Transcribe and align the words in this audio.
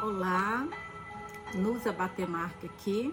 Olá, 0.00 0.64
Nusa 1.56 1.92
Batemarca 1.92 2.66
aqui 2.66 3.12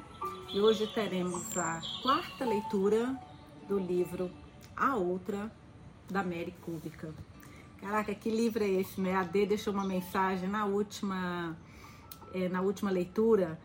e 0.53 0.59
hoje 0.59 0.85
teremos 0.85 1.57
a 1.57 1.81
quarta 2.03 2.45
leitura 2.45 3.19
do 3.67 3.79
livro 3.79 4.29
A 4.77 4.95
Outra 4.95 5.51
da 6.07 6.23
Mary 6.23 6.53
Kubica. 6.61 7.11
Caraca, 7.81 8.13
que 8.13 8.29
livro 8.29 8.63
é 8.63 8.69
esse, 8.69 9.01
né? 9.01 9.15
A 9.15 9.23
D 9.23 9.47
deixou 9.47 9.73
uma 9.73 9.83
mensagem 9.83 10.47
na 10.47 10.65
última, 10.65 11.57
é, 12.31 12.47
na 12.49 12.61
última 12.61 12.91
leitura 12.91 13.59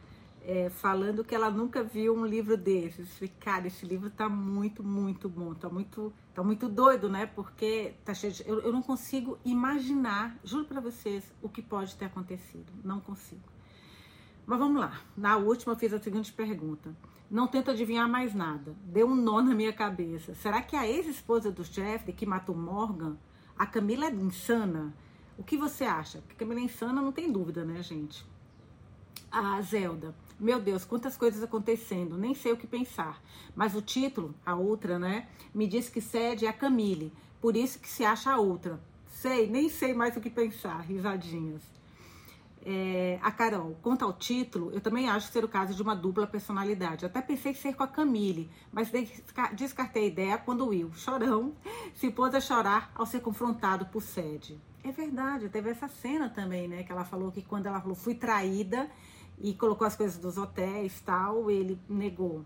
é, 0.45 0.71
falando 0.71 1.25
que 1.25 1.35
ela 1.35 1.51
nunca 1.51 1.83
viu 1.83 2.15
um 2.15 2.25
livro 2.25 2.57
desses. 2.57 3.13
Falei, 3.15 3.33
cara, 3.41 3.67
esse 3.67 3.85
livro 3.87 4.11
tá 4.11 4.29
muito, 4.29 4.83
muito 4.83 5.29
bom, 5.29 5.55
tá 5.55 5.69
muito, 5.69 6.13
tá 6.35 6.43
muito 6.43 6.69
doido, 6.69 7.09
né? 7.09 7.27
Porque 7.27 7.95
tá 8.05 8.15
cheio 8.15 8.33
de, 8.33 8.49
eu, 8.49 8.61
eu 8.61 8.73
não 8.73 8.83
consigo 8.83 9.39
imaginar, 9.45 10.39
juro 10.43 10.65
para 10.65 10.81
vocês, 10.81 11.25
o 11.43 11.49
que 11.49 11.63
pode 11.63 11.97
ter 11.97 12.07
acontecido. 12.07 12.73
Não 12.83 13.01
consigo. 13.01 13.43
Mas 14.47 14.59
vamos 14.59 14.81
lá. 14.81 15.01
Na 15.17 15.37
última 15.37 15.75
eu 15.75 15.79
fiz 15.79 15.93
a 15.93 16.01
seguinte 16.01 16.33
pergunta. 16.33 16.95
Não 17.31 17.47
tento 17.47 17.71
adivinhar 17.71 18.09
mais 18.09 18.35
nada. 18.35 18.75
Deu 18.83 19.07
um 19.07 19.15
nó 19.15 19.41
na 19.41 19.55
minha 19.55 19.73
cabeça. 19.73 20.35
Será 20.35 20.61
que 20.61 20.75
a 20.75 20.89
ex-esposa 20.89 21.53
do 21.53 21.63
Jeffrey 21.63 22.13
que 22.13 22.27
matou 22.27 22.57
Morgan, 22.57 23.17
a 23.57 23.65
Camila 23.67 24.07
é 24.07 24.11
insana? 24.11 24.93
O 25.39 25.45
que 25.45 25.57
você 25.57 25.85
acha? 25.85 26.19
Porque 26.19 26.35
Camila 26.35 26.59
é 26.59 26.65
insana, 26.65 27.01
não 27.01 27.13
tem 27.13 27.31
dúvida, 27.31 27.65
né, 27.65 27.81
gente? 27.83 28.27
A 29.31 29.61
Zelda. 29.63 30.13
Meu 30.41 30.59
Deus, 30.59 30.87
quantas 30.87 31.19
coisas 31.19 31.43
acontecendo, 31.43 32.17
nem 32.17 32.35
sei 32.35 32.53
o 32.53 32.57
que 32.57 32.67
pensar. 32.67 33.23
Mas 33.55 33.75
o 33.75 33.83
título, 33.83 34.35
a 34.45 34.55
outra, 34.55 34.99
né, 34.99 35.29
me 35.55 35.67
diz 35.67 35.91
que 35.91 36.01
cede 36.01 36.47
a 36.47 36.53
Camille, 36.53 37.13
por 37.43 37.55
isso 37.55 37.79
que 37.79 37.87
se 37.87 38.07
acha 38.07 38.33
a 38.33 38.39
outra. 38.39 38.81
Sei, 39.07 39.47
nem 39.47 39.69
sei 39.69 39.93
mais 39.93 40.17
o 40.17 40.21
que 40.21 40.31
pensar, 40.31 40.81
risadinhas. 40.81 41.63
É, 42.65 43.19
a 43.23 43.31
Carol, 43.31 43.77
quanto 43.83 44.03
ao 44.03 44.15
título, 44.15 44.71
eu 44.73 44.81
também 44.81 45.11
acho 45.11 45.31
ser 45.31 45.45
o 45.45 45.49
caso 45.49 45.75
de 45.75 45.83
uma 45.83 45.95
dupla 45.95 46.27
personalidade. 46.27 47.05
até 47.05 47.21
pensei 47.21 47.53
ser 47.53 47.75
com 47.75 47.83
a 47.83 47.89
Camille, 47.89 48.51
mas 48.73 48.91
descartei 49.53 50.05
a 50.05 50.07
ideia 50.07 50.39
quando 50.39 50.65
o 50.65 50.69
Will, 50.69 50.91
chorão, 50.95 51.53
se 51.95 52.11
pôs 52.11 52.35
a 52.35 52.41
chorar 52.41 52.91
ao 52.95 53.05
ser 53.05 53.21
confrontado 53.21 53.85
por 53.87 54.01
sede. 54.01 54.59
É 54.83 54.91
verdade, 54.91 55.51
teve 55.51 55.69
essa 55.69 55.89
cena 55.89 56.31
também, 56.31 56.67
né? 56.67 56.83
Que 56.83 56.93
ela 56.93 57.05
falou 57.05 57.31
que 57.31 57.43
quando 57.43 57.67
ela 57.67 57.81
falou 57.81 57.95
fui 57.95 58.15
traída, 58.15 58.91
e 59.41 59.55
colocou 59.55 59.87
as 59.87 59.97
coisas 59.97 60.19
dos 60.19 60.37
hotéis 60.37 61.01
tal, 61.01 61.51
ele 61.51 61.79
negou. 61.89 62.45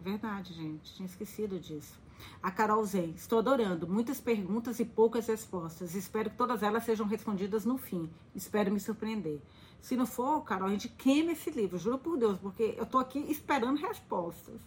Verdade, 0.00 0.52
gente, 0.52 0.94
tinha 0.94 1.06
esquecido 1.06 1.58
disso. 1.58 2.00
A 2.42 2.50
Carol 2.50 2.84
Zen, 2.84 3.14
estou 3.16 3.38
adorando. 3.38 3.88
Muitas 3.88 4.20
perguntas 4.20 4.78
e 4.78 4.84
poucas 4.84 5.26
respostas. 5.26 5.94
Espero 5.94 6.30
que 6.30 6.36
todas 6.36 6.62
elas 6.62 6.84
sejam 6.84 7.06
respondidas 7.06 7.64
no 7.64 7.78
fim. 7.78 8.10
Espero 8.34 8.72
me 8.72 8.78
surpreender. 8.78 9.40
Se 9.80 9.96
não 9.96 10.06
for, 10.06 10.42
Carol, 10.42 10.68
a 10.68 10.70
gente 10.70 10.88
queima 10.88 11.32
esse 11.32 11.50
livro, 11.50 11.78
juro 11.78 11.98
por 11.98 12.16
Deus, 12.16 12.38
porque 12.38 12.74
eu 12.76 12.86
tô 12.86 12.98
aqui 12.98 13.18
esperando 13.30 13.80
respostas. 13.80 14.60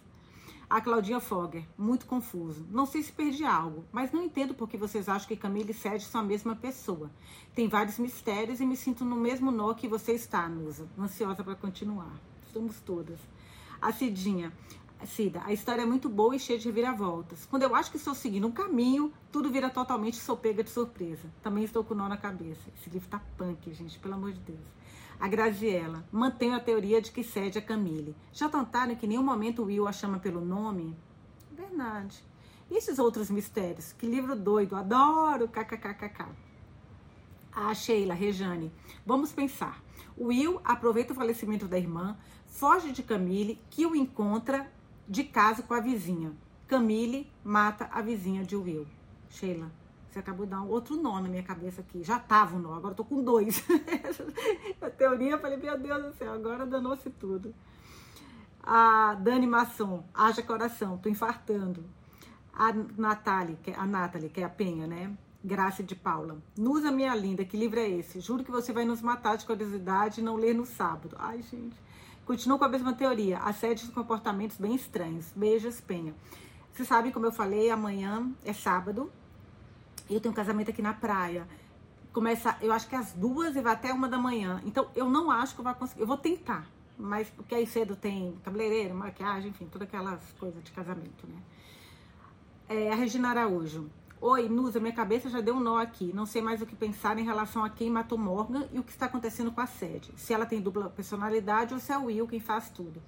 A 0.68 0.80
Claudinha 0.80 1.20
Fogger, 1.20 1.64
muito 1.78 2.06
confuso. 2.06 2.66
Não 2.68 2.86
sei 2.86 3.00
se 3.00 3.12
perdi 3.12 3.44
algo, 3.44 3.84
mas 3.92 4.10
não 4.10 4.24
entendo 4.24 4.52
por 4.52 4.68
que 4.68 4.76
vocês 4.76 5.08
acham 5.08 5.28
que 5.28 5.36
Camille 5.36 5.70
e 5.70 5.74
Sérgio 5.74 6.08
são 6.08 6.22
a 6.22 6.24
mesma 6.24 6.56
pessoa. 6.56 7.08
Tem 7.54 7.68
vários 7.68 8.00
mistérios 8.00 8.60
e 8.60 8.66
me 8.66 8.76
sinto 8.76 9.04
no 9.04 9.14
mesmo 9.14 9.52
nó 9.52 9.74
que 9.74 9.86
você 9.86 10.12
está, 10.12 10.48
Nusa. 10.48 10.88
Ansiosa 10.98 11.44
para 11.44 11.54
continuar. 11.54 12.12
Estamos 12.44 12.80
todas. 12.80 13.20
A 13.80 13.92
Cidinha. 13.92 14.52
Cida, 15.04 15.42
a 15.44 15.52
história 15.52 15.82
é 15.82 15.86
muito 15.86 16.08
boa 16.08 16.34
e 16.34 16.40
cheia 16.40 16.58
de 16.58 16.66
reviravoltas. 16.66 17.46
Quando 17.46 17.62
eu 17.62 17.76
acho 17.76 17.90
que 17.90 17.98
estou 17.98 18.14
seguindo 18.14 18.48
um 18.48 18.50
caminho, 18.50 19.12
tudo 19.30 19.50
vira 19.50 19.70
totalmente 19.70 20.16
sou 20.16 20.36
pega 20.36 20.64
de 20.64 20.70
surpresa. 20.70 21.30
Também 21.42 21.62
estou 21.62 21.84
com 21.84 21.94
nó 21.94 22.08
na 22.08 22.16
cabeça. 22.16 22.70
Esse 22.74 22.90
livro 22.90 23.08
tá 23.08 23.20
punk, 23.36 23.72
gente, 23.72 23.98
pelo 24.00 24.14
amor 24.14 24.32
de 24.32 24.40
Deus. 24.40 24.66
A 25.18 25.28
Graziella, 25.28 26.04
mantenho 26.12 26.54
a 26.54 26.60
teoria 26.60 27.00
de 27.00 27.10
que 27.10 27.24
cede 27.24 27.58
a 27.58 27.62
Camille. 27.62 28.14
Já 28.32 28.48
tentaram 28.48 28.94
que 28.94 29.06
nenhum 29.06 29.22
momento 29.22 29.64
Will 29.64 29.88
a 29.88 29.92
chama 29.92 30.18
pelo 30.18 30.44
nome? 30.44 30.94
Verdade. 31.52 32.22
E 32.70 32.76
esses 32.76 32.98
outros 32.98 33.30
mistérios? 33.30 33.92
Que 33.92 34.06
livro 34.06 34.36
doido, 34.36 34.76
adoro, 34.76 35.48
kkkk. 35.48 36.26
A 37.50 37.72
Sheila, 37.72 38.12
Rejane, 38.12 38.70
vamos 39.06 39.32
pensar. 39.32 39.82
Will 40.18 40.60
aproveita 40.62 41.14
o 41.14 41.16
falecimento 41.16 41.66
da 41.66 41.78
irmã, 41.78 42.18
foge 42.46 42.92
de 42.92 43.02
Camille, 43.02 43.58
que 43.70 43.86
o 43.86 43.96
encontra 43.96 44.70
de 45.08 45.24
casa 45.24 45.62
com 45.62 45.72
a 45.72 45.80
vizinha. 45.80 46.32
Camille 46.68 47.32
mata 47.42 47.88
a 47.90 48.02
vizinha 48.02 48.44
de 48.44 48.54
Will. 48.54 48.86
Sheila, 49.30 49.72
você 50.16 50.20
acabou 50.20 50.46
de 50.46 50.50
dar 50.50 50.62
um 50.62 50.68
outro 50.68 50.96
nó 50.96 51.20
na 51.20 51.28
minha 51.28 51.42
cabeça 51.42 51.82
aqui. 51.82 52.02
Já 52.02 52.18
tava 52.18 52.56
um 52.56 52.58
nó, 52.58 52.74
agora 52.74 52.94
tô 52.94 53.04
com 53.04 53.22
dois. 53.22 53.62
a 54.80 54.88
teoria, 54.88 55.32
eu 55.32 55.38
falei, 55.38 55.58
meu 55.58 55.78
Deus 55.78 56.04
do 56.04 56.12
céu, 56.14 56.32
agora 56.32 56.64
danou-se 56.64 57.10
tudo. 57.10 57.54
A 58.62 59.14
Dani 59.14 59.46
Masson, 59.46 60.02
haja 60.14 60.42
coração, 60.42 60.96
tô 60.96 61.10
infartando. 61.10 61.84
A 62.52 62.72
Nathalie, 62.72 63.58
é, 63.66 63.74
a 63.74 63.84
Nathalie, 63.84 64.30
que 64.30 64.40
é 64.40 64.44
a 64.44 64.48
Penha, 64.48 64.86
né? 64.86 65.14
Graça 65.44 65.82
de 65.82 65.94
Paula. 65.94 66.38
Nusa, 66.56 66.90
minha 66.90 67.14
linda, 67.14 67.44
que 67.44 67.56
livro 67.56 67.78
é 67.78 67.88
esse? 67.88 68.18
Juro 68.20 68.42
que 68.42 68.50
você 68.50 68.72
vai 68.72 68.86
nos 68.86 69.02
matar 69.02 69.36
de 69.36 69.44
curiosidade 69.44 70.22
e 70.22 70.24
não 70.24 70.36
ler 70.36 70.54
no 70.54 70.64
sábado. 70.64 71.14
Ai, 71.18 71.42
gente. 71.42 71.76
Continuo 72.24 72.58
com 72.58 72.64
a 72.64 72.68
mesma 72.68 72.94
teoria. 72.94 73.38
Assédios 73.38 73.90
e 73.90 73.92
comportamentos 73.92 74.56
bem 74.56 74.74
estranhos. 74.74 75.30
Beijos, 75.36 75.78
Penha. 75.78 76.14
Você 76.72 76.86
sabe, 76.86 77.12
como 77.12 77.26
eu 77.26 77.32
falei, 77.32 77.70
amanhã 77.70 78.32
é 78.44 78.54
sábado. 78.54 79.12
Eu 80.08 80.20
tenho 80.20 80.32
um 80.32 80.36
casamento 80.36 80.70
aqui 80.70 80.82
na 80.82 80.94
praia. 80.94 81.46
Começa, 82.12 82.56
eu 82.60 82.72
acho 82.72 82.88
que 82.88 82.96
às 82.96 83.12
duas 83.12 83.56
e 83.56 83.60
vai 83.60 83.74
até 83.74 83.92
uma 83.92 84.08
da 84.08 84.18
manhã. 84.18 84.62
Então, 84.64 84.88
eu 84.94 85.08
não 85.10 85.30
acho 85.30 85.54
que 85.54 85.60
eu 85.60 85.64
vou 85.64 85.74
conseguir. 85.74 86.00
Eu 86.00 86.06
vou 86.06 86.16
tentar. 86.16 86.66
Mas 86.98 87.28
porque 87.28 87.54
aí 87.54 87.66
cedo 87.66 87.94
tem 87.94 88.34
cabeleireiro, 88.42 88.94
maquiagem, 88.94 89.50
enfim, 89.50 89.66
todas 89.66 89.86
aquelas 89.86 90.20
coisas 90.38 90.62
de 90.64 90.72
casamento, 90.72 91.26
né? 91.26 91.36
É, 92.68 92.90
a 92.90 92.94
Regina 92.94 93.28
Araújo. 93.28 93.90
Oi, 94.18 94.48
Nusa, 94.48 94.80
minha 94.80 94.94
cabeça 94.94 95.28
já 95.28 95.42
deu 95.42 95.54
um 95.56 95.60
nó 95.60 95.76
aqui. 95.78 96.10
Não 96.14 96.24
sei 96.24 96.40
mais 96.40 96.62
o 96.62 96.66
que 96.66 96.74
pensar 96.74 97.18
em 97.18 97.24
relação 97.24 97.62
a 97.62 97.68
quem 97.68 97.90
matou 97.90 98.16
Morgan 98.16 98.66
e 98.72 98.78
o 98.78 98.82
que 98.82 98.90
está 98.90 99.06
acontecendo 99.06 99.52
com 99.52 99.60
a 99.60 99.66
sede. 99.66 100.10
Se 100.16 100.32
ela 100.32 100.46
tem 100.46 100.60
dupla 100.60 100.88
personalidade 100.88 101.74
ou 101.74 101.80
se 101.80 101.92
é 101.92 101.98
o 101.98 102.06
Will 102.06 102.26
quem 102.26 102.40
faz 102.40 102.70
tudo. 102.70 103.02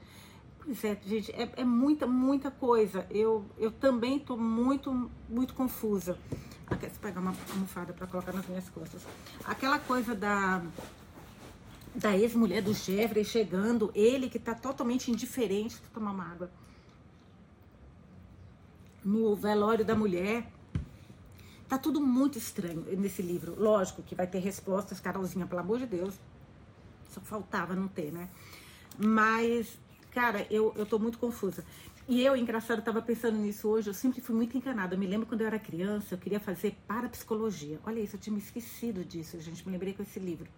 É, 0.70 0.98
gente, 1.06 1.32
é, 1.32 1.50
é 1.56 1.64
muita, 1.64 2.06
muita 2.06 2.50
coisa. 2.50 3.06
Eu, 3.10 3.44
eu 3.56 3.70
também 3.70 4.18
estou 4.18 4.36
muito, 4.36 5.10
muito 5.28 5.54
confusa. 5.54 6.18
Eu 6.70 6.76
pegar 7.00 7.20
uma 7.20 7.34
almofada 7.50 7.92
para 7.94 8.06
colocar 8.06 8.32
nas 8.32 8.46
minhas 8.46 8.68
costas. 8.68 9.02
Aquela 9.44 9.78
coisa 9.78 10.14
da 10.14 10.62
da 11.94 12.16
ex-mulher 12.16 12.62
do 12.62 12.72
Jeffrey 12.72 13.24
chegando, 13.24 13.90
ele 13.94 14.28
que 14.28 14.38
tá 14.38 14.54
totalmente 14.54 15.10
indiferente, 15.10 15.76
vou 15.76 15.90
tomar 15.92 16.12
uma 16.12 16.30
água. 16.30 16.50
No 19.04 19.34
velório 19.34 19.84
da 19.84 19.94
mulher. 19.94 20.52
Tá 21.68 21.76
tudo 21.76 22.00
muito 22.00 22.38
estranho 22.38 22.82
nesse 22.96 23.20
livro. 23.20 23.54
Lógico 23.58 24.02
que 24.02 24.14
vai 24.14 24.26
ter 24.26 24.38
respostas, 24.38 25.00
Carolzinha, 25.00 25.46
pelo 25.46 25.60
amor 25.60 25.78
de 25.78 25.86
Deus. 25.86 26.14
Só 27.10 27.20
faltava 27.20 27.74
não 27.74 27.88
ter, 27.88 28.10
né? 28.10 28.28
Mas, 28.98 29.78
cara, 30.10 30.46
eu, 30.50 30.72
eu 30.76 30.86
tô 30.86 30.98
muito 30.98 31.18
confusa. 31.18 31.64
E 32.08 32.24
eu, 32.24 32.34
engraçado, 32.34 32.78
estava 32.78 33.02
pensando 33.02 33.36
nisso 33.36 33.68
hoje, 33.68 33.90
eu 33.90 33.94
sempre 33.94 34.22
fui 34.22 34.34
muito 34.34 34.56
encanada. 34.56 34.94
Eu 34.94 34.98
me 34.98 35.06
lembro 35.06 35.26
quando 35.26 35.42
eu 35.42 35.46
era 35.46 35.58
criança, 35.58 36.14
eu 36.14 36.18
queria 36.18 36.40
fazer 36.40 36.74
parapsicologia. 36.86 37.78
Olha 37.86 38.00
isso, 38.00 38.16
eu 38.16 38.20
tinha 38.20 38.32
me 38.32 38.40
esquecido 38.40 39.04
disso, 39.04 39.38
gente. 39.40 39.62
Me 39.66 39.72
lembrei 39.72 39.92
com 39.92 40.02
esse 40.02 40.18
livro. 40.18 40.48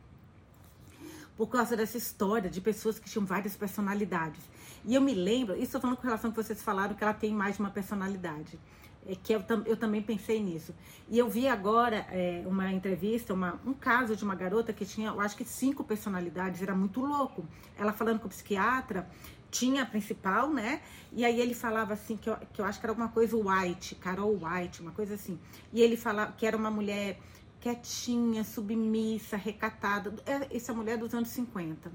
Por 1.36 1.48
causa 1.48 1.76
dessa 1.76 1.96
história 1.96 2.48
de 2.48 2.60
pessoas 2.60 3.00
que 3.00 3.10
tinham 3.10 3.26
várias 3.26 3.56
personalidades. 3.56 4.40
E 4.84 4.94
eu 4.94 5.00
me 5.00 5.12
lembro, 5.12 5.60
isso 5.60 5.76
eu 5.76 5.80
falando 5.80 5.96
com 5.96 6.04
relação 6.04 6.30
que 6.30 6.36
vocês 6.36 6.62
falaram, 6.62 6.94
que 6.94 7.02
ela 7.02 7.12
tem 7.12 7.34
mais 7.34 7.56
de 7.56 7.62
uma 7.62 7.70
personalidade. 7.70 8.56
É 9.04 9.16
que 9.16 9.32
eu, 9.32 9.42
eu 9.66 9.76
também 9.76 10.00
pensei 10.00 10.40
nisso. 10.40 10.72
E 11.08 11.18
eu 11.18 11.28
vi 11.28 11.48
agora 11.48 12.06
é, 12.10 12.44
uma 12.46 12.70
entrevista, 12.70 13.34
uma, 13.34 13.58
um 13.66 13.74
caso 13.74 14.14
de 14.14 14.22
uma 14.22 14.36
garota 14.36 14.72
que 14.72 14.84
tinha, 14.84 15.08
eu 15.08 15.20
acho 15.20 15.36
que 15.36 15.44
cinco 15.44 15.82
personalidades, 15.82 16.62
era 16.62 16.76
muito 16.76 17.00
louco. 17.00 17.44
Ela 17.76 17.92
falando 17.92 18.20
com 18.20 18.26
o 18.26 18.30
psiquiatra 18.30 19.10
tinha 19.50 19.82
a 19.82 19.86
principal, 19.86 20.50
né? 20.50 20.80
E 21.12 21.24
aí 21.24 21.40
ele 21.40 21.54
falava 21.54 21.94
assim, 21.94 22.16
que 22.16 22.30
eu, 22.30 22.36
que 22.52 22.60
eu 22.60 22.64
acho 22.64 22.78
que 22.78 22.86
era 22.86 22.92
alguma 22.92 23.08
coisa 23.08 23.36
White, 23.36 23.96
Carol 23.96 24.38
White, 24.40 24.80
uma 24.80 24.92
coisa 24.92 25.14
assim. 25.14 25.38
E 25.72 25.80
ele 25.82 25.96
falava 25.96 26.32
que 26.32 26.46
era 26.46 26.56
uma 26.56 26.70
mulher 26.70 27.18
quietinha, 27.60 28.44
submissa, 28.44 29.36
recatada. 29.36 30.14
É, 30.24 30.56
essa 30.56 30.72
mulher 30.72 30.96
dos 30.96 31.14
anos 31.14 31.28
50. 31.30 31.90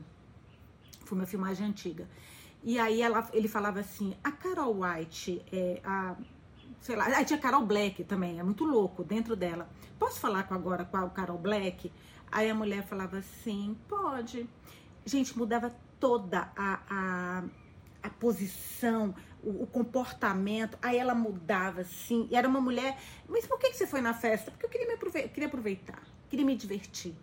Foi 1.06 1.18
uma 1.18 1.26
filmagem 1.26 1.68
antiga. 1.68 2.08
E 2.64 2.80
aí 2.80 3.02
ela, 3.02 3.28
ele 3.32 3.48
falava 3.48 3.80
assim, 3.80 4.16
a 4.24 4.32
Carol 4.32 4.82
White, 4.82 5.44
é, 5.52 5.80
a, 5.84 6.16
sei 6.82 6.96
lá, 6.96 7.06
aí 7.06 7.24
tinha 7.24 7.40
Carol 7.40 7.66
Black 7.66 8.04
também, 8.04 8.40
é 8.40 8.44
muito 8.44 8.64
louco 8.64 9.04
dentro 9.04 9.36
dela. 9.36 9.70
Posso 10.00 10.20
falar 10.20 10.44
com 10.44 10.56
agora 10.56 10.84
com 10.84 10.98
a 10.98 11.10
Carol 11.10 11.38
Black? 11.38 11.92
Aí 12.32 12.50
a 12.50 12.56
mulher 12.56 12.84
falava 12.84 13.18
assim, 13.18 13.78
pode. 13.88 14.50
Gente, 15.06 15.38
mudava 15.38 15.72
toda 16.00 16.52
a, 16.56 16.80
a, 16.90 17.44
a 18.04 18.10
posição, 18.10 19.14
o, 19.44 19.64
o, 19.64 19.68
comportamento. 19.68 20.78
Aí 20.82 20.98
ela 20.98 21.16
mudava 21.16 21.82
assim. 21.82 22.28
E 22.32 22.36
era 22.36 22.48
uma 22.48 22.62
mulher. 22.62 22.98
Mas 23.28 23.46
por 23.46 23.60
que, 23.60 23.70
que 23.70 23.78
você 23.78 23.88
foi 23.88 24.02
na 24.02 24.14
festa? 24.14 24.52
Porque 24.52 24.66
eu 24.66 24.70
queria, 24.70 24.88
me 24.88 24.94
aproveitar, 24.94 25.30
queria 25.30 25.48
aproveitar, 25.48 26.04
queria 26.30 26.46
me 26.46 26.56
divertir. 26.56 27.14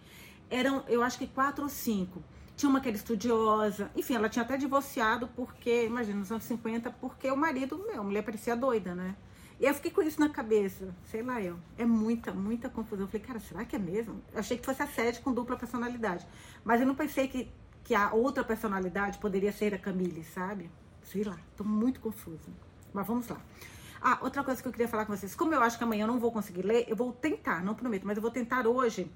Eram, 0.51 0.85
eu 0.89 1.03
acho 1.03 1.19
que 1.19 1.27
quatro 1.27 1.65
ou 1.65 1.71
cinco. 1.71 2.23
Tinha 2.57 2.69
uma 2.69 2.81
que 2.81 2.89
era 2.89 2.97
estudiosa, 2.97 3.91
enfim, 3.97 4.15
ela 4.15 4.29
tinha 4.29 4.45
até 4.45 4.57
divorciado 4.59 5.27
porque, 5.35 5.87
imagina, 5.87 6.19
nos 6.19 6.31
anos 6.31 6.45
50, 6.45 6.91
porque 6.93 7.31
o 7.31 7.37
marido, 7.37 7.79
meu, 7.79 8.03
a 8.03 8.05
mulher 8.05 8.23
parecia 8.23 8.55
doida, 8.55 8.95
né? 8.95 9.17
E 9.63 9.65
eu 9.65 9.73
fiquei 9.75 9.93
com 9.93 10.03
isso 10.03 10.19
na 10.19 10.29
cabeça, 10.29 10.93
sei 11.05 11.23
lá 11.23 11.41
eu. 11.41 11.57
É 11.79 11.85
muita, 11.85 12.33
muita 12.33 12.69
confusão. 12.69 13.05
Eu 13.05 13.09
falei, 13.09 13.25
cara, 13.25 13.39
será 13.39 13.65
que 13.65 13.77
é 13.77 13.79
mesmo? 13.79 14.21
Eu 14.33 14.41
achei 14.41 14.59
que 14.59 14.67
fosse 14.67 14.83
a 14.83 14.89
sede 14.89 15.21
com 15.21 15.33
dupla 15.33 15.57
personalidade. 15.57 16.27
Mas 16.65 16.81
eu 16.81 16.87
não 16.87 16.97
pensei 16.97 17.29
que, 17.29 17.49
que 17.85 17.95
a 17.95 18.13
outra 18.13 18.45
personalidade 18.45 19.19
poderia 19.19 19.53
ser 19.53 19.75
a 19.75 19.79
Camille, 19.79 20.25
sabe? 20.25 20.71
Sei 21.03 21.25
lá, 21.25 21.39
tô 21.57 21.65
muito 21.65 22.01
confusa. 22.01 22.51
Mas 22.93 23.07
vamos 23.07 23.29
lá. 23.29 23.41
Ah, 24.01 24.19
outra 24.23 24.43
coisa 24.43 24.61
que 24.61 24.67
eu 24.67 24.73
queria 24.73 24.89
falar 24.89 25.07
com 25.07 25.17
vocês. 25.17 25.35
Como 25.35 25.55
eu 25.55 25.63
acho 25.63 25.79
que 25.79 25.85
amanhã 25.85 26.05
eu 26.05 26.09
não 26.09 26.19
vou 26.19 26.33
conseguir 26.33 26.63
ler, 26.63 26.85
eu 26.89 26.97
vou 26.97 27.13
tentar, 27.13 27.63
não 27.63 27.75
prometo, 27.75 28.07
mas 28.07 28.17
eu 28.17 28.23
vou 28.23 28.31
tentar 28.31 28.67
hoje 28.67 29.11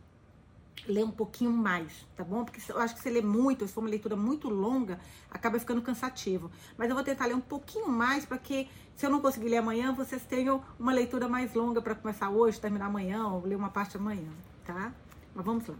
ler 0.86 1.04
um 1.04 1.10
pouquinho 1.10 1.50
mais, 1.50 2.06
tá 2.14 2.22
bom? 2.22 2.44
Porque 2.44 2.60
eu 2.70 2.78
acho 2.78 2.94
que 2.94 3.00
se 3.00 3.10
ler 3.10 3.22
muito, 3.22 3.66
se 3.66 3.72
for 3.72 3.80
uma 3.80 3.90
leitura 3.90 4.14
muito 4.14 4.48
longa, 4.48 5.00
acaba 5.30 5.58
ficando 5.58 5.82
cansativo. 5.82 6.50
Mas 6.76 6.88
eu 6.88 6.94
vou 6.94 7.04
tentar 7.04 7.26
ler 7.26 7.34
um 7.34 7.40
pouquinho 7.40 7.88
mais 7.88 8.24
para 8.24 8.38
que, 8.38 8.68
se 8.94 9.04
eu 9.04 9.10
não 9.10 9.20
conseguir 9.20 9.48
ler 9.48 9.58
amanhã, 9.58 9.92
vocês 9.92 10.22
tenham 10.24 10.62
uma 10.78 10.92
leitura 10.92 11.28
mais 11.28 11.54
longa 11.54 11.80
para 11.80 11.94
começar 11.94 12.30
hoje, 12.30 12.60
terminar 12.60 12.86
amanhã, 12.86 13.26
ou 13.26 13.44
ler 13.44 13.56
uma 13.56 13.70
parte 13.70 13.96
amanhã, 13.96 14.28
tá? 14.64 14.92
Mas 15.34 15.44
vamos 15.44 15.66
lá. 15.66 15.76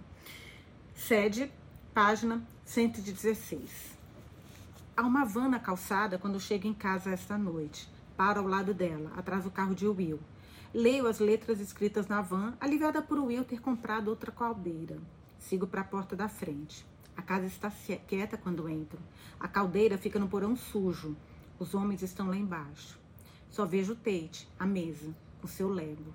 Sede, 0.95 1.53
página 1.97 2.43
116. 2.67 3.97
Há 4.95 5.01
uma 5.01 5.25
van 5.25 5.49
na 5.49 5.59
calçada 5.59 6.19
quando 6.19 6.39
chego 6.39 6.69
em 6.69 6.75
casa 6.75 7.09
esta 7.09 7.39
noite. 7.39 7.89
Paro 8.15 8.43
ao 8.43 8.47
lado 8.47 8.75
dela, 8.75 9.11
atrás 9.17 9.45
do 9.45 9.51
carro 9.51 9.75
de 9.75 9.89
Will. 9.89 10.21
Leio 10.75 11.07
as 11.07 11.21
letras 11.21 11.59
escritas 11.59 12.07
na 12.07 12.21
van, 12.21 12.53
aliviada 12.61 13.01
por 13.01 13.19
Will 13.19 13.47
ter 13.47 13.63
comprado 13.63 14.09
outra 14.09 14.31
caldeira. 14.31 14.99
Sigo 15.39 15.67
para 15.67 15.81
a 15.81 15.85
porta 15.85 16.15
da 16.15 16.29
frente. 16.29 16.85
A 17.17 17.23
casa 17.23 17.47
está 17.47 17.73
quieta 18.07 18.37
quando 18.37 18.69
entro. 18.69 18.99
A 19.41 19.49
caldeira 19.49 19.97
fica 19.97 20.19
no 20.19 20.29
porão 20.29 20.55
sujo. 20.55 21.17
Os 21.59 21.73
homens 21.75 22.03
estão 22.03 22.29
lá 22.29 22.37
embaixo. 22.37 22.99
Só 23.49 23.65
vejo 23.65 23.95
o 23.95 23.97
Tate, 23.97 24.47
a 24.59 24.67
mesa, 24.67 25.17
o 25.43 25.49
seu 25.49 25.71
lego. 25.71 26.15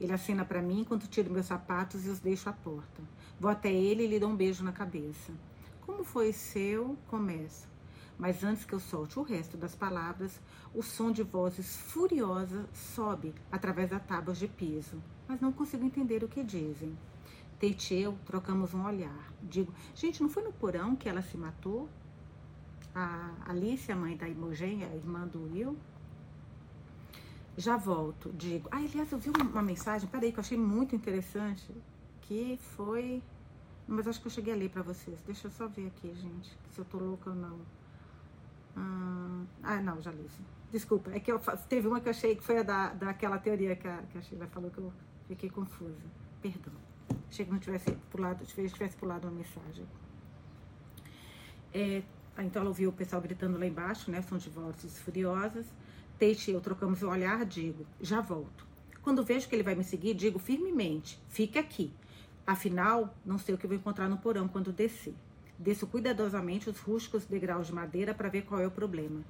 Ele 0.00 0.12
acena 0.12 0.44
para 0.44 0.62
mim 0.62 0.82
enquanto 0.82 1.08
tiro 1.08 1.32
meus 1.32 1.46
sapatos 1.46 2.06
e 2.06 2.10
os 2.10 2.20
deixo 2.20 2.48
à 2.48 2.52
porta. 2.52 3.02
Vou 3.38 3.50
até 3.50 3.72
ele 3.72 4.04
e 4.04 4.06
lhe 4.06 4.18
dou 4.18 4.30
um 4.30 4.36
beijo 4.36 4.64
na 4.64 4.72
cabeça. 4.72 5.32
Como 5.82 6.02
foi 6.04 6.32
seu? 6.32 6.96
Começo. 7.08 7.68
Mas 8.18 8.42
antes 8.42 8.64
que 8.64 8.72
eu 8.72 8.80
solte 8.80 9.18
o 9.18 9.22
resto 9.22 9.56
das 9.58 9.74
palavras, 9.74 10.40
o 10.74 10.82
som 10.82 11.12
de 11.12 11.22
vozes 11.22 11.76
furiosas 11.76 12.66
sobe 12.72 13.34
através 13.52 13.90
das 13.90 14.02
tábuas 14.04 14.38
de 14.38 14.48
piso, 14.48 15.02
mas 15.28 15.40
não 15.40 15.52
consigo 15.52 15.84
entender 15.84 16.24
o 16.24 16.28
que 16.28 16.42
dizem. 16.42 16.96
Tate 17.60 17.94
e 17.94 18.02
eu 18.02 18.18
trocamos 18.24 18.72
um 18.72 18.84
olhar. 18.84 19.32
Digo, 19.42 19.72
gente, 19.94 20.22
não 20.22 20.30
foi 20.30 20.42
no 20.42 20.52
porão 20.52 20.96
que 20.96 21.08
ela 21.08 21.22
se 21.22 21.36
matou? 21.36 21.88
A 22.94 23.34
Alice, 23.46 23.92
a 23.92 23.96
mãe 23.96 24.16
da 24.16 24.28
Imogen, 24.28 24.82
a 24.84 24.94
irmã 24.94 25.26
do 25.26 25.52
Will? 25.52 25.76
Já 27.56 27.76
volto, 27.76 28.32
digo. 28.32 28.68
Ah, 28.70 28.76
aliás, 28.76 29.10
eu 29.12 29.18
vi 29.18 29.30
uma 29.30 29.62
mensagem, 29.62 30.08
peraí, 30.08 30.32
que 30.32 30.38
eu 30.38 30.42
achei 30.42 30.58
muito 30.58 30.94
interessante, 30.94 31.70
que 32.26 32.58
foi... 32.76 33.22
Mas 33.88 34.08
acho 34.08 34.20
que 34.20 34.26
eu 34.26 34.30
cheguei 34.30 34.52
a 34.52 34.56
ler 34.56 34.70
para 34.70 34.82
vocês. 34.82 35.20
Deixa 35.22 35.46
eu 35.46 35.50
só 35.52 35.68
ver 35.68 35.86
aqui, 35.86 36.12
gente, 36.14 36.56
se 36.72 36.78
eu 36.78 36.84
tô 36.84 36.98
louca 36.98 37.30
ou 37.30 37.36
não. 37.36 37.58
Hum, 38.76 39.46
ah, 39.62 39.80
não, 39.80 40.02
já 40.02 40.10
li. 40.10 40.26
Desculpa, 40.72 41.12
é 41.12 41.20
que 41.20 41.30
eu, 41.30 41.38
teve 41.68 41.86
uma 41.86 42.00
que 42.00 42.08
eu 42.08 42.10
achei 42.10 42.34
que 42.34 42.42
foi 42.42 42.58
a 42.58 42.62
da, 42.62 42.88
daquela 42.92 43.38
teoria 43.38 43.76
que 43.76 43.86
a, 43.86 44.02
que 44.10 44.18
a 44.18 44.22
Sheila 44.22 44.46
falou 44.48 44.70
que 44.70 44.78
eu 44.78 44.92
fiquei 45.28 45.48
confusa. 45.48 45.94
Perdão. 46.42 46.74
Achei 47.30 47.44
que 47.44 47.52
não 47.52 47.60
tivesse 47.60 47.92
pulado, 48.10 48.44
tivesse, 48.44 48.74
tivesse 48.74 48.96
pulado 48.96 49.28
uma 49.28 49.36
mensagem. 49.36 49.86
É, 51.72 52.02
então 52.38 52.60
ela 52.60 52.70
ouviu 52.70 52.90
o 52.90 52.92
pessoal 52.92 53.22
gritando 53.22 53.58
lá 53.58 53.66
embaixo, 53.66 54.10
né? 54.10 54.20
São 54.22 54.38
vozes 54.38 54.98
furiosas. 54.98 55.66
Tate 56.18 56.50
e 56.50 56.54
eu 56.54 56.60
trocamos 56.60 57.02
o 57.02 57.08
olhar, 57.08 57.44
digo, 57.44 57.86
já 58.00 58.20
volto. 58.20 58.66
Quando 59.02 59.22
vejo 59.22 59.48
que 59.48 59.54
ele 59.54 59.62
vai 59.62 59.74
me 59.74 59.84
seguir, 59.84 60.14
digo 60.14 60.38
firmemente, 60.38 61.22
fique 61.28 61.58
aqui. 61.58 61.92
Afinal, 62.46 63.12
não 63.24 63.38
sei 63.38 63.54
o 63.54 63.58
que 63.58 63.66
vou 63.66 63.76
encontrar 63.76 64.08
no 64.08 64.18
porão 64.18 64.46
quando 64.46 64.72
descer. 64.72 65.14
Desço 65.58 65.86
cuidadosamente 65.86 66.70
os 66.70 66.78
rústicos 66.78 67.24
degraus 67.24 67.66
de 67.66 67.72
madeira 67.72 68.14
para 68.14 68.28
ver 68.28 68.42
qual 68.42 68.60
é 68.60 68.66
o 68.66 68.70
problema. 68.70 69.20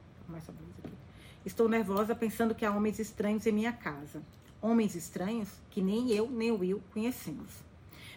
Estou 1.44 1.68
nervosa 1.68 2.14
pensando 2.14 2.54
que 2.54 2.64
há 2.64 2.70
homens 2.70 2.98
estranhos 2.98 3.46
em 3.46 3.52
minha 3.52 3.72
casa. 3.72 4.22
Homens 4.60 4.94
estranhos 4.94 5.48
que 5.70 5.80
nem 5.80 6.10
eu 6.10 6.28
nem 6.28 6.50
o 6.50 6.58
Will 6.58 6.82
conhecemos. 6.92 7.64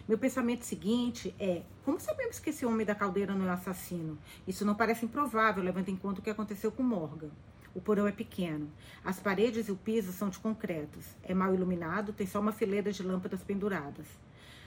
Meu 0.06 0.18
pensamento 0.18 0.64
seguinte 0.64 1.34
é: 1.38 1.62
como 1.84 1.98
sabemos 1.98 2.38
que 2.38 2.50
esse 2.50 2.66
homem 2.66 2.84
da 2.84 2.94
caldeira 2.94 3.34
não 3.34 3.46
é 3.46 3.50
assassino? 3.50 4.18
Isso 4.46 4.64
não 4.64 4.74
parece 4.74 5.06
improvável, 5.06 5.62
levando 5.62 5.88
em 5.88 5.96
conta 5.96 6.20
o 6.20 6.22
que 6.22 6.30
aconteceu 6.30 6.70
com 6.72 6.82
Morgan. 6.82 7.30
O 7.74 7.80
porão 7.80 8.06
é 8.06 8.12
pequeno. 8.12 8.68
As 9.04 9.20
paredes 9.20 9.68
e 9.68 9.72
o 9.72 9.76
piso 9.76 10.12
são 10.12 10.28
de 10.28 10.38
concretos. 10.38 11.06
É 11.22 11.32
mal 11.32 11.54
iluminado, 11.54 12.12
tem 12.12 12.26
só 12.26 12.40
uma 12.40 12.52
fileira 12.52 12.90
de 12.90 13.02
lâmpadas 13.02 13.42
penduradas. 13.44 14.06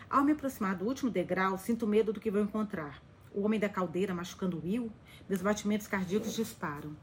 Ao 0.09 0.23
me 0.23 0.31
aproximar 0.33 0.75
do 0.75 0.85
último 0.85 1.09
degrau, 1.09 1.57
sinto 1.57 1.87
medo 1.87 2.13
do 2.13 2.19
que 2.19 2.31
vou 2.31 2.41
encontrar 2.41 3.01
o 3.33 3.41
homem 3.41 3.59
da 3.59 3.67
caldeira 3.67 4.13
machucando 4.13 4.61
Will, 4.63 4.91
meus 5.27 5.41
batimentos 5.41 5.87
cardíacos 5.87 6.33
disparam. 6.33 6.95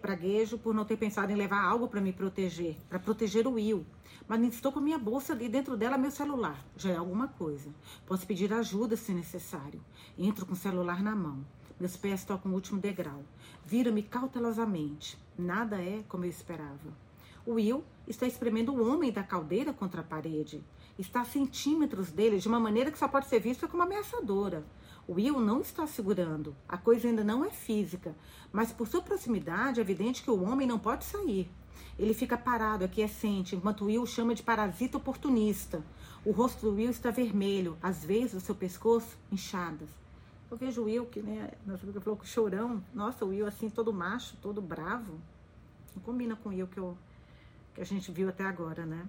Praguejo 0.00 0.58
por 0.58 0.74
não 0.74 0.84
ter 0.84 0.96
pensado 0.96 1.30
em 1.30 1.36
levar 1.36 1.62
algo 1.62 1.86
para 1.86 2.00
me 2.00 2.12
proteger, 2.12 2.76
para 2.88 2.98
proteger 2.98 3.46
o 3.46 3.52
Will. 3.52 3.84
Mas 4.26 4.42
estou 4.54 4.72
com 4.72 4.80
minha 4.80 4.98
bolsa 4.98 5.32
ali, 5.32 5.48
dentro 5.48 5.76
dela 5.76 5.98
meu 5.98 6.10
celular. 6.10 6.58
Já 6.76 6.92
é 6.92 6.96
alguma 6.96 7.28
coisa. 7.28 7.70
Posso 8.06 8.26
pedir 8.26 8.52
ajuda 8.52 8.96
se 8.96 9.12
necessário. 9.12 9.84
Entro 10.16 10.46
com 10.46 10.54
o 10.54 10.56
celular 10.56 11.02
na 11.02 11.14
mão. 11.14 11.44
Meus 11.78 11.96
pés 11.96 12.24
tocam 12.24 12.50
o 12.50 12.54
último 12.54 12.80
degrau. 12.80 13.22
Viro-me 13.66 14.02
cautelosamente. 14.02 15.18
Nada 15.36 15.82
é 15.82 16.02
como 16.08 16.24
eu 16.24 16.30
esperava. 16.30 17.04
O 17.44 17.54
Will 17.54 17.84
está 18.08 18.26
espremendo 18.26 18.72
o 18.72 18.88
homem 18.88 19.12
da 19.12 19.22
caldeira 19.22 19.72
contra 19.72 20.00
a 20.00 20.04
parede. 20.04 20.64
Está 20.98 21.22
a 21.22 21.24
centímetros 21.24 22.12
dele 22.12 22.38
de 22.38 22.46
uma 22.46 22.60
maneira 22.60 22.90
que 22.90 22.98
só 22.98 23.08
pode 23.08 23.26
ser 23.26 23.40
vista 23.40 23.66
como 23.66 23.82
ameaçadora. 23.82 24.64
O 25.08 25.14
Will 25.14 25.40
não 25.40 25.60
está 25.60 25.86
segurando. 25.86 26.54
A 26.68 26.78
coisa 26.78 27.08
ainda 27.08 27.24
não 27.24 27.44
é 27.44 27.50
física. 27.50 28.14
Mas 28.52 28.72
por 28.72 28.86
sua 28.86 29.02
proximidade, 29.02 29.80
é 29.80 29.82
evidente 29.82 30.22
que 30.22 30.30
o 30.30 30.42
homem 30.42 30.66
não 30.66 30.78
pode 30.78 31.04
sair. 31.04 31.50
Ele 31.98 32.14
fica 32.14 32.38
parado, 32.38 32.84
aquiescente, 32.84 33.54
enquanto 33.54 33.84
Will 33.86 34.06
chama 34.06 34.34
de 34.34 34.42
parasita 34.42 34.96
oportunista. 34.96 35.84
O 36.24 36.30
rosto 36.30 36.62
do 36.62 36.76
Will 36.76 36.90
está 36.90 37.10
vermelho, 37.10 37.76
às 37.82 38.04
vezes 38.04 38.34
o 38.34 38.40
seu 38.40 38.54
pescoço 38.54 39.16
inchadas. 39.30 39.88
Eu 40.50 40.56
vejo 40.56 40.82
o 40.82 40.84
Will, 40.84 41.06
que 41.06 41.20
né, 41.20 41.50
amiga 41.66 42.00
falou 42.00 42.18
que 42.18 42.26
chorão. 42.26 42.82
Nossa, 42.94 43.24
o 43.24 43.28
Will 43.28 43.46
assim, 43.46 43.68
todo 43.68 43.92
macho, 43.92 44.36
todo 44.40 44.62
bravo. 44.62 45.20
Não 45.94 46.02
combina 46.02 46.36
com 46.36 46.48
o 46.48 46.52
Will 46.52 46.66
que, 46.66 46.78
eu, 46.78 46.96
que 47.74 47.80
a 47.80 47.84
gente 47.84 48.10
viu 48.10 48.28
até 48.28 48.44
agora, 48.44 48.86
né? 48.86 49.06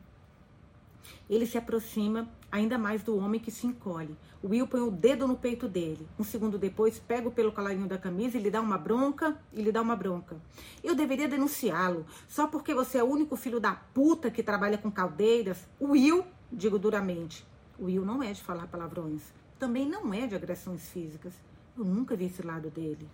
Ele 1.30 1.46
se 1.46 1.58
aproxima 1.58 2.30
ainda 2.52 2.78
mais 2.78 3.04
do 3.04 3.18
homem 3.18 3.40
que 3.40 3.52
se 3.52 3.68
encolhe. 3.68 4.16
Will 4.44 4.68
põe 4.68 4.82
o 4.82 4.92
dedo 4.92 5.28
no 5.28 5.36
peito 5.36 5.68
dele. 5.68 6.08
Um 6.20 6.24
segundo 6.24 6.58
depois, 6.58 7.00
pega 7.00 7.30
pelo 7.32 7.52
colarinho 7.52 7.88
da 7.88 7.98
camisa 7.98 8.38
e 8.38 8.42
lhe 8.42 8.52
dá 8.52 8.62
uma 8.62 8.78
bronca 8.78 9.38
e 9.52 9.62
lhe 9.62 9.72
dá 9.72 9.82
uma 9.82 9.96
bronca. 9.96 10.38
Eu 10.84 10.96
deveria 10.96 11.28
denunciá-lo. 11.28 12.06
Só 12.28 12.48
porque 12.48 12.74
você 12.74 13.00
é 13.00 13.04
o 13.04 13.10
único 13.10 13.36
filho 13.36 13.60
da 13.60 13.74
puta 13.74 14.30
que 14.30 14.44
trabalha 14.44 14.78
com 14.78 14.92
caldeiras. 14.92 15.68
Will, 15.82 16.24
digo 16.52 16.78
duramente. 16.78 17.46
Will 17.80 18.06
não 18.06 18.22
é 18.22 18.32
de 18.32 18.42
falar 18.42 18.68
palavrões. 18.68 19.22
Também 19.58 19.88
não 19.88 20.14
é 20.14 20.28
de 20.28 20.36
agressões 20.36 20.88
físicas. 20.90 21.34
Eu 21.78 21.84
nunca 21.84 22.16
vi 22.16 22.26
esse 22.26 22.42
lado 22.42 22.70
dele. 22.70 23.10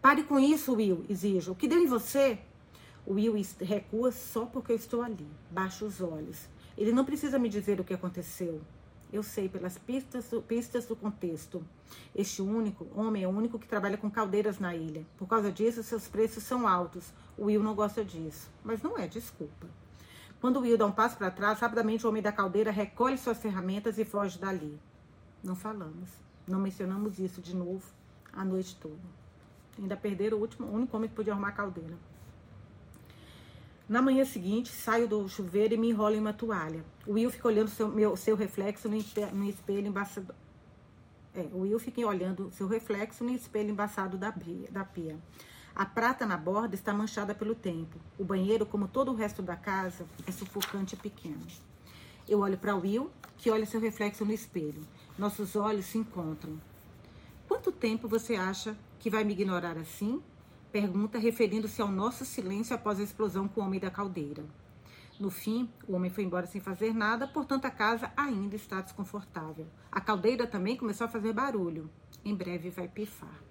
Pare 0.00 0.22
com 0.22 0.38
isso, 0.38 0.74
Will, 0.74 1.04
exijo. 1.08 1.52
O 1.52 1.54
que 1.56 1.66
deu 1.66 1.80
em 1.80 1.86
você? 1.86 2.38
Will 3.06 3.34
recua 3.60 4.12
só 4.12 4.44
porque 4.44 4.72
eu 4.72 4.76
estou 4.76 5.02
ali. 5.02 5.26
Baixa 5.50 5.84
os 5.84 6.00
olhos. 6.00 6.48
Ele 6.78 6.92
não 6.92 7.04
precisa 7.04 7.40
me 7.40 7.48
dizer 7.48 7.80
o 7.80 7.84
que 7.84 7.92
aconteceu. 7.92 8.60
Eu 9.12 9.24
sei 9.24 9.48
pelas 9.48 9.76
pistas 9.76 10.28
do, 10.28 10.40
pistas 10.40 10.86
do 10.86 10.94
contexto. 10.94 11.60
Este 12.14 12.40
único 12.40 12.86
homem 12.94 13.24
é 13.24 13.26
o 13.26 13.32
único 13.32 13.58
que 13.58 13.66
trabalha 13.66 13.98
com 13.98 14.08
caldeiras 14.08 14.60
na 14.60 14.76
ilha. 14.76 15.04
Por 15.16 15.26
causa 15.26 15.50
disso, 15.50 15.82
seus 15.82 16.06
preços 16.06 16.44
são 16.44 16.68
altos. 16.68 17.12
O 17.36 17.46
Will 17.46 17.64
não 17.64 17.74
gosta 17.74 18.04
disso. 18.04 18.48
Mas 18.62 18.80
não 18.80 18.96
é 18.96 19.08
desculpa. 19.08 19.66
Quando 20.40 20.58
o 20.58 20.60
Will 20.60 20.78
dá 20.78 20.86
um 20.86 20.92
passo 20.92 21.18
para 21.18 21.32
trás, 21.32 21.58
rapidamente 21.58 22.06
o 22.06 22.10
homem 22.10 22.22
da 22.22 22.30
caldeira 22.30 22.70
recolhe 22.70 23.18
suas 23.18 23.38
ferramentas 23.38 23.98
e 23.98 24.04
foge 24.04 24.38
dali. 24.38 24.78
Não 25.42 25.56
falamos. 25.56 26.10
Não 26.46 26.60
mencionamos 26.60 27.18
isso 27.18 27.40
de 27.40 27.56
novo 27.56 27.82
a 28.32 28.44
noite 28.44 28.76
toda. 28.76 29.18
Ainda 29.76 29.96
perderam 29.96 30.38
o 30.38 30.40
último, 30.42 30.68
o 30.68 30.72
único 30.72 30.96
homem 30.96 31.08
que 31.10 31.16
podia 31.16 31.32
arrumar 31.32 31.48
a 31.48 31.52
caldeira. 31.52 31.96
Na 33.88 34.02
manhã 34.02 34.22
seguinte, 34.22 34.70
saio 34.70 35.08
do 35.08 35.26
chuveiro 35.30 35.72
e 35.72 35.78
me 35.78 35.88
enrolo 35.88 36.14
em 36.14 36.20
uma 36.20 36.34
toalha. 36.34 36.84
O 37.06 37.14
Will 37.14 37.30
fica 37.30 37.48
olhando 37.48 37.70
seu, 37.70 37.88
meu, 37.88 38.14
seu 38.18 38.36
reflexo 38.36 38.86
no, 38.86 38.96
espelho 38.96 39.86
embaçado. 39.86 40.34
É, 41.34 41.48
o 41.54 41.60
Will 41.60 41.78
fica 41.78 42.06
olhando 42.06 42.50
seu 42.52 42.68
reflexo 42.68 43.24
no 43.24 43.30
espelho 43.30 43.70
embaçado 43.70 44.18
da 44.18 44.30
da 44.70 44.84
pia. 44.84 45.16
A 45.74 45.86
prata 45.86 46.26
na 46.26 46.36
borda 46.36 46.74
está 46.74 46.92
manchada 46.92 47.34
pelo 47.34 47.54
tempo. 47.54 47.98
O 48.18 48.24
banheiro, 48.24 48.66
como 48.66 48.86
todo 48.86 49.10
o 49.10 49.14
resto 49.14 49.40
da 49.40 49.56
casa, 49.56 50.04
é 50.26 50.32
sufocante 50.32 50.94
e 50.94 50.98
pequeno. 50.98 51.46
Eu 52.28 52.40
olho 52.40 52.58
para 52.58 52.76
Will, 52.76 53.10
que 53.38 53.50
olha 53.50 53.64
seu 53.64 53.80
reflexo 53.80 54.22
no 54.22 54.32
espelho. 54.32 54.86
nossos 55.16 55.56
olhos 55.56 55.86
se 55.86 55.96
encontram. 55.96 56.60
Quanto 57.48 57.72
tempo 57.72 58.06
você 58.06 58.34
acha 58.34 58.76
que 58.98 59.08
vai 59.08 59.24
me 59.24 59.32
ignorar 59.32 59.78
assim? 59.78 60.22
Pergunta 60.70 61.18
referindo-se 61.18 61.80
ao 61.80 61.88
nosso 61.88 62.26
silêncio 62.26 62.74
após 62.76 63.00
a 63.00 63.02
explosão 63.02 63.48
com 63.48 63.62
o 63.62 63.64
homem 63.64 63.80
da 63.80 63.90
caldeira. 63.90 64.44
No 65.18 65.30
fim, 65.30 65.68
o 65.88 65.94
homem 65.94 66.10
foi 66.10 66.24
embora 66.24 66.46
sem 66.46 66.60
fazer 66.60 66.92
nada, 66.92 67.26
portanto 67.26 67.64
a 67.64 67.70
casa 67.70 68.12
ainda 68.14 68.54
está 68.54 68.82
desconfortável. 68.82 69.66
A 69.90 69.98
caldeira 69.98 70.46
também 70.46 70.76
começou 70.76 71.06
a 71.06 71.08
fazer 71.08 71.32
barulho. 71.32 71.90
Em 72.22 72.34
breve 72.34 72.68
vai 72.68 72.86
pifar. 72.86 73.42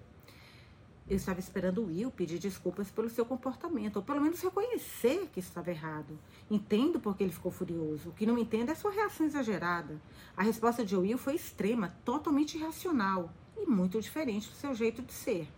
Eu 1.10 1.16
estava 1.16 1.40
esperando 1.40 1.82
o 1.82 1.86
Will 1.86 2.10
pedir 2.12 2.38
desculpas 2.38 2.90
pelo 2.90 3.10
seu 3.10 3.26
comportamento, 3.26 3.96
ou 3.96 4.02
pelo 4.02 4.20
menos 4.20 4.40
reconhecer 4.40 5.28
que 5.32 5.40
estava 5.40 5.70
errado. 5.70 6.16
Entendo 6.48 7.00
porque 7.00 7.24
ele 7.24 7.32
ficou 7.32 7.50
furioso. 7.50 8.10
O 8.10 8.12
que 8.12 8.26
não 8.26 8.38
entendo 8.38 8.70
é 8.70 8.74
sua 8.76 8.92
reação 8.92 9.26
exagerada. 9.26 10.00
A 10.36 10.42
resposta 10.44 10.84
de 10.84 10.94
Will 10.94 11.18
foi 11.18 11.34
extrema, 11.34 11.96
totalmente 12.04 12.56
irracional 12.56 13.32
e 13.56 13.66
muito 13.66 14.00
diferente 14.00 14.48
do 14.48 14.54
seu 14.54 14.72
jeito 14.72 15.02
de 15.02 15.12
ser. 15.12 15.48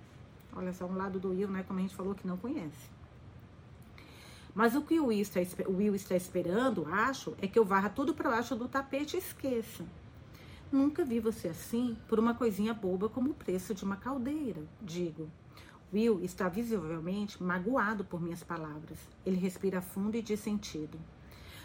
Olha 0.55 0.73
só, 0.73 0.87
um 0.87 0.97
lado 0.97 1.19
do 1.19 1.31
Will, 1.31 1.49
né, 1.49 1.63
como 1.63 1.79
a 1.79 1.83
gente 1.83 1.95
falou, 1.95 2.15
que 2.15 2.27
não 2.27 2.37
conhece. 2.37 2.91
Mas 4.55 4.75
o 4.75 4.83
que 4.83 4.99
o 4.99 5.07
Will 5.07 5.21
está, 5.21 5.41
o 5.67 5.77
Will 5.77 5.95
está 5.95 6.17
esperando, 6.17 6.87
acho, 6.87 7.37
é 7.41 7.47
que 7.47 7.59
eu 7.59 7.65
varra 7.65 7.89
tudo 7.89 8.15
para 8.15 8.31
baixo 8.31 8.57
do 8.57 8.69
tapete 8.69 9.17
e 9.17 9.21
esqueça. 9.21 9.85
Nunca 10.73 11.05
vi 11.05 11.21
você 11.21 11.49
assim 11.49 11.97
por 12.09 12.19
uma 12.19 12.35
coisinha 12.35 12.75
boba 12.75 13.09
como 13.09 13.31
o 13.31 13.35
preço 13.35 13.75
de 13.75 13.85
uma 13.85 13.97
caldeira, 13.97 14.63
digo. 14.81 15.29
Will 15.93 16.23
está 16.23 16.49
visivelmente 16.49 17.43
magoado 17.43 18.05
por 18.05 18.21
minhas 18.21 18.45
palavras. 18.45 18.99
Ele 19.27 19.37
respira 19.37 19.81
fundo 19.81 20.17
e 20.17 20.23
diz 20.23 20.39
sentido. 20.39 20.99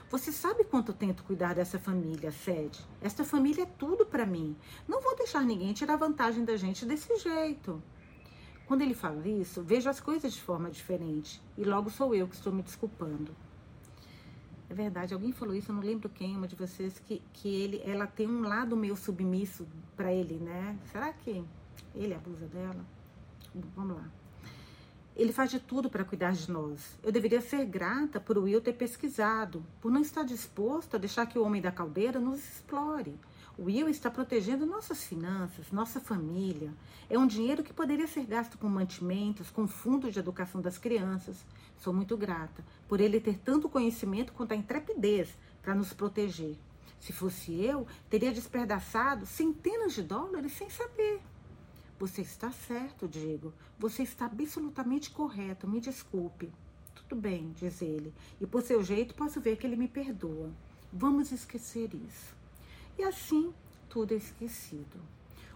Você 0.10 0.32
sabe 0.32 0.64
quanto 0.64 0.94
tento 0.94 1.24
cuidar 1.24 1.54
dessa 1.54 1.78
família, 1.78 2.32
Sede? 2.32 2.80
Esta 3.02 3.24
família 3.24 3.64
é 3.64 3.66
tudo 3.78 4.06
para 4.06 4.26
mim. 4.26 4.56
Não 4.88 5.02
vou 5.02 5.16
deixar 5.16 5.42
ninguém 5.42 5.74
tirar 5.74 5.98
vantagem 5.98 6.46
da 6.46 6.56
gente 6.58 6.86
desse 6.86 7.16
jeito. 7.18 7.82
Quando 8.68 8.82
ele 8.82 8.94
fala 8.94 9.28
isso, 9.28 9.62
vejo 9.62 9.90
as 9.90 10.00
coisas 10.00 10.34
de 10.34 10.42
forma 10.42 10.72
diferente. 10.72 11.42
E 11.58 11.64
logo 11.64 11.90
sou 11.90 12.16
eu 12.16 12.28
que 12.28 12.36
estou 12.36 12.52
me 12.52 12.64
desculpando. 12.64 13.36
É 14.68 14.74
verdade, 14.74 15.14
alguém 15.14 15.32
falou 15.32 15.54
isso, 15.54 15.72
eu 15.72 15.76
não 15.76 15.84
lembro 15.84 16.10
quem, 16.10 16.36
uma 16.36 16.48
de 16.48 16.56
vocês, 16.56 16.98
que, 16.98 17.22
que 17.32 17.48
ele, 17.48 17.82
ela 17.86 18.08
tem 18.08 18.28
um 18.28 18.42
lado 18.42 18.76
meio 18.76 18.96
submisso 18.96 19.68
para 19.96 20.12
ele, 20.12 20.36
né? 20.38 20.78
Será 20.92 21.14
que 21.14 21.44
ele 21.94 22.16
abusa 22.16 22.48
dela? 22.48 22.84
Vamos 23.76 23.98
lá. 23.98 24.10
Ele 25.16 25.32
faz 25.32 25.52
de 25.52 25.60
tudo 25.60 25.90
para 25.90 26.04
cuidar 26.04 26.34
de 26.34 26.52
nós. 26.52 26.98
Eu 27.02 27.12
deveria 27.12 27.40
ser 27.40 27.64
grata 27.66 28.20
por 28.20 28.38
Will 28.38 28.60
ter 28.60 28.74
pesquisado, 28.74 29.64
por 29.80 29.92
não 29.92 30.02
estar 30.02 30.24
disposto 30.24 30.96
a 30.96 30.98
deixar 30.98 31.26
que 31.28 31.38
o 31.38 31.44
homem 31.44 31.62
da 31.62 31.72
caldeira 31.72 32.20
nos 32.20 32.40
explore. 32.40 33.18
O 33.58 33.64
Will 33.64 33.88
está 33.88 34.12
protegendo 34.12 34.66
nossas 34.66 35.06
finanças, 35.06 35.72
nossa 35.72 36.02
família. 36.02 36.74
É 37.10 37.18
um 37.18 37.26
dinheiro 37.26 37.64
que 37.64 37.72
poderia 37.72 38.06
ser 38.06 38.26
gasto 38.26 38.58
com 38.58 38.68
mantimentos, 38.68 39.50
com 39.50 39.66
fundos 39.66 40.12
de 40.12 40.20
educação 40.20 40.62
das 40.62 40.78
crianças. 40.78 41.46
Sou 41.78 41.94
muito 41.94 42.18
grata 42.18 42.66
por 42.86 43.00
ele 43.00 43.22
ter 43.22 43.38
tanto 43.40 43.70
conhecimento 43.70 44.34
quanto 44.34 44.52
a 44.52 44.58
intrepidez 44.58 45.30
para 45.62 45.74
nos 45.74 45.94
proteger. 45.94 46.58
Se 47.00 47.14
fosse 47.14 47.54
eu, 47.64 47.88
teria 48.10 48.34
despedaçado 48.34 49.26
centenas 49.26 49.94
de 49.94 50.04
dólares 50.04 50.52
sem 50.52 50.70
saber. 50.70 51.22
Você 51.98 52.24
está 52.24 52.52
certo, 52.52 53.08
Diego. 53.08 53.54
Você 53.80 54.04
está 54.04 54.26
absolutamente 54.26 55.12
correto. 55.12 55.66
Me 55.66 55.80
desculpe. 55.80 56.52
Tudo 56.94 57.16
bem, 57.16 57.54
diz 57.58 57.82
ele. 57.82 58.14
E 58.42 58.46
por 58.46 58.62
seu 58.62 58.84
jeito 58.84 59.16
posso 59.16 59.40
ver 59.40 59.56
que 59.56 59.66
ele 59.66 59.78
me 59.78 59.88
perdoa. 59.88 60.52
Vamos 60.92 61.32
esquecer 61.32 61.94
isso. 61.94 62.35
E 62.98 63.04
assim, 63.04 63.54
tudo 63.90 64.14
é 64.14 64.18
esquecido. 64.18 65.00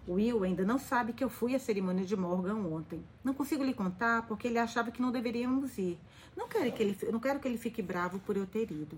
Will 0.08 0.43
ainda 0.43 0.65
não 0.65 0.79
sabe 0.79 1.13
que 1.13 1.24
eu 1.24 1.29
fui 1.29 1.53
à 1.53 1.60
cerimônia 1.60 2.03
de 2.03 2.15
Morgan 2.15 2.55
ontem. 2.55 3.03
Não 3.24 3.34
consigo 3.34 3.63
lhe 3.63 3.74
contar 3.74 4.25
porque 4.27 4.48
ele 4.48 4.58
achava 4.58 4.91
que 4.91 5.01
não 5.01 5.12
deveríamos 5.12 5.77
ir. 5.77 6.00
Não 6.36 6.48
quero 6.48 6.72
que 6.72 6.81
ele, 6.81 6.98
não 7.12 7.19
quero 7.19 7.39
que 7.39 7.48
ele 7.48 7.58
fique 7.58 7.81
bravo 7.81 8.19
por 8.19 8.36
eu 8.36 8.48
ter 8.48 8.72
ido. 8.72 8.98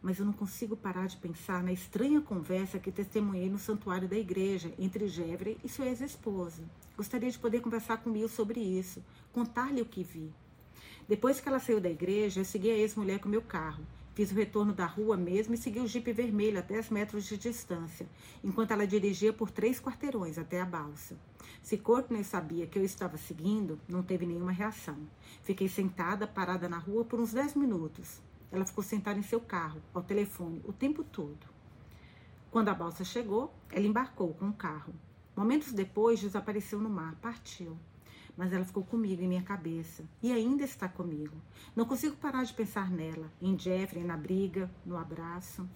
Mas 0.00 0.18
eu 0.18 0.24
não 0.24 0.32
consigo 0.32 0.76
parar 0.76 1.06
de 1.06 1.16
pensar 1.16 1.62
na 1.62 1.72
estranha 1.72 2.20
conversa 2.20 2.78
que 2.78 2.90
testemunhei 2.90 3.50
no 3.50 3.58
santuário 3.58 4.08
da 4.08 4.16
igreja 4.16 4.72
entre 4.78 5.06
Jeffrey 5.06 5.58
e 5.62 5.68
sua 5.68 5.86
ex-esposa. 5.86 6.62
Gostaria 6.96 7.30
de 7.30 7.38
poder 7.38 7.60
conversar 7.60 7.98
com 7.98 8.10
Will 8.10 8.28
sobre 8.28 8.60
isso, 8.60 9.04
contar-lhe 9.32 9.82
o 9.82 9.86
que 9.86 10.02
vi. 10.02 10.32
Depois 11.08 11.40
que 11.40 11.48
ela 11.48 11.60
saiu 11.60 11.80
da 11.80 11.90
igreja, 11.90 12.40
eu 12.40 12.44
segui 12.44 12.70
a 12.70 12.76
ex-mulher 12.76 13.18
com 13.18 13.28
meu 13.28 13.42
carro. 13.42 13.84
Fiz 14.16 14.32
o 14.32 14.34
retorno 14.34 14.72
da 14.72 14.86
rua 14.86 15.14
mesmo 15.14 15.52
e 15.52 15.58
segui 15.58 15.78
o 15.78 15.86
jipe 15.86 16.10
vermelho 16.10 16.58
a 16.58 16.62
10 16.62 16.88
metros 16.88 17.26
de 17.26 17.36
distância, 17.36 18.08
enquanto 18.42 18.70
ela 18.70 18.86
dirigia 18.86 19.30
por 19.30 19.50
três 19.50 19.78
quarteirões 19.78 20.38
até 20.38 20.58
a 20.58 20.64
balsa. 20.64 21.18
Se 21.62 21.76
Courtney 21.76 22.24
sabia 22.24 22.66
que 22.66 22.78
eu 22.78 22.82
estava 22.82 23.18
seguindo, 23.18 23.78
não 23.86 24.02
teve 24.02 24.24
nenhuma 24.24 24.52
reação. 24.52 24.96
Fiquei 25.42 25.68
sentada, 25.68 26.26
parada 26.26 26.66
na 26.66 26.78
rua 26.78 27.04
por 27.04 27.20
uns 27.20 27.34
10 27.34 27.56
minutos. 27.56 28.22
Ela 28.50 28.64
ficou 28.64 28.82
sentada 28.82 29.18
em 29.18 29.22
seu 29.22 29.38
carro, 29.38 29.82
ao 29.92 30.02
telefone, 30.02 30.62
o 30.64 30.72
tempo 30.72 31.04
todo. 31.04 31.46
Quando 32.50 32.70
a 32.70 32.74
balsa 32.74 33.04
chegou, 33.04 33.52
ela 33.70 33.86
embarcou 33.86 34.32
com 34.32 34.48
o 34.48 34.54
carro. 34.54 34.94
Momentos 35.36 35.74
depois, 35.74 36.22
desapareceu 36.22 36.80
no 36.80 36.88
mar, 36.88 37.16
partiu 37.16 37.76
mas 38.36 38.52
ela 38.52 38.64
ficou 38.64 38.84
comigo 38.84 39.22
em 39.22 39.28
minha 39.28 39.42
cabeça 39.42 40.04
e 40.22 40.32
ainda 40.32 40.64
está 40.64 40.88
comigo. 40.88 41.36
Não 41.74 41.84
consigo 41.84 42.16
parar 42.16 42.44
de 42.44 42.52
pensar 42.52 42.90
nela, 42.90 43.32
em 43.40 43.58
Jeffrey, 43.58 44.04
na 44.04 44.16
briga, 44.16 44.70
no 44.84 44.96
abraço. 44.96 45.68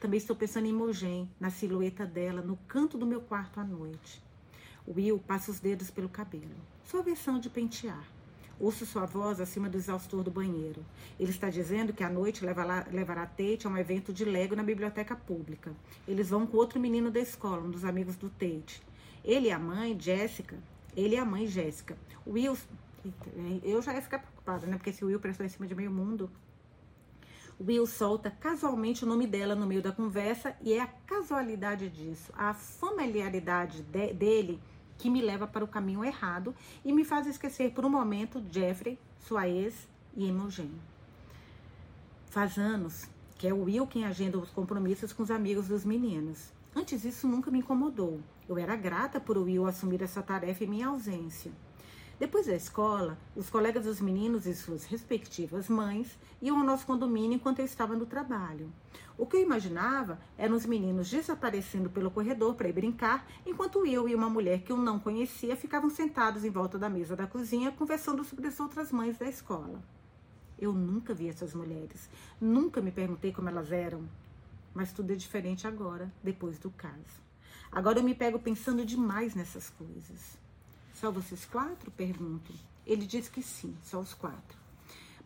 Também 0.00 0.18
estou 0.18 0.36
pensando 0.36 0.66
em 0.66 0.72
Mogen, 0.72 1.28
na 1.40 1.50
silhueta 1.50 2.06
dela, 2.06 2.40
no 2.40 2.56
canto 2.68 2.96
do 2.96 3.06
meu 3.06 3.20
quarto 3.20 3.58
à 3.58 3.64
noite. 3.64 4.22
Will 4.86 5.18
passa 5.18 5.50
os 5.50 5.58
dedos 5.58 5.90
pelo 5.90 6.08
cabelo. 6.08 6.54
Sua 6.84 7.02
versão 7.02 7.38
de 7.38 7.50
pentear. 7.50 8.06
Ouço 8.60 8.84
sua 8.86 9.06
voz 9.06 9.40
acima 9.40 9.68
do 9.68 9.76
exaustor 9.76 10.24
do 10.24 10.30
banheiro. 10.30 10.84
Ele 11.18 11.30
está 11.30 11.48
dizendo 11.48 11.92
que 11.92 12.02
à 12.02 12.10
noite 12.10 12.44
levará, 12.44 13.26
Tate 13.26 13.66
a 13.66 13.70
um 13.70 13.76
evento 13.76 14.12
de 14.12 14.24
Lego 14.24 14.56
na 14.56 14.64
biblioteca 14.64 15.14
pública. 15.14 15.72
Eles 16.08 16.30
vão 16.30 16.46
com 16.46 16.56
outro 16.56 16.80
menino 16.80 17.10
da 17.10 17.20
escola, 17.20 17.62
um 17.62 17.70
dos 17.70 17.84
amigos 17.84 18.16
do 18.16 18.28
Tate. 18.30 18.82
Ele 19.24 19.48
e 19.48 19.52
a 19.52 19.58
mãe, 19.58 19.98
Jessica, 19.98 20.58
ele 20.98 21.14
e 21.14 21.18
a 21.18 21.24
mãe 21.24 21.46
Jéssica. 21.46 21.96
O 22.26 22.32
Will, 22.32 22.56
eu 23.62 23.80
já 23.80 23.94
ia 23.94 24.02
ficar 24.02 24.18
preocupada, 24.18 24.66
né? 24.66 24.76
Porque 24.76 24.92
se 24.92 25.04
o 25.04 25.08
Will 25.08 25.20
prestou 25.20 25.46
em 25.46 25.48
cima 25.48 25.66
de 25.66 25.74
meio 25.74 25.90
mundo. 25.90 26.28
O 27.58 27.64
Will 27.64 27.86
solta 27.86 28.30
casualmente 28.30 29.04
o 29.04 29.06
nome 29.06 29.26
dela 29.26 29.54
no 29.54 29.66
meio 29.66 29.82
da 29.82 29.92
conversa 29.92 30.56
e 30.60 30.72
é 30.72 30.80
a 30.80 30.86
casualidade 30.86 31.88
disso, 31.88 32.32
a 32.36 32.54
familiaridade 32.54 33.82
de, 33.82 34.12
dele 34.12 34.60
que 34.96 35.10
me 35.10 35.20
leva 35.20 35.46
para 35.46 35.64
o 35.64 35.68
caminho 35.68 36.04
errado 36.04 36.54
e 36.84 36.92
me 36.92 37.04
faz 37.04 37.26
esquecer 37.26 37.72
por 37.72 37.84
um 37.84 37.90
momento 37.90 38.44
Jeffrey, 38.50 38.98
sua 39.20 39.48
ex 39.48 39.88
e 40.16 40.26
Imogen. 40.26 40.70
Faz 42.26 42.58
anos 42.58 43.08
que 43.36 43.46
é 43.46 43.54
o 43.54 43.64
Will 43.64 43.86
quem 43.86 44.04
agenda 44.04 44.36
os 44.36 44.50
compromissos 44.50 45.12
com 45.12 45.22
os 45.22 45.30
amigos 45.30 45.68
dos 45.68 45.84
meninos. 45.84 46.52
Antes 46.74 47.04
isso 47.04 47.28
nunca 47.28 47.52
me 47.52 47.60
incomodou. 47.60 48.20
Eu 48.48 48.56
era 48.56 48.74
grata 48.74 49.20
por 49.20 49.36
Will 49.36 49.66
assumir 49.66 50.00
essa 50.00 50.22
tarefa 50.22 50.64
em 50.64 50.68
minha 50.68 50.88
ausência. 50.88 51.52
Depois 52.18 52.46
da 52.46 52.56
escola, 52.56 53.18
os 53.36 53.50
colegas 53.50 53.84
dos 53.84 54.00
meninos 54.00 54.46
e 54.46 54.54
suas 54.54 54.84
respectivas 54.86 55.68
mães 55.68 56.18
iam 56.40 56.58
ao 56.58 56.64
nosso 56.64 56.86
condomínio 56.86 57.36
enquanto 57.36 57.58
eu 57.58 57.64
estava 57.66 57.94
no 57.94 58.06
trabalho. 58.06 58.72
O 59.18 59.26
que 59.26 59.36
eu 59.36 59.42
imaginava 59.42 60.18
eram 60.38 60.56
os 60.56 60.64
meninos 60.64 61.10
desaparecendo 61.10 61.90
pelo 61.90 62.10
corredor 62.10 62.54
para 62.54 62.68
ir 62.68 62.72
brincar, 62.72 63.24
enquanto 63.44 63.86
eu 63.86 64.08
e 64.08 64.14
uma 64.14 64.30
mulher 64.30 64.62
que 64.62 64.72
eu 64.72 64.78
não 64.78 64.98
conhecia 64.98 65.54
ficavam 65.54 65.90
sentados 65.90 66.42
em 66.42 66.50
volta 66.50 66.78
da 66.78 66.88
mesa 66.88 67.14
da 67.14 67.26
cozinha 67.26 67.70
conversando 67.70 68.24
sobre 68.24 68.46
as 68.48 68.58
outras 68.58 68.90
mães 68.90 69.18
da 69.18 69.28
escola. 69.28 69.80
Eu 70.58 70.72
nunca 70.72 71.12
vi 71.12 71.28
essas 71.28 71.54
mulheres, 71.54 72.08
nunca 72.40 72.80
me 72.80 72.90
perguntei 72.90 73.30
como 73.30 73.48
elas 73.48 73.70
eram, 73.70 74.08
mas 74.74 74.90
tudo 74.90 75.12
é 75.12 75.16
diferente 75.16 75.66
agora, 75.66 76.10
depois 76.24 76.58
do 76.58 76.70
caso. 76.70 77.27
Agora 77.70 77.98
eu 77.98 78.04
me 78.04 78.14
pego 78.14 78.38
pensando 78.38 78.84
demais 78.84 79.34
nessas 79.34 79.70
coisas. 79.70 80.38
Só 80.94 81.10
vocês 81.10 81.44
quatro? 81.44 81.90
Pergunto. 81.90 82.52
Ele 82.86 83.06
diz 83.06 83.28
que 83.28 83.42
sim, 83.42 83.76
só 83.82 84.00
os 84.00 84.14
quatro. 84.14 84.58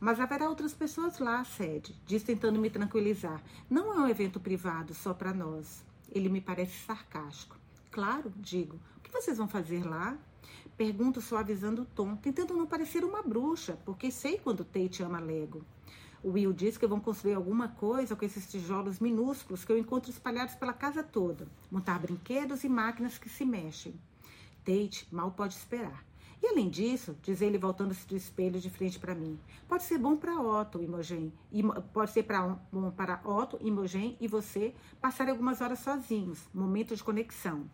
Mas 0.01 0.19
haverá 0.19 0.49
outras 0.49 0.75
pessoas 0.75 1.21
lá, 1.21 1.45
sede, 1.45 1.95
diz 2.05 2.25
tentando 2.25 2.59
me 2.59 2.69
tranquilizar. 2.69 3.41
Não 3.71 3.95
é 3.95 3.99
um 3.99 4.09
evento 4.09 4.41
privado 4.41 4.93
só 4.93 5.15
para 5.15 5.33
nós. 5.33 5.85
Ele 6.11 6.29
me 6.29 6.41
parece 6.41 6.85
sarcástico. 6.85 7.57
Claro, 7.91 8.33
digo. 8.37 8.81
O 8.99 9.01
que 9.01 9.13
vocês 9.13 9.39
vão 9.39 9.47
fazer 9.47 9.85
lá? 9.85 10.19
Pergunto 10.77 11.21
suavizando 11.21 11.83
o 11.83 11.87
tom, 11.87 12.17
tentando 12.17 12.57
não 12.57 12.67
parecer 12.67 13.05
uma 13.05 13.23
bruxa, 13.23 13.79
porque 13.85 14.11
sei 14.11 14.39
quando 14.39 14.65
Tate 14.65 15.03
ama 15.03 15.21
Lego. 15.21 15.65
O 16.23 16.31
Will 16.31 16.53
diz 16.53 16.79
que 16.79 16.87
vão 16.87 17.01
construir 17.01 17.35
alguma 17.35 17.67
coisa 17.67 18.15
com 18.15 18.25
esses 18.25 18.49
tijolos 18.49 19.01
minúsculos 19.01 19.65
que 19.65 19.73
eu 19.73 19.79
encontro 19.79 20.09
espalhados 20.09 20.55
pela 20.55 20.73
casa 20.73 21.03
toda. 21.03 21.49
Montar 21.69 21.99
brinquedos 21.99 22.63
e 22.63 22.69
máquinas 22.69 23.19
que 23.19 23.29
se 23.29 23.45
mexem. 23.45 23.95
Tate 24.65 25.09
mal 25.11 25.33
pode 25.33 25.55
esperar. 25.55 26.05
E 26.41 26.47
além 26.47 26.71
disso, 26.71 27.17
diz 27.23 27.41
ele 27.41 27.59
voltando-se 27.59 28.07
do 28.07 28.17
espelho 28.17 28.61
de 28.61 28.71
frente 28.71 28.99
para 28.99 29.15
mim, 29.15 29.39
pode 29.69 29.85
ser 29.85 29.99
bom 29.99 30.17
para 30.17 30.41
Otto, 30.41 30.83
Imogen, 30.83 31.33
pode 31.93 32.11
ser 32.11 32.25
pra, 32.25 32.59
bom 32.73 32.91
para 32.91 33.21
Otto, 33.25 33.59
Imogen 33.61 34.17
e 34.21 34.27
você 34.27 34.75
passarem 35.01 35.31
algumas 35.31 35.61
horas 35.61 35.79
sozinhos, 35.81 36.49
momento 36.53 36.97
de 36.97 37.03
conexão. 37.03 37.71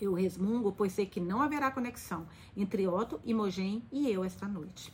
Eu 0.00 0.12
resmungo, 0.12 0.72
pois 0.72 0.92
sei 0.92 1.06
que 1.06 1.20
não 1.20 1.40
haverá 1.40 1.70
conexão 1.70 2.26
entre 2.54 2.86
Otto, 2.86 3.20
Imogen 3.24 3.82
e 3.90 4.10
eu 4.10 4.22
esta 4.22 4.46
noite. 4.46 4.92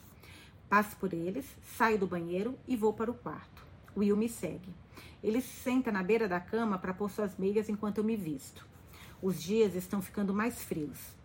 Passo 0.68 0.96
por 0.96 1.14
eles, 1.14 1.46
saio 1.76 1.98
do 1.98 2.06
banheiro 2.06 2.58
e 2.66 2.76
vou 2.76 2.92
para 2.92 3.10
o 3.10 3.14
quarto. 3.14 3.66
Will 3.96 4.16
me 4.16 4.28
segue. 4.28 4.74
Ele 5.22 5.40
se 5.40 5.48
senta 5.48 5.90
na 5.90 6.02
beira 6.02 6.28
da 6.28 6.38
cama 6.38 6.78
para 6.78 6.92
pôr 6.92 7.10
suas 7.10 7.36
meias 7.38 7.68
enquanto 7.68 7.98
eu 7.98 8.04
me 8.04 8.16
visto. 8.16 8.66
Os 9.22 9.42
dias 9.42 9.74
estão 9.74 10.02
ficando 10.02 10.34
mais 10.34 10.62
frios. 10.62 11.16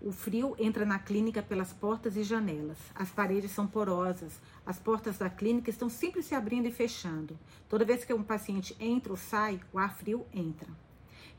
O 0.00 0.12
frio 0.12 0.54
entra 0.58 0.84
na 0.84 0.98
clínica 0.98 1.42
pelas 1.42 1.72
portas 1.72 2.16
e 2.16 2.22
janelas. 2.22 2.78
As 2.94 3.10
paredes 3.10 3.50
são 3.50 3.66
porosas. 3.66 4.40
As 4.64 4.78
portas 4.78 5.18
da 5.18 5.28
clínica 5.28 5.70
estão 5.70 5.88
sempre 5.88 6.22
se 6.22 6.34
abrindo 6.34 6.68
e 6.68 6.72
fechando. 6.72 7.38
Toda 7.68 7.84
vez 7.84 8.04
que 8.04 8.14
um 8.14 8.22
paciente 8.22 8.76
entra 8.78 9.12
ou 9.12 9.16
sai, 9.16 9.60
o 9.72 9.78
ar 9.78 9.96
frio 9.96 10.26
entra. 10.32 10.68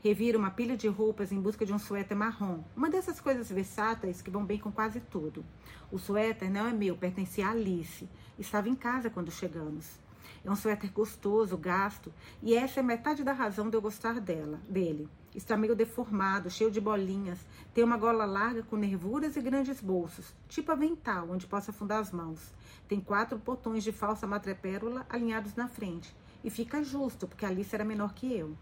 Reviro 0.00 0.38
uma 0.38 0.50
pilha 0.50 0.76
de 0.76 0.88
roupas 0.88 1.32
em 1.32 1.40
busca 1.40 1.64
de 1.64 1.72
um 1.72 1.78
suéter 1.78 2.16
marrom, 2.16 2.62
uma 2.76 2.90
dessas 2.90 3.18
coisas 3.18 3.50
versáteis 3.50 4.20
que 4.20 4.30
vão 4.30 4.44
bem 4.44 4.58
com 4.58 4.70
quase 4.70 5.00
tudo. 5.00 5.44
O 5.90 5.98
suéter 5.98 6.50
não 6.50 6.66
é 6.66 6.72
meu, 6.72 6.96
pertencia 6.96 7.46
a 7.46 7.50
Alice. 7.50 8.08
Estava 8.38 8.68
em 8.68 8.74
casa 8.74 9.08
quando 9.08 9.30
chegamos. 9.30 9.98
É 10.44 10.50
um 10.50 10.54
suéter 10.54 10.92
gostoso, 10.92 11.56
gasto, 11.56 12.12
e 12.42 12.54
essa 12.54 12.80
é 12.80 12.82
metade 12.82 13.24
da 13.24 13.32
razão 13.32 13.68
de 13.68 13.76
eu 13.76 13.82
gostar 13.82 14.20
dela, 14.20 14.60
dele. 14.68 15.08
Está 15.34 15.56
meio 15.56 15.74
deformado, 15.74 16.48
cheio 16.50 16.70
de 16.70 16.80
bolinhas. 16.80 17.38
Tem 17.74 17.82
uma 17.82 17.96
gola 17.96 18.24
larga 18.24 18.62
com 18.62 18.76
nervuras 18.76 19.36
e 19.36 19.40
grandes 19.40 19.80
bolsos, 19.80 20.34
tipo 20.48 20.70
avental, 20.70 21.28
onde 21.30 21.46
possa 21.46 21.72
afundar 21.72 22.00
as 22.00 22.12
mãos. 22.12 22.54
Tem 22.86 23.00
quatro 23.00 23.36
botões 23.38 23.82
de 23.82 23.92
falsa 23.92 24.26
madrepérola 24.26 25.04
alinhados 25.08 25.54
na 25.54 25.68
frente. 25.68 26.14
E 26.44 26.50
fica 26.50 26.84
justo, 26.84 27.26
porque 27.26 27.44
a 27.44 27.48
Alice 27.48 27.74
era 27.74 27.84
menor 27.84 28.14
que 28.14 28.32
eu. 28.32 28.56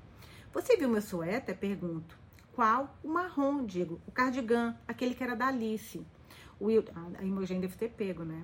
Você 0.54 0.76
viu 0.76 0.88
meu 0.88 1.02
suéter? 1.02 1.56
Pergunto. 1.58 2.16
Qual? 2.54 2.96
O 3.02 3.08
marrom, 3.08 3.66
digo. 3.66 4.00
O 4.06 4.12
cardigan, 4.12 4.76
aquele 4.87 5.12
que 5.12 5.25
era 5.25 5.34
da 5.34 5.49
Alice. 5.49 6.06
O 6.61 6.66
Will, 6.66 6.84
a 7.18 7.25
Imogen 7.25 7.58
deve 7.58 7.76
ter 7.76 7.90
pego, 7.90 8.23
né? 8.25 8.40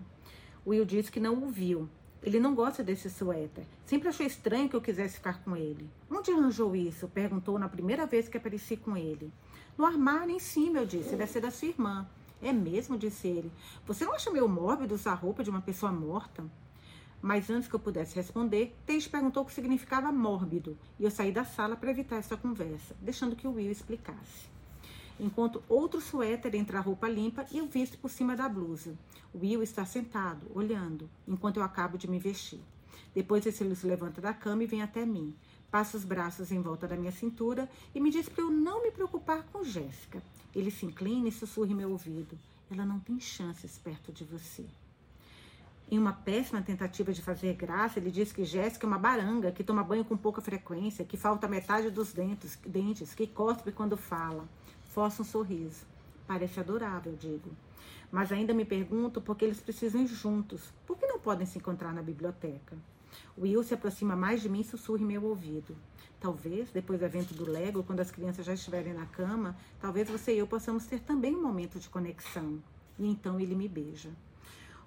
O 0.67 0.71
Will 0.71 0.85
disse 0.85 1.12
que 1.12 1.21
não 1.21 1.40
o 1.40 1.49
viu. 1.49 1.88
Ele 2.21 2.40
não 2.40 2.52
gosta 2.52 2.83
desse 2.83 3.09
suéter. 3.09 3.64
Sempre 3.87 4.09
achou 4.09 4.26
estranho 4.26 4.69
que 4.69 4.75
eu 4.75 4.81
quisesse 4.81 5.14
ficar 5.14 5.40
com 5.45 5.57
ele. 5.57 5.88
Onde 6.11 6.33
arranjou 6.33 6.75
isso? 6.75 7.07
Perguntou 7.07 7.57
na 7.61 7.69
primeira 7.69 8.05
vez 8.07 8.29
que 8.29 8.37
apareci 8.37 8.76
com 8.76 8.97
ele. 8.97 9.33
No 9.79 9.87
armário 9.87 10.35
em 10.35 10.40
cima, 10.40 10.81
eu 10.81 10.87
disse. 10.87 11.11
Deve 11.11 11.29
ser 11.29 11.40
da 11.40 11.52
sua 11.52 11.69
irmã. 11.69 12.09
É 12.43 12.52
mesmo, 12.52 12.99
disse 12.99 13.29
ele. 13.29 13.52
Você 13.87 14.05
não 14.05 14.14
acha 14.14 14.33
meio 14.33 14.49
mórbido 14.49 14.97
usar 14.97 15.14
roupa 15.14 15.45
de 15.45 15.50
uma 15.50 15.61
pessoa 15.61 15.93
morta? 15.93 16.45
Mas 17.23 17.50
antes 17.50 17.69
que 17.69 17.75
eu 17.75 17.81
pudesse 17.81 18.17
responder, 18.17 18.75
Teix 18.87 19.07
perguntou 19.07 19.43
o 19.43 19.47
que 19.47 19.53
significava 19.53 20.11
mórbido 20.11 20.77
e 20.99 21.05
eu 21.05 21.11
saí 21.11 21.31
da 21.31 21.45
sala 21.45 21.77
para 21.77 21.91
evitar 21.91 22.17
essa 22.17 22.37
conversa, 22.37 22.97
deixando 23.00 23.37
que 23.37 23.47
o 23.47 23.53
Will 23.53 23.71
explicasse 23.71 24.50
enquanto 25.21 25.62
outro 25.69 26.00
suéter 26.00 26.55
entra 26.55 26.79
a 26.79 26.81
roupa 26.81 27.09
limpa 27.09 27.47
e 27.53 27.59
eu 27.59 27.67
visto 27.67 27.99
por 27.99 28.11
cima 28.11 28.35
da 28.35 28.49
blusa. 28.49 28.97
Will 29.35 29.62
está 29.62 29.85
sentado, 29.85 30.47
olhando, 30.55 31.09
enquanto 31.29 31.59
eu 31.59 31.62
acabo 31.62 31.99
de 31.99 32.09
me 32.09 32.19
vestir. 32.19 32.61
Depois 33.15 33.45
ele 33.45 33.75
se 33.75 33.87
levanta 33.87 34.21
da 34.21 34.33
cama 34.33 34.65
e 34.65 34.67
vem 34.67 34.83
até 34.83 35.05
mim. 35.05 35.35
Passa 35.71 35.97
os 35.97 36.05
braços 36.05 36.50
em 36.50 36.61
volta 36.61 36.89
da 36.89 36.97
minha 36.97 37.12
cintura 37.12 37.69
e 37.95 38.00
me 38.00 38.11
diz 38.11 38.29
para 38.29 38.43
eu 38.43 38.50
não 38.50 38.83
me 38.83 38.91
preocupar 38.91 39.45
com 39.53 39.62
Jéssica. 39.62 40.23
Ele 40.55 40.71
se 40.71 40.87
inclina 40.87 41.29
e 41.29 41.33
sussurra 41.33 41.71
em 41.71 41.77
meu 41.77 41.91
ouvido. 41.91 42.37
Ela 42.71 42.85
não 42.85 42.99
tem 42.99 43.21
chances 43.21 43.79
perto 43.79 44.12
de 44.12 44.25
você. 44.25 44.65
Em 45.90 45.99
uma 45.99 46.12
péssima 46.12 46.62
tentativa 46.62 47.12
de 47.12 47.20
fazer 47.20 47.54
graça, 47.54 47.99
ele 47.99 48.12
diz 48.12 48.32
que 48.32 48.44
Jéssica 48.44 48.87
é 48.87 48.88
uma 48.88 48.99
baranga, 48.99 49.50
que 49.50 49.64
toma 49.64 49.82
banho 49.82 50.04
com 50.04 50.16
pouca 50.16 50.40
frequência, 50.40 51.04
que 51.04 51.16
falta 51.16 51.49
metade 51.49 51.90
dos 51.90 52.12
dentes, 52.12 52.56
dentes 52.64 53.12
que 53.12 53.26
cospe 53.26 53.73
quando 53.73 53.97
fala 53.97 54.47
força 54.90 55.23
um 55.23 55.25
sorriso. 55.25 55.87
Parece 56.26 56.61
adorável, 56.61 57.16
digo. 57.18 57.50
Mas 58.11 58.33
ainda 58.33 58.53
me 58.53 58.64
pergunto 58.64 59.20
por 59.20 59.37
que 59.37 59.44
eles 59.44 59.61
precisam 59.61 60.03
ir 60.03 60.09
juntos. 60.09 60.72
Por 60.87 60.98
que 60.98 61.07
não 61.07 61.18
podem 61.18 61.46
se 61.46 61.59
encontrar 61.59 61.92
na 61.92 62.03
biblioteca? 62.03 62.76
Will 63.38 63.62
se 63.62 63.74
aproxima 63.74 64.14
mais 64.14 64.42
de 64.42 64.48
mim 64.48 64.61
e 64.61 64.64
sussurra 64.64 65.00
em 65.00 65.07
meu 65.07 65.24
ouvido. 65.24 65.76
Talvez, 66.20 66.70
depois 66.70 66.98
do 66.98 67.05
evento 67.05 67.35
do 67.35 67.50
Lego, 67.50 67.83
quando 67.83 68.00
as 68.00 68.11
crianças 68.11 68.44
já 68.44 68.53
estiverem 68.53 68.92
na 68.92 69.07
cama, 69.07 69.57
talvez 69.81 70.09
você 70.09 70.35
e 70.35 70.38
eu 70.38 70.46
possamos 70.46 70.87
ter 70.87 71.00
também 71.00 71.35
um 71.35 71.42
momento 71.42 71.79
de 71.79 71.88
conexão. 71.88 72.62
E 72.98 73.07
então 73.09 73.40
ele 73.40 73.55
me 73.55 73.68
beija. 73.68 74.11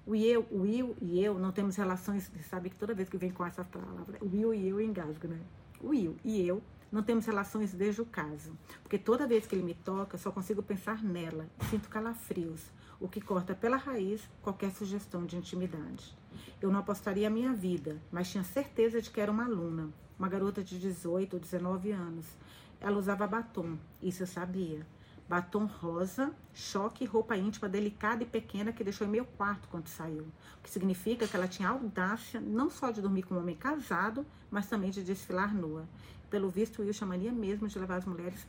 O 0.06 0.12
Will, 0.12 0.46
o 0.52 0.62
Will 0.62 0.96
e 1.02 1.24
eu 1.24 1.40
não 1.40 1.52
temos 1.52 1.78
relações. 1.78 2.28
Você 2.28 2.44
sabe 2.44 2.70
que 2.70 2.76
toda 2.76 2.94
vez 2.94 3.08
que 3.08 3.18
vem 3.18 3.32
com 3.32 3.46
essa 3.46 3.64
palavra, 3.64 4.18
o 4.22 4.26
Will 4.26 4.54
e 4.54 4.68
eu 4.68 4.82
engasgo, 4.82 5.28
né? 5.28 5.40
O 5.80 5.90
Will 5.90 6.18
e 6.26 6.46
eu 6.46 6.62
não 6.92 7.02
temos 7.02 7.26
relações 7.26 7.74
desde 7.74 8.02
o 8.02 8.06
caso, 8.06 8.52
porque 8.84 9.00
toda 9.00 9.26
vez 9.26 9.48
que 9.48 9.56
ele 9.56 9.64
me 9.64 9.74
toca, 9.74 10.16
só 10.16 10.32
consigo 10.32 10.62
pensar 10.62 11.02
nela 11.02 11.50
sinto 11.70 11.90
calafrios, 11.90 12.70
o 13.00 13.08
que 13.08 13.20
corta 13.20 13.56
pela 13.56 13.78
raiz 13.78 14.30
qualquer 14.44 14.72
sugestão 14.72 15.26
de 15.26 15.36
intimidade. 15.36 16.16
Eu 16.62 16.70
não 16.70 16.80
apostaria 16.80 17.28
a 17.28 17.32
minha 17.32 17.52
vida, 17.52 18.00
mas 18.12 18.30
tinha 18.30 18.44
certeza 18.44 19.02
de 19.02 19.10
que 19.10 19.20
era 19.20 19.32
uma 19.32 19.46
aluna, 19.46 19.90
uma 20.20 20.30
garota 20.30 20.64
de 20.64 20.78
18 20.78 21.34
ou 21.34 21.40
19 21.40 21.92
anos. 21.92 22.28
Ela 22.80 22.98
usava 22.98 23.26
batom, 23.26 23.78
isso 24.02 24.22
eu 24.24 24.28
sabia. 24.28 24.86
Batom 25.34 25.66
rosa, 25.66 26.32
choque 26.54 27.06
roupa 27.06 27.36
íntima 27.36 27.68
delicada 27.68 28.22
e 28.22 28.26
pequena 28.26 28.72
que 28.72 28.84
deixou 28.84 29.08
em 29.08 29.10
meu 29.10 29.26
quarto 29.26 29.68
quando 29.68 29.88
saiu. 29.88 30.28
O 30.60 30.62
que 30.62 30.70
significa 30.70 31.28
que 31.28 31.36
ela 31.36 31.48
tinha 31.48 31.70
audácia 31.70 32.40
não 32.40 32.70
só 32.70 32.92
de 32.92 33.02
dormir 33.02 33.24
com 33.24 33.34
um 33.34 33.40
homem 33.40 33.56
casado, 33.56 34.24
mas 34.52 34.68
também 34.68 34.92
de 34.92 35.04
desfilar 35.04 35.52
nua 35.52 35.88
pelo 36.30 36.50
visto, 36.50 36.80
o 36.80 36.82
Will 36.84 36.94
chamaria 36.94 37.32
mesmo 37.32 37.68
de 37.68 37.78
levar 37.78 37.98
as 37.98 38.06
mulheres 38.06 38.44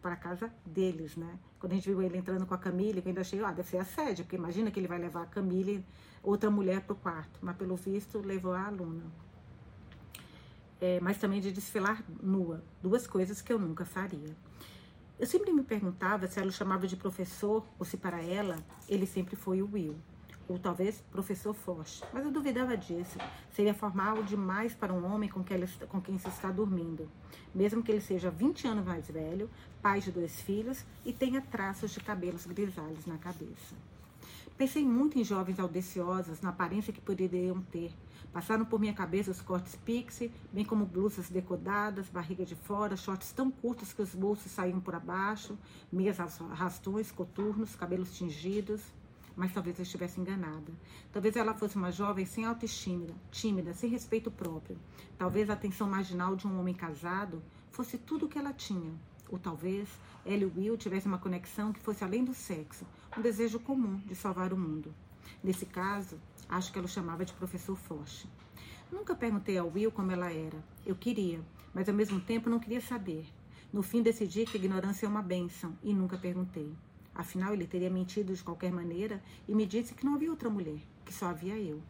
para 0.00 0.14
casa 0.14 0.52
deles, 0.64 1.16
né? 1.16 1.36
Quando 1.58 1.72
a 1.72 1.74
gente 1.74 1.88
viu 1.88 2.00
ele 2.00 2.16
entrando 2.16 2.46
com 2.46 2.54
a 2.54 2.58
Camille, 2.58 2.98
eu 2.98 3.02
ainda 3.04 3.22
achei, 3.22 3.42
ah, 3.42 3.50
deve 3.50 3.68
ser 3.68 3.78
assédio, 3.78 4.24
porque 4.24 4.36
imagina 4.36 4.70
que 4.70 4.78
ele 4.78 4.86
vai 4.86 5.00
levar 5.00 5.22
a 5.22 5.26
Camille, 5.26 5.84
outra 6.22 6.48
mulher, 6.48 6.82
para 6.82 6.92
o 6.92 6.96
quarto. 6.96 7.40
Mas, 7.42 7.56
pelo 7.56 7.74
visto, 7.74 8.20
levou 8.20 8.52
a 8.52 8.66
aluna. 8.66 9.02
É, 10.80 11.00
mas 11.00 11.18
também 11.18 11.40
de 11.40 11.50
desfilar 11.50 12.04
nua, 12.22 12.62
duas 12.80 13.04
coisas 13.04 13.42
que 13.42 13.52
eu 13.52 13.58
nunca 13.58 13.84
faria. 13.84 14.36
Eu 15.18 15.26
sempre 15.26 15.52
me 15.52 15.62
perguntava 15.62 16.26
se 16.26 16.40
ela 16.40 16.48
o 16.48 16.52
chamava 16.52 16.86
de 16.86 16.96
professor 16.96 17.64
ou 17.78 17.84
se 17.84 17.96
para 17.96 18.20
ela 18.20 18.58
ele 18.88 19.06
sempre 19.06 19.36
foi 19.36 19.62
o 19.62 19.70
Will 19.72 19.96
ou 20.48 20.58
talvez 20.58 21.02
professor 21.10 21.54
Foch, 21.54 22.02
mas 22.12 22.24
eu 22.24 22.30
duvidava 22.30 22.76
disso. 22.76 23.18
Seria 23.52 23.74
formal 23.74 24.22
demais 24.22 24.74
para 24.74 24.92
um 24.92 25.04
homem 25.10 25.28
com 25.28 25.42
quem, 25.42 25.56
ele, 25.56 25.68
com 25.88 26.00
quem 26.00 26.18
se 26.18 26.28
está 26.28 26.50
dormindo, 26.50 27.08
mesmo 27.54 27.82
que 27.82 27.90
ele 27.90 28.00
seja 28.00 28.30
20 28.30 28.66
anos 28.66 28.84
mais 28.84 29.08
velho, 29.08 29.48
pai 29.80 30.00
de 30.00 30.10
dois 30.10 30.40
filhos 30.40 30.84
e 31.04 31.12
tenha 31.12 31.40
traços 31.40 31.92
de 31.92 32.00
cabelos 32.00 32.46
grisalhos 32.46 33.06
na 33.06 33.18
cabeça. 33.18 33.74
Pensei 34.56 34.84
muito 34.84 35.18
em 35.18 35.24
jovens 35.24 35.58
audaciosos, 35.58 36.40
na 36.40 36.50
aparência 36.50 36.92
que 36.92 37.00
poderiam 37.00 37.60
ter. 37.72 37.92
Passaram 38.34 38.64
por 38.64 38.80
minha 38.80 38.92
cabeça 38.92 39.30
os 39.30 39.40
cortes 39.40 39.76
pixie, 39.76 40.28
bem 40.52 40.64
como 40.64 40.84
blusas 40.84 41.30
decodadas, 41.30 42.08
barriga 42.08 42.44
de 42.44 42.56
fora, 42.56 42.96
shorts 42.96 43.30
tão 43.30 43.48
curtos 43.48 43.92
que 43.92 44.02
os 44.02 44.12
bolsos 44.12 44.50
saíam 44.50 44.80
por 44.80 44.92
abaixo, 44.92 45.56
meias 45.92 46.18
rastões, 46.18 47.12
coturnos, 47.12 47.76
cabelos 47.76 48.12
tingidos 48.12 48.82
mas 49.36 49.52
talvez 49.52 49.76
eu 49.78 49.82
estivesse 49.82 50.20
enganada. 50.20 50.72
Talvez 51.12 51.34
ela 51.34 51.54
fosse 51.54 51.74
uma 51.74 51.90
jovem 51.90 52.24
sem 52.24 52.44
autoestima, 52.44 53.08
tímida, 53.32 53.74
sem 53.74 53.90
respeito 53.90 54.30
próprio. 54.30 54.78
Talvez 55.18 55.50
a 55.50 55.54
atenção 55.54 55.88
marginal 55.88 56.36
de 56.36 56.46
um 56.46 56.58
homem 56.60 56.72
casado 56.72 57.42
fosse 57.72 57.98
tudo 57.98 58.26
o 58.26 58.28
que 58.28 58.38
ela 58.38 58.52
tinha. 58.52 58.92
Ou 59.28 59.36
talvez 59.36 59.88
ela 60.24 60.42
e 60.42 60.44
Will 60.44 60.76
tivessem 60.76 61.10
uma 61.10 61.18
conexão 61.18 61.72
que 61.72 61.80
fosse 61.80 62.04
além 62.04 62.24
do 62.24 62.32
sexo, 62.32 62.86
um 63.16 63.20
desejo 63.20 63.58
comum 63.58 63.96
de 64.06 64.14
salvar 64.14 64.52
o 64.52 64.56
mundo. 64.56 64.94
Nesse 65.42 65.66
caso, 65.66 66.18
acho 66.48 66.72
que 66.72 66.78
ela 66.78 66.86
o 66.86 66.90
chamava 66.90 67.24
de 67.24 67.32
professor 67.32 67.76
Foch. 67.76 68.26
Nunca 68.90 69.14
perguntei 69.14 69.58
ao 69.58 69.68
Will 69.68 69.90
como 69.90 70.12
ela 70.12 70.32
era. 70.32 70.62
Eu 70.86 70.94
queria, 70.94 71.40
mas 71.72 71.88
ao 71.88 71.94
mesmo 71.94 72.20
tempo 72.20 72.48
não 72.48 72.60
queria 72.60 72.80
saber. 72.80 73.26
No 73.72 73.82
fim 73.82 74.02
decidi 74.02 74.44
que 74.44 74.56
a 74.56 74.60
ignorância 74.60 75.06
é 75.06 75.08
uma 75.08 75.22
bênção 75.22 75.76
e 75.82 75.92
nunca 75.92 76.16
perguntei. 76.16 76.72
Afinal, 77.14 77.52
ele 77.52 77.66
teria 77.66 77.90
mentido 77.90 78.34
de 78.34 78.42
qualquer 78.42 78.72
maneira 78.72 79.22
e 79.48 79.54
me 79.54 79.66
disse 79.66 79.94
que 79.94 80.04
não 80.04 80.14
havia 80.14 80.30
outra 80.30 80.50
mulher, 80.50 80.80
que 81.04 81.12
só 81.12 81.26
havia 81.26 81.58
eu. 81.58 81.82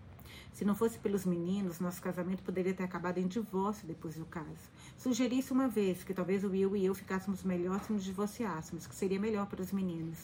Se 0.53 0.65
não 0.65 0.75
fosse 0.75 0.99
pelos 0.99 1.25
meninos, 1.25 1.81
nosso 1.81 2.01
casamento 2.01 2.43
poderia 2.43 2.73
ter 2.73 2.85
acabado 2.85 3.19
em 3.19 3.27
divórcio 3.27 3.87
depois 3.87 4.15
do 4.17 4.25
caso. 4.25 4.71
Sugeri 4.97 5.39
isso 5.39 5.53
uma 5.53 5.69
vez, 5.69 6.05
que 6.05 6.15
talvez 6.15 6.45
o 6.45 6.49
Will 6.49 6.77
e 6.77 6.85
eu 6.85 6.95
ficássemos 6.95 7.43
melhor 7.43 7.81
se 7.81 7.93
nos 7.93 8.05
divorciássemos, 8.05 8.87
que 8.87 8.95
seria 8.95 9.19
melhor 9.19 9.47
para 9.47 9.63
os 9.63 9.73
meninos. 9.73 10.19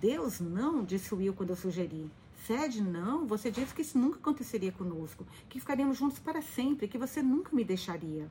Deus 0.00 0.40
não, 0.40 0.84
disse 0.84 1.12
o 1.12 1.18
Will 1.18 1.34
quando 1.34 1.50
eu 1.50 1.56
sugeri. 1.56 2.10
Sede, 2.46 2.80
não, 2.82 3.26
você 3.26 3.50
disse 3.50 3.74
que 3.74 3.82
isso 3.82 3.98
nunca 3.98 4.18
aconteceria 4.18 4.72
conosco, 4.72 5.26
que 5.48 5.60
ficaríamos 5.60 5.98
juntos 5.98 6.18
para 6.18 6.40
sempre, 6.40 6.88
que 6.88 6.96
você 6.96 7.20
nunca 7.20 7.54
me 7.54 7.64
deixaria. 7.64 8.30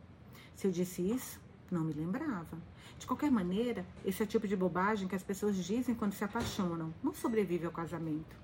Se 0.56 0.66
eu 0.66 0.72
disse 0.72 1.02
isso, 1.02 1.40
Não 1.70 1.84
me 1.84 1.94
lembrava. 1.94 2.58
De 2.98 3.06
qualquer 3.06 3.30
maneira, 3.30 3.86
esse 4.06 4.22
é 4.22 4.26
o 4.26 4.28
tipo 4.28 4.48
de 4.48 4.56
bobagem 4.56 5.08
que 5.08 5.16
as 5.16 5.24
pessoas 5.24 5.58
dizem 5.58 5.94
quando 5.94 6.14
se 6.14 6.24
apaixonam. 6.24 6.94
Não 7.04 7.14
sobrevive 7.14 7.66
ao 7.66 7.72
casamento. 7.72 8.36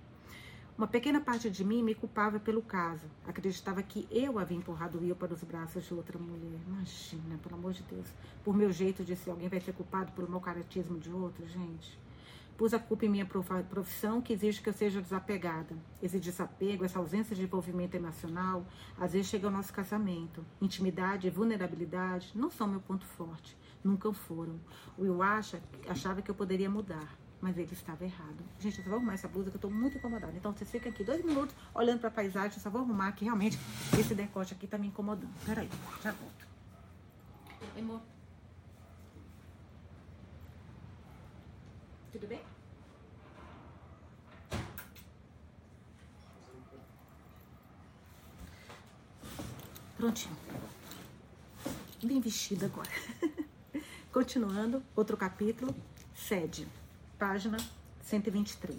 Uma 0.78 0.88
pequena 0.88 1.22
parte 1.22 1.50
de 1.50 1.64
mim 1.64 1.82
me 1.82 1.96
culpava 1.96 2.40
pelo 2.40 2.62
caso. 2.62 3.06
Acreditava 3.26 3.82
que 3.82 4.08
eu 4.12 4.38
havia 4.40 4.58
empurrado 4.58 5.00
Will 5.00 5.16
para 5.16 5.34
os 5.34 5.44
braços 5.44 5.86
de 5.86 5.94
outra 5.94 6.20
mulher. 6.20 6.60
Imagina, 6.68 7.38
pelo 7.38 7.56
amor 7.56 7.72
de 7.72 7.84
Deus. 7.84 8.08
Por 8.44 8.58
meu 8.58 8.72
jeito 8.72 9.04
de 9.06 9.16
ser, 9.16 9.32
alguém 9.32 9.48
vai 9.48 9.62
ser 9.62 9.74
culpado 9.74 10.12
pelo 10.12 10.30
meu 10.30 10.42
caratismo 10.42 11.00
de 11.00 11.12
outro, 11.12 11.48
gente. 11.48 11.98
Pus 12.58 12.74
a 12.74 12.80
culpa 12.80 13.06
em 13.06 13.10
minha 13.10 13.26
profissão, 13.26 14.22
que 14.22 14.34
exige 14.34 14.62
que 14.62 14.70
eu 14.70 14.74
seja 14.74 15.02
desapegada. 15.02 15.76
Esse 16.02 16.20
desapego, 16.20 16.86
essa 16.86 17.00
ausência 17.00 17.36
de 17.36 17.44
envolvimento 17.44 17.96
emocional, 17.98 18.66
às 18.98 19.14
vezes 19.14 19.28
chega 19.28 19.48
ao 19.48 19.54
nosso 19.54 19.74
casamento. 19.74 20.46
Intimidade 20.62 21.28
e 21.28 21.30
vulnerabilidade 21.32 22.32
não 22.36 22.52
são 22.52 22.68
meu 22.68 22.80
ponto 22.80 23.06
forte. 23.06 23.58
Nunca 23.84 24.12
foram. 24.14 24.60
O 24.98 25.02
Will 25.02 25.22
acha, 25.22 25.62
achava 25.88 26.22
que 26.22 26.30
eu 26.30 26.36
poderia 26.36 26.70
mudar 26.70 27.18
mas 27.44 27.58
ele 27.58 27.74
estava 27.74 28.06
errado. 28.06 28.42
Gente, 28.58 28.78
eu 28.78 28.84
só 28.86 28.90
vou 28.90 29.00
arrumar 29.00 29.16
essa 29.16 29.28
blusa 29.28 29.50
que 29.50 29.58
eu 29.58 29.58
estou 29.58 29.70
muito 29.70 29.98
incomodada. 29.98 30.32
Então, 30.34 30.54
vocês 30.54 30.72
ficam 30.72 30.90
aqui 30.90 31.04
dois 31.04 31.24
minutos 31.26 31.54
olhando 31.76 32.00
para 32.00 32.08
a 32.08 32.12
paisagem, 32.12 32.56
eu 32.56 32.64
só 32.64 32.70
vou 32.70 32.80
arrumar 32.80 33.12
que 33.12 33.26
realmente 33.26 33.60
esse 34.00 34.16
decote 34.16 34.54
aqui 34.54 34.64
está 34.64 34.78
me 34.78 34.88
incomodando. 34.88 35.30
Peraí, 35.46 35.70
já 36.02 36.14
volto. 36.14 36.48
Amor. 37.78 38.13
Tudo 42.14 42.28
bem? 42.28 42.40
Prontinho. 49.98 50.38
Bem 52.04 52.22
vestida 52.22 52.68
agora. 52.68 52.92
Continuando, 54.14 54.84
outro 54.96 55.18
capítulo, 55.18 55.76
sede 56.14 56.68
página 57.18 57.58
123. 58.04 58.78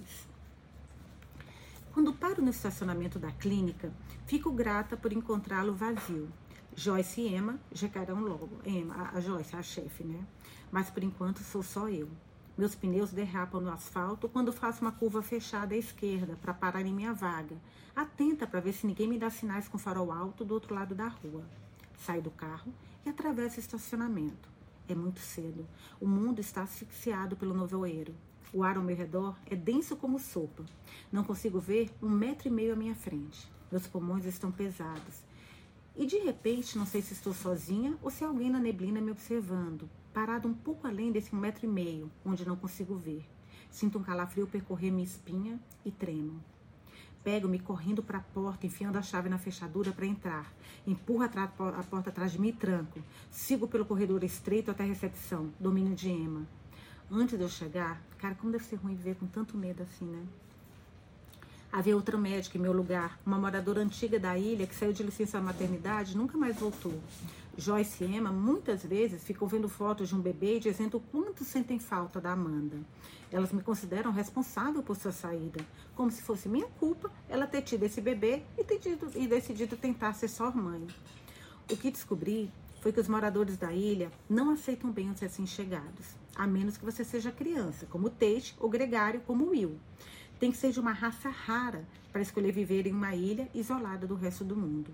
Quando 1.93 2.13
paro 2.13 2.41
no 2.41 2.51
estacionamento 2.51 3.19
da 3.19 3.33
clínica, 3.33 3.93
fico 4.27 4.53
grata 4.53 4.97
por 4.97 5.13
encontrá-lo 5.13 5.75
vazio. 5.75 6.31
Joyce 6.77 7.23
e 7.23 7.35
Emma 7.35 7.59
chegarão 7.75 8.21
logo. 8.21 8.61
Emma, 8.65 9.11
a 9.13 9.21
Joyce, 9.21 9.57
a 9.57 9.63
chefe, 9.63 10.05
né? 10.05 10.25
Mas 10.71 10.89
por 10.89 11.03
enquanto 11.03 11.43
sou 11.43 11.65
só 11.65 11.89
eu. 11.89 12.09
Meus 12.57 12.77
pneus 12.77 13.11
derrapam 13.11 13.61
no 13.61 13.71
asfalto 13.71 14.29
quando 14.29 14.53
faço 14.53 14.83
uma 14.83 14.93
curva 14.93 15.21
fechada 15.21 15.75
à 15.75 15.79
esquerda 15.79 16.37
para 16.41 16.55
parar 16.55 16.87
em 16.87 16.95
minha 16.95 17.13
vaga, 17.13 17.57
atenta 17.97 18.47
para 18.47 18.61
ver 18.61 18.73
se 18.73 18.87
ninguém 18.87 19.09
me 19.09 19.19
dá 19.19 19.29
sinais 19.29 19.67
com 19.67 19.77
farol 19.77 20.13
alto 20.13 20.45
do 20.45 20.55
outro 20.55 20.73
lado 20.73 20.95
da 20.95 21.09
rua. 21.09 21.45
Saio 21.99 22.23
do 22.23 22.31
carro 22.31 22.73
e 23.05 23.09
atravesso 23.09 23.57
o 23.57 23.61
estacionamento. 23.61 24.49
É 24.89 24.95
muito 24.95 25.19
cedo. 25.19 25.67
O 26.01 26.07
mundo 26.07 26.41
está 26.41 26.63
asfixiado 26.63 27.37
pelo 27.37 27.59
nevoeiro. 27.59 28.15
O 28.53 28.63
ar 28.63 28.77
ao 28.77 28.85
meu 28.85 28.95
redor 28.95 29.37
é 29.47 29.57
denso 29.57 29.97
como 29.97 30.21
sopa. 30.21 30.65
Não 31.11 31.25
consigo 31.25 31.59
ver 31.59 31.91
um 32.01 32.09
metro 32.09 32.47
e 32.47 32.53
meio 32.53 32.75
à 32.75 32.77
minha 32.77 32.95
frente. 32.95 33.51
Meus 33.69 33.89
pulmões 33.89 34.27
estão 34.27 34.53
pesados. 34.53 35.25
E 35.97 36.07
de 36.07 36.19
repente, 36.19 36.79
não 36.79 36.87
sei 36.87 37.03
se 37.03 37.15
estou 37.15 37.35
sozinha 37.35 37.99
ou 38.01 38.13
se 38.13 38.23
alguém 38.23 38.49
na 38.49 38.61
neblina 38.61 39.01
me 39.01 39.11
observando, 39.11 39.91
parado 40.15 40.47
um 40.47 40.55
pouco 40.55 40.87
além 40.87 41.11
desse 41.11 41.35
um 41.35 41.39
metro 41.39 41.67
e 41.67 41.69
meio, 41.69 42.09
onde 42.25 42.47
não 42.47 42.55
consigo 42.55 42.95
ver. 42.95 43.29
Sinto 43.69 43.99
um 43.99 44.03
calafrio 44.03 44.47
percorrer 44.47 44.93
minha 44.93 45.05
espinha 45.05 45.61
e 45.85 45.91
tremo. 45.91 46.41
Pego-me 47.25 47.59
correndo 47.59 48.01
para 48.01 48.19
a 48.19 48.23
porta, 48.23 48.65
enfiando 48.65 48.97
a 48.97 49.03
chave 49.03 49.29
na 49.29 49.39
fechadura 49.39 49.91
para 49.91 50.07
entrar. 50.07 50.55
Empurro 50.87 51.25
a, 51.25 51.83
porta 51.83 52.11
atrás 52.11 52.31
de 52.31 52.41
mim 52.41 52.49
e 52.49 52.53
tranco. 52.53 53.03
Sigo 53.29 53.67
pelo 53.67 53.85
corredor 53.85 54.23
estreito 54.23 54.71
até 54.71 54.85
a 54.85 54.87
recepção, 54.87 55.53
domínio 55.59 55.97
de 55.97 56.09
Emma. 56.11 56.47
Antes 57.11 57.37
de 57.37 57.45
eu 57.45 57.49
chegar, 57.49 58.01
cara, 58.19 58.37
como 58.37 58.53
deve 58.53 58.65
ser 58.65 58.77
ruim 58.77 58.95
viver 58.95 59.17
com 59.17 59.27
tanto 59.27 59.57
medo 59.57 59.83
assim, 59.83 60.05
né? 60.05 60.25
Havia 61.77 61.97
outra 61.97 62.17
médica 62.17 62.57
em 62.57 62.61
meu 62.61 62.73
lugar, 62.73 63.19
uma 63.27 63.37
moradora 63.37 63.81
antiga 63.81 64.17
da 64.17 64.39
ilha 64.39 64.65
que 64.65 64.77
saiu 64.77 64.93
de 64.93 65.03
licença 65.03 65.41
maternidade 65.41 66.13
e 66.13 66.17
nunca 66.17 66.39
mais 66.39 66.55
voltou. 66.55 66.95
Joyce 67.59 68.05
e 68.05 68.17
Emma 68.17 68.31
muitas 68.31 68.85
vezes 68.85 69.25
ficam 69.25 69.49
vendo 69.49 69.69
fotos 69.69 70.09
de 70.09 70.15
um 70.15 70.21
bebê 70.21 70.59
e 70.59 70.61
dizendo 70.61 70.99
o 70.99 71.01
quanto 71.01 71.43
sentem 71.43 71.81
falta 71.81 72.21
da 72.21 72.31
Amanda. 72.31 72.77
Elas 73.29 73.51
me 73.51 73.61
consideram 73.61 74.13
responsável 74.13 74.85
por 74.85 74.95
sua 74.95 75.11
saída, 75.11 75.67
como 75.97 76.13
se 76.13 76.23
fosse 76.23 76.49
minha 76.49 76.69
culpa 76.79 77.11
ela 77.29 77.45
ter 77.45 77.63
tido 77.63 77.83
esse 77.83 78.01
bebê 78.01 78.45
e, 78.57 78.63
ter 78.63 78.79
tido, 78.79 79.11
e 79.13 79.27
decidido 79.27 79.77
tentar 79.77 80.13
ser 80.13 80.29
só 80.29 80.53
mãe. 80.53 80.87
O 81.69 81.77
que 81.77 81.91
descobri 81.91 82.53
foi 82.83 82.93
que 82.93 83.01
os 83.01 83.09
moradores 83.09 83.57
da 83.57 83.73
ilha 83.73 84.13
não 84.31 84.51
aceitam 84.51 84.93
bem 84.93 85.11
os 85.11 85.19
recém-chegados, 85.19 86.07
a 86.37 86.47
menos 86.47 86.77
que 86.77 86.85
você 86.85 87.03
seja 87.03 87.33
criança, 87.33 87.85
como 87.87 88.09
Tate, 88.09 88.55
ou 88.61 88.71
gregário, 88.71 89.23
como 89.23 89.49
Will. 89.49 89.77
Tem 90.39 90.51
que 90.51 90.57
ser 90.57 90.73
de 90.73 90.81
uma 90.81 90.93
raça 90.93 91.29
rara 91.29 91.87
para 92.13 92.23
escolher 92.23 92.53
viver 92.53 92.87
em 92.87 92.93
uma 92.93 93.15
ilha 93.15 93.49
isolada 93.55 94.07
do 94.07 94.15
resto 94.15 94.45
do 94.45 94.57
mundo. 94.57 94.93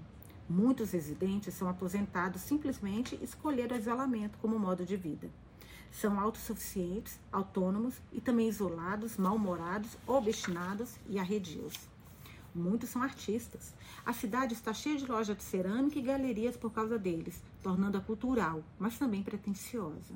Muitos 0.48 0.90
residentes 0.90 1.55
são 1.55 1.68
aposentados 1.68 2.42
simplesmente 2.42 3.18
escolheram 3.22 3.76
o 3.76 3.79
isolamento 3.79 4.37
como 4.38 4.59
modo 4.59 4.85
de 4.85 4.96
vida. 4.96 5.31
São 5.90 6.20
autossuficientes, 6.20 7.18
autônomos 7.33 7.94
e 8.12 8.20
também 8.20 8.48
isolados, 8.48 9.16
mal-humorados, 9.16 9.96
obstinados 10.07 10.96
e 11.09 11.18
arredios. 11.18 11.74
Muitos 12.55 12.90
são 12.90 13.03
artistas. 13.03 13.74
A 14.05 14.12
cidade 14.12 14.55
está 14.55 14.74
cheia 14.74 14.96
de 14.96 15.07
lojas 15.07 15.37
de 15.37 15.42
cerâmica 15.42 15.98
e 15.98 16.03
galerias 16.03 16.57
por 16.57 16.72
causa 16.72 16.98
deles, 16.98 17.42
tornando-a 17.62 18.00
cultural, 18.00 18.62
mas 18.79 18.98
também 18.98 19.22
pretensiosa. 19.22 20.14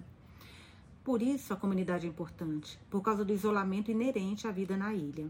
Por 1.04 1.20
isso 1.20 1.52
a 1.52 1.56
comunidade 1.56 2.06
é 2.06 2.08
importante, 2.08 2.80
por 2.88 3.02
causa 3.02 3.24
do 3.24 3.32
isolamento 3.32 3.90
inerente 3.90 4.48
à 4.48 4.50
vida 4.50 4.74
na 4.74 4.94
ilha. 4.94 5.28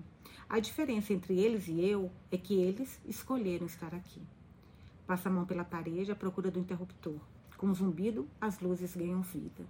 A 0.48 0.60
diferença 0.60 1.12
entre 1.12 1.38
eles 1.38 1.66
e 1.66 1.84
eu 1.84 2.12
é 2.30 2.38
que 2.38 2.54
eles 2.54 3.00
escolheram 3.04 3.66
estar 3.66 3.92
aqui. 3.92 4.22
Passa 5.04 5.28
a 5.28 5.32
mão 5.32 5.44
pela 5.44 5.64
parede 5.64 6.12
à 6.12 6.14
procura 6.14 6.48
do 6.48 6.60
interruptor. 6.60 7.18
Com 7.58 7.66
um 7.66 7.74
zumbido, 7.74 8.28
as 8.40 8.60
luzes 8.60 8.94
ganham 8.94 9.20
vida. 9.20 9.66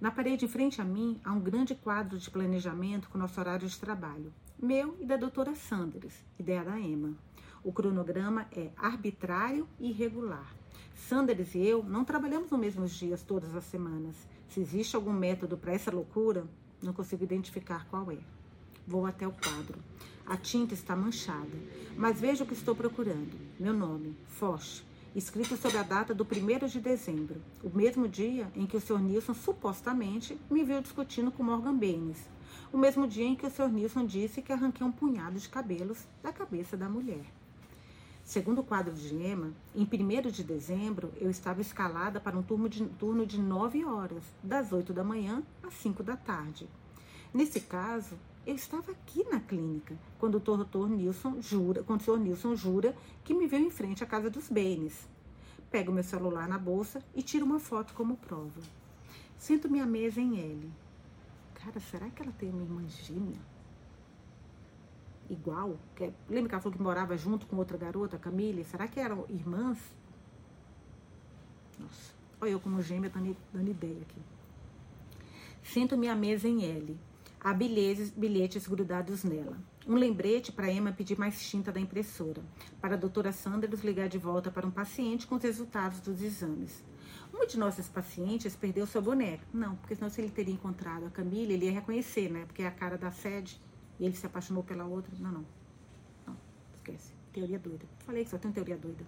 Na 0.00 0.10
parede 0.10 0.44
em 0.44 0.48
frente 0.48 0.80
a 0.80 0.84
mim 0.84 1.20
há 1.24 1.32
um 1.32 1.40
grande 1.40 1.76
quadro 1.76 2.18
de 2.18 2.28
planejamento 2.28 3.08
com 3.08 3.16
nosso 3.16 3.38
horário 3.38 3.68
de 3.68 3.78
trabalho 3.78 4.32
meu 4.58 4.96
e 4.98 5.04
da 5.04 5.18
doutora 5.18 5.54
Sanders, 5.54 6.14
ideia 6.38 6.64
da 6.64 6.80
Emma. 6.80 7.14
O 7.62 7.72
cronograma 7.72 8.46
é 8.50 8.70
arbitrário 8.76 9.68
e 9.78 9.90
irregular. 9.90 10.50
Sanders 10.94 11.54
e 11.54 11.58
eu 11.58 11.82
não 11.82 12.06
trabalhamos 12.06 12.50
nos 12.50 12.58
mesmos 12.58 12.92
dias 12.92 13.22
todas 13.22 13.54
as 13.54 13.64
semanas. 13.64 14.16
Se 14.48 14.60
existe 14.60 14.96
algum 14.96 15.12
método 15.12 15.56
para 15.56 15.72
essa 15.72 15.90
loucura, 15.90 16.46
não 16.82 16.92
consigo 16.92 17.24
identificar 17.24 17.86
qual 17.88 18.10
é. 18.10 18.18
Vou 18.86 19.06
até 19.06 19.26
o 19.26 19.32
quadro. 19.32 19.78
A 20.26 20.36
tinta 20.36 20.74
está 20.74 20.96
manchada, 20.96 21.56
mas 21.96 22.20
vejo 22.20 22.44
o 22.44 22.46
que 22.46 22.54
estou 22.54 22.74
procurando. 22.74 23.38
Meu 23.58 23.72
nome, 23.72 24.16
Foch, 24.26 24.84
escrito 25.14 25.56
sob 25.56 25.76
a 25.78 25.82
data 25.82 26.14
do 26.14 26.24
1 26.24 26.66
de 26.66 26.80
dezembro, 26.80 27.40
o 27.62 27.70
mesmo 27.70 28.08
dia 28.08 28.50
em 28.54 28.66
que 28.66 28.76
o 28.76 28.80
Sr. 28.80 28.98
Nilson 28.98 29.34
supostamente 29.34 30.38
me 30.50 30.64
viu 30.64 30.80
discutindo 30.82 31.30
com 31.30 31.42
Morgan 31.42 31.76
Baines, 31.76 32.28
o 32.72 32.78
mesmo 32.78 33.06
dia 33.06 33.24
em 33.24 33.36
que 33.36 33.46
o 33.46 33.50
Sr. 33.50 33.68
Nilson 33.68 34.04
disse 34.04 34.42
que 34.42 34.52
arranquei 34.52 34.86
um 34.86 34.92
punhado 34.92 35.38
de 35.38 35.48
cabelos 35.48 36.06
da 36.22 36.32
cabeça 36.32 36.76
da 36.76 36.88
mulher. 36.88 37.24
Segundo 38.26 38.60
o 38.60 38.64
quadro 38.64 38.92
de 38.92 39.14
Emma, 39.14 39.52
em 39.72 39.84
1 39.84 40.30
de 40.32 40.42
dezembro 40.42 41.12
eu 41.20 41.30
estava 41.30 41.60
escalada 41.60 42.20
para 42.20 42.36
um 42.36 42.42
turno 42.42 42.68
de, 42.68 42.84
turno 42.84 43.24
de 43.24 43.40
9 43.40 43.84
horas, 43.84 44.24
das 44.42 44.72
8 44.72 44.92
da 44.92 45.04
manhã 45.04 45.44
às 45.62 45.74
5 45.74 46.02
da 46.02 46.16
tarde. 46.16 46.68
Nesse 47.32 47.60
caso, 47.60 48.18
eu 48.44 48.56
estava 48.56 48.90
aqui 48.90 49.24
na 49.30 49.38
clínica, 49.38 49.96
quando 50.18 50.34
o 50.34 50.40
doutor 50.40 50.90
Nilson 50.90 51.40
jura, 51.40 51.84
quando 51.84 52.00
o 52.00 52.02
Sr. 52.02 52.18
Nilson 52.18 52.56
jura 52.56 52.96
que 53.22 53.32
me 53.32 53.46
viu 53.46 53.60
em 53.60 53.70
frente 53.70 54.02
à 54.02 54.06
casa 54.06 54.28
dos 54.28 54.48
Baines. 54.48 55.08
Pego 55.70 55.92
meu 55.92 56.02
celular 56.02 56.48
na 56.48 56.58
bolsa 56.58 57.00
e 57.14 57.22
tiro 57.22 57.46
uma 57.46 57.60
foto 57.60 57.94
como 57.94 58.16
prova. 58.16 58.60
Sento-me 59.38 59.80
à 59.80 59.86
mesa 59.86 60.20
em 60.20 60.40
L 60.40 60.70
cara, 61.66 61.80
será 61.80 62.08
que 62.10 62.22
ela 62.22 62.32
tem 62.32 62.50
uma 62.50 62.62
irmã 62.62 62.88
gêmea? 62.88 63.40
Igual? 65.28 65.78
Que, 65.94 66.04
é, 66.04 66.12
lembra 66.28 66.48
que 66.48 66.54
ela 66.54 66.62
falou 66.62 66.76
que 66.76 66.82
morava 66.82 67.16
junto 67.16 67.46
com 67.46 67.56
outra 67.56 67.76
garota, 67.76 68.18
Camille? 68.18 68.64
Será 68.64 68.86
que 68.86 69.00
eram 69.00 69.24
irmãs? 69.28 69.78
Nossa, 71.78 72.12
olha 72.40 72.50
eu 72.50 72.60
como 72.60 72.80
gêmea 72.80 73.10
dando, 73.10 73.36
dando 73.52 73.70
ideia 73.70 74.02
aqui. 74.02 74.20
Sinto-me 75.62 76.08
à 76.08 76.14
mesa 76.14 76.48
em 76.48 76.64
L. 76.64 76.96
Há 77.40 77.52
bilhetes, 77.52 78.10
bilhetes 78.10 78.66
grudados 78.66 79.24
nela. 79.24 79.58
Um 79.86 79.94
lembrete 79.94 80.50
para 80.50 80.70
Emma 80.70 80.92
pedir 80.92 81.18
mais 81.18 81.48
tinta 81.48 81.70
da 81.70 81.78
impressora. 81.78 82.42
Para 82.80 82.94
a 82.94 82.98
doutora 82.98 83.30
Sanders 83.30 83.82
ligar 83.82 84.08
de 84.08 84.18
volta 84.18 84.50
para 84.50 84.66
um 84.66 84.70
paciente 84.70 85.26
com 85.26 85.36
os 85.36 85.42
resultados 85.42 86.00
dos 86.00 86.22
exames. 86.22 86.84
Uma 87.32 87.46
de 87.46 87.58
nossas 87.58 87.88
pacientes 87.88 88.56
perdeu 88.56 88.86
sua 88.86 89.00
boneca. 89.00 89.44
Não, 89.52 89.76
porque 89.76 89.94
senão 89.94 90.08
se 90.08 90.20
ele 90.20 90.30
teria 90.30 90.54
encontrado 90.54 91.06
a 91.06 91.10
Camila, 91.10 91.52
ele 91.52 91.66
ia 91.66 91.72
reconhecer, 91.72 92.30
né? 92.30 92.44
Porque 92.46 92.62
é 92.62 92.66
a 92.66 92.70
cara 92.70 92.96
da 92.96 93.10
sede 93.10 93.60
e 93.98 94.04
ele 94.04 94.16
se 94.16 94.26
apaixonou 94.26 94.62
pela 94.62 94.84
outra. 94.84 95.12
Não, 95.18 95.32
não. 95.32 95.46
Não, 96.26 96.36
esquece. 96.74 97.12
Teoria 97.32 97.58
doida. 97.58 97.84
Falei 98.04 98.24
que 98.24 98.30
só 98.30 98.38
tem 98.38 98.52
teoria 98.52 98.76
doida. 98.76 99.04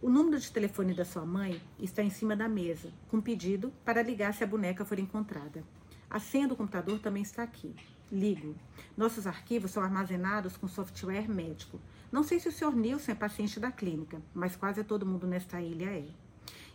O 0.00 0.10
número 0.10 0.40
de 0.40 0.50
telefone 0.50 0.94
da 0.94 1.04
sua 1.04 1.24
mãe 1.24 1.62
está 1.78 2.02
em 2.02 2.10
cima 2.10 2.34
da 2.34 2.48
mesa, 2.48 2.92
com 3.08 3.20
pedido 3.20 3.72
para 3.84 4.02
ligar 4.02 4.34
se 4.34 4.42
a 4.42 4.46
boneca 4.46 4.84
for 4.84 4.98
encontrada. 4.98 5.62
A 6.10 6.18
senha 6.18 6.48
do 6.48 6.56
computador 6.56 6.98
também 6.98 7.22
está 7.22 7.42
aqui. 7.42 7.74
Ligo. 8.10 8.54
Nossos 8.96 9.26
arquivos 9.26 9.70
são 9.70 9.82
armazenados 9.82 10.56
com 10.56 10.68
software 10.68 11.28
médico. 11.28 11.80
Não 12.10 12.22
sei 12.22 12.38
se 12.38 12.48
o 12.48 12.52
Sr. 12.52 12.74
Nilson 12.74 13.12
é 13.12 13.14
paciente 13.14 13.58
da 13.58 13.72
clínica, 13.72 14.20
mas 14.34 14.54
quase 14.54 14.84
todo 14.84 15.06
mundo 15.06 15.26
nesta 15.26 15.60
ilha 15.62 15.86
é. 15.86 16.06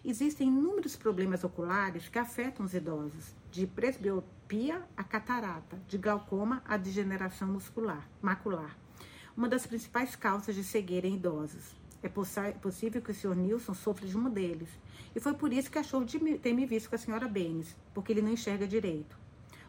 Existem 0.04 0.48
inúmeros 0.48 0.96
problemas 0.96 1.44
oculares 1.44 2.08
que 2.08 2.18
afetam 2.18 2.66
os 2.66 2.74
idosos, 2.74 3.36
de 3.52 3.68
presbiopia 3.68 4.84
a 4.96 5.04
catarata, 5.04 5.80
de 5.88 5.98
glaucoma 5.98 6.62
a 6.66 6.78
degeneração 6.78 7.48
muscular, 7.48 8.08
macular. 8.22 8.78
Uma 9.36 9.48
das 9.48 9.66
principais 9.66 10.16
causas 10.16 10.56
de 10.56 10.64
cegueira 10.64 11.08
em 11.08 11.16
idosos. 11.16 11.76
É 12.04 12.10
possível 12.10 13.02
que 13.02 13.12
o 13.12 13.14
Sr. 13.14 13.36
Nilson 13.36 13.74
sofra 13.74 14.08
de 14.08 14.18
um 14.18 14.30
deles. 14.30 14.70
E 15.16 15.20
foi 15.20 15.34
por 15.34 15.52
isso 15.52 15.70
que 15.70 15.80
achou 15.80 16.04
de 16.04 16.20
ter 16.38 16.54
me 16.54 16.66
visto 16.66 16.90
com 16.90 16.96
a 16.96 17.00
senhora 17.00 17.28
Baines, 17.28 17.76
porque 17.94 18.14
ele 18.14 18.22
não 18.22 18.32
enxerga 18.32 18.68
direito 18.68 19.18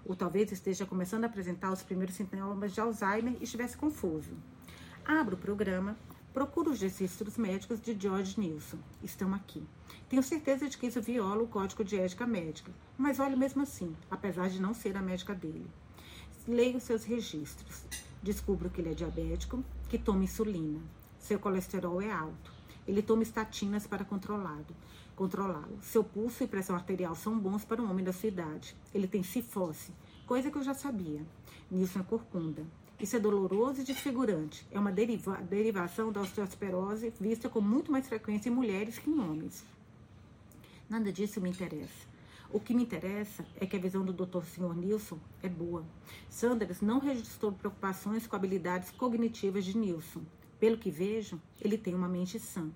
ou 0.09 0.17
talvez 0.17 0.51
esteja 0.51 0.87
começando 0.87 1.25
a 1.25 1.27
apresentar 1.27 1.71
os 1.71 1.83
primeiros 1.83 2.17
sintomas 2.17 2.73
de 2.73 2.81
Alzheimer 2.81 3.37
e 3.38 3.45
estivesse 3.45 3.77
confuso. 3.77 4.33
Abro 5.05 5.37
o 5.37 5.38
programa, 5.38 5.97
procuro 6.33 6.71
os 6.71 6.81
registros 6.81 7.37
médicos 7.37 7.81
de 7.81 7.99
George 7.99 8.38
Nilsson. 8.38 8.79
Estão 9.03 9.35
aqui. 9.35 9.62
Tenho 10.09 10.23
certeza 10.23 10.69
de 10.69 10.77
que 10.79 10.87
isso 10.87 11.03
viola 11.03 11.43
o 11.43 11.49
código 11.49 11.85
de 11.85 11.99
ética 11.99 12.27
médica, 12.27 12.73
mas 12.97 13.19
olho 13.19 13.37
mesmo 13.37 13.62
assim, 13.62 13.95
apesar 14.11 14.49
de 14.49 14.61
não 14.61 14.73
ser 14.73 14.97
a 14.97 15.03
médica 15.03 15.35
dele. 15.35 15.67
Leio 16.47 16.81
seus 16.81 17.05
registros. 17.05 17.85
Descubro 18.23 18.71
que 18.71 18.81
ele 18.81 18.91
é 18.91 18.95
diabético, 18.95 19.62
que 19.88 19.99
toma 19.99 20.25
insulina. 20.25 20.81
Seu 21.19 21.38
colesterol 21.38 22.01
é 22.01 22.11
alto. 22.11 22.53
Ele 22.87 23.03
toma 23.03 23.23
estatinas 23.23 23.87
para 23.87 24.05
controlá-lo. 24.05 24.67
Seu 25.83 26.03
pulso 26.03 26.45
e 26.45 26.47
pressão 26.47 26.75
arterial 26.75 27.14
são 27.14 27.38
bons 27.38 27.64
para 27.64 27.83
um 27.83 27.91
homem 27.91 28.05
da 28.05 28.12
sua 28.12 28.29
idade. 28.29 28.75
Ele 28.95 29.07
tem 29.07 29.23
cifose, 29.23 29.93
coisa 30.27 30.51
que 30.51 30.57
eu 30.57 30.62
já 30.62 30.75
sabia. 30.75 31.21
Nilson 31.71 32.01
é 32.01 32.03
corcunda. 32.05 32.64
Isso 33.01 33.15
é 33.15 33.21
doloroso 33.21 33.81
e 33.81 33.85
desfigurante. 33.85 34.67
É 34.73 34.79
uma 34.79 34.91
deriva 34.91 35.37
derivação 35.37 36.11
da 36.11 36.21
osteosporose 36.21 37.13
vista 37.21 37.49
com 37.49 37.61
muito 37.61 37.93
mais 37.93 38.09
frequência 38.09 38.49
em 38.49 38.53
mulheres 38.53 38.99
que 38.99 39.09
em 39.09 39.21
homens. 39.21 39.65
Nada 40.91 41.13
disso 41.13 41.41
me 41.41 41.49
interessa. 41.49 42.09
O 42.51 42.59
que 42.59 42.75
me 42.75 42.83
interessa 42.83 43.47
é 43.61 43.67
que 43.67 43.77
a 43.77 43.79
visão 43.79 44.05
do 44.05 44.13
Dr. 44.13 44.43
Sr. 44.43 44.75
Nilson 44.75 45.19
é 45.43 45.49
boa. 45.49 45.85
Sanders 46.29 46.81
não 46.81 46.99
registrou 46.99 47.53
preocupações 47.53 48.27
com 48.27 48.35
habilidades 48.35 48.91
cognitivas 48.91 49.65
de 49.65 49.77
Nilson. 49.77 50.23
Pelo 50.59 50.79
que 50.79 50.91
vejo, 50.91 51.41
ele 51.61 51.79
tem 51.79 51.95
uma 51.95 52.09
mente 52.09 52.41
sã. 52.41 52.69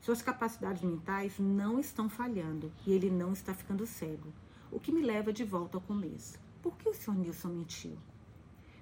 Suas 0.00 0.22
capacidades 0.22 0.82
mentais 0.82 1.38
não 1.38 1.78
estão 1.78 2.08
falhando 2.08 2.72
e 2.84 2.92
ele 2.92 3.10
não 3.10 3.32
está 3.32 3.54
ficando 3.54 3.86
cego. 3.86 4.32
O 4.72 4.80
que 4.80 4.90
me 4.90 5.02
leva 5.02 5.32
de 5.32 5.44
volta 5.44 5.76
ao 5.76 5.82
começo. 5.82 6.36
Por 6.60 6.76
que 6.76 6.88
o 6.88 6.94
Sr. 6.94 7.14
Nilson 7.14 7.48
mentiu? 7.48 7.96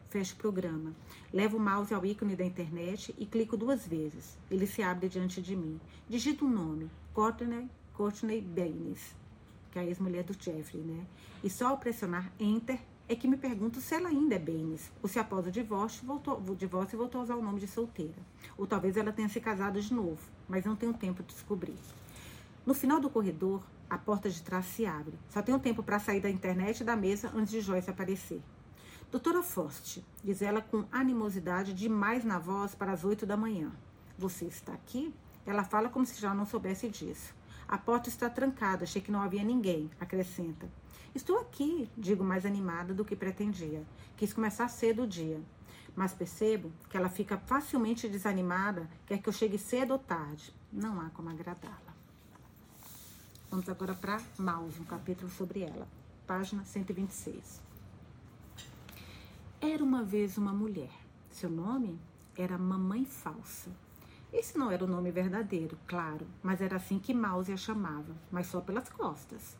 Fecho 0.08 0.34
o 0.34 0.38
programa. 0.38 0.94
Levo 1.32 1.56
o 1.56 1.60
mouse 1.60 1.92
ao 1.92 2.06
ícone 2.06 2.36
da 2.36 2.44
internet 2.44 3.14
e 3.18 3.26
clico 3.26 3.56
duas 3.56 3.86
vezes. 3.86 4.38
Ele 4.50 4.66
se 4.66 4.82
abre 4.82 5.08
diante 5.08 5.42
de 5.42 5.56
mim. 5.56 5.80
Digito 6.08 6.44
um 6.44 6.50
nome. 6.50 6.90
Courtney, 7.12 7.68
Courtney 7.94 8.40
Baines, 8.40 9.14
que 9.72 9.78
é 9.78 9.82
a 9.82 9.84
ex-mulher 9.86 10.22
do 10.22 10.32
Jeffrey, 10.32 10.82
né? 10.82 11.06
E 11.42 11.48
só 11.48 11.68
ao 11.68 11.78
pressionar 11.78 12.30
Enter 12.38 12.78
é 13.08 13.14
que 13.14 13.28
me 13.28 13.36
pergunto 13.36 13.80
se 13.80 13.94
ela 13.94 14.08
ainda 14.08 14.34
é 14.34 14.38
Baines, 14.38 14.90
ou 15.02 15.08
se 15.08 15.18
após 15.18 15.46
o 15.46 15.50
divórcio 15.50 16.04
voltou, 16.04 16.42
o 16.46 16.54
divórcio 16.54 16.98
voltou 16.98 17.20
a 17.20 17.24
usar 17.24 17.36
o 17.36 17.42
nome 17.42 17.60
de 17.60 17.66
solteira. 17.66 18.18
Ou 18.58 18.66
talvez 18.66 18.96
ela 18.96 19.12
tenha 19.12 19.28
se 19.28 19.40
casado 19.40 19.80
de 19.80 19.94
novo, 19.94 20.20
mas 20.48 20.64
não 20.64 20.76
tenho 20.76 20.92
tempo 20.92 21.22
de 21.22 21.32
descobrir. 21.32 21.78
No 22.64 22.74
final 22.74 23.00
do 23.00 23.08
corredor, 23.08 23.62
a 23.88 23.96
porta 23.96 24.28
de 24.28 24.42
trás 24.42 24.66
se 24.66 24.84
abre. 24.84 25.14
Só 25.30 25.40
tenho 25.40 25.58
tempo 25.58 25.82
para 25.82 25.98
sair 25.98 26.20
da 26.20 26.28
internet 26.28 26.80
e 26.80 26.84
da 26.84 26.96
mesa 26.96 27.30
antes 27.34 27.52
de 27.52 27.60
Joyce 27.60 27.88
aparecer. 27.88 28.42
Doutora 29.10 29.40
Fost, 29.40 30.04
diz 30.22 30.42
ela 30.42 30.60
com 30.60 30.84
animosidade 30.90 31.72
demais 31.72 32.24
na 32.24 32.40
voz 32.40 32.74
para 32.74 32.90
as 32.90 33.04
oito 33.04 33.24
da 33.24 33.36
manhã. 33.36 33.70
Você 34.18 34.46
está 34.46 34.72
aqui? 34.72 35.14
Ela 35.46 35.62
fala 35.62 35.88
como 35.88 36.04
se 36.04 36.20
já 36.20 36.34
não 36.34 36.44
soubesse 36.44 36.88
disso. 36.88 37.32
A 37.68 37.78
porta 37.78 38.08
está 38.08 38.28
trancada, 38.28 38.82
achei 38.82 39.00
que 39.00 39.12
não 39.12 39.22
havia 39.22 39.44
ninguém, 39.44 39.88
acrescenta. 40.00 40.68
Estou 41.14 41.38
aqui, 41.38 41.88
digo 41.96 42.24
mais 42.24 42.44
animada 42.44 42.92
do 42.92 43.04
que 43.04 43.14
pretendia. 43.14 43.86
Quis 44.16 44.32
começar 44.32 44.68
cedo 44.68 45.04
o 45.04 45.06
dia. 45.06 45.40
Mas 45.94 46.12
percebo 46.12 46.72
que 46.90 46.96
ela 46.96 47.08
fica 47.08 47.38
facilmente 47.38 48.08
desanimada, 48.08 48.90
quer 49.06 49.18
que 49.18 49.28
eu 49.28 49.32
chegue 49.32 49.56
cedo 49.56 49.92
ou 49.92 49.98
tarde. 50.00 50.52
Não 50.72 51.00
há 51.00 51.10
como 51.10 51.30
agradá-la. 51.30 51.94
Vamos 53.48 53.68
agora 53.68 53.94
para 53.94 54.20
Mouse, 54.36 54.80
um 54.80 54.84
capítulo 54.84 55.30
sobre 55.30 55.60
ela. 55.60 55.86
Página 56.26 56.64
126. 56.64 57.65
Era 59.58 59.82
uma 59.82 60.02
vez 60.02 60.36
uma 60.36 60.52
mulher. 60.52 60.92
Seu 61.30 61.48
nome 61.48 61.98
era 62.36 62.58
Mamãe 62.58 63.06
Falsa. 63.06 63.70
Esse 64.30 64.58
não 64.58 64.70
era 64.70 64.84
o 64.84 64.86
nome 64.86 65.10
verdadeiro, 65.10 65.78
claro, 65.86 66.26
mas 66.42 66.60
era 66.60 66.76
assim 66.76 66.98
que 66.98 67.14
Mouse 67.14 67.50
a 67.50 67.56
chamava, 67.56 68.14
mas 68.30 68.48
só 68.48 68.60
pelas 68.60 68.90
costas. 68.90 69.56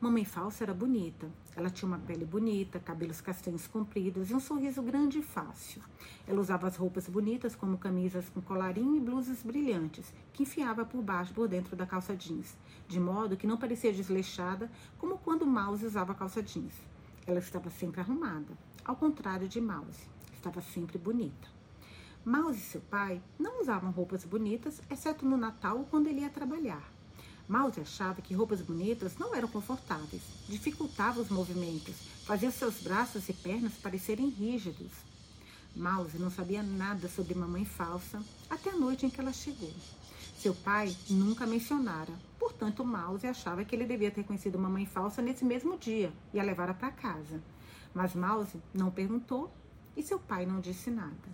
Mamãe 0.00 0.24
falsa 0.24 0.64
era 0.64 0.74
bonita. 0.74 1.30
Ela 1.54 1.70
tinha 1.70 1.88
uma 1.88 1.98
pele 1.98 2.24
bonita, 2.24 2.80
cabelos 2.80 3.20
castanhos 3.20 3.68
compridos 3.68 4.30
e 4.30 4.34
um 4.34 4.40
sorriso 4.40 4.82
grande 4.82 5.20
e 5.20 5.22
fácil. 5.22 5.80
Ela 6.26 6.40
usava 6.40 6.66
as 6.66 6.76
roupas 6.76 7.08
bonitas, 7.08 7.54
como 7.54 7.78
camisas 7.78 8.28
com 8.28 8.42
colarinho 8.42 8.96
e 8.96 9.00
blusas 9.00 9.44
brilhantes, 9.44 10.12
que 10.32 10.42
enfiava 10.42 10.84
por 10.84 11.00
baixo, 11.02 11.32
por 11.32 11.46
dentro 11.46 11.76
da 11.76 11.86
calça 11.86 12.16
jeans, 12.16 12.56
de 12.88 12.98
modo 12.98 13.36
que 13.36 13.46
não 13.46 13.56
parecia 13.56 13.92
desleixada, 13.92 14.68
como 14.98 15.18
quando 15.18 15.46
Mouse 15.46 15.86
usava 15.86 16.14
calça 16.14 16.42
jeans. 16.42 16.74
Ela 17.26 17.40
estava 17.40 17.68
sempre 17.70 18.00
arrumada, 18.00 18.56
ao 18.84 18.94
contrário 18.94 19.48
de 19.48 19.60
Mouse, 19.60 20.08
estava 20.32 20.62
sempre 20.62 20.96
bonita. 20.96 21.48
Mouse 22.24 22.58
e 22.58 22.62
seu 22.62 22.80
pai 22.80 23.20
não 23.36 23.60
usavam 23.60 23.90
roupas 23.90 24.24
bonitas, 24.24 24.80
exceto 24.88 25.26
no 25.26 25.36
Natal 25.36 25.86
quando 25.90 26.06
ele 26.06 26.20
ia 26.20 26.30
trabalhar. 26.30 26.88
Mouse 27.48 27.80
achava 27.80 28.22
que 28.22 28.34
roupas 28.34 28.60
bonitas 28.60 29.16
não 29.16 29.34
eram 29.34 29.48
confortáveis, 29.48 30.22
dificultavam 30.48 31.22
os 31.22 31.28
movimentos, 31.28 31.96
faziam 32.24 32.52
seus 32.52 32.80
braços 32.80 33.28
e 33.28 33.32
pernas 33.32 33.74
parecerem 33.74 34.28
rígidos. 34.28 34.92
Mouse 35.74 36.18
não 36.18 36.30
sabia 36.30 36.62
nada 36.62 37.08
sobre 37.08 37.34
mamãe 37.34 37.64
falsa 37.64 38.22
até 38.48 38.70
a 38.70 38.76
noite 38.76 39.04
em 39.04 39.10
que 39.10 39.20
ela 39.20 39.32
chegou. 39.32 39.72
Seu 40.38 40.54
pai 40.54 40.96
nunca 41.10 41.46
mencionara, 41.46 42.12
portanto, 42.46 42.84
Mouse 42.84 43.26
achava 43.26 43.64
que 43.64 43.74
ele 43.74 43.84
devia 43.84 44.08
ter 44.08 44.22
conhecido 44.22 44.56
mamãe 44.56 44.86
falsa 44.86 45.20
nesse 45.20 45.44
mesmo 45.44 45.76
dia 45.76 46.12
e 46.32 46.38
a 46.38 46.44
levara 46.44 46.72
para 46.72 46.92
casa. 46.92 47.42
Mas 47.92 48.14
Mouse 48.14 48.56
não 48.72 48.88
perguntou 48.88 49.52
e 49.96 50.02
seu 50.02 50.16
pai 50.16 50.46
não 50.46 50.60
disse 50.60 50.88
nada. 50.88 51.28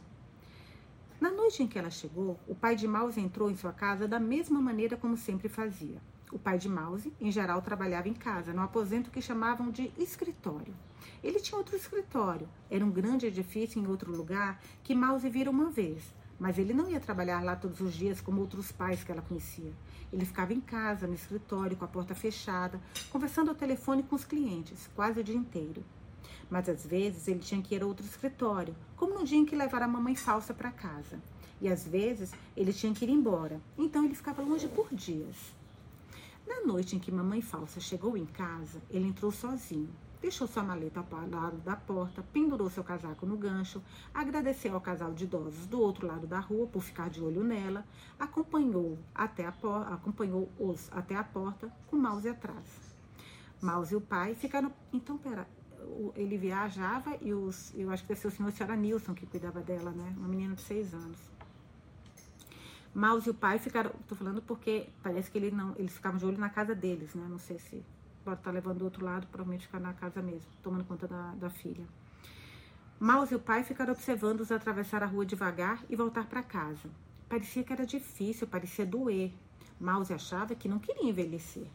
Na 1.21 1.31
noite 1.31 1.63
em 1.63 1.69
que 1.69 1.79
ela 1.79 1.91
chegou, 1.91 2.41
o 2.49 2.55
pai 2.55 2.77
de 2.77 2.89
Mouse 2.89 3.21
entrou 3.21 3.51
em 3.51 3.57
sua 3.57 3.75
casa 3.75 4.09
da 4.09 4.19
mesma 4.19 4.59
maneira 4.59 4.97
como 4.97 5.15
sempre 5.15 5.51
fazia. 5.51 6.01
O 6.33 6.39
pai 6.39 6.57
de 6.57 6.71
Mouse, 6.71 7.13
em 7.21 7.31
geral, 7.31 7.61
trabalhava 7.61 8.09
em 8.09 8.15
casa, 8.15 8.55
no 8.55 8.63
aposento 8.63 9.11
que 9.11 9.21
chamavam 9.21 9.71
de 9.71 9.93
escritório. 9.99 10.75
Ele 11.23 11.41
tinha 11.41 11.59
outro 11.59 11.77
escritório. 11.77 12.49
Era 12.71 12.83
um 12.83 12.91
grande 12.91 13.27
edifício 13.27 13.79
em 13.79 13.87
outro 13.87 14.11
lugar 14.11 14.63
que 14.83 14.95
Mouse 14.95 15.29
vira 15.29 15.51
uma 15.51 15.69
vez. 15.69 16.03
Mas 16.43 16.59
ele 16.59 16.75
não 16.75 16.91
ia 16.91 16.99
trabalhar 16.99 17.41
lá 17.41 17.55
todos 17.55 17.81
os 17.81 17.95
dias 17.95 18.21
como 18.21 18.41
outros 18.41 18.73
pais 18.73 19.05
que 19.05 19.13
ela 19.13 19.23
conhecia. 19.23 19.73
Ele 20.13 20.25
ficava 20.25 20.53
em 20.53 20.61
casa, 20.61 21.07
no 21.07 21.15
escritório, 21.15 21.77
com 21.77 21.85
a 21.85 21.89
porta 21.89 22.17
fechada, 22.17 22.81
conversando 23.11 23.51
ao 23.51 23.55
telefone 23.55 24.03
com 24.03 24.17
os 24.17 24.25
clientes, 24.25 24.91
quase 24.97 25.21
o 25.21 25.23
dia 25.23 25.37
inteiro. 25.37 25.85
Mas 26.51 26.69
às 26.69 26.85
vezes 26.85 27.29
ele 27.29 27.39
tinha 27.39 27.63
que 27.63 27.77
ir 27.77 27.83
a 27.85 27.87
outro 27.87 28.05
escritório, 28.05 28.75
como 28.97 29.15
no 29.15 29.25
dia 29.25 29.39
em 29.39 29.47
que 29.47 29.55
levar 29.55 29.83
a 29.83 29.87
mamãe 29.87 30.17
falsa 30.17 30.53
para 30.53 30.73
casa. 30.73 31.23
E 31.61 31.69
às 31.69 31.87
vezes 31.87 32.33
ele 32.57 32.73
tinha 32.73 32.93
que 32.93 33.05
ir 33.05 33.11
embora, 33.11 33.61
então 33.79 34.05
ele 34.05 34.17
ficava 34.17 34.43
longe 34.43 34.67
por 34.67 34.93
dias. 34.93 35.37
Na 36.45 36.63
noite 36.67 36.97
em 36.97 36.99
que 36.99 37.13
mamãe 37.13 37.41
falsa 37.41 37.79
chegou 37.79 38.17
em 38.17 38.27
casa, 38.27 38.83
ele 38.91 39.07
entrou 39.07 39.31
sozinho. 39.31 39.91
Deixou 40.23 40.47
sua 40.47 40.63
maleta 40.63 41.01
ao 41.01 41.29
lado 41.29 41.57
da 41.59 41.75
porta, 41.75 42.23
pendurou 42.33 42.71
seu 42.71 42.85
casaco 42.85 43.27
no 43.27 43.37
gancho, 43.37 43.83
agradeceu 44.15 44.73
ao 44.73 44.81
casal 44.81 45.13
de 45.13 45.25
idosos 45.25 45.67
do 45.67 45.81
outro 45.81 46.07
lado 46.07 46.29
da 46.29 46.39
rua 46.39 46.69
por 46.69 46.81
ficar 46.81 47.11
de 47.11 47.21
olho 47.21 47.43
nela, 47.43 47.85
acompanhou 48.21 48.97
até 49.13 49.45
a 49.45 49.53
acompanhou-os 49.93 50.89
até 50.93 51.17
a 51.17 51.25
porta 51.25 51.75
com 51.89 51.97
Mouse 51.97 52.29
atrás. 52.29 52.95
Mouse 53.61 53.93
e 53.93 53.97
o 53.97 54.01
pai 54.01 54.37
ficaram. 54.37 54.73
Então, 54.93 55.19
pera, 55.19 55.45
ele 56.15 56.39
viajava 56.39 57.17
e 57.21 57.35
os, 57.35 57.75
eu 57.75 57.91
acho 57.91 58.05
que 58.05 58.11
deve 58.11 58.21
ser 58.21 58.29
o 58.29 58.31
senhor 58.31 58.49
a 58.49 58.53
senhora 58.53 58.77
Nilson 58.77 59.15
que 59.15 59.27
cuidava 59.27 59.61
dela, 59.61 59.91
né? 59.91 60.15
Uma 60.17 60.29
menina 60.29 60.55
de 60.55 60.63
seis 60.63 60.95
anos. 60.95 61.19
Mouse 62.95 63.27
e 63.27 63.31
o 63.31 63.35
pai 63.35 63.59
ficaram, 63.59 63.91
tô 64.07 64.15
falando 64.15 64.41
porque 64.41 64.89
parece 65.03 65.29
que 65.29 65.37
ele 65.37 65.51
não, 65.51 65.75
eles 65.77 65.95
ficavam 65.95 66.17
de 66.17 66.25
olho 66.25 66.39
na 66.39 66.49
casa 66.49 66.77
deles, 66.77 67.13
né? 67.13 67.27
Não 67.29 67.41
sei 67.41 67.59
se 67.59 67.85
pode 68.23 68.41
estar 68.41 68.51
tá 68.51 68.55
levando 68.55 68.79
do 68.79 68.85
outro 68.85 69.05
lado, 69.05 69.27
provavelmente 69.27 69.67
ficar 69.67 69.81
na 69.81 69.93
casa 69.93 70.23
mesmo, 70.23 70.49
tomando 70.63 70.85
conta 70.85 71.07
da, 71.07 71.35
da 71.35 71.51
filha. 71.51 71.87
Mouse 72.99 73.33
e 73.33 73.37
o 73.37 73.41
pai 73.41 73.65
ficaram 73.65 73.93
observando-os 73.93 74.53
atravessar 74.53 75.03
a 75.03 75.07
rua 75.07 75.27
devagar 75.27 75.83
e 75.91 75.97
voltar 75.97 76.27
para 76.27 76.43
casa. 76.43 76.89
Parecia 77.29 77.65
que 77.65 77.73
era 77.73 77.85
difícil, 77.85 78.47
parecia 78.47 78.87
doer. 78.87 79.33
Mouse 79.81 80.13
achava 80.13 80.55
que 80.55 80.69
não 80.69 80.79
queria 80.79 81.09
envelhecer. 81.09 81.67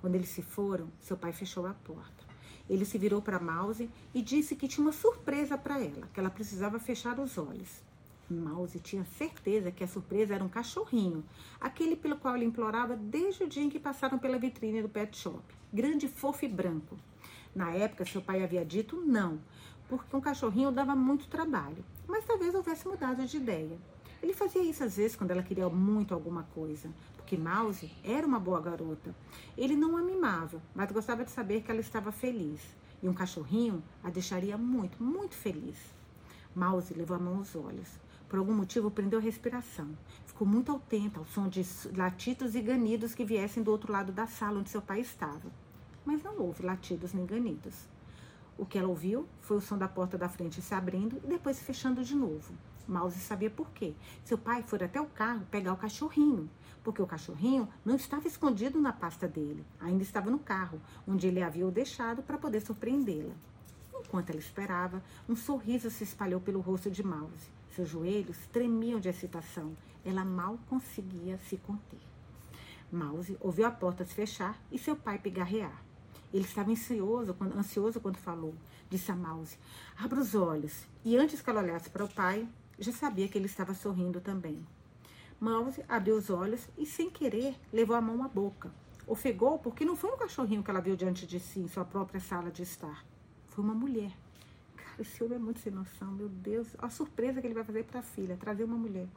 Quando 0.00 0.14
eles 0.14 0.28
se 0.28 0.42
foram, 0.42 0.88
seu 1.00 1.16
pai 1.16 1.32
fechou 1.32 1.66
a 1.66 1.74
porta. 1.74 2.24
Ele 2.70 2.84
se 2.84 2.96
virou 2.96 3.20
para 3.20 3.40
Mouse 3.40 3.90
e 4.14 4.22
disse 4.22 4.54
que 4.54 4.68
tinha 4.68 4.86
uma 4.86 4.92
surpresa 4.92 5.58
para 5.58 5.80
ela, 5.80 6.08
que 6.12 6.20
ela 6.20 6.30
precisava 6.30 6.78
fechar 6.78 7.18
os 7.18 7.36
olhos. 7.36 7.82
Mouse 8.30 8.78
tinha 8.80 9.04
certeza 9.04 9.70
que 9.70 9.84
a 9.84 9.88
surpresa 9.88 10.34
era 10.34 10.44
um 10.44 10.48
cachorrinho, 10.48 11.24
aquele 11.60 11.96
pelo 11.96 12.16
qual 12.16 12.36
ele 12.36 12.44
implorava 12.44 12.96
desde 12.96 13.44
o 13.44 13.48
dia 13.48 13.62
em 13.62 13.70
que 13.70 13.78
passaram 13.78 14.18
pela 14.18 14.38
vitrine 14.38 14.82
do 14.82 14.88
pet 14.88 15.16
shop, 15.16 15.42
grande, 15.72 16.08
fofo 16.08 16.44
e 16.44 16.48
branco. 16.48 16.96
Na 17.54 17.70
época, 17.70 18.04
seu 18.04 18.22
pai 18.22 18.42
havia 18.42 18.64
dito 18.64 18.96
não, 18.96 19.38
porque 19.88 20.16
um 20.16 20.20
cachorrinho 20.20 20.72
dava 20.72 20.96
muito 20.96 21.28
trabalho, 21.28 21.84
mas 22.08 22.24
talvez 22.24 22.54
houvesse 22.54 22.88
mudado 22.88 23.24
de 23.26 23.36
ideia. 23.36 23.78
Ele 24.22 24.32
fazia 24.32 24.62
isso 24.62 24.84
às 24.84 24.96
vezes 24.96 25.16
quando 25.16 25.32
ela 25.32 25.42
queria 25.42 25.68
muito 25.68 26.14
alguma 26.14 26.44
coisa, 26.54 26.88
porque 27.16 27.36
Mouse 27.36 27.90
era 28.04 28.26
uma 28.26 28.38
boa 28.38 28.60
garota. 28.60 29.14
Ele 29.56 29.74
não 29.74 29.96
a 29.96 30.02
mimava, 30.02 30.62
mas 30.74 30.92
gostava 30.92 31.24
de 31.24 31.30
saber 31.30 31.62
que 31.62 31.70
ela 31.70 31.80
estava 31.80 32.12
feliz. 32.12 32.60
E 33.02 33.08
um 33.08 33.14
cachorrinho 33.14 33.82
a 34.02 34.10
deixaria 34.10 34.56
muito, 34.56 35.02
muito 35.02 35.34
feliz. 35.34 35.76
Mouse 36.54 36.94
levou 36.94 37.16
a 37.16 37.20
mão 37.20 37.38
aos 37.38 37.56
olhos. 37.56 37.88
Por 38.32 38.38
algum 38.38 38.54
motivo, 38.54 38.90
prendeu 38.90 39.18
a 39.18 39.22
respiração. 39.22 39.90
Ficou 40.24 40.48
muito 40.48 40.72
atenta 40.72 41.18
ao 41.18 41.26
som 41.26 41.50
de 41.50 41.62
latidos 41.94 42.54
e 42.54 42.62
ganidos 42.62 43.14
que 43.14 43.26
viessem 43.26 43.62
do 43.62 43.70
outro 43.70 43.92
lado 43.92 44.10
da 44.10 44.26
sala 44.26 44.58
onde 44.58 44.70
seu 44.70 44.80
pai 44.80 45.00
estava. 45.00 45.52
Mas 46.02 46.22
não 46.22 46.38
houve 46.38 46.64
latidos 46.64 47.12
nem 47.12 47.26
ganidos. 47.26 47.74
O 48.56 48.64
que 48.64 48.78
ela 48.78 48.88
ouviu 48.88 49.28
foi 49.42 49.58
o 49.58 49.60
som 49.60 49.76
da 49.76 49.86
porta 49.86 50.16
da 50.16 50.30
frente 50.30 50.62
se 50.62 50.74
abrindo 50.74 51.20
e 51.22 51.26
depois 51.26 51.58
se 51.58 51.62
fechando 51.62 52.02
de 52.02 52.16
novo. 52.16 52.54
Mouse 52.88 53.20
sabia 53.20 53.50
por 53.50 53.68
quê. 53.72 53.92
Seu 54.24 54.38
pai 54.38 54.64
foi 54.66 54.82
até 54.82 54.98
o 54.98 55.04
carro 55.08 55.46
pegar 55.50 55.74
o 55.74 55.76
cachorrinho, 55.76 56.48
porque 56.82 57.02
o 57.02 57.06
cachorrinho 57.06 57.68
não 57.84 57.96
estava 57.96 58.26
escondido 58.26 58.80
na 58.80 58.94
pasta 58.94 59.28
dele, 59.28 59.62
ainda 59.78 60.02
estava 60.02 60.30
no 60.30 60.38
carro, 60.38 60.80
onde 61.06 61.26
ele 61.26 61.42
havia 61.42 61.66
o 61.66 61.70
deixado 61.70 62.22
para 62.22 62.38
poder 62.38 62.62
surpreendê-la. 62.62 63.34
Enquanto 64.06 64.30
ela 64.30 64.40
esperava, 64.40 65.02
um 65.28 65.36
sorriso 65.36 65.90
se 65.90 66.02
espalhou 66.02 66.40
pelo 66.40 66.60
rosto 66.60 66.90
de 66.90 67.02
Mouse. 67.02 67.60
Seus 67.74 67.88
joelhos 67.88 68.36
tremiam 68.52 69.00
de 69.00 69.08
excitação. 69.08 69.74
Ela 70.04 70.24
mal 70.24 70.58
conseguia 70.68 71.38
se 71.38 71.56
conter. 71.56 72.00
Mouse 72.90 73.36
ouviu 73.40 73.66
a 73.66 73.70
porta 73.70 74.04
se 74.04 74.14
fechar 74.14 74.60
e 74.70 74.78
seu 74.78 74.94
pai 74.94 75.18
pigarrear. 75.18 75.82
Ele 76.32 76.44
estava 76.44 76.70
ansioso 76.70 77.32
quando, 77.32 77.56
ansioso 77.58 77.98
quando 77.98 78.18
falou. 78.18 78.54
Disse 78.90 79.10
a 79.10 79.16
Mouse: 79.16 79.58
Abra 79.96 80.20
os 80.20 80.34
olhos. 80.34 80.86
E 81.02 81.16
antes 81.16 81.40
que 81.40 81.48
ela 81.48 81.62
olhasse 81.62 81.88
para 81.88 82.04
o 82.04 82.12
pai, 82.12 82.46
já 82.78 82.92
sabia 82.92 83.26
que 83.26 83.38
ele 83.38 83.46
estava 83.46 83.72
sorrindo 83.72 84.20
também. 84.20 84.66
Mouse 85.40 85.82
abriu 85.88 86.16
os 86.16 86.28
olhos 86.28 86.68
e, 86.76 86.84
sem 86.84 87.10
querer, 87.10 87.56
levou 87.72 87.96
a 87.96 88.00
mão 88.02 88.22
à 88.22 88.28
boca. 88.28 88.70
Ofegou 89.06 89.58
porque 89.58 89.84
não 89.84 89.96
foi 89.96 90.10
um 90.10 90.18
cachorrinho 90.18 90.62
que 90.62 90.70
ela 90.70 90.80
viu 90.80 90.94
diante 90.94 91.26
de 91.26 91.40
si 91.40 91.60
em 91.60 91.68
sua 91.68 91.84
própria 91.86 92.20
sala 92.20 92.50
de 92.50 92.62
estar. 92.62 93.04
Foi 93.46 93.64
uma 93.64 93.74
mulher. 93.74 94.12
Esse 94.98 95.24
homem 95.24 95.36
é 95.36 95.40
muito 95.40 95.60
sem 95.60 95.72
noção, 95.72 96.12
meu 96.12 96.28
Deus. 96.28 96.68
A 96.78 96.88
surpresa 96.90 97.40
que 97.40 97.46
ele 97.46 97.54
vai 97.54 97.64
fazer 97.64 97.84
para 97.84 98.00
a 98.00 98.02
filha, 98.02 98.36
trazer 98.36 98.64
uma 98.64 98.76
mulher. 98.76 99.08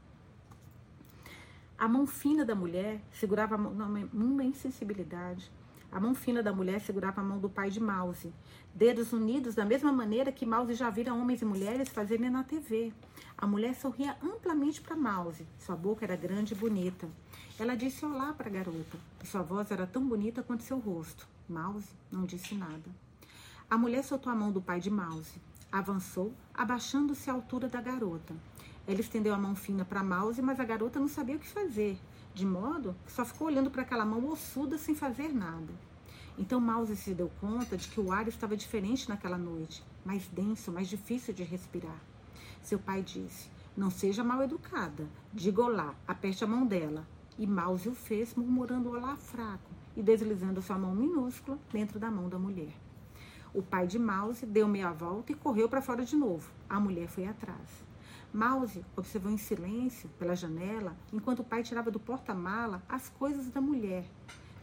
A 1.77 1.87
mão 1.87 2.07
fina 2.07 2.45
da 2.45 2.55
mulher 2.55 3.01
segurava 3.11 3.55
uma 3.57 4.43
insensibilidade. 4.43 5.51
A 5.91 5.99
mão 5.99 6.15
fina 6.15 6.41
da 6.41 6.51
mulher 6.51 6.81
segurava 6.81 7.21
a 7.21 7.23
mão 7.23 7.39
do 7.39 7.49
pai 7.49 7.69
de 7.69 7.79
Mouse. 7.79 8.33
Dedos 8.73 9.13
unidos 9.13 9.55
da 9.55 9.63
mesma 9.63 9.91
maneira 9.91 10.31
que 10.31 10.45
Mouse 10.45 10.73
já 10.73 10.89
vira 10.89 11.13
homens 11.13 11.41
e 11.41 11.45
mulheres 11.45 11.89
fazerem 11.89 12.29
na 12.29 12.43
TV. 12.43 12.91
A 13.37 13.45
mulher 13.45 13.75
sorria 13.75 14.17
amplamente 14.21 14.81
para 14.81 14.95
Mouse. 14.95 15.45
Sua 15.59 15.75
boca 15.75 16.05
era 16.05 16.15
grande 16.15 16.53
e 16.53 16.57
bonita. 16.57 17.07
Ela 17.59 17.75
disse 17.75 18.05
olá 18.05 18.33
para 18.33 18.49
a 18.49 18.51
garota. 18.51 18.97
Sua 19.23 19.41
voz 19.41 19.71
era 19.71 19.85
tão 19.85 20.05
bonita 20.05 20.41
quanto 20.41 20.63
seu 20.63 20.79
rosto. 20.79 21.27
Mouse 21.47 21.89
não 22.11 22.25
disse 22.25 22.55
nada. 22.55 22.89
A 23.69 23.77
mulher 23.77 24.03
soltou 24.03 24.31
a 24.31 24.35
mão 24.35 24.51
do 24.51 24.61
pai 24.61 24.79
de 24.79 24.89
Mouse. 24.89 25.39
Avançou, 25.75 26.33
abaixando-se 26.53 27.29
à 27.29 27.33
altura 27.33 27.67
da 27.67 27.81
garota. 27.81 28.33
Ela 28.87 29.01
estendeu 29.01 29.33
a 29.33 29.37
mão 29.37 29.53
fina 29.53 29.83
para 29.83 30.01
Mouse, 30.01 30.41
mas 30.41 30.57
a 30.57 30.63
garota 30.63 31.01
não 31.01 31.09
sabia 31.09 31.35
o 31.35 31.39
que 31.39 31.49
fazer, 31.49 31.99
de 32.33 32.45
modo 32.45 32.95
que 33.05 33.11
só 33.11 33.25
ficou 33.25 33.47
olhando 33.47 33.69
para 33.69 33.81
aquela 33.81 34.05
mão 34.05 34.25
ossuda 34.31 34.77
sem 34.77 34.95
fazer 34.95 35.33
nada. 35.33 35.73
Então 36.37 36.61
Mouse 36.61 36.95
se 36.95 37.13
deu 37.13 37.29
conta 37.41 37.75
de 37.75 37.89
que 37.89 37.99
o 37.99 38.09
ar 38.09 38.25
estava 38.25 38.55
diferente 38.55 39.09
naquela 39.09 39.37
noite, 39.37 39.83
mais 40.05 40.25
denso, 40.29 40.71
mais 40.71 40.87
difícil 40.87 41.33
de 41.33 41.43
respirar. 41.43 41.99
Seu 42.61 42.79
pai 42.79 43.01
disse: 43.01 43.49
Não 43.75 43.89
seja 43.89 44.23
mal 44.23 44.41
educada, 44.41 45.05
diga 45.33 45.61
olá, 45.61 45.93
aperte 46.07 46.41
a 46.41 46.47
mão 46.47 46.65
dela. 46.65 47.05
E 47.37 47.45
Mouse 47.45 47.89
o 47.89 47.93
fez, 47.93 48.33
murmurando 48.33 48.91
olá 48.91 49.17
fraco 49.17 49.69
e 49.93 50.01
deslizando 50.01 50.61
sua 50.61 50.77
mão 50.77 50.95
minúscula 50.95 51.59
dentro 51.69 51.99
da 51.99 52.09
mão 52.09 52.29
da 52.29 52.39
mulher. 52.39 52.84
O 53.55 53.63
pai 53.63 53.87
de 53.87 53.97
Mouse 53.97 54.45
deu 54.45 54.67
meia 54.67 54.91
volta 54.91 55.31
e 55.31 55.35
correu 55.35 55.69
para 55.69 55.81
fora 55.81 56.03
de 56.03 56.13
novo. 56.17 56.51
A 56.69 56.77
mulher 56.77 57.07
foi 57.07 57.25
atrás. 57.25 57.69
Mouse 58.33 58.83
observou 58.97 59.31
em 59.31 59.37
silêncio 59.37 60.09
pela 60.19 60.35
janela 60.35 60.93
enquanto 61.13 61.39
o 61.39 61.43
pai 61.43 61.63
tirava 61.63 61.89
do 61.89 61.97
porta-mala 61.97 62.83
as 62.89 63.07
coisas 63.07 63.47
da 63.47 63.61
mulher. 63.61 64.03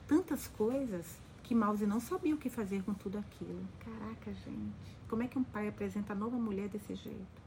Tantas 0.07 0.47
coisas 0.47 1.19
que 1.43 1.55
Mouse 1.55 1.87
não 1.87 2.01
sabia 2.01 2.35
o 2.35 2.39
que 2.39 2.51
fazer 2.51 2.83
com 2.83 2.93
tudo 2.93 3.17
aquilo. 3.17 3.67
Caraca, 3.83 4.31
gente. 4.45 4.99
Como 5.09 5.23
é 5.23 5.27
que 5.27 5.39
um 5.39 5.43
pai 5.43 5.69
apresenta 5.69 6.13
a 6.13 6.17
nova 6.17 6.37
mulher 6.37 6.69
desse 6.69 6.95
jeito? 6.95 7.43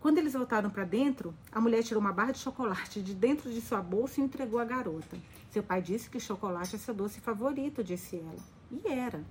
Quando 0.00 0.16
eles 0.16 0.32
voltaram 0.32 0.70
para 0.70 0.84
dentro, 0.84 1.34
a 1.52 1.60
mulher 1.60 1.82
tirou 1.82 2.00
uma 2.00 2.14
barra 2.14 2.32
de 2.32 2.38
chocolate 2.38 3.02
de 3.02 3.14
dentro 3.14 3.50
de 3.50 3.60
sua 3.60 3.82
bolsa 3.82 4.22
e 4.22 4.24
entregou 4.24 4.58
à 4.58 4.64
garota. 4.64 5.18
Seu 5.50 5.62
pai 5.62 5.82
disse 5.82 6.08
que 6.08 6.18
chocolate 6.18 6.76
é 6.76 6.78
seu 6.78 6.94
doce 6.94 7.20
favorito, 7.20 7.84
disse 7.84 8.16
ela. 8.16 8.42
E 8.70 8.88
era. 8.88 9.22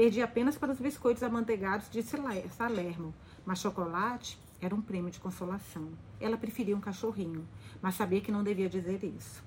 Perdi 0.00 0.22
apenas 0.22 0.56
para 0.56 0.72
os 0.72 0.80
biscoitos 0.80 1.22
amanteigados 1.22 1.90
de 1.90 2.02
Salermo, 2.02 3.14
mas 3.44 3.58
chocolate 3.58 4.40
era 4.58 4.74
um 4.74 4.80
prêmio 4.80 5.10
de 5.10 5.20
consolação. 5.20 5.90
Ela 6.18 6.38
preferia 6.38 6.74
um 6.74 6.80
cachorrinho, 6.80 7.46
mas 7.82 7.96
sabia 7.96 8.22
que 8.22 8.32
não 8.32 8.42
devia 8.42 8.66
dizer 8.66 9.04
isso. 9.04 9.44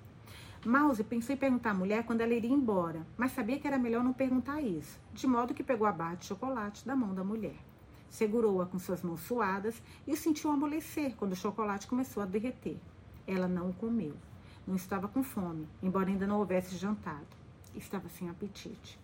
Mouse 0.63 1.03
pensou 1.05 1.33
em 1.33 1.39
perguntar 1.39 1.71
à 1.71 1.73
mulher 1.73 2.05
quando 2.05 2.21
ela 2.21 2.35
iria 2.35 2.53
embora, 2.53 3.03
mas 3.17 3.31
sabia 3.31 3.57
que 3.57 3.65
era 3.65 3.79
melhor 3.79 4.03
não 4.03 4.13
perguntar 4.13 4.61
isso, 4.61 4.99
de 5.11 5.25
modo 5.25 5.55
que 5.55 5.63
pegou 5.63 5.87
a 5.87 5.91
barra 5.91 6.17
de 6.17 6.25
chocolate 6.25 6.85
da 6.85 6.95
mão 6.95 7.15
da 7.15 7.23
mulher. 7.23 7.57
Segurou-a 8.07 8.67
com 8.67 8.77
suas 8.77 9.01
mãos 9.01 9.21
suadas 9.21 9.81
e 10.05 10.13
o 10.13 10.15
sentiu 10.15 10.51
amolecer 10.51 11.15
quando 11.15 11.31
o 11.31 11.35
chocolate 11.35 11.87
começou 11.87 12.21
a 12.21 12.27
derreter. 12.27 12.77
Ela 13.25 13.47
não 13.47 13.71
o 13.71 13.73
comeu. 13.73 14.13
Não 14.67 14.75
estava 14.75 15.07
com 15.07 15.23
fome, 15.23 15.67
embora 15.81 16.09
ainda 16.09 16.27
não 16.27 16.37
houvesse 16.37 16.77
jantado. 16.77 17.25
Estava 17.73 18.07
sem 18.07 18.29
apetite. 18.29 19.01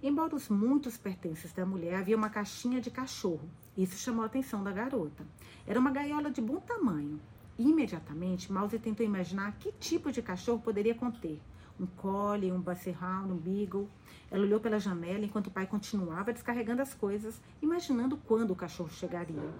Embora 0.00 0.36
os 0.36 0.48
muitos 0.48 0.96
pertences 0.96 1.52
da 1.52 1.66
mulher, 1.66 1.96
havia 1.96 2.16
uma 2.16 2.30
caixinha 2.30 2.80
de 2.80 2.88
cachorro. 2.88 3.50
Isso 3.76 3.96
chamou 3.96 4.22
a 4.22 4.26
atenção 4.26 4.62
da 4.62 4.70
garota. 4.70 5.26
Era 5.66 5.80
uma 5.80 5.90
gaiola 5.90 6.30
de 6.30 6.40
bom 6.40 6.60
tamanho. 6.60 7.20
Imediatamente, 7.58 8.52
Mouse 8.52 8.78
tentou 8.78 9.04
imaginar 9.04 9.58
que 9.58 9.72
tipo 9.72 10.12
de 10.12 10.22
cachorro 10.22 10.60
poderia 10.60 10.94
conter. 10.94 11.40
Um 11.80 11.86
collie, 11.86 12.52
um 12.52 12.60
basset 12.60 12.96
um 13.28 13.36
beagle. 13.36 13.88
Ela 14.30 14.44
olhou 14.44 14.60
pela 14.60 14.78
janela 14.78 15.24
enquanto 15.24 15.48
o 15.48 15.50
pai 15.50 15.66
continuava 15.66 16.32
descarregando 16.32 16.80
as 16.80 16.94
coisas, 16.94 17.40
imaginando 17.60 18.16
quando 18.16 18.52
o 18.52 18.56
cachorro 18.56 18.90
chegaria. 18.90 19.52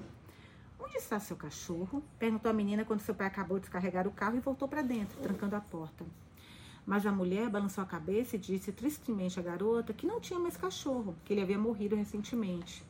Onde 0.79 0.99
está 0.99 1.19
seu 1.19 1.37
cachorro? 1.37 2.01
Perguntou 2.17 2.49
a 2.49 2.55
menina 2.55 2.85
quando 2.85 3.01
seu 3.01 3.15
pai 3.15 3.27
acabou 3.27 3.59
de 3.59 3.63
descarregar 3.63 4.07
o 4.07 4.13
carro 4.13 4.37
e 4.37 4.41
voltou 4.41 4.69
para 4.69 4.83
dentro, 4.83 5.19
trancando 5.21 5.57
a 5.57 5.61
porta. 5.61 6.05
Mas 6.89 7.05
a 7.05 7.13
mulher 7.13 7.51
balançou 7.51 7.85
a 7.85 7.87
cabeça 7.87 8.37
e 8.37 8.39
disse 8.39 8.73
tristemente 8.73 9.39
à 9.39 9.43
garota 9.43 9.93
que 9.93 10.07
não 10.07 10.19
tinha 10.19 10.41
mais 10.41 10.57
cachorro, 10.57 11.15
que 11.23 11.35
ele 11.35 11.43
havia 11.43 11.59
morrido 11.59 11.95
recentemente. 11.95 12.83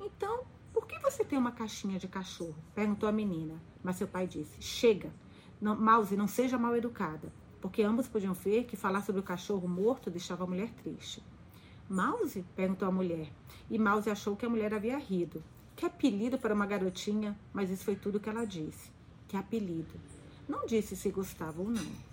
Então, 0.00 0.42
por 0.72 0.88
que 0.88 0.98
você 0.98 1.24
tem 1.24 1.38
uma 1.38 1.52
caixinha 1.52 2.00
de 2.00 2.08
cachorro? 2.08 2.56
perguntou 2.74 3.08
a 3.08 3.12
menina. 3.12 3.62
Mas 3.80 3.94
seu 3.94 4.08
pai 4.08 4.26
disse: 4.26 4.60
Chega, 4.60 5.14
não, 5.60 5.78
Mouse, 5.78 6.16
não 6.16 6.26
seja 6.26 6.58
mal 6.58 6.74
educada, 6.74 7.32
porque 7.60 7.84
ambos 7.84 8.08
podiam 8.08 8.34
ver 8.34 8.64
que 8.64 8.76
falar 8.76 9.02
sobre 9.02 9.20
o 9.20 9.24
cachorro 9.24 9.68
morto 9.68 10.10
deixava 10.10 10.42
a 10.42 10.48
mulher 10.48 10.72
triste. 10.82 11.22
Mouse? 11.88 12.44
perguntou 12.56 12.88
a 12.88 12.90
mulher. 12.90 13.32
E 13.70 13.78
Mouse 13.78 14.10
achou 14.10 14.34
que 14.34 14.44
a 14.44 14.50
mulher 14.50 14.74
havia 14.74 14.98
rido. 14.98 15.44
Que 15.76 15.86
apelido 15.86 16.38
para 16.38 16.52
uma 16.52 16.66
garotinha, 16.66 17.38
mas 17.52 17.70
isso 17.70 17.84
foi 17.84 17.94
tudo 17.94 18.18
que 18.18 18.28
ela 18.28 18.44
disse. 18.44 18.90
Que 19.28 19.36
apelido. 19.36 19.94
Não 20.48 20.66
disse 20.66 20.96
se 20.96 21.08
gostava 21.10 21.62
ou 21.62 21.70
não. 21.70 22.11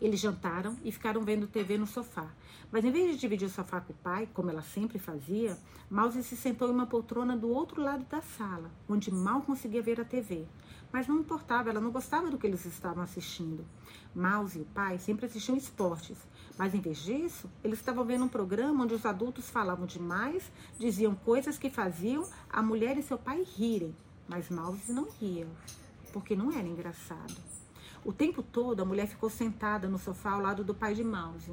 Eles 0.00 0.20
jantaram 0.20 0.76
e 0.84 0.92
ficaram 0.92 1.22
vendo 1.22 1.46
TV 1.46 1.78
no 1.78 1.86
sofá. 1.86 2.28
Mas 2.70 2.84
em 2.84 2.90
vez 2.90 3.12
de 3.12 3.20
dividir 3.20 3.46
o 3.46 3.50
sofá 3.50 3.80
com 3.80 3.92
o 3.92 3.96
pai, 3.96 4.28
como 4.34 4.50
ela 4.50 4.62
sempre 4.62 4.98
fazia, 4.98 5.56
Mouse 5.90 6.22
se 6.22 6.36
sentou 6.36 6.68
em 6.68 6.72
uma 6.72 6.86
poltrona 6.86 7.36
do 7.36 7.48
outro 7.48 7.80
lado 7.80 8.04
da 8.04 8.20
sala, 8.20 8.70
onde 8.88 9.10
mal 9.10 9.40
conseguia 9.42 9.82
ver 9.82 10.00
a 10.00 10.04
TV. 10.04 10.46
Mas 10.92 11.06
não 11.06 11.20
importava, 11.20 11.70
ela 11.70 11.80
não 11.80 11.90
gostava 11.90 12.30
do 12.30 12.38
que 12.38 12.46
eles 12.46 12.64
estavam 12.64 13.02
assistindo. 13.02 13.64
Mouse 14.14 14.58
e 14.58 14.62
o 14.62 14.66
pai 14.66 14.98
sempre 14.98 15.26
assistiam 15.26 15.56
esportes, 15.56 16.18
mas 16.58 16.74
em 16.74 16.80
vez 16.80 16.98
disso, 16.98 17.50
eles 17.62 17.78
estavam 17.78 18.04
vendo 18.04 18.24
um 18.24 18.28
programa 18.28 18.84
onde 18.84 18.94
os 18.94 19.06
adultos 19.06 19.48
falavam 19.48 19.86
demais, 19.86 20.50
diziam 20.78 21.14
coisas 21.14 21.58
que 21.58 21.70
faziam 21.70 22.28
a 22.50 22.62
mulher 22.62 22.96
e 22.98 23.02
seu 23.02 23.18
pai 23.18 23.42
rirem. 23.56 23.94
Mas 24.28 24.50
Mouse 24.50 24.92
não 24.92 25.08
ria, 25.20 25.46
porque 26.12 26.34
não 26.34 26.50
era 26.50 26.66
engraçado. 26.66 27.34
O 28.06 28.12
tempo 28.12 28.40
todo 28.40 28.80
a 28.80 28.84
mulher 28.84 29.08
ficou 29.08 29.28
sentada 29.28 29.88
no 29.88 29.98
sofá 29.98 30.30
ao 30.30 30.40
lado 30.40 30.62
do 30.62 30.72
pai 30.72 30.94
de 30.94 31.02
Mouse. 31.02 31.50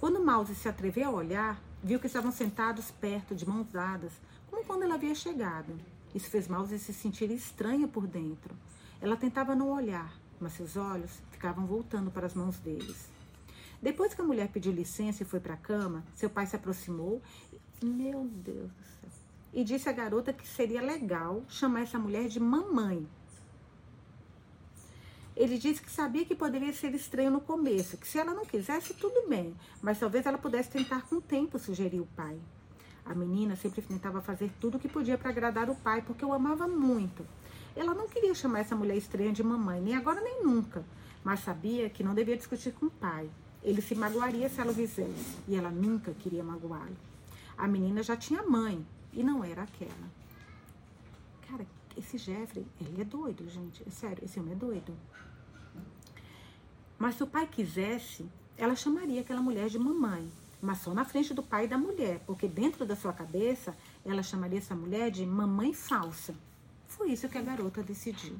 Quando 0.00 0.24
Mouse 0.24 0.54
se 0.54 0.66
atreveu 0.66 1.10
a 1.10 1.12
olhar, 1.12 1.62
viu 1.84 2.00
que 2.00 2.06
estavam 2.06 2.32
sentados 2.32 2.90
perto, 2.90 3.34
de 3.34 3.46
mãos 3.46 3.66
dadas, 3.70 4.14
como 4.48 4.64
quando 4.64 4.84
ela 4.84 4.94
havia 4.94 5.14
chegado. 5.14 5.78
Isso 6.14 6.30
fez 6.30 6.48
Mouse 6.48 6.78
se 6.78 6.94
sentir 6.94 7.30
estranha 7.30 7.86
por 7.86 8.06
dentro. 8.06 8.56
Ela 9.02 9.18
tentava 9.18 9.54
não 9.54 9.68
olhar, 9.68 10.18
mas 10.40 10.54
seus 10.54 10.78
olhos 10.78 11.20
ficavam 11.30 11.66
voltando 11.66 12.10
para 12.10 12.24
as 12.24 12.32
mãos 12.32 12.56
deles. 12.56 13.10
Depois 13.82 14.14
que 14.14 14.22
a 14.22 14.24
mulher 14.24 14.48
pediu 14.48 14.72
licença 14.72 15.22
e 15.22 15.26
foi 15.26 15.40
para 15.40 15.52
a 15.52 15.58
cama, 15.58 16.02
seu 16.14 16.30
pai 16.30 16.46
se 16.46 16.56
aproximou. 16.56 17.20
Meu 17.82 18.24
Deus 18.24 18.70
do 18.70 18.82
céu. 18.82 19.10
E 19.52 19.62
disse 19.62 19.90
à 19.90 19.92
garota 19.92 20.32
que 20.32 20.48
seria 20.48 20.80
legal 20.80 21.42
chamar 21.50 21.82
essa 21.82 21.98
mulher 21.98 22.28
de 22.28 22.40
mamãe. 22.40 23.06
Ele 25.42 25.58
disse 25.58 25.82
que 25.82 25.90
sabia 25.90 26.24
que 26.24 26.36
poderia 26.36 26.72
ser 26.72 26.94
estranho 26.94 27.28
no 27.28 27.40
começo, 27.40 27.96
que 27.96 28.06
se 28.06 28.16
ela 28.16 28.32
não 28.32 28.46
quisesse, 28.46 28.94
tudo 28.94 29.28
bem, 29.28 29.52
mas 29.82 29.98
talvez 29.98 30.24
ela 30.24 30.38
pudesse 30.38 30.70
tentar 30.70 31.02
com 31.02 31.16
o 31.16 31.20
tempo, 31.20 31.58
sugeriu 31.58 32.04
o 32.04 32.14
pai. 32.14 32.38
A 33.04 33.12
menina 33.12 33.56
sempre 33.56 33.82
tentava 33.82 34.20
fazer 34.20 34.52
tudo 34.60 34.76
o 34.76 34.78
que 34.78 34.88
podia 34.88 35.18
para 35.18 35.30
agradar 35.30 35.68
o 35.68 35.74
pai, 35.74 36.00
porque 36.00 36.24
o 36.24 36.32
amava 36.32 36.68
muito. 36.68 37.26
Ela 37.74 37.92
não 37.92 38.06
queria 38.06 38.32
chamar 38.36 38.60
essa 38.60 38.76
mulher 38.76 38.96
estranha 38.96 39.32
de 39.32 39.42
mamãe, 39.42 39.80
nem 39.80 39.96
agora 39.96 40.20
nem 40.20 40.44
nunca, 40.44 40.84
mas 41.24 41.40
sabia 41.40 41.90
que 41.90 42.04
não 42.04 42.14
devia 42.14 42.36
discutir 42.36 42.72
com 42.74 42.86
o 42.86 42.90
pai. 42.92 43.28
Ele 43.64 43.82
se 43.82 43.96
magoaria 43.96 44.48
se 44.48 44.60
ela 44.60 44.70
o 44.70 44.74
fizesse, 44.74 45.38
e 45.48 45.56
ela 45.56 45.70
nunca 45.72 46.12
queria 46.12 46.44
magoá-lo. 46.44 46.96
A 47.58 47.66
menina 47.66 48.00
já 48.00 48.16
tinha 48.16 48.44
mãe, 48.44 48.86
e 49.12 49.24
não 49.24 49.44
era 49.44 49.64
aquela. 49.64 50.08
Cara, 51.50 51.66
esse 51.98 52.16
Jeffrey, 52.16 52.64
ele 52.80 53.02
é 53.02 53.04
doido, 53.04 53.50
gente. 53.50 53.82
É 53.84 53.90
sério, 53.90 54.24
esse 54.24 54.38
homem 54.38 54.52
é 54.52 54.56
doido. 54.56 54.96
Mas 57.02 57.16
se 57.16 57.24
o 57.24 57.26
pai 57.26 57.48
quisesse, 57.48 58.24
ela 58.56 58.76
chamaria 58.76 59.22
aquela 59.22 59.42
mulher 59.42 59.68
de 59.68 59.76
mamãe, 59.76 60.30
mas 60.60 60.78
só 60.78 60.94
na 60.94 61.04
frente 61.04 61.34
do 61.34 61.42
pai 61.42 61.64
e 61.64 61.68
da 61.68 61.76
mulher, 61.76 62.22
porque 62.24 62.46
dentro 62.46 62.86
da 62.86 62.94
sua 62.94 63.12
cabeça 63.12 63.76
ela 64.04 64.22
chamaria 64.22 64.60
essa 64.60 64.76
mulher 64.76 65.10
de 65.10 65.26
mamãe 65.26 65.74
falsa. 65.74 66.32
Foi 66.86 67.10
isso 67.10 67.28
que 67.28 67.36
a 67.36 67.42
garota 67.42 67.82
decidiu. 67.82 68.36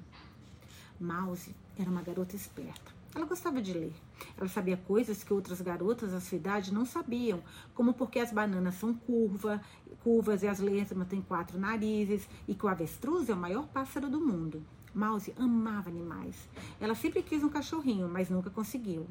Mouse 1.01 1.53
era 1.77 1.91
uma 1.91 2.03
garota 2.03 2.37
esperta. 2.37 2.93
Ela 3.13 3.27
gostava 3.27 3.61
de 3.61 3.73
ler. 3.73 3.95
Ela 4.39 4.49
sabia 4.49 4.77
coisas 4.77 5.25
que 5.25 5.35
outras 5.35 5.61
garotas 5.61 6.13
da 6.13 6.21
sua 6.21 6.39
idade 6.39 6.73
não 6.73 6.87
sabiam, 6.87 7.43
como 7.75 7.93
porque 7.93 8.21
as 8.21 8.31
bananas 8.31 8.77
são 8.77 8.95
curva, 8.95 9.61
curvas 10.05 10.45
e 10.45 10.47
as 10.47 10.61
lesmas 10.61 11.09
têm 11.09 11.21
quatro 11.21 11.59
narizes 11.59 12.29
e 12.47 12.55
que 12.55 12.65
o 12.65 12.69
avestruz 12.69 13.29
é 13.29 13.35
o 13.35 13.37
maior 13.37 13.67
pássaro 13.67 14.09
do 14.09 14.21
mundo. 14.21 14.63
Mouse 14.95 15.33
amava 15.39 15.89
animais. 15.89 16.37
Ela 16.79 16.95
sempre 16.95 17.23
quis 17.23 17.43
um 17.43 17.49
cachorrinho, 17.49 18.09
mas 18.09 18.29
nunca 18.29 18.51
conseguiu. 18.51 19.07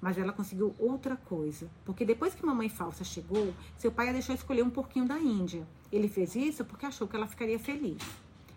Mas 0.00 0.16
ela 0.16 0.32
conseguiu 0.32 0.74
outra 0.78 1.16
coisa, 1.16 1.70
porque 1.84 2.04
depois 2.04 2.34
que 2.34 2.44
mamãe 2.44 2.70
falsa 2.70 3.04
chegou, 3.04 3.52
seu 3.76 3.92
pai 3.92 4.08
a 4.08 4.12
deixou 4.12 4.34
escolher 4.34 4.62
um 4.62 4.70
porquinho 4.70 5.06
da 5.06 5.18
Índia. 5.18 5.66
Ele 5.92 6.08
fez 6.08 6.34
isso 6.34 6.64
porque 6.64 6.86
achou 6.86 7.06
que 7.06 7.14
ela 7.14 7.26
ficaria 7.26 7.58
feliz. 7.58 8.02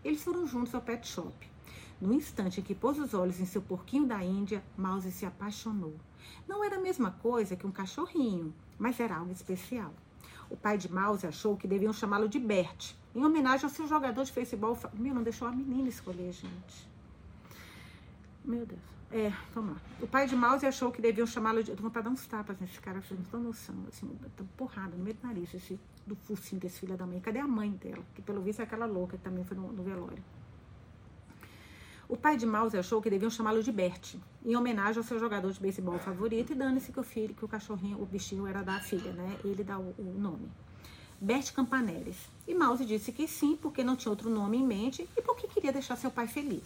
Eles 0.06 0.24
foram 0.24 0.48
juntos 0.48 0.74
ao 0.74 0.82
pet 0.82 1.06
shop. 1.06 1.34
No 2.00 2.14
instante 2.14 2.62
em 2.62 2.64
que 2.64 2.74
pôs 2.74 2.98
os 2.98 3.14
olhos 3.14 3.42
em 3.42 3.46
seu 3.46 3.62
porquinho 3.62 4.08
da 4.08 4.24
Índia, 4.24 4.64
Mouse 4.78 5.12
se 5.12 5.26
apaixonou. 5.26 5.96
Não 6.48 6.64
era 6.64 6.78
a 6.78 6.82
mesma 6.82 7.12
coisa 7.12 7.58
que 7.58 7.68
um 7.68 7.72
cachorrinho, 7.72 8.54
mas 8.78 9.02
era 9.02 9.18
algo 9.18 9.34
especial. 9.34 9.94
O 10.50 10.56
pai 10.56 10.78
de 10.78 10.92
Mouse 10.92 11.28
achou 11.28 11.58
que 11.58 11.68
deviam 11.68 11.92
chamá-lo 11.92 12.30
de 12.30 12.40
Bert, 12.40 12.94
em 13.16 13.24
homenagem 13.24 13.66
ao 13.66 13.70
seu 13.70 13.88
jogador 13.88 14.24
de 14.24 14.32
futebol. 14.32 14.78
Meu, 14.94 15.14
não 15.14 15.24
deixou 15.24 15.48
a 15.48 15.52
menina 15.52 15.90
escolher, 15.90 16.32
gente. 16.32 16.90
Meu 18.44 18.66
Deus. 18.66 18.82
É, 19.12 19.34
vamos 19.56 19.74
lá. 19.74 19.82
O 20.02 20.08
pai 20.08 20.28
de 20.28 20.36
Mouse 20.36 20.66
achou 20.66 20.92
que 20.92 21.02
deviam 21.02 21.26
chamá-lo 21.26 21.64
de. 21.64 21.72
Eu 21.72 21.78
tô 21.78 21.82
vontade 21.82 22.04
de 22.04 22.10
dar 22.10 22.14
uns 22.14 22.28
tapas 22.28 22.60
nesse 22.60 22.80
cara, 22.80 23.02
vocês 23.02 23.20
não 23.20 23.26
estão 23.26 23.40
noção. 23.42 23.76
Assim, 23.88 24.08
tá 24.38 24.44
porrada 24.56 24.96
no 24.96 25.04
meio 25.04 25.16
do 25.16 25.28
nariz, 25.28 25.52
esse, 25.54 25.80
do 26.06 26.16
focinho 26.16 26.62
desse 26.62 26.80
filho 26.80 26.96
da 26.96 27.08
mãe. 27.08 27.20
Cadê 27.20 27.40
a 27.40 27.48
mãe 27.48 27.72
dela? 27.72 28.04
Que 28.14 28.22
pelo 28.22 28.42
visto 28.42 28.60
é 28.60 28.64
aquela 28.64 28.86
louca 28.86 29.18
que 29.18 29.24
também 29.24 29.44
foi 29.44 29.58
no, 29.58 29.72
no 29.74 29.82
velório. 29.82 30.24
O 32.08 32.18
pai 32.18 32.38
de 32.38 32.46
Mouse 32.46 32.76
achou 32.76 33.02
que 33.02 33.10
deviam 33.10 33.30
chamá-lo 33.30 33.62
de 33.62 33.72
Bert, 33.72 34.16
em 34.44 34.56
homenagem 34.56 34.98
ao 34.98 35.04
seu 35.04 35.20
jogador 35.20 35.52
de 35.52 35.60
beisebol 35.60 36.00
favorito, 36.00 36.52
e 36.52 36.56
dane-se 36.56 36.92
que 36.92 37.00
o 37.00 37.04
filho, 37.04 37.36
que 37.36 37.46
o 37.46 37.48
cachorrinho, 37.48 38.02
o 38.02 38.06
bichinho 38.06 38.48
era 38.48 38.64
da 38.64 38.80
filha, 38.80 39.12
né? 39.12 39.38
Ele 39.44 39.64
dá 39.64 39.78
o, 39.78 39.94
o 39.98 40.16
nome. 40.18 40.52
Bert 41.22 41.52
Campaneres. 41.52 42.16
E 42.48 42.56
Mouse 42.56 42.86
disse 42.86 43.12
que 43.12 43.28
sim, 43.28 43.58
porque 43.62 43.84
não 43.84 43.98
tinha 43.98 44.10
outro 44.10 44.30
nome 44.30 44.58
em 44.58 44.66
mente 44.66 45.06
e 45.18 45.22
porque 45.22 45.50
queria 45.50 45.74
deixar 45.74 45.98
seu 45.98 46.10
pai 46.10 46.28
feliz. 46.28 46.64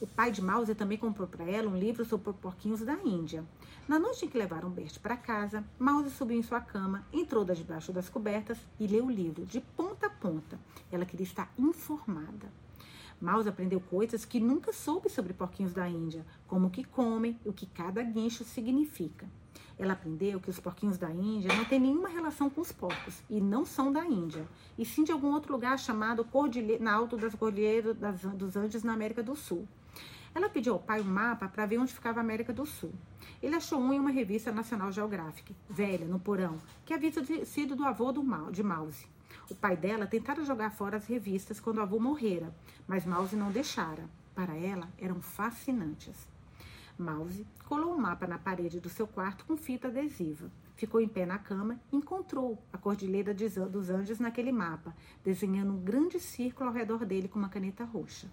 O 0.00 0.06
pai 0.06 0.30
de 0.30 0.40
Mouse 0.40 0.72
também 0.76 0.96
comprou 0.96 1.26
para 1.26 1.44
ela 1.44 1.68
um 1.68 1.76
livro 1.76 2.04
sobre 2.04 2.32
porquinhos 2.34 2.82
da 2.82 2.94
Índia. 3.04 3.44
Na 3.88 3.98
noite 3.98 4.24
em 4.24 4.28
que 4.28 4.38
levaram 4.38 4.70
Bert 4.70 5.00
para 5.00 5.16
casa, 5.16 5.64
Mouse 5.80 6.10
subiu 6.10 6.38
em 6.38 6.44
sua 6.44 6.60
cama, 6.60 7.04
entrou 7.12 7.44
debaixo 7.44 7.92
das 7.92 8.08
cobertas 8.08 8.56
e 8.78 8.86
leu 8.86 9.06
o 9.06 9.10
livro 9.10 9.44
de 9.44 9.60
ponta 9.60 10.06
a 10.06 10.10
ponta. 10.10 10.60
Ela 10.92 11.04
queria 11.04 11.24
estar 11.24 11.52
informada. 11.58 12.48
Mouse 13.20 13.48
aprendeu 13.48 13.80
coisas 13.80 14.24
que 14.24 14.38
nunca 14.38 14.72
soube 14.72 15.08
sobre 15.08 15.32
porquinhos 15.32 15.72
da 15.72 15.88
Índia, 15.88 16.24
como 16.46 16.68
o 16.68 16.70
que 16.70 16.84
comem 16.84 17.36
e 17.44 17.48
o 17.48 17.52
que 17.52 17.66
cada 17.66 18.00
guincho 18.00 18.44
significa. 18.44 19.26
Ela 19.78 19.92
aprendeu 19.92 20.40
que 20.40 20.48
os 20.48 20.58
porquinhos 20.58 20.96
da 20.96 21.10
Índia 21.10 21.54
não 21.54 21.64
têm 21.64 21.78
nenhuma 21.78 22.08
relação 22.08 22.48
com 22.48 22.60
os 22.60 22.72
porcos 22.72 23.22
e 23.28 23.40
não 23.40 23.66
são 23.66 23.92
da 23.92 24.04
Índia, 24.06 24.46
e 24.78 24.84
sim 24.84 25.04
de 25.04 25.12
algum 25.12 25.32
outro 25.32 25.52
lugar 25.52 25.78
chamado 25.78 26.24
Cordilhe 26.24 26.78
na 26.78 26.94
alto 26.94 27.16
das 27.16 27.34
cordilheiras 27.34 27.96
dos 28.34 28.56
Andes, 28.56 28.82
na 28.82 28.94
América 28.94 29.22
do 29.22 29.36
Sul. 29.36 29.68
Ela 30.34 30.48
pediu 30.48 30.74
ao 30.74 30.78
pai 30.78 31.00
um 31.00 31.04
mapa 31.04 31.48
para 31.48 31.66
ver 31.66 31.78
onde 31.78 31.94
ficava 31.94 32.20
a 32.20 32.22
América 32.22 32.52
do 32.52 32.66
Sul. 32.66 32.92
Ele 33.42 33.54
achou 33.54 33.78
um 33.78 33.92
em 33.92 33.98
uma 33.98 34.10
revista 34.10 34.52
National 34.52 34.92
Geographic, 34.92 35.54
velha, 35.68 36.06
no 36.06 36.18
porão, 36.18 36.58
que 36.84 36.92
havia 36.92 37.10
sido 37.44 37.74
do 37.74 37.84
avô 37.84 38.12
do 38.12 38.22
de 38.50 38.62
Mouse. 38.62 39.06
O 39.50 39.54
pai 39.54 39.76
dela 39.76 40.06
tentara 40.06 40.44
jogar 40.44 40.70
fora 40.70 40.96
as 40.96 41.06
revistas 41.06 41.60
quando 41.60 41.78
o 41.78 41.82
avô 41.82 41.98
morrera, 41.98 42.54
mas 42.86 43.06
Mouse 43.06 43.36
não 43.36 43.50
deixara. 43.50 44.04
Para 44.34 44.54
ela, 44.54 44.88
eram 44.98 45.22
fascinantes. 45.22 46.28
Mouse 46.98 47.46
colou 47.66 47.94
um 47.94 47.98
mapa 47.98 48.26
na 48.26 48.38
parede 48.38 48.80
do 48.80 48.88
seu 48.88 49.06
quarto 49.06 49.44
com 49.44 49.56
fita 49.56 49.88
adesiva. 49.88 50.50
Ficou 50.76 51.00
em 51.00 51.08
pé 51.08 51.26
na 51.26 51.38
cama 51.38 51.78
e 51.92 51.96
encontrou 51.96 52.62
a 52.72 52.78
cordilheira 52.78 53.34
dos 53.34 53.90
Andes 53.90 54.18
naquele 54.18 54.50
mapa, 54.50 54.94
desenhando 55.24 55.72
um 55.72 55.80
grande 55.80 56.18
círculo 56.18 56.70
ao 56.70 56.74
redor 56.74 57.04
dele 57.04 57.28
com 57.28 57.38
uma 57.38 57.48
caneta 57.48 57.84
roxa. 57.84 58.28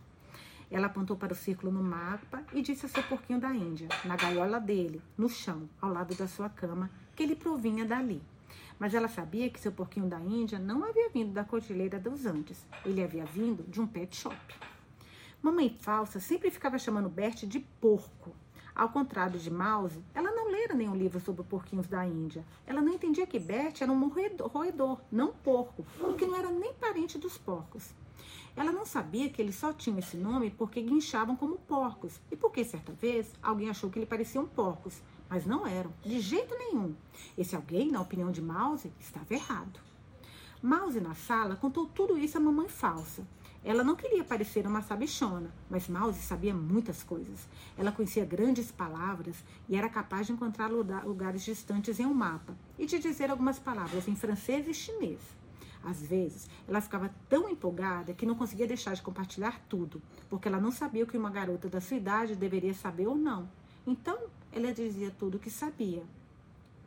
Ela 0.72 0.88
apontou 0.88 1.18
para 1.18 1.34
o 1.34 1.36
círculo 1.36 1.72
no 1.72 1.84
mapa 1.84 2.44
e 2.54 2.62
disse 2.62 2.86
ao 2.86 2.90
seu 2.90 3.04
porquinho 3.04 3.40
da 3.40 3.54
Índia, 3.54 3.90
na 4.06 4.16
gaiola 4.16 4.60
dele, 4.60 5.02
no 5.18 5.30
chão, 5.30 5.70
ao 5.82 5.92
lado 5.92 6.16
da 6.16 6.28
sua 6.28 6.50
cama, 6.50 6.90
que 7.16 7.22
ele 7.22 7.36
provinha 7.36 7.86
dali. 7.86 8.22
Mas 8.80 8.94
ela 8.94 9.08
sabia 9.08 9.50
que 9.50 9.60
seu 9.60 9.72
porquinho 9.72 10.08
da 10.08 10.20
Índia 10.20 10.58
não 10.58 10.84
havia 10.84 11.10
vindo 11.10 11.32
da 11.32 11.44
cordilheira 11.44 12.00
dos 12.00 12.26
Andes, 12.26 12.66
ele 12.86 13.04
havia 13.04 13.26
vindo 13.26 13.64
de 13.70 13.80
um 13.80 13.88
pet 13.88 14.16
shop. 14.16 14.36
Mamãe 15.42 15.70
falsa 15.70 16.20
sempre 16.20 16.50
ficava 16.50 16.80
chamando 16.80 17.10
Bert 17.10 17.46
de 17.46 17.60
porco, 17.60 18.34
ao 18.76 18.90
contrário 18.90 19.40
de 19.40 19.52
Mouse, 19.52 20.04
ela 20.14 20.32
não 20.32 20.52
lera 20.52 20.74
nenhum 20.74 20.96
livro 20.96 21.20
sobre 21.20 21.44
porquinhos 21.44 21.88
da 21.88 22.06
Índia. 22.06 22.46
Ela 22.66 22.82
não 22.82 22.94
entendia 22.94 23.28
que 23.28 23.40
Bert 23.40 23.82
era 23.82 23.92
um 23.92 24.08
roedor, 24.08 25.00
não 25.12 25.32
porco, 25.32 25.86
porque 26.00 26.26
não 26.26 26.36
era 26.36 26.50
nem 26.50 26.74
parente 26.74 27.18
dos 27.18 27.38
porcos. 27.38 27.94
Ela 28.56 28.72
não 28.72 28.86
sabia 28.86 29.30
que 29.30 29.42
eles 29.42 29.56
só 29.56 29.74
tinham 29.74 29.98
esse 29.98 30.16
nome 30.16 30.52
porque 30.52 30.82
guinchavam 30.82 31.36
como 31.36 31.58
porcos 31.58 32.20
e 32.32 32.36
porque 32.36 32.64
certa 32.64 32.92
vez 32.92 33.34
alguém 33.42 33.70
achou 33.70 33.90
que 33.90 33.98
eles 33.98 34.10
pareciam 34.10 34.46
porcos, 34.46 35.02
mas 35.30 35.46
não 35.46 35.66
eram, 35.66 35.92
de 36.04 36.20
jeito 36.20 36.56
nenhum. 36.56 36.96
Esse 37.38 37.56
alguém, 37.56 37.92
na 37.92 38.02
opinião 38.02 38.32
de 38.32 38.42
Mouse, 38.42 38.92
estava 39.00 39.34
errado. 39.34 39.80
Mouse 40.62 41.00
na 41.02 41.14
sala 41.14 41.56
contou 41.56 41.88
tudo 41.88 42.18
isso 42.18 42.38
à 42.38 42.40
mamãe 42.40 42.70
falsa. 42.70 43.28
Ela 43.66 43.82
não 43.82 43.96
queria 43.96 44.26
parecer 44.26 44.68
uma 44.68 44.82
sabichona, 44.82 45.50
mas 45.70 45.88
Mouse 45.88 46.22
sabia 46.22 46.54
muitas 46.54 47.02
coisas. 47.02 47.48
Ela 47.78 47.94
conhecia 47.94 48.26
grandes 48.26 48.70
palavras 48.74 49.42
e 49.70 49.78
era 49.78 49.88
capaz 49.88 50.28
de 50.28 50.34
encontrar 50.34 50.70
lugares 50.70 51.44
distantes 51.44 51.98
em 51.98 52.06
um 52.06 52.14
mapa 52.14 52.58
e 52.78 52.86
de 52.86 53.00
dizer 53.00 53.32
algumas 53.32 53.60
palavras 53.60 54.06
em 54.10 54.18
francês 54.18 54.68
e 54.68 54.74
chinês. 54.74 55.22
Às 55.82 56.02
vezes, 56.02 56.50
ela 56.68 56.82
ficava 56.82 57.10
tão 57.30 57.50
empolgada 57.50 58.14
que 58.14 58.26
não 58.26 58.36
conseguia 58.36 58.68
deixar 58.68 58.96
de 58.96 59.02
compartilhar 59.02 59.62
tudo, 59.70 60.02
porque 60.30 60.50
ela 60.50 60.60
não 60.60 60.72
sabia 60.72 61.06
o 61.06 61.08
que 61.08 61.18
uma 61.18 61.30
garota 61.30 61.70
da 61.70 61.80
sua 61.80 61.96
idade 61.96 62.36
deveria 62.36 62.74
saber 62.74 63.08
ou 63.08 63.16
não. 63.16 63.50
Então, 63.88 64.28
ela 64.52 64.74
dizia 64.74 65.12
tudo 65.12 65.36
o 65.36 65.40
que 65.40 65.50
sabia. 65.50 66.04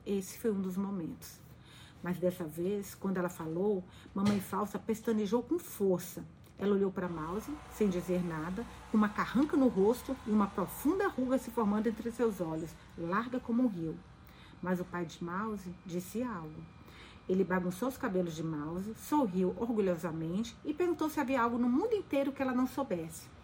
Esse 0.05 0.39
foi 0.39 0.51
um 0.51 0.61
dos 0.61 0.77
momentos. 0.77 1.41
Mas 2.03 2.19
dessa 2.19 2.45
vez, 2.45 2.95
quando 2.95 3.17
ela 3.17 3.31
falou, 3.31 3.83
mamãe 4.15 4.41
falsa 4.41 4.79
pestanejou 4.79 5.43
com 5.43 5.59
força 5.59 6.23
ela 6.59 6.75
olhou 6.75 6.91
para 6.91 7.09
Mouse, 7.09 7.51
sem 7.73 7.89
dizer 7.89 8.25
nada, 8.25 8.65
com 8.91 8.97
uma 8.97 9.09
carranca 9.09 9.57
no 9.57 9.69
rosto 9.69 10.17
e 10.27 10.31
uma 10.31 10.47
profunda 10.47 11.07
ruga 11.09 11.39
se 11.39 11.51
formando 11.51 11.87
entre 11.87 12.11
seus 12.11 12.41
olhos, 12.41 12.75
larga 12.97 13.39
como 13.39 13.63
um 13.63 13.67
rio. 13.67 13.97
Mas 14.63 14.81
o 14.81 14.85
pai 14.85 15.05
de 15.05 15.23
Mouse 15.23 15.71
disse 15.85 16.23
algo. 16.23 16.63
Ele 17.29 17.45
bagunçou 17.45 17.89
os 17.89 17.99
cabelos 17.99 18.35
de 18.35 18.43
Mouse, 18.43 18.95
sorriu 18.97 19.55
orgulhosamente 19.59 20.57
e 20.65 20.73
perguntou 20.73 21.11
se 21.11 21.21
havia 21.21 21.43
algo 21.43 21.59
no 21.59 21.69
mundo 21.69 21.95
inteiro 21.95 22.33
que 22.33 22.41
ela 22.41 22.55
não 22.55 22.67
soubesse. 22.67 23.36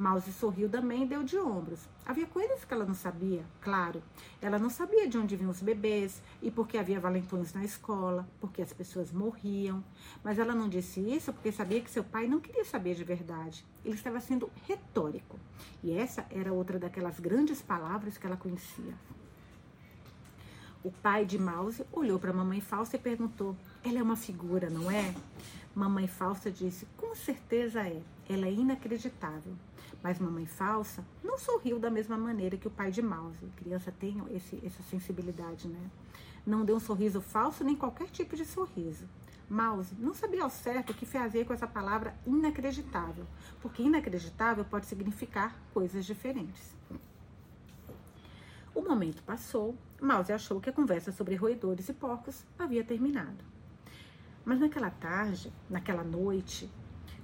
Mouse 0.00 0.32
sorriu 0.32 0.66
também 0.66 1.02
e 1.02 1.06
deu 1.06 1.22
de 1.22 1.36
ombros. 1.36 1.86
Havia 2.06 2.26
coisas 2.26 2.64
que 2.64 2.72
ela 2.72 2.86
não 2.86 2.94
sabia, 2.94 3.44
claro. 3.60 4.02
Ela 4.40 4.58
não 4.58 4.70
sabia 4.70 5.06
de 5.06 5.18
onde 5.18 5.36
vinham 5.36 5.50
os 5.50 5.60
bebês 5.60 6.22
e 6.40 6.50
por 6.50 6.66
que 6.66 6.78
havia 6.78 6.98
valentões 6.98 7.52
na 7.52 7.62
escola, 7.62 8.26
porque 8.40 8.62
as 8.62 8.72
pessoas 8.72 9.12
morriam. 9.12 9.84
Mas 10.24 10.38
ela 10.38 10.54
não 10.54 10.70
disse 10.70 11.00
isso 11.00 11.34
porque 11.34 11.52
sabia 11.52 11.82
que 11.82 11.90
seu 11.90 12.02
pai 12.02 12.26
não 12.26 12.40
queria 12.40 12.64
saber 12.64 12.94
de 12.94 13.04
verdade. 13.04 13.62
Ele 13.84 13.94
estava 13.94 14.20
sendo 14.20 14.50
retórico. 14.66 15.38
E 15.82 15.92
essa 15.92 16.24
era 16.30 16.50
outra 16.50 16.78
daquelas 16.78 17.20
grandes 17.20 17.60
palavras 17.60 18.16
que 18.16 18.26
ela 18.26 18.38
conhecia. 18.38 18.94
O 20.82 20.90
pai 20.90 21.26
de 21.26 21.38
Mouse 21.38 21.84
olhou 21.92 22.18
para 22.18 22.30
a 22.30 22.34
mamãe 22.34 22.62
falsa 22.62 22.96
e 22.96 22.98
perguntou: 22.98 23.54
Ela 23.84 23.98
é 23.98 24.02
uma 24.02 24.16
figura, 24.16 24.70
não 24.70 24.90
é? 24.90 25.14
Mamãe 25.74 26.06
falsa 26.06 26.50
disse: 26.50 26.86
Com 26.96 27.14
certeza 27.14 27.82
é. 27.86 28.00
Ela 28.26 28.46
é 28.46 28.52
inacreditável. 28.52 29.52
Mas 30.02 30.18
mamãe 30.18 30.46
falsa 30.46 31.04
não 31.22 31.38
sorriu 31.38 31.78
da 31.78 31.90
mesma 31.90 32.16
maneira 32.16 32.56
que 32.56 32.66
o 32.66 32.70
pai 32.70 32.90
de 32.90 33.02
Mouse. 33.02 33.44
A 33.44 33.60
criança 33.60 33.92
tem 33.92 34.22
esse, 34.30 34.60
essa 34.64 34.82
sensibilidade, 34.82 35.68
né? 35.68 35.90
Não 36.46 36.64
deu 36.64 36.76
um 36.76 36.80
sorriso 36.80 37.20
falso 37.20 37.62
nem 37.62 37.76
qualquer 37.76 38.08
tipo 38.08 38.34
de 38.34 38.44
sorriso. 38.44 39.06
Mouse 39.48 39.94
não 39.98 40.14
sabia 40.14 40.44
ao 40.44 40.50
certo 40.50 40.90
o 40.90 40.94
que 40.94 41.04
fazer 41.04 41.44
com 41.44 41.52
essa 41.52 41.66
palavra 41.66 42.14
inacreditável, 42.24 43.26
porque 43.60 43.82
inacreditável 43.82 44.64
pode 44.64 44.86
significar 44.86 45.60
coisas 45.74 46.06
diferentes. 46.06 46.74
O 48.72 48.80
momento 48.80 49.22
passou, 49.24 49.76
Mouse 50.00 50.32
achou 50.32 50.60
que 50.60 50.70
a 50.70 50.72
conversa 50.72 51.10
sobre 51.10 51.34
roedores 51.34 51.88
e 51.88 51.92
porcos 51.92 52.46
havia 52.58 52.84
terminado. 52.84 53.44
Mas 54.44 54.60
naquela 54.60 54.90
tarde, 54.90 55.52
naquela 55.68 56.04
noite, 56.04 56.70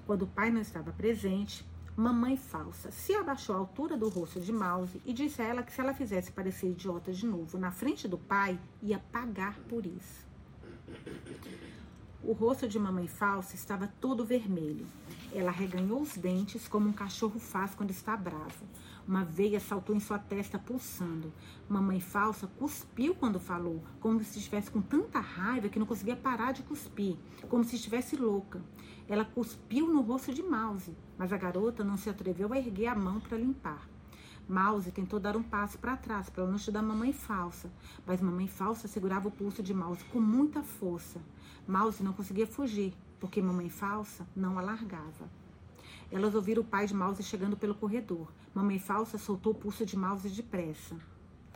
quando 0.04 0.22
o 0.22 0.26
pai 0.26 0.50
não 0.50 0.60
estava 0.60 0.92
presente, 0.92 1.64
mamãe 1.96 2.36
falsa 2.36 2.90
se 2.90 3.14
abaixou 3.14 3.56
à 3.56 3.58
altura 3.58 3.96
do 3.96 4.08
rosto 4.10 4.38
de 4.38 4.52
Mouse 4.52 5.00
e 5.04 5.12
disse 5.14 5.40
a 5.40 5.46
ela 5.46 5.62
que 5.62 5.72
se 5.72 5.80
ela 5.80 5.94
fizesse 5.94 6.30
parecer 6.30 6.70
idiota 6.70 7.10
de 7.10 7.24
novo 7.24 7.58
na 7.58 7.70
frente 7.70 8.06
do 8.06 8.18
pai, 8.18 8.60
ia 8.82 8.98
pagar 8.98 9.58
por 9.60 9.86
isso. 9.86 10.26
O 12.22 12.32
rosto 12.32 12.68
de 12.68 12.78
mamãe 12.78 13.06
falsa 13.06 13.54
estava 13.54 13.90
todo 14.00 14.24
vermelho. 14.24 14.86
Ela 15.32 15.50
reganhou 15.50 16.02
os 16.02 16.16
dentes 16.16 16.68
como 16.68 16.88
um 16.88 16.92
cachorro 16.92 17.38
faz 17.38 17.74
quando 17.74 17.90
está 17.90 18.16
bravo. 18.16 18.66
Uma 19.06 19.24
veia 19.24 19.60
saltou 19.60 19.94
em 19.94 20.00
sua 20.00 20.18
testa, 20.18 20.58
pulsando. 20.58 21.32
Mamãe 21.68 22.00
falsa 22.00 22.48
cuspiu 22.58 23.14
quando 23.14 23.38
falou, 23.38 23.84
como 24.00 24.22
se 24.24 24.38
estivesse 24.38 24.68
com 24.68 24.82
tanta 24.82 25.20
raiva 25.20 25.68
que 25.68 25.78
não 25.78 25.86
conseguia 25.86 26.16
parar 26.16 26.52
de 26.52 26.64
cuspir, 26.64 27.16
como 27.48 27.62
se 27.62 27.76
estivesse 27.76 28.16
louca. 28.16 28.60
Ela 29.08 29.24
cuspiu 29.24 29.86
no 29.86 30.00
rosto 30.00 30.34
de 30.34 30.42
Mouse, 30.42 30.96
mas 31.16 31.32
a 31.32 31.36
garota 31.36 31.84
não 31.84 31.96
se 31.96 32.10
atreveu 32.10 32.52
a 32.52 32.58
erguer 32.58 32.88
a 32.88 32.96
mão 32.96 33.20
para 33.20 33.38
limpar. 33.38 33.88
Mouse 34.48 34.90
tentou 34.90 35.20
dar 35.20 35.36
um 35.36 35.42
passo 35.42 35.78
para 35.78 35.96
trás 35.96 36.28
para 36.28 36.44
longe 36.44 36.70
da 36.72 36.82
mamãe 36.82 37.12
falsa, 37.12 37.70
mas 38.04 38.20
mamãe 38.20 38.48
falsa 38.48 38.88
segurava 38.88 39.28
o 39.28 39.32
pulso 39.32 39.62
de 39.62 39.72
Mouse 39.72 40.04
com 40.06 40.20
muita 40.20 40.62
força. 40.62 41.20
Mouse 41.66 42.02
não 42.02 42.12
conseguia 42.12 42.46
fugir, 42.46 42.92
porque 43.20 43.40
mamãe 43.40 43.68
falsa 43.68 44.26
não 44.34 44.58
a 44.58 44.62
largava. 44.62 45.30
Elas 46.10 46.34
ouviram 46.34 46.62
o 46.62 46.64
pai 46.64 46.86
de 46.86 46.94
Mouse 46.94 47.22
chegando 47.22 47.56
pelo 47.56 47.74
corredor. 47.74 48.28
Mamãe 48.54 48.78
falsa 48.78 49.18
soltou 49.18 49.52
o 49.52 49.54
pulso 49.54 49.84
de 49.84 49.96
Mouse 49.96 50.28
depressa. 50.28 50.96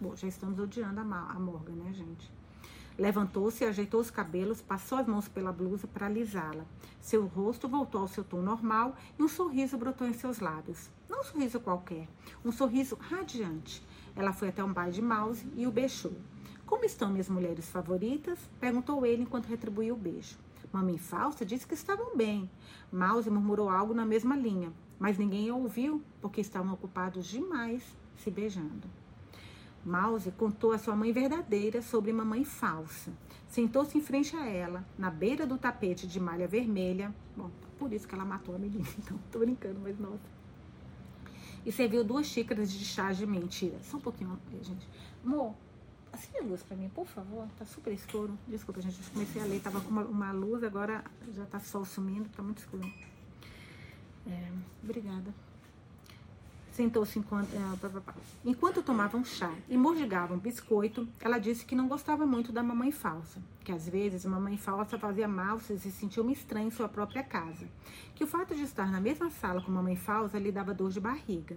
Bom, 0.01 0.17
já 0.17 0.27
estamos 0.27 0.59
odiando 0.59 1.01
a, 1.01 1.03
a 1.03 1.39
Morgan, 1.39 1.73
né, 1.73 1.93
gente? 1.93 2.31
Levantou-se, 2.99 3.65
ajeitou 3.65 4.01
os 4.01 4.11
cabelos, 4.11 4.61
passou 4.61 4.99
as 4.99 5.07
mãos 5.07 5.29
pela 5.29 5.53
blusa 5.53 5.87
para 5.87 6.07
alisá-la. 6.07 6.67
Seu 7.01 7.27
rosto 7.27 7.69
voltou 7.69 8.03
ao 8.03 8.09
seu 8.09 8.25
tom 8.25 8.43
normal 8.43 8.95
e 9.19 9.23
um 9.23 9.29
sorriso 9.29 9.79
brotou 9.79 10.07
em 10.07 10.13
seus 10.13 10.39
lábios. 10.39 10.91
Não 11.09 11.21
um 11.21 11.25
sorriso 11.25 11.61
qualquer, 11.61 12.09
um 12.45 12.53
sorriso 12.53 12.97
radiante. 12.97 13.83
Ela 14.15 14.33
foi 14.33 14.49
até 14.49 14.63
um 14.63 14.73
bar 14.73 14.91
de 14.91 15.01
Mouse 15.01 15.47
e 15.57 15.67
o 15.67 15.71
beijou. 15.71 16.13
Como 16.67 16.85
estão 16.85 17.11
minhas 17.11 17.29
mulheres 17.29 17.69
favoritas? 17.69 18.39
perguntou 18.61 19.07
ele 19.07 19.23
enquanto 19.23 19.47
retribuiu 19.47 19.95
o 19.95 19.99
beijo. 19.99 20.37
Mamãe 20.73 20.99
falsa 20.99 21.45
disse 21.45 21.67
que 21.67 21.75
estavam 21.75 22.17
bem. 22.17 22.49
Mouse 22.93 23.29
murmurou 23.29 23.69
algo 23.69 23.93
na 23.93 24.07
mesma 24.07 24.37
linha, 24.37 24.73
mas 24.99 25.19
ninguém 25.19 25.51
ouviu 25.51 26.03
porque 26.21 26.41
estavam 26.41 26.73
ocupados 26.73 27.27
demais 27.27 27.83
se 28.17 28.31
beijando. 28.31 28.89
Mouse 29.85 30.31
contou 30.33 30.73
a 30.73 30.79
sua 30.79 30.95
mãe 30.95 31.11
verdadeira 31.11 31.81
sobre 31.81 32.13
mamãe 32.13 32.45
falsa. 32.45 33.11
Sentou-se 33.49 33.97
em 33.97 34.01
frente 34.01 34.37
a 34.37 34.47
ela, 34.47 34.85
na 34.99 35.11
beira 35.11 35.47
do 35.47 35.57
tapete 35.57 36.07
de 36.07 36.21
malha 36.21 36.47
vermelha. 36.47 37.15
Bom, 37.37 37.51
por 37.79 37.93
isso 37.93 38.07
que 38.07 38.15
ela 38.15 38.25
matou 38.25 38.55
a 38.55 38.59
menina, 38.59 38.87
então 38.99 39.19
tô 39.33 39.39
brincando, 39.39 39.81
mas 39.83 39.99
nossa. 39.99 40.41
E 41.65 41.73
serviu 41.73 42.05
duas 42.05 42.27
xícaras 42.27 42.71
de 42.71 42.85
chá 42.85 43.13
de 43.13 43.27
mentira. 43.27 43.79
Só 43.83 43.97
um 43.97 44.01
pouquinho, 44.01 44.39
gente. 44.63 44.87
Amor, 45.25 45.55
Acende 46.13 46.39
a 46.39 46.43
luz 46.43 46.63
pra 46.63 46.77
mim, 46.77 46.89
por 46.89 47.07
favor. 47.07 47.47
Tá 47.59 47.65
super 47.65 47.93
escuro. 47.93 48.37
Desculpa, 48.49 48.81
gente. 48.81 48.99
Eu 48.99 49.13
comecei 49.13 49.43
a 49.43 49.45
ler. 49.45 49.61
Tava 49.61 49.81
com 49.81 49.91
uma, 49.91 50.03
uma 50.03 50.33
luz, 50.33 50.63
agora 50.65 51.05
já 51.33 51.45
tá 51.47 51.61
sol 51.61 51.85
sumindo. 51.85 52.29
Tá 52.31 52.43
muito 52.43 52.59
escuro. 52.59 52.91
É, 54.27 54.53
obrigada. 54.83 55.33
Sentou-se 56.73 57.19
enquanto, 57.19 57.53
é, 57.53 57.61
enquanto 58.45 58.83
tomavam 58.83 59.25
chá 59.25 59.53
e 59.69 59.77
mordigavam 59.77 60.39
biscoito. 60.39 61.07
Ela 61.21 61.39
disse 61.39 61.65
que 61.65 61.75
não 61.75 61.89
gostava 61.89 62.25
muito 62.25 62.53
da 62.53 62.63
mamãe 62.63 62.93
falsa, 62.93 63.43
que 63.65 63.73
às 63.73 63.89
vezes 63.89 64.25
a 64.25 64.31
mamãe 64.31 64.57
falsa 64.57 64.99
fazia 64.99 65.27
mal 65.27 65.59
se 65.59 65.79
se 65.79 65.91
sentia 65.91 66.23
uma 66.23 66.33
estranha 66.33 66.69
em 66.69 66.71
sua 66.71 66.89
própria 66.89 67.23
casa, 67.23 67.69
que 68.15 68.25
o 68.25 68.27
fato 68.27 68.55
de 68.55 68.63
estar 68.63 68.91
na 68.91 69.01
mesma 69.01 69.31
sala 69.31 69.61
com 69.61 69.71
a 69.71 69.75
mamãe 69.75 69.97
falsa 69.97 70.39
lhe 70.39 70.53
dava 70.53 70.73
dor 70.73 70.91
de 70.91 71.01
barriga. 71.01 71.57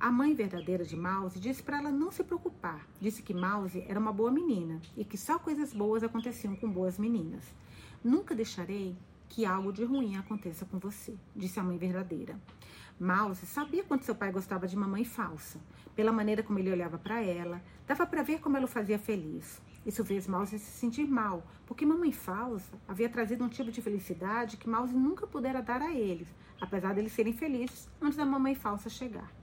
A 0.00 0.10
mãe 0.10 0.32
verdadeira 0.32 0.82
de 0.82 0.96
Mouse 0.96 1.38
disse 1.38 1.62
para 1.62 1.76
ela 1.76 1.90
não 1.90 2.10
se 2.10 2.24
preocupar. 2.24 2.88
Disse 2.98 3.20
que 3.20 3.34
Mouse 3.34 3.84
era 3.86 4.00
uma 4.00 4.10
boa 4.10 4.30
menina 4.30 4.80
e 4.96 5.04
que 5.04 5.18
só 5.18 5.38
coisas 5.38 5.74
boas 5.74 6.02
aconteciam 6.02 6.56
com 6.56 6.70
boas 6.70 6.98
meninas. 6.98 7.44
Nunca 8.02 8.34
deixarei 8.34 8.96
que 9.28 9.44
algo 9.44 9.70
de 9.70 9.84
ruim 9.84 10.16
aconteça 10.16 10.64
com 10.64 10.78
você, 10.78 11.14
disse 11.36 11.60
a 11.60 11.62
mãe 11.62 11.76
verdadeira. 11.76 12.40
Mouse 12.98 13.44
sabia 13.44 13.84
quanto 13.84 14.06
seu 14.06 14.14
pai 14.14 14.32
gostava 14.32 14.66
de 14.66 14.74
mamãe 14.74 15.04
falsa. 15.04 15.60
Pela 15.94 16.10
maneira 16.10 16.42
como 16.42 16.58
ele 16.58 16.72
olhava 16.72 16.96
para 16.96 17.20
ela, 17.20 17.62
dava 17.86 18.06
para 18.06 18.22
ver 18.22 18.40
como 18.40 18.56
ela 18.56 18.64
o 18.64 18.68
fazia 18.68 18.98
feliz. 18.98 19.60
Isso 19.84 20.02
fez 20.02 20.26
Mouse 20.26 20.58
se 20.58 20.78
sentir 20.78 21.06
mal, 21.06 21.46
porque 21.66 21.84
mamãe 21.84 22.10
falsa 22.10 22.72
havia 22.88 23.10
trazido 23.10 23.44
um 23.44 23.50
tipo 23.50 23.70
de 23.70 23.82
felicidade 23.82 24.56
que 24.56 24.68
Mouse 24.68 24.94
nunca 24.94 25.26
pudera 25.26 25.60
dar 25.60 25.82
a 25.82 25.92
eles, 25.92 26.34
apesar 26.58 26.94
deles 26.94 27.12
serem 27.12 27.34
felizes 27.34 27.86
antes 28.00 28.16
da 28.16 28.24
mamãe 28.24 28.54
falsa 28.54 28.88
chegar. 28.88 29.39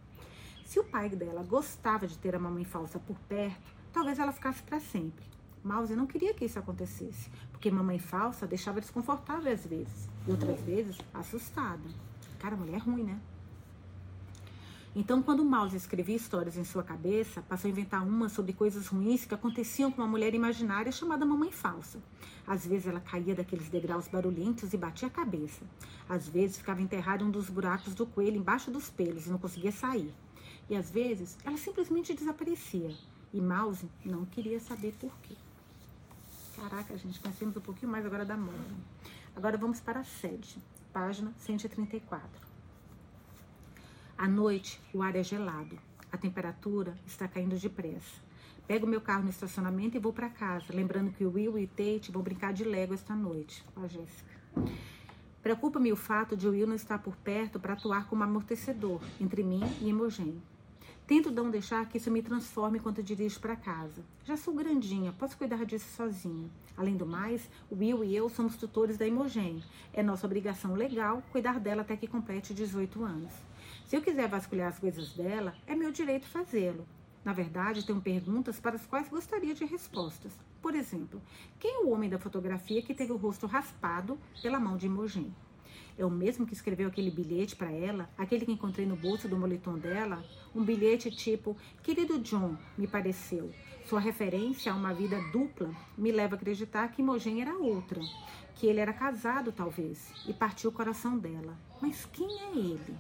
Se 0.68 0.82
o 0.82 0.84
pai 0.84 1.08
dela 1.08 1.44
gostava 1.44 2.06
de 2.06 2.18
ter 2.18 2.36
a 2.36 2.40
mamãe 2.40 2.66
falsa 2.66 3.00
por 3.00 3.18
perto, 3.20 3.74
talvez 3.94 4.20
ela 4.20 4.34
ficasse 4.34 4.62
para 4.62 4.82
sempre. 4.82 5.24
Mouse 5.64 5.96
não 5.96 6.06
queria 6.06 6.34
que 6.34 6.44
isso 6.44 6.60
acontecesse, 6.60 7.30
porque 7.54 7.72
mamãe 7.72 7.98
falsa 8.00 8.46
deixava 8.46 8.82
desconfortável 8.82 9.50
às 9.50 9.66
vezes, 9.66 10.10
e 10.28 10.32
outras 10.32 10.60
vezes 10.60 10.98
assustada. 11.14 11.90
Cara, 12.38 12.58
mulher 12.58 12.76
é 12.76 12.80
ruim, 12.80 13.04
né? 13.04 13.18
Então, 14.94 15.24
quando 15.24 15.46
Mouse 15.46 15.78
escrevia 15.78 16.18
histórias 16.18 16.58
em 16.58 16.66
sua 16.66 16.84
cabeça, 16.84 17.42
passou 17.44 17.70
a 17.70 17.72
inventar 17.72 18.06
uma 18.06 18.28
sobre 18.28 18.52
coisas 18.52 18.88
ruins 18.88 19.24
que 19.24 19.34
aconteciam 19.34 19.90
com 19.90 20.02
uma 20.02 20.08
mulher 20.08 20.36
imaginária 20.36 20.92
chamada 20.92 21.26
Mamãe 21.26 21.52
Falsa. 21.52 22.00
Às 22.46 22.68
vezes 22.68 22.88
ela 22.88 23.00
caía 23.00 23.34
daqueles 23.34 23.70
degraus 23.70 24.10
barulhentos 24.10 24.74
e 24.74 24.78
batia 24.78 25.08
a 25.08 25.12
cabeça. 25.12 25.64
Às 26.10 26.28
vezes 26.28 26.58
ficava 26.58 26.82
enterrada 26.82 27.24
em 27.24 27.28
um 27.28 27.32
dos 27.32 27.50
buracos 27.50 27.96
do 27.96 28.06
coelho 28.06 28.36
embaixo 28.36 28.70
dos 28.70 28.90
pelos 28.90 29.28
e 29.28 29.30
não 29.30 29.38
conseguia 29.38 29.72
sair. 29.72 30.14
E 30.70 30.76
às 30.76 30.90
vezes 30.90 31.38
ela 31.44 31.58
simplesmente 31.58 32.14
desaparecia. 32.14 32.94
E 33.34 33.42
Mouse 33.42 33.90
não 34.06 34.26
queria 34.26 34.60
saber 34.60 34.94
por 35.00 35.12
quê. 35.22 35.36
Caraca, 36.56 36.98
gente, 36.98 37.20
conhecemos 37.20 37.56
um 37.56 37.62
pouquinho 37.62 37.92
mais 37.92 38.06
agora 38.06 38.26
da 38.26 38.36
moda. 38.36 38.58
Agora 39.36 39.58
vamos 39.58 39.80
para 39.80 40.00
a 40.00 40.04
sede, 40.04 40.58
página 40.92 41.32
134. 41.40 42.48
À 44.18 44.28
noite, 44.28 44.82
o 44.92 45.04
ar 45.04 45.16
é 45.16 45.22
gelado. 45.22 45.78
A 46.12 46.18
temperatura 46.18 46.98
está 47.06 47.28
caindo 47.28 47.56
depressa. 47.56 48.20
Pego 48.68 48.88
meu 48.88 49.00
carro 49.00 49.24
no 49.24 49.30
estacionamento 49.30 49.96
e 49.96 50.00
vou 50.00 50.12
para 50.12 50.30
casa, 50.30 50.74
lembrando 50.74 51.12
que 51.12 51.26
Will 51.26 51.58
e 51.58 51.68
Tate 51.68 52.12
vão 52.12 52.24
brincar 52.24 52.52
de 52.52 52.64
Lego 52.64 52.94
esta 52.94 53.16
noite. 53.16 53.64
Ó, 53.76 53.84
a 53.84 53.88
Jéssica. 53.88 54.36
Preocupa-me 55.44 55.94
o 55.94 55.96
fato 55.96 56.36
de 56.36 56.50
Will 56.50 56.68
não 56.68 56.76
estar 56.76 56.98
por 57.00 57.16
perto 57.16 57.60
para 57.60 57.74
atuar 57.74 58.08
como 58.08 58.24
amortecedor 58.24 59.00
entre 59.22 59.44
mim 59.44 59.62
e 59.80 59.90
Imogen. 59.90 60.42
Tento 61.08 61.32
não 61.32 61.50
deixar 61.50 61.88
que 61.88 61.98
isso 61.98 62.12
me 62.12 62.22
transforme 62.22 62.80
enquanto 62.80 63.02
dirijo 63.02 63.40
para 63.40 63.56
casa. 63.56 64.04
Já 64.26 64.36
sou 64.36 64.54
grandinha, 64.54 65.14
posso 65.14 65.38
cuidar 65.38 65.66
disso 65.66 65.96
sozinha. 65.96 66.50
Além 66.76 66.98
do 66.98 67.06
mais, 67.06 67.50
Will 67.72 68.04
e 68.04 68.14
eu 68.14 68.28
somos 68.28 68.58
tutores 68.58 68.98
da 68.98 69.08
Imogen. 69.08 69.64
É 69.94 70.04
nossa 70.04 70.26
obrigação 70.26 70.74
legal 70.74 71.24
cuidar 71.32 71.62
dela 71.62 71.84
até 71.84 71.96
que 71.96 72.08
complete 72.08 72.54
18 72.54 73.02
anos. 73.06 73.32
Se 73.86 73.96
eu 73.96 74.02
quiser 74.02 74.28
vasculhar 74.28 74.68
as 74.68 74.80
coisas 74.80 75.14
dela, 75.14 75.56
é 75.66 75.74
meu 75.74 75.94
direito 75.94 76.28
fazê-lo. 76.28 76.86
Na 77.24 77.32
verdade, 77.32 77.86
tenho 77.86 78.02
perguntas 78.02 78.60
para 78.60 78.76
as 78.76 78.86
quais 78.86 79.08
gostaria 79.08 79.54
de 79.54 79.64
respostas. 79.64 80.34
Por 80.62 80.76
exemplo, 80.76 81.22
quem 81.58 81.74
é 81.74 81.80
o 81.86 81.90
homem 81.90 82.10
da 82.10 82.20
fotografia 82.20 82.82
que 82.82 82.94
teve 82.94 83.14
o 83.14 83.18
rosto 83.18 83.48
raspado 83.48 84.20
pela 84.42 84.60
mão 84.60 84.76
de 84.76 84.88
Imogen? 84.88 85.34
É 85.98 86.06
o 86.06 86.12
mesmo 86.12 86.46
que 86.46 86.54
escreveu 86.54 86.88
aquele 86.88 87.10
bilhete 87.10 87.56
para 87.56 87.72
ela, 87.72 88.08
aquele 88.16 88.46
que 88.46 88.52
encontrei 88.52 88.86
no 88.86 88.96
bolso 88.96 89.28
do 89.28 89.36
moletom 89.36 89.80
dela? 89.80 90.24
Um 90.54 90.64
bilhete 90.64 91.10
tipo: 91.10 91.58
Querido 91.82 92.20
John, 92.20 92.56
me 92.78 92.86
pareceu. 92.86 93.52
Sua 93.84 94.00
referência 94.00 94.72
a 94.72 94.76
uma 94.76 94.94
vida 94.94 95.20
dupla 95.32 95.74
me 95.98 96.12
leva 96.12 96.36
a 96.36 96.38
acreditar 96.38 96.90
que 96.90 97.02
Imogen 97.02 97.42
era 97.42 97.58
outra, 97.58 98.00
que 98.54 98.68
ele 98.68 98.80
era 98.80 98.94
casado, 98.94 99.52
talvez, 99.52 100.12
e 100.28 100.34
partiu 100.34 100.70
o 100.70 100.74
coração 100.74 101.18
dela. 101.18 101.58
Mas 101.82 102.06
quem 102.06 102.28
é 102.28 102.52
ele? 102.56 102.96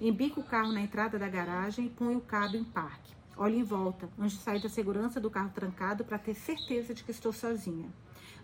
Embico 0.00 0.40
o 0.40 0.44
carro 0.44 0.72
na 0.72 0.80
entrada 0.80 1.18
da 1.18 1.28
garagem 1.28 1.86
e 1.86 1.90
ponho 1.90 2.18
o 2.18 2.22
cabo 2.22 2.56
em 2.56 2.64
parque. 2.64 3.12
Olho 3.36 3.56
em 3.56 3.62
volta, 3.62 4.08
antes 4.18 4.36
de 4.36 4.42
sair 4.42 4.62
da 4.62 4.68
segurança 4.68 5.18
do 5.18 5.30
carro 5.30 5.50
trancado 5.54 6.04
para 6.04 6.18
ter 6.18 6.34
certeza 6.34 6.92
de 6.92 7.02
que 7.02 7.10
estou 7.10 7.32
sozinha. 7.32 7.88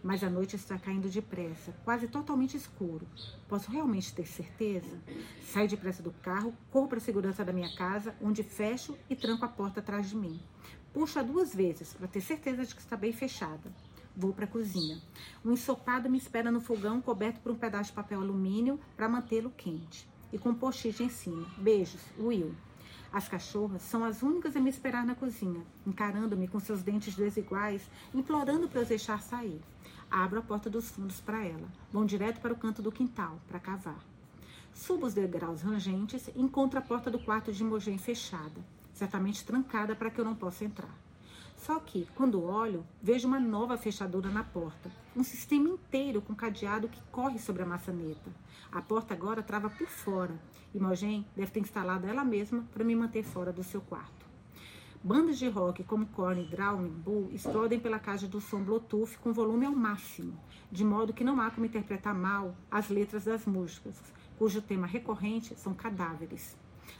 Mas 0.07 0.23
a 0.23 0.31
noite 0.31 0.55
está 0.55 0.79
caindo 0.79 1.09
depressa, 1.09 1.75
quase 1.85 2.07
totalmente 2.07 2.57
escuro. 2.57 3.05
Posso 3.49 3.73
realmente 3.73 4.15
ter 4.15 4.25
certeza? 4.25 5.03
Saio 5.53 5.69
depressa 5.69 6.01
do 6.01 6.13
carro, 6.13 6.55
corro 6.71 6.87
para 6.87 6.99
a 6.99 7.01
segurança 7.01 7.45
da 7.45 7.53
minha 7.53 7.75
casa, 7.75 8.15
onde 8.23 8.45
fecho 8.45 8.97
e 9.11 9.17
tranco 9.17 9.45
a 9.45 9.49
porta 9.49 9.81
atrás 9.81 10.09
de 10.09 10.15
mim. 10.15 10.41
Puxo-a 10.93 11.25
duas 11.25 11.53
vezes 11.53 11.93
para 11.93 12.07
ter 12.07 12.21
certeza 12.21 12.65
de 12.65 12.73
que 12.73 12.81
está 12.81 12.97
bem 12.97 13.13
fechada. 13.13 13.75
Vou 14.17 14.33
para 14.33 14.45
a 14.45 14.49
cozinha. 14.49 15.03
Um 15.45 15.51
ensopado 15.51 16.09
me 16.09 16.19
espera 16.19 16.53
no 16.53 16.61
fogão, 16.61 17.03
coberto 17.03 17.41
por 17.41 17.51
um 17.51 17.57
pedaço 17.57 17.91
de 17.91 17.97
papel 17.97 18.21
alumínio 18.21 18.79
para 18.97 19.09
mantê-lo 19.09 19.51
quente. 19.57 20.09
E 20.33 20.39
com 20.39 20.51
um 20.51 20.71
em 21.01 21.09
cima. 21.09 21.49
Beijos, 21.59 22.03
Will. 22.17 22.55
As 23.13 23.29
cachorras 23.29 23.83
são 23.83 24.05
as 24.05 24.23
únicas 24.23 24.55
a 24.55 24.61
me 24.61 24.71
esperar 24.71 25.05
na 25.05 25.17
cozinha, 25.17 25.67
encarando-me 25.85 26.47
com 26.47 26.61
seus 26.61 26.81
dentes 26.81 27.17
desiguais, 27.17 27.91
implorando 28.15 28.69
para 28.69 28.83
eu 28.83 28.87
deixar 28.87 29.21
sair. 29.21 29.61
Abro 30.11 30.39
a 30.39 30.43
porta 30.43 30.71
dos 30.71 30.91
fundos 30.91 31.21
para 31.21 31.45
ela. 31.45 31.69
Vão 31.93 32.07
direto 32.07 32.41
para 32.41 32.53
o 32.53 32.57
canto 32.57 32.81
do 32.81 32.93
quintal, 32.93 33.41
para 33.49 33.59
cavar. 33.59 34.05
Subo 34.73 35.07
os 35.07 35.15
degraus 35.15 35.63
rangentes 35.63 36.29
e 36.29 36.41
encontro 36.41 36.79
a 36.79 36.83
porta 36.83 37.11
do 37.11 37.19
quarto 37.19 37.53
de 37.53 37.63
Imogen 37.63 37.99
fechada, 37.99 38.61
certamente 38.93 39.45
trancada 39.45 39.97
para 39.97 40.11
que 40.11 40.21
eu 40.21 40.25
não 40.25 40.35
possa 40.35 40.65
entrar. 40.65 40.95
Só 41.57 41.81
que, 41.81 42.07
quando 42.15 42.43
olho, 42.43 42.85
vejo 43.03 43.27
uma 43.27 43.41
nova 43.41 43.79
fechadura 43.79 44.31
na 44.31 44.45
porta. 44.45 44.91
Um 45.17 45.25
sistema 45.25 45.69
inteiro 45.71 46.21
com 46.21 46.35
cadeado 46.35 46.89
que 46.89 47.01
corre 47.11 47.39
sobre 47.39 47.63
a 47.63 47.67
maçaneta. 47.67 48.31
A 48.71 48.83
porta 48.83 49.15
agora 49.15 49.43
trava 49.43 49.71
por 49.71 49.89
fora. 49.89 50.39
Imogen 50.75 51.27
deve 51.35 51.51
ter 51.51 51.61
instalado 51.61 52.07
ela 52.07 52.23
mesma 52.23 52.63
para 52.75 52.85
me 52.85 52.95
manter 52.95 53.23
fora 53.23 53.53
do 53.53 53.65
seu 53.65 53.81
quarto. 53.81 54.26
Bandas 55.07 55.39
de 55.39 55.49
rock 55.49 55.85
como 55.85 56.05
Korn 56.07 56.43
Drowning 56.47 56.89
Bull 56.89 57.31
explodem 57.31 57.79
pela 57.79 57.97
caixa 57.97 58.27
do 58.27 58.41
som 58.41 58.61
Bluetooth 58.61 59.17
com 59.19 59.33
volume 59.33 59.65
ao 59.65 59.73
máximo, 59.73 60.37
de 60.69 60.85
modo 60.85 61.13
que 61.13 61.23
não 61.23 61.41
há 61.41 61.49
como 61.49 61.65
interpretar 61.65 62.13
mal 62.13 62.57
as 62.69 62.89
letras 62.89 63.23
das 63.23 63.47
músicas, 63.47 63.95
cujo 64.37 64.61
tema 64.61 64.85
recorrente 64.85 65.55
são 65.57 65.73
cadáveres. 65.73 66.57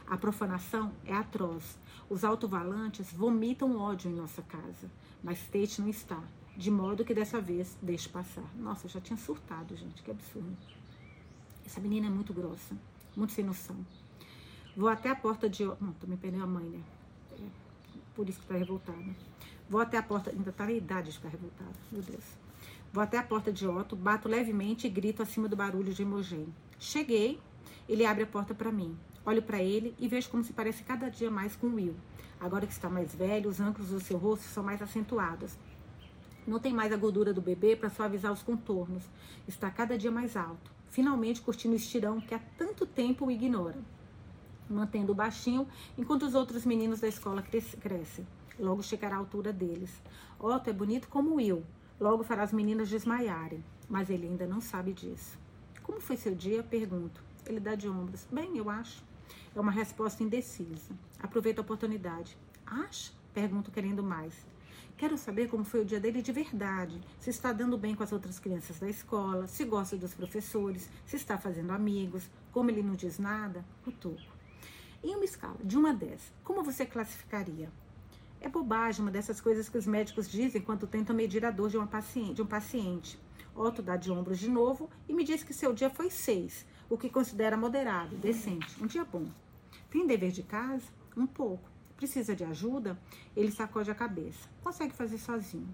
A 0.07 0.15
profanação 0.15 0.93
é 1.03 1.13
atroz. 1.13 1.77
Os 2.09 2.23
altovalantes 2.23 3.11
vomitam 3.11 3.77
ódio 3.77 4.09
em 4.09 4.15
nossa 4.15 4.41
casa, 4.41 4.89
mas 5.21 5.43
Tate 5.47 5.81
não 5.81 5.89
está, 5.89 6.23
de 6.55 6.71
modo 6.71 7.03
que 7.03 7.13
dessa 7.13 7.41
vez 7.41 7.77
deixe 7.81 8.07
passar. 8.07 8.49
Nossa, 8.55 8.85
eu 8.85 8.89
já 8.89 9.01
tinha 9.01 9.17
surtado, 9.17 9.75
gente, 9.75 10.01
que 10.01 10.11
absurdo. 10.11 10.55
Essa 11.65 11.81
menina 11.81 12.07
é 12.07 12.09
muito 12.09 12.33
grossa, 12.33 12.73
muito 13.17 13.33
sem 13.33 13.43
noção. 13.43 13.75
Vou 14.77 14.87
até 14.87 15.09
a 15.09 15.15
porta 15.15 15.49
de. 15.49 15.65
Não, 15.65 15.91
também 15.99 16.17
perdeu 16.17 16.41
a 16.41 16.47
mãe, 16.47 16.69
né? 16.69 16.81
Por 18.17 18.27
isso 18.27 18.39
que 18.39 18.47
tá 18.47 18.55
revoltada. 18.55 18.97
Vou 19.69 19.79
até 19.79 19.95
a 19.95 20.01
porta. 20.01 20.31
Ainda 20.31 20.51
tá 20.51 20.65
na 20.65 20.71
idade 20.71 21.11
de 21.11 21.17
ficar 21.17 21.29
revoltada, 21.29 21.71
meu 21.91 22.01
Deus. 22.01 22.23
Vou 22.91 23.03
até 23.03 23.19
a 23.19 23.21
porta 23.21 23.53
de 23.53 23.67
Otto, 23.67 23.95
bato 23.95 24.27
levemente 24.27 24.87
e 24.87 24.89
grito 24.89 25.21
acima 25.21 25.47
do 25.47 25.55
barulho 25.55 25.93
de 25.93 26.01
Imogen. 26.01 26.47
Cheguei, 26.79 27.39
ele 27.87 28.07
abre 28.07 28.23
a 28.23 28.27
porta 28.27 28.55
para 28.55 28.71
mim. 28.71 28.97
Olho 29.23 29.43
para 29.43 29.61
ele 29.61 29.93
e 29.99 30.07
vejo 30.07 30.29
como 30.29 30.43
se 30.43 30.51
parece 30.51 30.81
cada 30.83 31.11
dia 31.11 31.29
mais 31.29 31.55
com 31.55 31.67
Will. 31.67 31.95
Agora 32.39 32.65
que 32.65 32.73
está 32.73 32.89
mais 32.89 33.13
velho, 33.13 33.51
os 33.51 33.59
ângulos 33.59 33.89
do 33.89 33.99
seu 33.99 34.17
rosto 34.17 34.45
são 34.45 34.63
mais 34.63 34.81
acentuados. 34.81 35.55
Não 36.47 36.59
tem 36.59 36.73
mais 36.73 36.91
a 36.91 36.97
gordura 36.97 37.31
do 37.31 37.41
bebê 37.41 37.75
para 37.75 37.91
suavizar 37.91 38.33
os 38.33 38.41
contornos. 38.41 39.03
Está 39.47 39.69
cada 39.69 39.95
dia 39.95 40.09
mais 40.09 40.35
alto. 40.35 40.71
Finalmente 40.89 41.39
curtindo 41.39 41.75
o 41.75 41.77
estirão 41.77 42.19
que 42.19 42.33
há 42.33 42.39
tanto 42.57 42.83
tempo 42.87 43.27
o 43.27 43.31
ignora. 43.31 43.77
Mantendo 44.69 45.13
baixinho 45.13 45.67
enquanto 45.97 46.23
os 46.23 46.35
outros 46.35 46.65
meninos 46.65 46.99
da 46.99 47.07
escola 47.07 47.41
crescem. 47.41 48.27
Logo 48.59 48.81
chegará 48.81 49.15
a 49.15 49.19
altura 49.19 49.53
deles. 49.53 50.01
Otto 50.39 50.69
é 50.69 50.73
bonito 50.73 51.07
como 51.07 51.35
Will. 51.35 51.63
Logo 51.99 52.23
fará 52.23 52.43
as 52.43 52.51
meninas 52.51 52.89
desmaiarem. 52.89 53.63
Mas 53.89 54.09
ele 54.09 54.27
ainda 54.27 54.45
não 54.45 54.59
sabe 54.59 54.93
disso. 54.93 55.37
Como 55.83 56.01
foi 56.01 56.17
seu 56.17 56.35
dia? 56.35 56.61
Pergunto. 56.63 57.23
Ele 57.45 57.59
dá 57.59 57.75
de 57.75 57.87
ombros. 57.87 58.27
Bem, 58.31 58.57
eu 58.57 58.69
acho. 58.69 59.03
É 59.55 59.59
uma 59.59 59.71
resposta 59.71 60.23
indecisa. 60.23 60.91
Aproveita 61.19 61.61
a 61.61 61.63
oportunidade. 61.63 62.37
Acha? 62.65 63.11
Pergunto 63.33 63.71
querendo 63.71 64.03
mais. 64.03 64.33
Quero 64.97 65.15
saber 65.15 65.47
como 65.47 65.63
foi 65.63 65.81
o 65.81 65.85
dia 65.85 65.99
dele 65.99 66.21
de 66.23 66.31
verdade. 66.31 66.99
Se 67.19 67.29
está 67.29 67.53
dando 67.53 67.77
bem 67.77 67.93
com 67.93 68.03
as 68.03 68.11
outras 68.11 68.39
crianças 68.39 68.79
da 68.79 68.89
escola, 68.89 69.47
se 69.47 69.63
gosta 69.63 69.95
dos 69.95 70.15
professores, 70.15 70.89
se 71.05 71.15
está 71.15 71.37
fazendo 71.37 71.71
amigos. 71.71 72.29
Como 72.51 72.71
ele 72.71 72.81
não 72.81 72.95
diz 72.95 73.19
nada, 73.19 73.63
cutuco. 73.83 74.36
Em 75.03 75.15
uma 75.15 75.25
escala 75.25 75.57
de 75.63 75.77
1 75.77 75.85
a 75.85 75.93
10, 75.93 76.33
como 76.43 76.63
você 76.63 76.85
classificaria? 76.85 77.71
É 78.41 78.49
bobagem 78.49 79.01
uma 79.01 79.11
dessas 79.11 79.39
coisas 79.39 79.69
que 79.69 79.77
os 79.77 79.85
médicos 79.85 80.29
dizem 80.29 80.61
quando 80.61 80.87
tentam 80.87 81.15
medir 81.15 81.45
a 81.45 81.51
dor 81.51 81.69
de, 81.69 81.77
uma 81.77 81.85
paciente, 81.85 82.33
de 82.33 82.41
um 82.41 82.47
paciente. 82.47 83.19
Otto 83.55 83.81
dá 83.81 83.95
de 83.95 84.11
ombros 84.11 84.39
de 84.39 84.49
novo 84.49 84.89
e 85.07 85.13
me 85.13 85.23
diz 85.23 85.43
que 85.43 85.53
seu 85.53 85.71
dia 85.71 85.89
foi 85.89 86.09
6, 86.09 86.65
o 86.89 86.97
que 86.97 87.09
considera 87.09 87.55
moderado, 87.55 88.15
decente, 88.17 88.81
um 88.83 88.87
dia 88.87 89.05
bom. 89.05 89.27
Tem 89.89 90.05
dever 90.05 90.31
de 90.31 90.41
casa? 90.41 90.85
Um 91.15 91.27
pouco. 91.27 91.69
Precisa 91.95 92.35
de 92.35 92.43
ajuda? 92.43 92.97
Ele 93.35 93.51
sacode 93.51 93.89
a 93.89 93.95
cabeça. 93.95 94.49
Consegue 94.63 94.93
fazer 94.93 95.17
sozinho. 95.19 95.73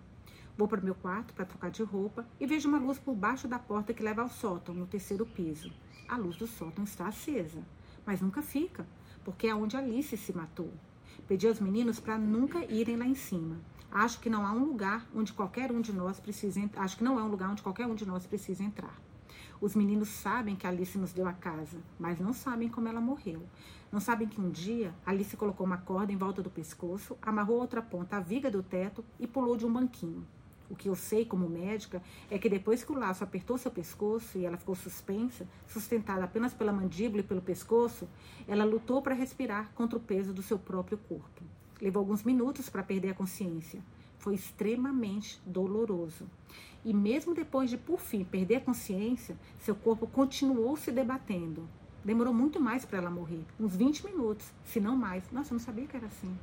Vou 0.58 0.68
para 0.68 0.82
o 0.82 0.84
meu 0.84 0.96
quarto 0.96 1.34
para 1.34 1.46
trocar 1.46 1.72
de 1.72 1.82
roupa 1.82 2.28
e 2.40 2.46
vejo 2.46 2.70
uma 2.70 2.78
luz 2.78 3.00
por 3.00 3.16
baixo 3.16 3.48
da 3.48 3.58
porta 3.58 3.94
que 3.94 4.04
leva 4.04 4.22
ao 4.22 4.30
sótão, 4.30 4.76
no 4.76 4.86
terceiro 4.86 5.26
piso. 5.26 5.74
A 6.08 6.18
luz 6.18 6.36
do 6.36 6.46
sótão 6.46 6.84
está 6.84 7.08
acesa, 7.08 7.64
mas 8.06 8.22
nunca 8.22 8.42
fica, 8.42 8.86
porque 9.24 9.48
é 9.48 9.56
onde 9.56 9.78
Alice 9.78 10.16
se 10.18 10.34
matou. 10.34 10.72
Pedi 11.28 11.48
aos 11.48 11.60
meninos 11.60 12.00
para 12.00 12.18
nunca 12.18 12.66
irem 12.66 12.98
lá 12.98 13.06
em 13.06 13.16
cima. 13.16 13.58
Acho 13.92 14.20
que 14.20 14.30
não 14.30 14.46
há 14.46 14.52
um 14.52 14.66
lugar 14.66 15.08
onde 15.16 15.34
qualquer 15.34 15.72
um 15.72 15.80
de 15.80 15.94
nós 15.94 16.20
precisa, 16.20 16.60
acho 16.78 16.98
que 16.98 17.04
não 17.04 17.20
é 17.20 17.24
um 17.24 17.28
lugar 17.28 17.50
onde 17.50 17.62
qualquer 17.62 17.86
um 17.86 17.96
de 17.96 18.06
nós 18.06 18.26
precisa 18.26 18.64
entrar. 18.64 19.00
Os 19.62 19.76
meninos 19.76 20.10
sabem 20.10 20.56
que 20.56 20.68
Alice 20.68 20.98
nos 20.98 21.14
deu 21.14 21.28
a 21.28 21.32
casa, 21.32 21.78
mas 21.98 22.20
não 22.20 22.34
sabem 22.34 22.68
como 22.68 22.88
ela 22.88 23.00
morreu. 23.00 23.42
Não 23.92 24.00
sabem 24.00 24.28
que 24.28 24.42
um 24.42 24.50
dia 24.50 24.94
Alice 25.06 25.38
colocou 25.38 25.66
uma 25.66 25.78
corda 25.78 26.12
em 26.12 26.18
volta 26.18 26.42
do 26.42 26.50
pescoço, 26.50 27.18
amarrou 27.22 27.60
outra 27.60 27.82
ponta 27.82 28.18
à 28.18 28.20
viga 28.20 28.50
do 28.50 28.64
teto 28.64 29.06
e 29.20 29.28
pulou 29.28 29.56
de 29.56 29.66
um 29.66 29.72
banquinho. 29.72 30.26
O 30.74 30.76
que 30.76 30.90
eu 30.90 30.96
sei 30.96 31.24
como 31.24 31.48
médica 31.48 32.02
é 32.32 32.40
que 32.40 32.50
depois 32.50 32.84
que 32.84 32.92
o 32.92 32.98
laço 32.98 33.24
apertou 33.24 33.60
seu 33.60 33.70
pescoço 33.70 34.40
e 34.40 34.44
ela 34.44 34.58
ficou 34.58 34.74
suspensa, 34.74 35.48
sustentada 35.68 36.24
apenas 36.24 36.52
pela 36.52 36.74
mandíbula 36.74 37.22
e 37.22 37.24
pelo 37.24 37.44
pescoço, 37.44 38.10
ela 38.48 38.66
lutou 38.66 39.00
para 39.00 39.14
respirar 39.14 39.72
contra 39.76 40.00
o 40.00 40.02
peso 40.02 40.34
do 40.34 40.42
seu 40.42 40.58
próprio 40.58 40.98
corpo. 40.98 41.44
Levou 41.80 42.00
alguns 42.00 42.24
minutos 42.24 42.72
para 42.72 42.82
perder 42.82 43.12
a 43.12 43.14
consciência. 43.14 43.84
Foi 44.18 44.34
extremamente 44.34 45.40
doloroso. 45.46 46.26
E 46.84 46.92
mesmo 46.92 47.36
depois 47.36 47.70
de, 47.70 47.78
por 47.78 48.00
fim, 48.00 48.24
perder 48.24 48.56
a 48.56 48.62
consciência, 48.62 49.38
seu 49.60 49.76
corpo 49.76 50.08
continuou 50.08 50.76
se 50.76 50.92
debatendo. 50.92 51.70
Demorou 52.04 52.34
muito 52.34 52.60
mais 52.60 52.84
para 52.84 52.98
ela 52.98 53.12
morrer 53.12 53.46
uns 53.60 53.76
20 53.76 54.08
minutos, 54.08 54.52
se 54.66 54.80
não 54.80 54.98
mais. 54.98 55.24
Nossa, 55.32 55.54
eu 55.54 55.60
não 55.60 55.64
sabia 55.64 55.86
que 55.86 55.96
era 55.96 56.08
assim. 56.08 56.36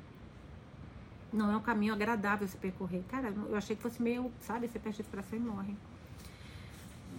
Não 1.33 1.51
é 1.53 1.57
um 1.57 1.63
caminho 1.63 1.93
agradável 1.93 2.47
se 2.49 2.57
percorrer. 2.57 3.05
Cara, 3.09 3.33
eu 3.49 3.57
achei 3.57 3.77
que 3.77 3.83
fosse 3.83 4.03
meio, 4.03 4.33
sabe, 4.41 4.67
você 4.69 4.79
perde 4.79 4.97
a 4.97 5.03
respiração 5.03 5.39
e 5.39 5.43
morre. 5.43 5.77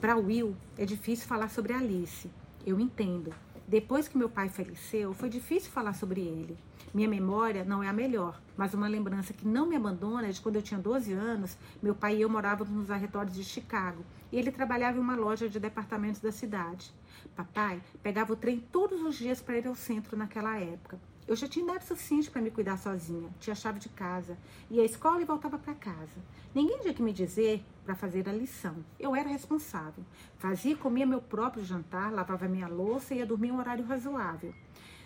Para 0.02 0.18
Will, 0.18 0.56
é 0.78 0.86
difícil 0.86 1.28
falar 1.28 1.50
sobre 1.50 1.74
Alice. 1.74 2.30
Eu 2.66 2.80
entendo. 2.80 3.34
Depois 3.68 4.08
que 4.08 4.18
meu 4.18 4.28
pai 4.28 4.50
faleceu, 4.50 5.14
foi 5.14 5.30
difícil 5.30 5.72
falar 5.72 5.94
sobre 5.94 6.20
ele. 6.20 6.58
Minha 6.94 7.08
memória 7.08 7.64
não 7.64 7.82
é 7.82 7.88
a 7.88 7.94
melhor, 7.94 8.42
mas 8.58 8.74
uma 8.74 8.88
lembrança 8.88 9.32
que 9.32 9.48
não 9.48 9.66
me 9.66 9.78
abandona 9.78 10.28
é 10.28 10.32
de 10.32 10.42
quando 10.42 10.58
eu 10.58 10.62
tinha 10.62 10.80
12 10.80 11.14
anos, 11.14 11.58
meu 11.82 11.96
pai 11.96 12.18
e 12.18 12.22
eu 12.22 12.30
morávamos 12.30 12.74
nos 12.74 12.92
arredores 12.92 13.34
de 13.34 13.46
Chicago 13.46 14.04
e 14.30 14.38
ele 14.38 14.52
trabalhava 14.52 14.98
em 14.98 15.02
uma 15.02 15.16
loja 15.16 15.48
de 15.48 15.58
departamentos 15.58 16.20
da 16.20 16.34
cidade. 16.34 16.92
Papai 17.34 17.82
pegava 18.04 18.34
o 18.34 18.36
trem 18.36 18.60
todos 18.60 19.02
os 19.02 19.16
dias 19.16 19.42
para 19.42 19.58
ir 19.58 19.68
ao 19.68 19.76
centro 19.76 20.18
naquela 20.18 20.60
época. 20.60 21.00
Eu 21.28 21.36
já 21.36 21.48
tinha 21.48 21.64
idade 21.64 21.86
suficiente 21.86 22.30
para 22.30 22.42
me 22.42 22.50
cuidar 22.50 22.78
sozinha, 22.78 23.30
tinha 23.40 23.56
chave 23.56 23.80
de 23.80 23.90
casa, 23.90 24.38
ia 24.70 24.82
à 24.82 24.86
escola 24.86 25.22
e 25.22 25.26
voltava 25.26 25.58
para 25.58 25.76
casa. 25.76 26.20
Ninguém 26.54 26.80
tinha 26.80 26.94
que 26.94 27.02
me 27.02 27.14
dizer 27.14 27.64
para 27.86 27.96
fazer 27.96 28.28
a 28.28 28.34
lição. 28.34 28.84
Eu 29.00 29.16
era 29.16 29.30
responsável. 29.30 30.04
Fazia 30.38 30.74
e 30.74 30.76
comia 30.76 31.06
meu 31.06 31.22
próprio 31.22 31.64
jantar, 31.64 32.12
lavava 32.12 32.48
minha 32.48 32.68
louça 32.68 33.14
e 33.14 33.20
ia 33.20 33.26
dormir 33.26 33.52
um 33.52 33.60
horário 33.60 33.86
razoável. 33.86 34.54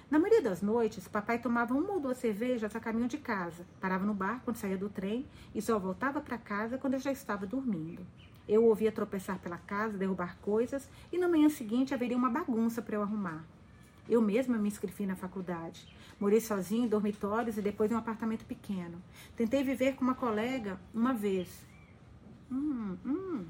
Na 0.09 0.19
maioria 0.19 0.41
das 0.41 0.61
noites, 0.61 1.07
papai 1.07 1.39
tomava 1.39 1.73
uma 1.73 1.93
ou 1.93 1.99
duas 1.99 2.17
cervejas 2.17 2.75
a 2.75 2.79
caminho 2.79 3.07
de 3.07 3.17
casa, 3.17 3.65
parava 3.81 4.05
no 4.05 4.13
bar 4.13 4.41
quando 4.45 4.57
saía 4.57 4.77
do 4.77 4.87
trem 4.87 5.27
e 5.53 5.61
só 5.61 5.77
voltava 5.77 6.21
para 6.21 6.37
casa 6.37 6.77
quando 6.77 6.93
eu 6.93 6.99
já 6.99 7.11
estava 7.11 7.45
dormindo. 7.45 8.05
Eu 8.47 8.63
ouvia 8.65 8.91
tropeçar 8.91 9.39
pela 9.39 9.57
casa, 9.57 9.97
derrubar 9.97 10.37
coisas, 10.37 10.87
e 11.11 11.17
na 11.17 11.27
manhã 11.27 11.49
seguinte 11.49 11.93
haveria 11.93 12.15
uma 12.15 12.29
bagunça 12.29 12.81
para 12.81 12.95
eu 12.95 13.01
arrumar. 13.01 13.43
Eu 14.07 14.21
mesma 14.21 14.57
me 14.57 14.67
inscrevi 14.67 15.05
na 15.05 15.15
faculdade. 15.15 15.87
Morei 16.19 16.39
sozinha 16.39 16.85
em 16.85 16.89
dormitórios 16.89 17.57
e 17.57 17.61
depois 17.61 17.91
em 17.91 17.95
um 17.95 17.97
apartamento 17.97 18.45
pequeno. 18.45 19.01
Tentei 19.35 19.63
viver 19.63 19.95
com 19.95 20.03
uma 20.03 20.15
colega 20.15 20.79
uma 20.93 21.13
vez. 21.13 21.47
Hum, 22.51 22.95
hum. 23.05 23.45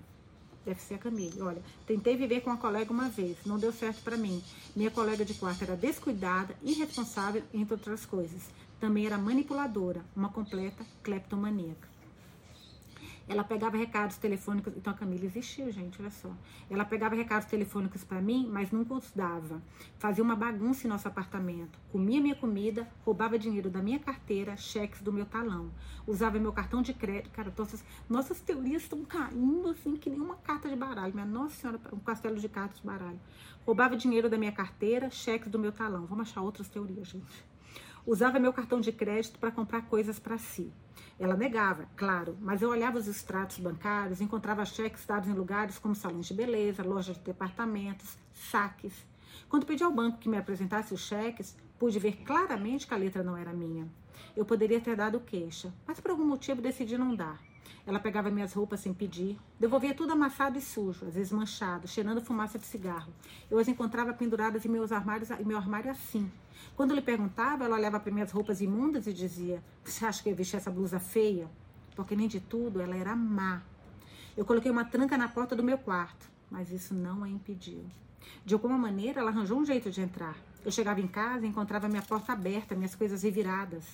Deve 0.66 0.82
ser 0.82 0.96
a 0.96 0.98
Camille. 0.98 1.42
Olha, 1.42 1.62
tentei 1.86 2.18
viver 2.18 2.42
com 2.42 2.50
uma 2.50 2.58
colega 2.58 2.92
uma 2.92 3.08
vez. 3.08 3.38
Não 3.46 3.60
deu 3.60 3.72
certo 3.72 4.02
para 4.02 4.18
mim. 4.18 4.42
Minha 4.76 4.90
colega 4.90 5.24
de 5.24 5.36
quarto 5.36 5.64
era 5.64 5.76
descuidada, 5.76 6.56
irresponsável, 6.64 7.44
entre 7.54 7.76
outras 7.76 8.06
coisas. 8.06 8.50
Também 8.80 9.06
era 9.06 9.18
manipuladora, 9.18 10.04
uma 10.16 10.30
completa 10.30 10.84
cleptomaníaca. 11.04 11.95
Ela 13.28 13.44
pegava 13.44 13.76
recados 13.76 14.18
telefônicos. 14.18 14.74
Então 14.78 14.94
a 14.94 14.96
Camila 14.96 15.26
existiu, 15.26 15.72
gente, 15.72 16.00
olha 16.00 16.12
só. 16.12 16.32
Ela 16.70 16.86
pegava 16.86 17.16
recados 17.16 17.48
telefônicos 17.48 18.04
para 18.04 18.22
mim, 18.22 18.48
mas 18.52 18.72
nunca 18.72 18.94
os 18.94 19.12
dava. 19.12 19.62
Fazia 19.98 20.24
uma 20.24 20.36
bagunça 20.36 20.86
em 20.86 20.90
nosso 20.90 21.08
apartamento. 21.08 21.80
Comia 21.92 22.22
minha 22.22 22.36
comida, 22.36 22.88
roubava 23.04 23.40
dinheiro 23.40 23.70
da 23.70 23.82
minha 23.82 23.98
carteira, 23.98 24.56
cheques 24.56 25.02
do 25.02 25.12
meu 25.12 25.26
talão. 25.26 25.72
Usava 26.06 26.38
meu 26.38 26.54
cartão 26.54 26.84
de 26.84 26.94
crédito. 26.94 27.32
Cara, 27.32 27.52
nossas, 27.58 27.84
nossas 28.08 28.40
teorias 28.40 28.84
estão 28.84 29.04
caindo 29.04 29.70
assim, 29.70 29.96
que 29.96 30.10
nem 30.10 30.20
uma 30.20 30.36
carta 30.36 30.70
de 30.70 30.76
baralho. 30.76 31.14
Minha 31.14 31.26
Nossa 31.26 31.56
Senhora, 31.56 31.80
um 31.92 32.00
castelo 32.00 32.38
de 32.38 32.48
cartas 32.48 32.80
de 32.80 32.86
baralho. 32.86 33.20
Roubava 33.66 33.98
dinheiro 33.98 34.30
da 34.30 34.38
minha 34.38 34.52
carteira, 34.52 35.10
cheques 35.10 35.50
do 35.50 35.58
meu 35.58 35.72
talão. 35.72 36.06
Vamos 36.06 36.30
achar 36.30 36.42
outras 36.42 36.68
teorias, 36.68 37.08
gente. 37.08 37.44
Usava 38.06 38.40
meu 38.40 38.54
cartão 38.54 38.80
de 38.80 38.92
crédito 38.92 39.40
para 39.40 39.50
comprar 39.50 39.82
coisas 39.88 40.20
para 40.20 40.38
si. 40.38 40.72
Ela 41.18 41.38
negava, 41.38 41.88
claro, 41.96 42.38
mas 42.42 42.62
eu 42.62 42.70
olhava 42.70 42.98
os 42.98 43.08
extratos 43.08 43.58
bancários, 43.58 44.20
encontrava 44.20 44.66
cheques 44.66 45.06
dados 45.06 45.30
em 45.30 45.34
lugares 45.34 45.80
como 45.80 45.96
salões 45.96 46.26
de 46.26 46.34
beleza, 46.34 46.84
lojas 46.84 47.16
de 47.16 47.24
departamentos, 47.24 48.18
saques. 48.34 48.94
Quando 49.48 49.66
pedi 49.66 49.82
ao 49.82 49.94
banco 49.94 50.18
que 50.18 50.28
me 50.28 50.38
apresentasse 50.38 50.94
os 50.94 51.08
cheques, 51.08 51.56
pude 51.80 52.00
ver 52.00 52.18
claramente 52.26 52.86
que 52.86 52.94
a 52.94 52.98
letra 52.98 53.24
não 53.24 53.38
era 53.38 53.54
minha. 53.54 53.88
Eu 54.36 54.44
poderia 54.44 54.82
ter 54.82 54.98
dado 54.98 55.22
queixa, 55.22 55.74
mas 55.88 56.02
por 56.02 56.12
algum 56.12 56.26
motivo 56.26 56.62
decidi 56.62 56.98
não 56.98 57.16
dar. 57.16 57.42
Ela 57.86 58.00
pegava 58.00 58.32
minhas 58.32 58.54
roupas 58.54 58.80
sem 58.80 58.94
pedir, 58.94 59.38
devolvia 59.60 59.94
tudo 59.94 60.14
amassado 60.14 60.58
e 60.58 60.62
sujo, 60.62 61.06
às 61.06 61.16
vezes 61.16 61.32
manchado, 61.32 61.88
cheirando 61.88 62.22
fumaça 62.22 62.58
de 62.58 62.66
cigarro. 62.66 63.14
Eu 63.50 63.60
as 63.60 63.68
encontrava 63.68 64.14
penduradas 64.14 64.66
em 64.66 64.70
meus 64.70 64.92
armários, 64.92 65.30
em 65.32 65.44
meu 65.44 65.58
armário 65.58 65.92
assim. 65.92 66.32
Quando 66.76 66.92
eu 66.92 66.96
lhe 66.96 67.02
perguntava, 67.02 67.66
ela 67.66 67.76
olhava 67.76 68.00
para 68.00 68.12
minhas 68.12 68.32
roupas 68.32 68.62
imundas 68.62 69.08
e 69.08 69.14
dizia: 69.14 69.64
Você 69.84 70.06
acha 70.06 70.24
que 70.24 70.30
eu 70.30 70.36
vesti 70.36 70.56
essa 70.56 70.72
blusa 70.72 71.00
feia? 71.00 71.50
Porque 71.96 72.16
nem 72.16 72.28
de 72.28 72.40
tudo 72.40 72.82
ela 72.82 72.96
era 72.96 73.16
má. 73.16 73.62
Eu 74.36 74.44
coloquei 74.44 74.70
uma 74.70 74.84
tranca 74.84 75.18
na 75.18 75.30
porta 75.30 75.56
do 75.56 75.64
meu 75.64 75.78
quarto, 75.78 76.30
mas 76.52 76.72
isso 76.72 76.94
não 76.94 77.24
a 77.24 77.30
impediu. 77.30 77.86
De 78.44 78.54
alguma 78.54 78.78
maneira, 78.78 79.22
ela 79.22 79.30
arranjou 79.30 79.58
um 79.58 79.66
jeito 79.66 79.90
de 79.92 80.02
entrar. 80.02 80.36
Eu 80.66 80.72
chegava 80.72 81.00
em 81.00 81.08
casa 81.08 81.46
e 81.46 81.50
encontrava 81.50 81.88
minha 81.88 82.02
porta 82.02 82.34
aberta, 82.34 82.76
minhas 82.76 82.96
coisas 82.96 83.24
reviradas. 83.24 83.86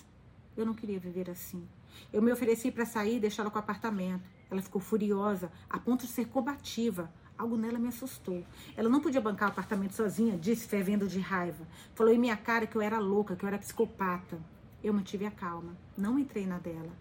Eu 0.55 0.65
não 0.65 0.73
queria 0.73 0.99
viver 0.99 1.29
assim. 1.29 1.67
Eu 2.11 2.21
me 2.21 2.31
ofereci 2.31 2.71
para 2.71 2.85
sair 2.85 3.17
e 3.17 3.19
deixá-la 3.19 3.49
com 3.49 3.57
o 3.57 3.59
apartamento. 3.59 4.29
Ela 4.49 4.61
ficou 4.61 4.81
furiosa, 4.81 5.51
a 5.69 5.79
ponto 5.79 6.05
de 6.05 6.11
ser 6.11 6.27
combativa. 6.27 7.11
Algo 7.37 7.57
nela 7.57 7.79
me 7.79 7.87
assustou. 7.87 8.45
Ela 8.75 8.89
não 8.89 8.99
podia 8.99 9.21
bancar 9.21 9.49
o 9.49 9.51
apartamento 9.51 9.93
sozinha, 9.93 10.37
disse, 10.37 10.67
fervendo 10.67 11.07
de 11.07 11.19
raiva. 11.19 11.67
Falou 11.95 12.13
em 12.13 12.19
minha 12.19 12.37
cara 12.37 12.67
que 12.67 12.75
eu 12.75 12.81
era 12.81 12.99
louca, 12.99 13.35
que 13.35 13.43
eu 13.43 13.47
era 13.47 13.57
psicopata. 13.57 14.39
Eu 14.83 14.93
mantive 14.93 15.25
a 15.25 15.31
calma. 15.31 15.75
Não 15.97 16.19
entrei 16.19 16.45
na 16.45 16.59
dela. 16.59 16.91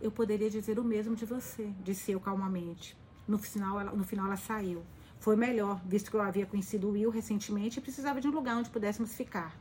Eu 0.00 0.10
poderia 0.10 0.48
dizer 0.48 0.78
o 0.78 0.84
mesmo 0.84 1.14
de 1.14 1.26
você, 1.26 1.70
disse 1.84 2.10
eu 2.10 2.18
calmamente. 2.18 2.96
No 3.28 3.38
final, 3.38 3.78
ela, 3.78 3.92
no 3.92 4.02
final 4.02 4.26
ela 4.26 4.36
saiu. 4.36 4.82
Foi 5.18 5.36
melhor, 5.36 5.80
visto 5.84 6.10
que 6.10 6.16
eu 6.16 6.22
havia 6.22 6.46
conhecido 6.46 6.88
o 6.88 6.92
Will 6.92 7.10
recentemente 7.10 7.78
e 7.78 7.82
precisava 7.82 8.20
de 8.20 8.26
um 8.26 8.30
lugar 8.30 8.56
onde 8.56 8.70
pudéssemos 8.70 9.14
ficar. 9.14 9.54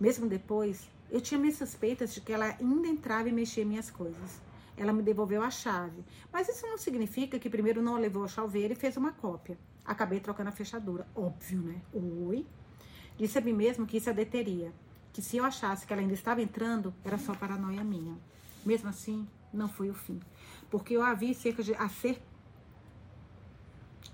Mesmo 0.00 0.26
depois, 0.26 0.90
eu 1.12 1.20
tinha 1.20 1.38
minhas 1.38 1.58
suspeitas 1.58 2.14
de 2.14 2.22
que 2.22 2.32
ela 2.32 2.56
ainda 2.58 2.88
entrava 2.88 3.28
e 3.28 3.32
mexia 3.32 3.66
minhas 3.66 3.90
coisas. 3.90 4.40
Ela 4.78 4.94
me 4.94 5.02
devolveu 5.02 5.42
a 5.42 5.50
chave, 5.50 6.02
mas 6.32 6.48
isso 6.48 6.66
não 6.66 6.78
significa 6.78 7.38
que 7.38 7.50
primeiro 7.50 7.82
não 7.82 7.96
a 7.96 7.98
levou 7.98 8.22
ao 8.22 8.28
chuveiro 8.28 8.72
e 8.72 8.76
fez 8.76 8.96
uma 8.96 9.12
cópia. 9.12 9.58
Acabei 9.84 10.20
trocando 10.20 10.48
a 10.48 10.52
fechadura. 10.52 11.06
Óbvio, 11.14 11.60
né? 11.60 11.82
Oi. 11.92 12.46
Disse 13.18 13.36
a 13.36 13.42
mim 13.42 13.52
mesmo 13.52 13.86
que 13.86 13.98
isso 13.98 14.08
a 14.08 14.12
deteria. 14.14 14.72
Que 15.12 15.20
se 15.20 15.36
eu 15.36 15.44
achasse 15.44 15.86
que 15.86 15.92
ela 15.92 16.00
ainda 16.00 16.14
estava 16.14 16.40
entrando, 16.40 16.94
era 17.04 17.18
só 17.18 17.34
paranoia 17.34 17.84
minha. 17.84 18.16
Mesmo 18.64 18.88
assim, 18.88 19.28
não 19.52 19.68
foi 19.68 19.90
o 19.90 19.94
fim. 19.94 20.18
Porque 20.70 20.94
eu 20.94 21.02
a 21.02 21.12
vi 21.12 21.34
cerca 21.34 21.62
de. 21.62 21.74
A 21.74 21.90
ser... 21.90 22.22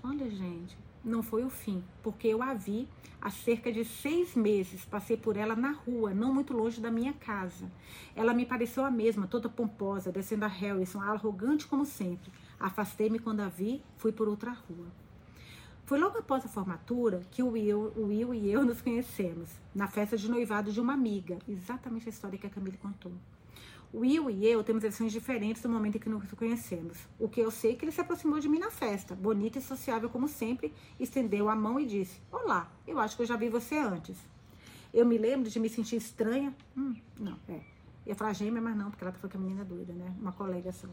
Olha, 0.03 0.29
gente, 0.29 0.77
não 1.09 1.23
foi 1.23 1.43
o 1.43 1.49
fim. 1.49 1.83
Porque 2.01 2.27
eu 2.27 2.41
a 2.41 2.53
vi 2.53 2.87
há 3.21 3.29
cerca 3.29 3.71
de 3.71 3.83
seis 3.83 4.35
meses. 4.35 4.85
Passei 4.85 5.17
por 5.17 5.35
ela 5.35 5.55
na 5.55 5.71
rua, 5.71 6.13
não 6.13 6.33
muito 6.33 6.53
longe 6.53 6.79
da 6.79 6.91
minha 6.91 7.13
casa. 7.13 7.69
Ela 8.15 8.33
me 8.33 8.45
pareceu 8.45 8.85
a 8.85 8.91
mesma, 8.91 9.27
toda 9.27 9.49
pomposa, 9.49 10.11
descendo 10.11 10.45
a 10.45 10.47
Harrison, 10.47 11.01
arrogante 11.01 11.67
como 11.67 11.85
sempre. 11.85 12.31
Afastei-me 12.59 13.19
quando 13.19 13.41
a 13.41 13.49
vi, 13.49 13.83
fui 13.97 14.11
por 14.11 14.27
outra 14.27 14.51
rua. 14.51 14.87
Foi 15.85 15.97
logo 15.97 16.19
após 16.19 16.45
a 16.45 16.47
formatura 16.47 17.21
que 17.31 17.41
o 17.41 17.49
Will, 17.49 17.91
o 17.95 18.05
Will 18.07 18.33
e 18.33 18.51
eu 18.51 18.63
nos 18.63 18.79
conhecemos, 18.79 19.49
na 19.73 19.87
festa 19.87 20.15
de 20.15 20.29
noivado 20.29 20.71
de 20.71 20.79
uma 20.79 20.93
amiga. 20.93 21.39
Exatamente 21.47 22.07
a 22.07 22.11
história 22.11 22.37
que 22.37 22.45
a 22.45 22.49
Camille 22.49 22.77
contou. 22.77 23.11
Will 23.93 24.29
e 24.29 24.45
eu 24.45 24.63
temos 24.63 24.83
versões 24.83 25.11
diferentes 25.11 25.61
do 25.61 25.69
momento 25.69 25.95
em 25.95 25.99
que 25.99 26.09
nos 26.09 26.31
conhecemos. 26.33 26.97
O 27.17 27.27
que 27.27 27.41
eu 27.41 27.49
sei 27.49 27.71
é 27.71 27.75
que 27.75 27.85
ele 27.85 27.91
se 27.91 28.01
aproximou 28.01 28.39
de 28.39 28.47
mim 28.47 28.59
na 28.59 28.69
festa, 28.69 29.15
bonito 29.15 29.57
e 29.57 29.61
sociável 29.61 30.09
como 30.09 30.27
sempre, 30.27 30.71
estendeu 30.99 31.49
a 31.49 31.55
mão 31.55 31.79
e 31.79 31.85
disse: 31.85 32.21
Olá, 32.31 32.71
eu 32.87 32.99
acho 32.99 33.15
que 33.15 33.23
eu 33.23 33.27
já 33.27 33.35
vi 33.35 33.49
você 33.49 33.77
antes. 33.77 34.17
Eu 34.93 35.05
me 35.05 35.17
lembro 35.17 35.49
de 35.49 35.59
me 35.59 35.69
sentir 35.69 35.95
estranha. 35.95 36.55
Hum, 36.77 36.95
não, 37.19 37.37
é. 37.47 37.61
Ia 38.05 38.15
falar 38.15 38.33
gêmea, 38.33 38.61
mas 38.61 38.75
não, 38.75 38.89
porque 38.89 39.03
ela 39.03 39.13
falou 39.13 39.29
que 39.29 39.37
a 39.37 39.39
menina 39.39 39.61
é 39.61 39.65
doida, 39.65 39.93
né? 39.93 40.13
Uma 40.19 40.31
colega 40.31 40.71
só. 40.71 40.87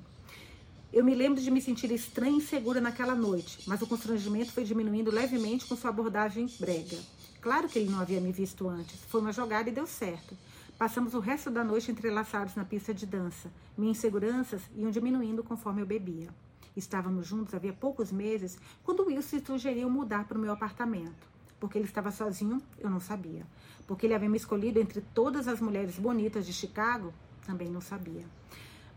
Eu 0.93 1.05
me 1.05 1.15
lembro 1.15 1.41
de 1.41 1.51
me 1.51 1.61
sentir 1.61 1.91
estranha 1.91 2.33
e 2.33 2.37
insegura 2.37 2.81
naquela 2.81 3.15
noite, 3.15 3.59
mas 3.67 3.83
o 3.83 3.87
constrangimento 3.87 4.53
foi 4.53 4.65
diminuindo 4.65 5.11
levemente 5.11 5.67
com 5.67 5.77
sua 5.77 5.91
abordagem 5.91 6.47
brega. 6.59 6.99
Claro 7.41 7.69
que 7.69 7.79
ele 7.79 7.91
não 7.91 8.01
havia 8.01 8.21
me 8.21 8.33
visto 8.33 8.69
antes. 8.69 8.99
Foi 9.09 9.21
uma 9.21 9.33
jogada 9.33 9.69
e 9.69 9.73
deu 9.73 9.87
certo. 9.87 10.37
Passamos 10.79 11.15
o 11.15 11.21
resto 11.21 11.51
da 11.51 11.65
noite 11.65 11.91
entrelaçados 11.91 12.55
na 12.55 12.63
pista 12.63 12.93
de 12.93 13.07
dança. 13.07 13.51
Minhas 13.79 13.97
inseguranças 13.97 14.61
iam 14.77 14.91
diminuindo 14.91 15.43
conforme 15.43 15.81
eu 15.81 15.87
bebia. 15.87 16.29
Estávamos 16.77 17.27
juntos 17.27 17.55
havia 17.55 17.73
poucos 17.73 18.13
meses 18.13 18.59
quando 18.85 19.07
Will 19.07 19.23
se 19.23 19.41
sugeriu 19.41 19.89
mudar 19.89 20.29
para 20.29 20.37
o 20.37 20.41
meu 20.41 20.53
apartamento. 20.53 21.27
Porque 21.59 21.79
ele 21.79 21.87
estava 21.87 22.11
sozinho, 22.11 22.61
eu 22.79 22.91
não 22.91 23.01
sabia. 23.01 23.47
Porque 23.87 24.05
ele 24.05 24.13
havia 24.13 24.29
me 24.29 24.37
escolhido 24.37 24.79
entre 24.79 25.01
todas 25.01 25.49
as 25.49 25.63
mulheres 25.63 25.99
bonitas 25.99 26.45
de 26.45 26.53
Chicago, 26.53 27.11
também 27.47 27.71
não 27.71 27.81
sabia. 27.81 28.27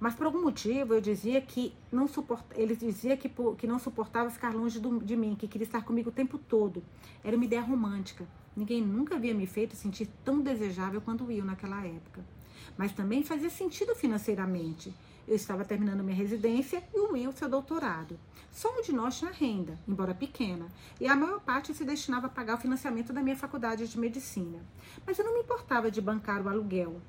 Mas 0.02 0.16
por 0.16 0.26
algum 0.26 0.42
motivo 0.42 0.94
eu 0.94 1.00
dizia 1.00 1.40
que 1.40 1.74
não 1.90 2.10
suporta, 2.10 2.60
ele 2.60 2.76
dizia 2.76 3.16
que, 3.16 3.32
que 3.58 3.66
não 3.66 3.80
suportava 3.80 4.30
ficar 4.30 4.54
longe 4.54 4.82
do, 4.82 5.00
de 5.00 5.16
mim, 5.16 5.34
que 5.34 5.48
queria 5.48 5.66
estar 5.66 5.86
comigo 5.86 6.10
o 6.10 6.14
tempo 6.14 6.38
todo. 6.38 6.84
Era 7.24 7.38
uma 7.38 7.46
ideia 7.46 7.62
romântica. 7.62 8.28
Ninguém 8.60 8.82
nunca 8.82 9.16
havia 9.16 9.34
me 9.34 9.48
feito 9.48 9.74
sentir 9.74 10.10
tão 10.26 10.42
desejável 10.42 11.00
quanto 11.00 11.24
o 11.24 11.28
Will 11.28 11.46
naquela 11.46 11.82
época. 11.86 12.26
Mas 12.78 12.92
também 12.92 13.24
fazia 13.24 13.50
sentido 13.50 13.96
financeiramente. 13.96 14.94
Eu 15.26 15.34
estava 15.34 15.64
terminando 15.64 16.04
minha 16.04 16.18
residência 16.18 16.84
e 16.94 17.00
o 17.00 17.14
Will 17.14 17.32
seu 17.32 17.48
doutorado. 17.48 18.20
Só 18.52 18.78
um 18.78 18.82
de 18.82 18.92
nós 18.92 19.18
tinha 19.18 19.32
renda, 19.32 19.80
embora 19.88 20.14
pequena, 20.14 20.68
e 21.00 21.08
a 21.08 21.16
maior 21.16 21.40
parte 21.40 21.74
se 21.74 21.86
destinava 21.86 22.28
a 22.28 22.30
pagar 22.30 22.56
o 22.56 22.62
financiamento 22.62 23.14
da 23.14 23.24
minha 23.24 23.38
faculdade 23.38 23.88
de 23.88 23.98
medicina. 23.98 24.60
Mas 25.08 25.18
eu 25.18 25.24
não 25.24 25.36
me 25.36 25.40
importava 25.40 25.90
de 25.90 26.02
bancar 26.02 26.46
o 26.46 26.50
aluguel. 26.50 27.00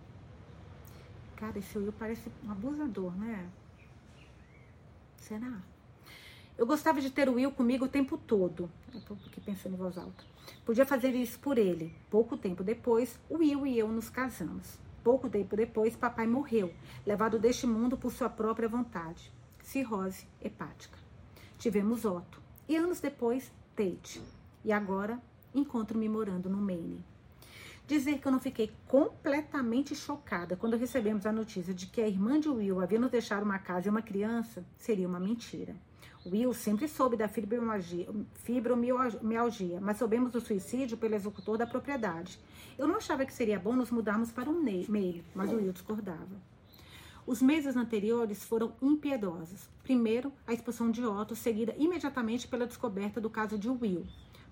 Cara, 1.35 1.59
esse 1.59 1.77
Will 1.77 1.93
parece 1.99 2.31
um 2.45 2.53
abusador, 2.53 3.11
né? 3.17 3.51
Será? 5.17 5.61
Eu 6.61 6.67
gostava 6.67 7.01
de 7.01 7.11
ter 7.11 7.27
o 7.27 7.37
Will 7.37 7.51
comigo 7.51 7.87
o 7.87 7.89
tempo 7.89 8.19
todo. 8.19 8.71
Eu 8.93 9.01
tô 9.01 9.15
aqui 9.15 9.41
pensando 9.41 9.77
em 9.77 9.79
voz 9.79 9.97
alta. 9.97 10.23
Podia 10.63 10.85
fazer 10.85 11.15
isso 11.15 11.39
por 11.39 11.57
ele. 11.57 11.97
Pouco 12.11 12.37
tempo 12.37 12.63
depois, 12.63 13.19
o 13.31 13.39
Will 13.39 13.67
e 13.67 13.79
eu 13.79 13.89
nos 13.89 14.11
casamos. 14.11 14.79
Pouco 15.03 15.31
tempo 15.31 15.57
depois, 15.57 15.97
papai 15.97 16.27
morreu, 16.27 16.71
levado 17.07 17.39
deste 17.39 17.67
mundo 17.67 17.97
por 17.97 18.13
sua 18.13 18.29
própria 18.29 18.69
vontade. 18.69 19.33
Cirrose 19.63 20.27
hepática. 20.39 20.99
Tivemos 21.57 22.05
Otto. 22.05 22.43
E 22.69 22.77
anos 22.77 23.01
depois, 23.01 23.51
Tate. 23.75 24.21
E 24.63 24.71
agora, 24.71 25.19
encontro-me 25.55 26.11
morando 26.11 26.51
no 26.51 26.59
Maine. 26.59 27.03
Dizer 27.87 28.19
que 28.19 28.29
eu 28.29 28.33
não 28.33 28.39
fiquei 28.39 28.71
completamente 28.87 29.97
chocada 29.97 30.57
quando 30.57 30.77
recebemos 30.77 31.25
a 31.25 31.33
notícia 31.33 31.73
de 31.73 31.87
que 31.87 32.03
a 32.03 32.07
irmã 32.07 32.39
de 32.39 32.51
Will 32.51 32.83
havia 32.83 33.01
nos 33.01 33.11
deixado 33.11 33.45
uma 33.45 33.59
casa 33.59 33.89
e 33.89 33.91
uma 33.91 34.03
criança 34.03 34.63
seria 34.77 35.09
uma 35.09 35.19
mentira. 35.19 35.75
Will 36.27 36.53
sempre 36.53 36.87
soube 36.87 37.17
da 37.17 37.29
fibromialgia, 37.29 38.09
mas 39.81 39.97
soubemos 39.97 40.31
do 40.31 40.41
suicídio 40.41 40.99
pelo 40.99 41.15
executor 41.15 41.57
da 41.57 41.67
propriedade. 41.67 42.39
Eu 42.77 42.87
não 42.87 42.97
achava 42.97 43.25
que 43.25 43.33
seria 43.33 43.59
bom 43.59 43.75
nos 43.75 43.91
mudarmos 43.91 44.31
para 44.31 44.51
um 44.51 44.61
meio, 44.61 45.25
mas 45.35 45.51
o 45.51 45.57
Will 45.57 45.73
discordava. 45.73 46.51
Os 47.27 47.41
meses 47.41 47.75
anteriores 47.75 48.45
foram 48.45 48.75
impiedosos. 48.83 49.69
Primeiro, 49.83 50.31
a 50.47 50.53
expulsão 50.53 50.91
de 50.91 51.05
Otto, 51.05 51.35
seguida 51.35 51.75
imediatamente 51.79 52.47
pela 52.47 52.67
descoberta 52.67 53.21
do 53.21 53.31
caso 53.31 53.59
de 53.59 53.71
Will. 53.71 54.07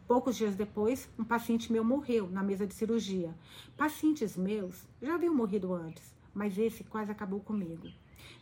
Poucos 0.07 0.37
dias 0.37 0.57
depois, 0.57 1.07
um 1.19 1.25
paciente 1.25 1.71
meu 1.71 1.85
morreu 1.85 2.31
na 2.31 2.43
mesa 2.43 2.67
de 2.67 2.73
cirurgia. 2.73 3.35
Pacientes 3.77 4.39
meus 4.39 4.87
já 5.03 5.17
haviam 5.17 5.35
morrido 5.35 5.75
antes, 5.75 6.15
mas 6.33 6.57
esse 6.57 6.83
quase 6.83 7.11
acabou 7.11 7.41
comigo. 7.41 7.89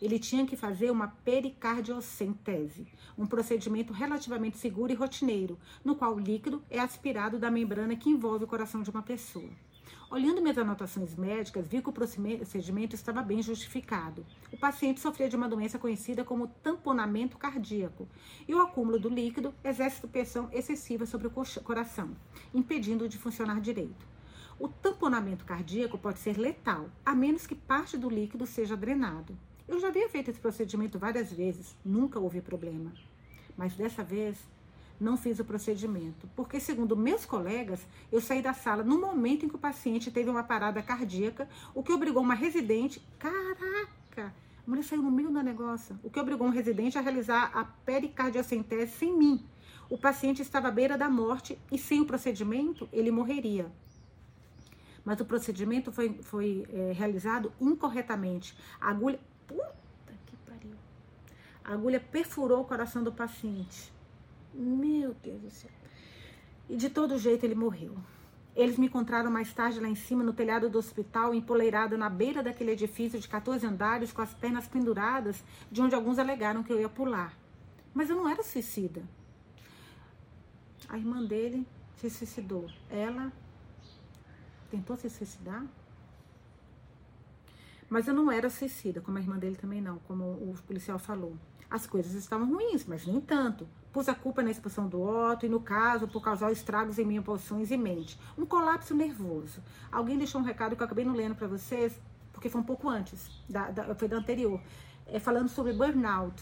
Ele 0.00 0.18
tinha 0.18 0.46
que 0.46 0.56
fazer 0.56 0.90
uma 0.90 1.08
pericardiocentese, 1.08 2.86
um 3.16 3.26
procedimento 3.26 3.92
relativamente 3.92 4.58
seguro 4.58 4.92
e 4.92 4.94
rotineiro, 4.94 5.58
no 5.84 5.96
qual 5.96 6.14
o 6.14 6.20
líquido 6.20 6.62
é 6.70 6.78
aspirado 6.78 7.38
da 7.38 7.50
membrana 7.50 7.96
que 7.96 8.10
envolve 8.10 8.44
o 8.44 8.48
coração 8.48 8.82
de 8.82 8.90
uma 8.90 9.02
pessoa. 9.02 9.50
Olhando 10.08 10.40
minhas 10.40 10.58
anotações 10.58 11.16
médicas, 11.16 11.66
vi 11.66 11.82
que 11.82 11.88
o 11.88 11.92
procedimento 11.92 12.94
estava 12.94 13.22
bem 13.22 13.42
justificado. 13.42 14.24
O 14.52 14.56
paciente 14.56 15.00
sofria 15.00 15.28
de 15.28 15.34
uma 15.34 15.48
doença 15.48 15.80
conhecida 15.80 16.24
como 16.24 16.46
tamponamento 16.46 17.36
cardíaco, 17.36 18.08
e 18.46 18.54
o 18.54 18.60
acúmulo 18.60 19.00
do 19.00 19.08
líquido 19.08 19.52
exerce 19.64 20.06
pressão 20.06 20.48
excessiva 20.52 21.06
sobre 21.06 21.26
o 21.26 21.32
coração, 21.62 22.16
impedindo-o 22.54 23.08
de 23.08 23.18
funcionar 23.18 23.60
direito. 23.60 24.06
O 24.58 24.68
tamponamento 24.68 25.44
cardíaco 25.44 25.98
pode 25.98 26.20
ser 26.20 26.38
letal, 26.38 26.88
a 27.04 27.14
menos 27.14 27.46
que 27.46 27.54
parte 27.54 27.98
do 27.98 28.08
líquido 28.08 28.46
seja 28.46 28.76
drenado. 28.76 29.36
Eu 29.68 29.80
já 29.80 29.88
havia 29.88 30.08
feito 30.08 30.30
esse 30.30 30.38
procedimento 30.38 30.98
várias 30.98 31.32
vezes, 31.32 31.74
nunca 31.84 32.20
houve 32.20 32.40
problema. 32.40 32.92
Mas 33.56 33.74
dessa 33.74 34.04
vez 34.04 34.36
não 35.00 35.16
fiz 35.16 35.38
o 35.40 35.44
procedimento, 35.44 36.28
porque, 36.34 36.60
segundo 36.60 36.96
meus 36.96 37.26
colegas, 37.26 37.80
eu 38.10 38.20
saí 38.20 38.40
da 38.40 38.54
sala 38.54 38.82
no 38.82 39.00
momento 39.00 39.44
em 39.44 39.48
que 39.48 39.56
o 39.56 39.58
paciente 39.58 40.10
teve 40.10 40.30
uma 40.30 40.42
parada 40.42 40.82
cardíaca, 40.82 41.48
o 41.74 41.82
que 41.82 41.92
obrigou 41.92 42.22
uma 42.22 42.34
residente. 42.34 43.02
Caraca! 43.18 44.32
A 44.66 44.70
mulher 44.70 44.82
saiu 44.82 45.02
no 45.02 45.10
meio 45.10 45.30
do 45.30 45.42
negócio, 45.42 45.98
o 46.02 46.10
que 46.10 46.18
obrigou 46.18 46.46
um 46.46 46.50
residente 46.50 46.96
a 46.96 47.00
realizar 47.00 47.50
a 47.52 47.64
pericardiocentese 47.64 48.92
sem 48.92 49.16
mim. 49.16 49.44
O 49.88 49.98
paciente 49.98 50.42
estava 50.42 50.68
à 50.68 50.70
beira 50.70 50.98
da 50.98 51.08
morte 51.08 51.58
e, 51.70 51.78
sem 51.78 52.00
o 52.00 52.06
procedimento, 52.06 52.88
ele 52.92 53.10
morreria. 53.10 53.70
Mas 55.04 55.20
o 55.20 55.24
procedimento 55.24 55.92
foi, 55.92 56.14
foi 56.22 56.66
é, 56.72 56.92
realizado 56.92 57.52
incorretamente. 57.60 58.56
A 58.80 58.90
agulha. 58.90 59.20
Puta 59.46 60.14
que 60.26 60.36
pariu! 60.46 60.74
A 61.64 61.72
agulha 61.72 62.00
perfurou 62.00 62.60
o 62.62 62.64
coração 62.64 63.02
do 63.02 63.12
paciente. 63.12 63.92
Meu 64.54 65.14
Deus 65.22 65.40
do 65.42 65.50
céu. 65.50 65.70
E 66.68 66.76
de 66.76 66.90
todo 66.90 67.18
jeito 67.18 67.44
ele 67.44 67.54
morreu. 67.54 67.96
Eles 68.56 68.78
me 68.78 68.86
encontraram 68.86 69.30
mais 69.30 69.52
tarde 69.52 69.78
lá 69.78 69.86
em 69.86 69.94
cima, 69.94 70.24
no 70.24 70.32
telhado 70.32 70.70
do 70.70 70.78
hospital, 70.78 71.34
empoleirado 71.34 71.98
na 71.98 72.08
beira 72.08 72.42
daquele 72.42 72.70
edifício 72.70 73.20
de 73.20 73.28
14 73.28 73.66
andares, 73.66 74.12
com 74.12 74.22
as 74.22 74.32
pernas 74.32 74.66
penduradas, 74.66 75.44
de 75.70 75.82
onde 75.82 75.94
alguns 75.94 76.18
alegaram 76.18 76.62
que 76.62 76.72
eu 76.72 76.80
ia 76.80 76.88
pular. 76.88 77.36
Mas 77.92 78.08
eu 78.08 78.16
não 78.16 78.26
era 78.26 78.42
suicida. 78.42 79.02
A 80.88 80.96
irmã 80.96 81.22
dele 81.22 81.66
se 81.96 82.08
suicidou. 82.08 82.70
Ela 82.88 83.30
tentou 84.70 84.96
se 84.96 85.10
suicidar? 85.10 85.64
Mas 87.88 88.08
eu 88.08 88.14
não 88.14 88.30
era 88.30 88.50
suicida, 88.50 89.00
como 89.00 89.16
a 89.16 89.20
irmã 89.20 89.38
dele 89.38 89.56
também 89.56 89.80
não, 89.80 89.98
como 90.00 90.24
o 90.24 90.54
policial 90.66 90.98
falou. 90.98 91.36
As 91.70 91.86
coisas 91.86 92.14
estavam 92.14 92.48
ruins, 92.48 92.84
mas 92.84 93.06
nem 93.06 93.20
tanto. 93.20 93.66
Pus 93.92 94.08
a 94.08 94.14
culpa 94.14 94.42
na 94.42 94.50
expulsão 94.50 94.88
do 94.88 95.00
Otto 95.00 95.46
e, 95.46 95.48
no 95.48 95.60
caso, 95.60 96.06
por 96.06 96.20
causar 96.22 96.52
estragos 96.52 96.98
em 96.98 97.04
minhas 97.04 97.24
posições 97.24 97.70
e 97.70 97.76
mente. 97.76 98.18
Um 98.36 98.46
colapso 98.46 98.94
nervoso. 98.94 99.60
Alguém 99.90 100.18
deixou 100.18 100.40
um 100.40 100.44
recado 100.44 100.76
que 100.76 100.82
eu 100.82 100.84
acabei 100.84 101.04
não 101.04 101.14
lendo 101.14 101.34
para 101.34 101.48
vocês, 101.48 101.98
porque 102.32 102.48
foi 102.48 102.60
um 102.60 102.64
pouco 102.64 102.88
antes, 102.88 103.28
da, 103.48 103.70
da, 103.70 103.94
foi 103.94 104.08
da 104.08 104.16
anterior, 104.16 104.60
é, 105.06 105.18
falando 105.18 105.48
sobre 105.48 105.72
burnout. 105.72 106.40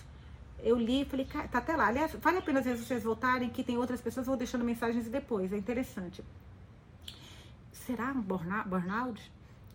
Eu 0.62 0.76
li 0.76 1.03
e 1.03 1.05
falei, 1.05 1.26
tá 1.26 1.59
até 1.59 1.76
lá. 1.76 1.86
Aliás, 1.86 2.14
vale 2.14 2.38
a 2.38 2.42
pena 2.42 2.59
às 2.59 2.64
vezes 2.64 2.86
vocês 2.86 3.03
voltarem, 3.05 3.49
que 3.49 3.62
tem 3.62 3.78
outras 3.78 4.01
pessoas, 4.01 4.26
vou 4.26 4.36
deixando 4.36 4.64
mensagens 4.64 5.09
depois, 5.09 5.53
é 5.53 5.57
interessante. 5.57 6.24
Será 7.72 8.12
um 8.12 8.20
burnout? 8.20 9.32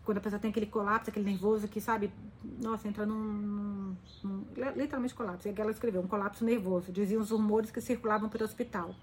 Quando 0.10 0.18
a 0.18 0.22
pessoa 0.22 0.39
tem 0.39 0.49
aquele 0.49 0.66
colapso, 0.66 1.12
aquele 1.12 1.30
nervoso 1.30 1.68
que, 1.68 1.80
sabe, 1.80 2.12
nossa, 2.60 2.88
entra 2.88 3.05
num, 3.05 3.95
num, 4.24 4.43
literalmente 4.76 5.14
colapso. 5.14 5.47
E 5.47 5.53
ela 5.55 5.70
escreveu, 5.70 6.01
um 6.01 6.07
colapso 6.07 6.43
nervoso. 6.43 6.91
Diziam 6.91 7.22
os 7.22 7.30
rumores 7.30 7.70
que 7.70 7.80
circulavam 7.80 8.28
pelo 8.28 8.43
hospital. 8.43 8.95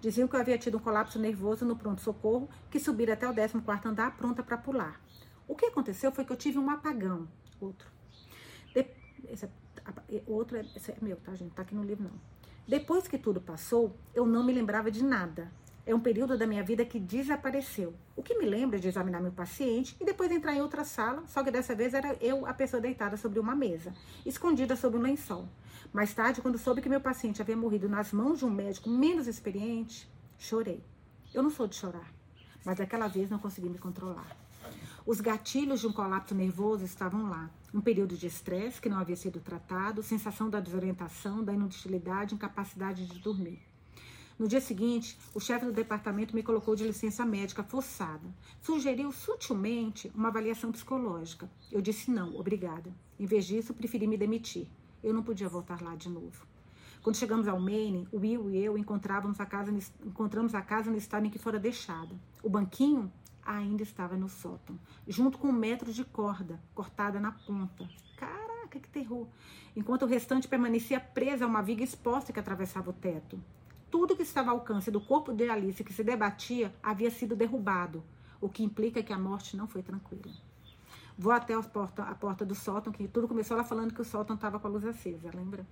Diziam 0.00 0.28
que 0.28 0.36
eu 0.36 0.40
havia 0.40 0.56
tido 0.56 0.78
um 0.78 0.80
colapso 0.80 1.18
nervoso 1.18 1.64
no 1.64 1.74
pronto-socorro, 1.74 2.48
que 2.70 2.78
subira 2.78 3.14
até 3.14 3.28
o 3.28 3.34
14 3.34 3.88
andar, 3.88 4.16
pronta 4.16 4.40
para 4.40 4.56
pular. 4.56 5.00
O 5.48 5.56
que 5.56 5.66
aconteceu 5.66 6.12
foi 6.12 6.24
que 6.24 6.30
eu 6.30 6.36
tive 6.36 6.60
um 6.60 6.70
apagão. 6.70 7.26
Outro. 7.60 7.88
De, 8.72 8.86
esse, 9.30 9.48
outro 10.28 10.58
é, 10.58 10.60
esse 10.76 10.92
é 10.92 10.96
meu, 11.02 11.16
tá, 11.16 11.34
gente? 11.34 11.50
Tá 11.54 11.62
aqui 11.62 11.74
no 11.74 11.82
livro, 11.82 12.04
não. 12.04 12.20
Depois 12.68 13.08
que 13.08 13.18
tudo 13.18 13.40
passou, 13.40 13.96
eu 14.14 14.24
não 14.24 14.44
me 14.44 14.52
lembrava 14.52 14.92
de 14.92 15.02
nada. 15.02 15.50
É 15.84 15.92
um 15.92 15.98
período 16.00 16.38
da 16.38 16.46
minha 16.46 16.62
vida 16.62 16.84
que 16.84 17.00
desapareceu. 17.00 17.92
O 18.14 18.22
que 18.22 18.38
me 18.38 18.46
lembra 18.46 18.78
de 18.78 18.86
examinar 18.86 19.20
meu 19.20 19.32
paciente 19.32 19.96
e 20.00 20.04
depois 20.04 20.30
entrar 20.30 20.54
em 20.54 20.62
outra 20.62 20.84
sala, 20.84 21.24
só 21.26 21.42
que 21.42 21.50
dessa 21.50 21.74
vez 21.74 21.92
era 21.92 22.16
eu 22.20 22.46
a 22.46 22.54
pessoa 22.54 22.80
deitada 22.80 23.16
sobre 23.16 23.40
uma 23.40 23.56
mesa, 23.56 23.92
escondida 24.24 24.76
sob 24.76 24.96
um 24.96 25.00
lençol. 25.00 25.48
Mais 25.92 26.14
tarde, 26.14 26.40
quando 26.40 26.56
soube 26.56 26.80
que 26.80 26.88
meu 26.88 27.00
paciente 27.00 27.42
havia 27.42 27.56
morrido 27.56 27.88
nas 27.88 28.12
mãos 28.12 28.38
de 28.38 28.44
um 28.44 28.50
médico 28.50 28.88
menos 28.88 29.26
experiente, 29.26 30.08
chorei. 30.38 30.84
Eu 31.34 31.42
não 31.42 31.50
sou 31.50 31.66
de 31.66 31.74
chorar, 31.74 32.12
mas 32.64 32.78
daquela 32.78 33.08
vez 33.08 33.28
não 33.28 33.40
consegui 33.40 33.68
me 33.68 33.78
controlar. 33.78 34.36
Os 35.04 35.20
gatilhos 35.20 35.80
de 35.80 35.88
um 35.88 35.92
colapso 35.92 36.32
nervoso 36.32 36.84
estavam 36.84 37.28
lá. 37.28 37.50
Um 37.74 37.80
período 37.80 38.16
de 38.16 38.28
estresse 38.28 38.80
que 38.80 38.88
não 38.88 38.98
havia 38.98 39.16
sido 39.16 39.40
tratado, 39.40 40.00
sensação 40.00 40.48
da 40.48 40.60
desorientação, 40.60 41.42
da 41.42 41.52
inutilidade, 41.52 42.36
incapacidade 42.36 43.04
de 43.06 43.18
dormir. 43.18 43.71
No 44.38 44.48
dia 44.48 44.60
seguinte, 44.60 45.18
o 45.34 45.40
chefe 45.40 45.66
do 45.66 45.72
departamento 45.72 46.34
me 46.34 46.42
colocou 46.42 46.74
de 46.74 46.84
licença 46.84 47.24
médica 47.24 47.62
forçada. 47.62 48.28
Sugeriu 48.60 49.12
sutilmente 49.12 50.10
uma 50.14 50.28
avaliação 50.28 50.72
psicológica. 50.72 51.50
Eu 51.70 51.80
disse 51.80 52.10
não, 52.10 52.34
obrigada. 52.36 52.92
Em 53.18 53.26
vez 53.26 53.44
disso, 53.44 53.74
preferi 53.74 54.06
me 54.06 54.16
demitir. 54.16 54.66
Eu 55.02 55.12
não 55.12 55.22
podia 55.22 55.48
voltar 55.48 55.82
lá 55.82 55.94
de 55.94 56.08
novo. 56.08 56.46
Quando 57.02 57.16
chegamos 57.16 57.48
ao 57.48 57.58
Maine, 57.58 58.06
Will 58.12 58.48
e 58.50 58.64
eu 58.64 58.78
encontrávamos 58.78 59.40
a 59.40 59.46
casa, 59.46 59.72
encontramos 60.04 60.54
a 60.54 60.62
casa 60.62 60.90
no 60.90 60.96
estado 60.96 61.26
em 61.26 61.30
que 61.30 61.38
fora 61.38 61.58
deixada. 61.58 62.14
O 62.42 62.48
banquinho 62.48 63.12
ainda 63.44 63.82
estava 63.82 64.16
no 64.16 64.28
sótão, 64.28 64.78
junto 65.06 65.36
com 65.36 65.48
um 65.48 65.52
metro 65.52 65.92
de 65.92 66.04
corda 66.04 66.60
cortada 66.74 67.18
na 67.18 67.32
ponta. 67.32 67.88
Caraca, 68.16 68.78
que 68.78 68.88
terror! 68.88 69.26
Enquanto 69.74 70.02
o 70.02 70.06
restante 70.06 70.46
permanecia 70.46 71.00
preso 71.00 71.42
a 71.42 71.48
uma 71.48 71.60
viga 71.60 71.82
exposta 71.82 72.32
que 72.32 72.38
atravessava 72.38 72.90
o 72.90 72.92
teto. 72.92 73.42
Tudo 73.92 74.16
que 74.16 74.22
estava 74.22 74.50
ao 74.50 74.56
alcance 74.56 74.90
do 74.90 75.02
corpo 75.02 75.34
de 75.34 75.50
Alice 75.50 75.84
que 75.84 75.92
se 75.92 76.02
debatia 76.02 76.74
havia 76.82 77.10
sido 77.10 77.36
derrubado, 77.36 78.02
o 78.40 78.48
que 78.48 78.64
implica 78.64 79.02
que 79.02 79.12
a 79.12 79.18
morte 79.18 79.54
não 79.54 79.68
foi 79.68 79.82
tranquila. 79.82 80.32
Vou 81.18 81.30
até 81.30 81.52
a 81.52 81.62
porta, 81.62 82.02
a 82.04 82.14
porta 82.14 82.42
do 82.42 82.54
sótão, 82.54 82.90
que 82.90 83.06
tudo 83.06 83.28
começou 83.28 83.54
ela 83.54 83.62
falando 83.62 83.92
que 83.92 84.00
o 84.00 84.04
sótão 84.04 84.34
estava 84.34 84.58
com 84.58 84.66
a 84.66 84.70
luz 84.70 84.86
acesa, 84.86 85.30
lembra? 85.34 85.66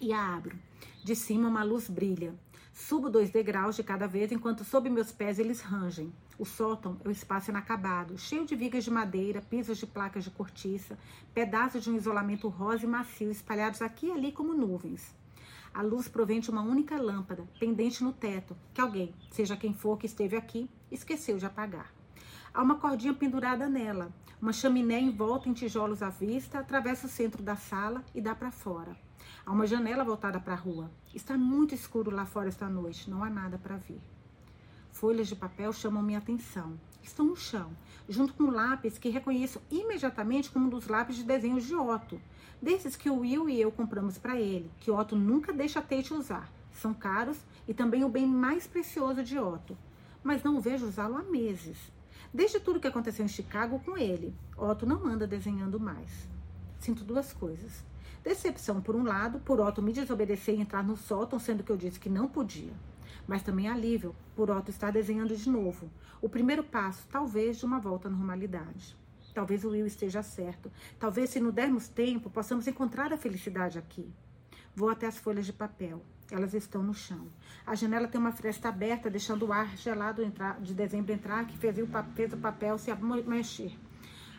E 0.00 0.12
a 0.12 0.36
abro. 0.36 0.56
De 1.02 1.16
cima 1.16 1.48
uma 1.48 1.64
luz 1.64 1.90
brilha. 1.90 2.32
Subo 2.72 3.10
dois 3.10 3.28
degraus 3.28 3.74
de 3.74 3.82
cada 3.82 4.06
vez, 4.06 4.30
enquanto 4.30 4.62
sob 4.62 4.88
meus 4.88 5.10
pés 5.10 5.40
eles 5.40 5.60
rangem. 5.60 6.12
O 6.38 6.44
sótão 6.44 6.96
é 7.04 7.08
um 7.08 7.10
espaço 7.10 7.50
inacabado, 7.50 8.16
cheio 8.16 8.46
de 8.46 8.54
vigas 8.54 8.84
de 8.84 8.90
madeira, 8.92 9.42
pisos 9.42 9.78
de 9.78 9.86
placas 9.86 10.22
de 10.22 10.30
cortiça, 10.30 10.96
pedaços 11.34 11.82
de 11.82 11.90
um 11.90 11.96
isolamento 11.96 12.46
rosa 12.46 12.84
e 12.84 12.88
macio 12.88 13.32
espalhados 13.32 13.82
aqui 13.82 14.06
e 14.06 14.12
ali 14.12 14.30
como 14.30 14.54
nuvens. 14.54 15.12
A 15.76 15.82
luz 15.82 16.08
provém 16.08 16.40
de 16.40 16.48
uma 16.48 16.62
única 16.62 16.96
lâmpada 16.96 17.46
pendente 17.60 18.02
no 18.02 18.10
teto, 18.10 18.56
que 18.72 18.80
alguém, 18.80 19.14
seja 19.30 19.58
quem 19.58 19.74
for 19.74 19.98
que 19.98 20.06
esteve 20.06 20.34
aqui, 20.34 20.70
esqueceu 20.90 21.36
de 21.36 21.44
apagar. 21.44 21.92
Há 22.54 22.62
uma 22.62 22.76
cordinha 22.76 23.12
pendurada 23.12 23.68
nela, 23.68 24.10
uma 24.40 24.54
chaminé 24.54 24.98
envolta 24.98 25.50
em 25.50 25.52
tijolos 25.52 26.02
à 26.02 26.08
vista, 26.08 26.60
atravessa 26.60 27.06
o 27.06 27.10
centro 27.10 27.42
da 27.42 27.56
sala 27.56 28.02
e 28.14 28.22
dá 28.22 28.34
para 28.34 28.50
fora. 28.50 28.96
Há 29.44 29.52
uma 29.52 29.66
janela 29.66 30.02
voltada 30.02 30.40
para 30.40 30.54
a 30.54 30.56
rua. 30.56 30.90
Está 31.14 31.36
muito 31.36 31.74
escuro 31.74 32.10
lá 32.10 32.24
fora 32.24 32.48
esta 32.48 32.70
noite, 32.70 33.10
não 33.10 33.22
há 33.22 33.28
nada 33.28 33.58
para 33.58 33.76
ver. 33.76 34.00
Folhas 34.90 35.28
de 35.28 35.36
papel 35.36 35.74
chamam 35.74 36.02
minha 36.02 36.20
atenção. 36.20 36.80
Estão 37.02 37.26
no 37.26 37.36
chão, 37.36 37.70
junto 38.08 38.32
com 38.32 38.44
um 38.44 38.50
lápis 38.50 38.96
que 38.96 39.10
reconheço 39.10 39.60
imediatamente 39.70 40.50
como 40.50 40.68
um 40.68 40.70
dos 40.70 40.88
lápis 40.88 41.16
de 41.16 41.22
desenhos 41.22 41.66
de 41.66 41.74
Otto, 41.74 42.18
desses 42.60 42.96
que 42.96 43.10
o 43.10 43.20
Will 43.20 43.48
e 43.48 43.60
eu 43.60 43.70
compramos 43.70 44.18
para 44.18 44.40
ele, 44.40 44.70
que 44.80 44.90
Otto 44.90 45.14
nunca 45.16 45.52
deixa 45.52 45.82
Tate 45.82 46.12
usar. 46.12 46.50
São 46.72 46.92
caros 46.92 47.38
e 47.66 47.72
também 47.72 48.04
o 48.04 48.08
bem 48.08 48.26
mais 48.26 48.66
precioso 48.66 49.22
de 49.22 49.38
Otto, 49.38 49.76
mas 50.22 50.42
não 50.42 50.56
o 50.56 50.60
vejo 50.60 50.86
usá-lo 50.86 51.16
há 51.16 51.22
meses. 51.22 51.78
Desde 52.32 52.60
tudo 52.60 52.80
que 52.80 52.86
aconteceu 52.86 53.24
em 53.24 53.28
Chicago 53.28 53.80
com 53.84 53.96
ele, 53.96 54.34
Otto 54.56 54.84
não 54.84 55.06
anda 55.06 55.26
desenhando 55.26 55.80
mais. 55.80 56.28
Sinto 56.78 57.04
duas 57.04 57.32
coisas. 57.32 57.84
Decepção, 58.22 58.80
por 58.80 58.96
um 58.96 59.04
lado, 59.04 59.38
por 59.38 59.60
Otto 59.60 59.80
me 59.80 59.92
desobedecer 59.92 60.54
e 60.54 60.60
entrar 60.60 60.82
no 60.82 60.96
sótão, 60.96 61.38
sendo 61.38 61.62
que 61.62 61.70
eu 61.70 61.76
disse 61.76 62.00
que 62.00 62.10
não 62.10 62.28
podia. 62.28 62.72
Mas 63.26 63.42
também 63.42 63.68
alívio 63.68 64.14
por 64.34 64.50
Otto 64.50 64.70
estar 64.70 64.90
desenhando 64.90 65.34
de 65.34 65.48
novo. 65.48 65.88
O 66.20 66.28
primeiro 66.28 66.64
passo, 66.64 67.06
talvez, 67.10 67.56
de 67.58 67.64
uma 67.64 67.78
volta 67.78 68.08
à 68.08 68.10
normalidade. 68.10 68.96
Talvez 69.36 69.64
o 69.64 69.68
Will 69.68 69.84
esteja 69.84 70.22
certo. 70.22 70.72
Talvez, 70.98 71.28
se 71.28 71.38
não 71.38 71.50
dermos 71.50 71.88
tempo, 71.88 72.30
possamos 72.30 72.66
encontrar 72.66 73.12
a 73.12 73.18
felicidade 73.18 73.78
aqui. 73.78 74.10
Vou 74.74 74.88
até 74.88 75.06
as 75.06 75.18
folhas 75.18 75.44
de 75.44 75.52
papel. 75.52 76.02
Elas 76.30 76.54
estão 76.54 76.82
no 76.82 76.94
chão. 76.94 77.26
A 77.66 77.74
janela 77.74 78.08
tem 78.08 78.18
uma 78.18 78.32
fresta 78.32 78.70
aberta, 78.70 79.10
deixando 79.10 79.44
o 79.44 79.52
ar 79.52 79.76
gelado 79.76 80.22
de 80.62 80.72
dezembro 80.72 81.12
entrar, 81.12 81.46
que 81.46 81.58
fez 81.58 81.76
o, 81.76 82.38
papel 82.38 82.78
se 82.78 82.90
mexer. 83.26 83.78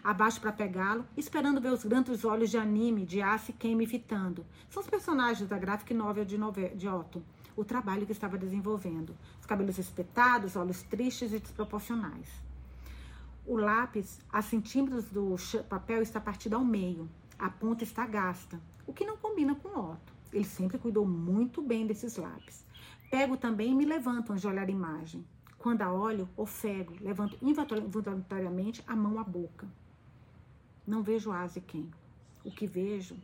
Abaixo 0.03 0.41
para 0.41 0.51
pegá-lo, 0.51 1.05
esperando 1.15 1.61
ver 1.61 1.73
os 1.73 1.85
grandes 1.85 2.25
olhos 2.25 2.49
de 2.49 2.57
anime, 2.57 3.05
de 3.05 3.21
aço 3.21 3.51
e 3.51 3.53
queime 3.53 3.85
fitando. 3.85 4.43
São 4.67 4.81
os 4.81 4.89
personagens 4.89 5.47
da 5.47 5.59
graphic 5.59 5.93
novel 5.93 6.25
de, 6.25 6.39
nove, 6.39 6.69
de 6.69 6.87
Otto. 6.87 7.23
O 7.55 7.63
trabalho 7.63 8.07
que 8.07 8.13
estava 8.13 8.35
desenvolvendo. 8.35 9.15
Os 9.39 9.45
cabelos 9.45 9.77
espetados, 9.77 10.55
olhos 10.55 10.81
tristes 10.81 11.33
e 11.33 11.37
desproporcionais. 11.37 12.46
O 13.47 13.55
lápis, 13.55 14.19
a 14.29 14.41
centímetros 14.41 15.05
do 15.05 15.35
papel, 15.69 16.01
está 16.01 16.19
partido 16.19 16.57
ao 16.57 16.65
meio. 16.65 17.09
A 17.39 17.49
ponta 17.49 17.81
está 17.81 18.05
gasta, 18.05 18.59
o 18.85 18.91
que 18.91 19.05
não 19.05 19.15
combina 19.15 19.55
com 19.55 19.69
Otto. 19.69 20.13
Ele 20.33 20.43
sempre 20.43 20.77
cuidou 20.77 21.07
muito 21.07 21.61
bem 21.61 21.87
desses 21.87 22.17
lápis. 22.17 22.65
Pego 23.09 23.37
também 23.37 23.71
e 23.71 23.75
me 23.75 23.85
levanto 23.85 24.33
antes 24.33 24.41
de 24.41 24.47
olhar 24.49 24.67
a 24.67 24.71
imagem. 24.71 25.25
Quando 25.57 25.81
a 25.81 25.93
olho, 25.93 26.27
ofego, 26.35 26.93
levanto 26.99 27.37
involuntariamente 27.41 28.83
a 28.85 28.97
mão 28.97 29.17
à 29.17 29.23
boca. 29.23 29.65
Não 30.85 31.01
vejo 31.01 31.31
quem. 31.65 31.89
O 32.43 32.51
que 32.51 32.67
vejo 32.67 33.15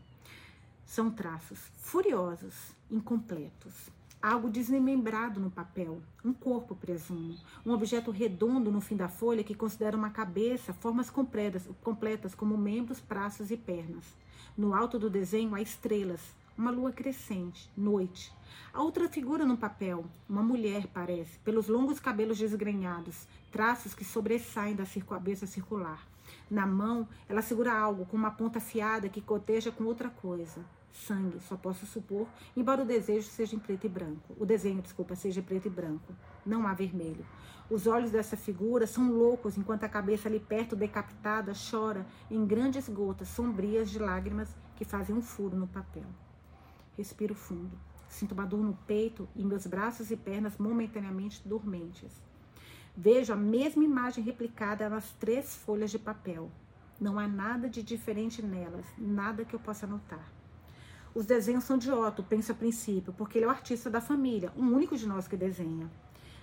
são 0.86 1.12
traços 1.12 1.60
furiosos, 1.76 2.74
incompletos. 2.90 3.90
Algo 4.24 4.50
desmembrado 4.50 5.38
no 5.42 5.52
papel, 5.52 6.02
um 6.24 6.32
corpo, 6.32 6.74
presumo, 6.74 7.36
um 7.66 7.74
objeto 7.74 8.10
redondo 8.10 8.72
no 8.72 8.80
fim 8.80 8.96
da 8.96 9.10
folha 9.10 9.44
que 9.44 9.54
considera 9.54 9.98
uma 9.98 10.12
cabeça, 10.12 10.72
formas 10.72 11.10
completas, 11.10 11.70
completas 11.84 12.34
como 12.34 12.58
membros, 12.58 13.02
braços 13.02 13.52
e 13.52 13.58
pernas. 13.58 14.16
No 14.58 14.74
alto 14.74 14.98
do 14.98 15.10
desenho 15.10 15.54
há 15.54 15.62
estrelas, 15.62 16.22
uma 16.58 16.72
lua 16.72 16.94
crescente, 16.94 17.70
noite. 17.76 18.32
A 18.74 18.82
outra 18.82 19.10
figura 19.10 19.46
no 19.46 19.58
papel, 19.58 20.06
uma 20.30 20.42
mulher, 20.42 20.88
parece, 20.88 21.38
pelos 21.40 21.68
longos 21.68 22.00
cabelos 22.00 22.38
desgrenhados, 22.38 23.28
traços 23.52 23.94
que 23.94 24.06
sobressaem 24.06 24.74
da 24.74 24.86
cabeça 25.06 25.46
circular. 25.46 26.08
Na 26.50 26.66
mão, 26.66 27.10
ela 27.28 27.42
segura 27.42 27.78
algo 27.78 28.06
com 28.06 28.16
uma 28.16 28.32
ponta 28.32 28.60
afiada 28.60 29.10
que 29.10 29.20
coteja 29.20 29.70
com 29.70 29.84
outra 29.84 30.10
coisa. 30.10 30.64
Sangue, 30.94 31.40
só 31.42 31.58
posso 31.58 31.88
supor, 31.88 32.28
embora 32.56 32.84
o 32.84 32.86
desejo 32.86 33.28
seja 33.28 33.56
em 33.56 33.60
preto 33.60 33.86
e 33.86 33.90
branco. 33.90 34.36
O 34.40 34.46
desenho, 34.46 34.82
desculpa, 34.82 35.16
seja 35.16 35.42
preto 35.42 35.66
e 35.66 35.70
branco. 35.70 36.14
Não 36.46 36.68
há 36.68 36.74
vermelho. 36.74 37.26
Os 37.70 37.88
olhos 37.88 38.12
dessa 38.12 38.38
figura 38.38 38.86
são 38.86 39.12
loucos 39.12 39.58
enquanto 39.58 39.84
a 39.84 39.90
cabeça 39.90 40.30
ali 40.30 40.40
perto, 40.40 40.76
decapitada, 40.76 41.52
chora 41.72 42.06
em 42.30 42.46
grandes 42.46 42.88
gotas 42.88 43.28
sombrias 43.30 43.90
de 43.90 43.98
lágrimas 43.98 44.56
que 44.76 44.86
fazem 44.86 45.16
um 45.16 45.22
furo 45.22 45.58
no 45.58 45.68
papel. 45.68 46.06
Respiro 46.96 47.34
fundo. 47.34 47.78
Sinto 48.08 48.34
uma 48.34 48.46
dor 48.46 48.62
no 48.62 48.78
peito 48.86 49.28
e 49.36 49.44
meus 49.44 49.66
braços 49.66 50.12
e 50.12 50.16
pernas 50.16 50.60
momentaneamente 50.60 51.42
dormentes. 51.44 52.22
Vejo 52.96 53.34
a 53.34 53.36
mesma 53.36 53.84
imagem 53.84 54.24
replicada 54.24 54.88
nas 54.88 55.12
três 55.14 55.56
folhas 55.56 55.90
de 55.90 55.98
papel. 55.98 56.52
Não 57.02 57.18
há 57.18 57.28
nada 57.28 57.68
de 57.68 57.82
diferente 57.82 58.44
nelas, 58.44 58.86
nada 58.96 59.44
que 59.44 59.56
eu 59.56 59.60
possa 59.60 59.88
notar. 59.88 60.43
Os 61.16 61.28
desenhos 61.28 61.64
são 61.64 61.78
de 61.78 61.92
Otto, 61.92 62.24
penso 62.24 62.52
a 62.52 62.56
princípio, 62.56 63.14
porque 63.14 63.38
ele 63.38 63.46
é 63.46 63.48
o 63.48 63.52
artista 63.52 63.88
da 63.88 64.02
família, 64.02 64.52
um 64.58 64.74
único 64.74 64.98
de 64.98 65.08
nós 65.08 65.28
que 65.28 65.38
desenha. 65.38 65.88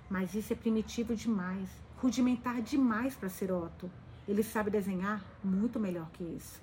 Mas 0.09 0.33
isso 0.33 0.53
é 0.53 0.57
primitivo 0.57 1.15
demais, 1.15 1.69
rudimentar 1.97 2.63
demais 2.63 3.17
para 3.17 3.29
ser 3.29 3.51
Otto. 3.51 3.91
Ele 4.29 4.45
sabe 4.45 4.71
desenhar 4.71 5.25
muito 5.43 5.81
melhor 5.81 6.09
que 6.13 6.23
isso. 6.23 6.63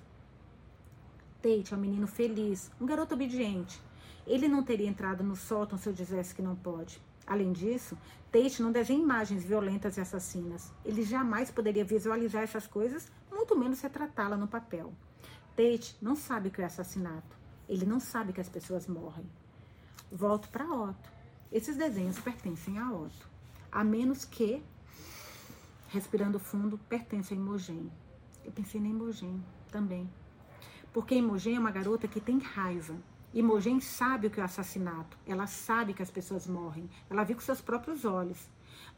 Tate 1.42 1.74
é 1.74 1.76
um 1.76 1.80
menino 1.80 2.06
feliz, 2.06 2.70
um 2.80 2.86
garoto 2.86 3.12
obediente. 3.12 3.78
Ele 4.26 4.48
não 4.48 4.62
teria 4.62 4.88
entrado 4.88 5.22
no 5.22 5.36
sótão 5.36 5.76
se 5.76 5.86
eu 5.86 5.92
dissesse 5.92 6.34
que 6.34 6.40
não 6.40 6.56
pode. 6.56 7.02
Além 7.26 7.52
disso, 7.52 7.96
Tate 8.32 8.62
não 8.62 8.72
desenha 8.72 9.02
imagens 9.02 9.44
violentas 9.44 9.98
e 9.98 10.00
assassinas. 10.00 10.72
Ele 10.82 11.02
jamais 11.02 11.50
poderia 11.50 11.84
visualizar 11.84 12.42
essas 12.42 12.66
coisas, 12.66 13.12
muito 13.30 13.54
menos 13.54 13.82
retratá-la 13.82 14.36
no 14.36 14.48
papel. 14.48 14.94
Tate 15.54 15.94
não 16.00 16.16
sabe 16.16 16.48
o 16.48 16.50
que 16.50 16.62
é 16.62 16.64
assassinato. 16.64 17.37
Ele 17.68 17.84
não 17.84 18.00
sabe 18.00 18.32
que 18.32 18.40
as 18.40 18.48
pessoas 18.48 18.86
morrem. 18.86 19.26
Volto 20.10 20.48
para 20.48 20.64
Otto. 20.64 21.10
Esses 21.52 21.76
desenhos 21.76 22.18
pertencem 22.18 22.78
a 22.78 22.90
Otto. 22.90 23.28
A 23.70 23.84
menos 23.84 24.24
que, 24.24 24.62
respirando 25.88 26.38
fundo, 26.38 26.78
pertence 26.88 27.34
a 27.34 27.36
Imogen. 27.36 27.92
Eu 28.44 28.52
pensei 28.52 28.80
na 28.80 28.88
Imogen 28.88 29.44
também. 29.70 30.08
Porque 30.92 31.14
Imogen 31.14 31.56
é 31.56 31.60
uma 31.60 31.70
garota 31.70 32.08
que 32.08 32.20
tem 32.20 32.38
raiva. 32.38 32.96
Imogen 33.34 33.80
sabe 33.80 34.26
o 34.26 34.30
que 34.30 34.40
é 34.40 34.42
o 34.42 34.46
assassinato. 34.46 35.18
Ela 35.26 35.46
sabe 35.46 35.92
que 35.92 36.02
as 36.02 36.10
pessoas 36.10 36.46
morrem. 36.46 36.88
Ela 37.10 37.24
viu 37.24 37.36
com 37.36 37.42
seus 37.42 37.60
próprios 37.60 38.06
olhos. 38.06 38.48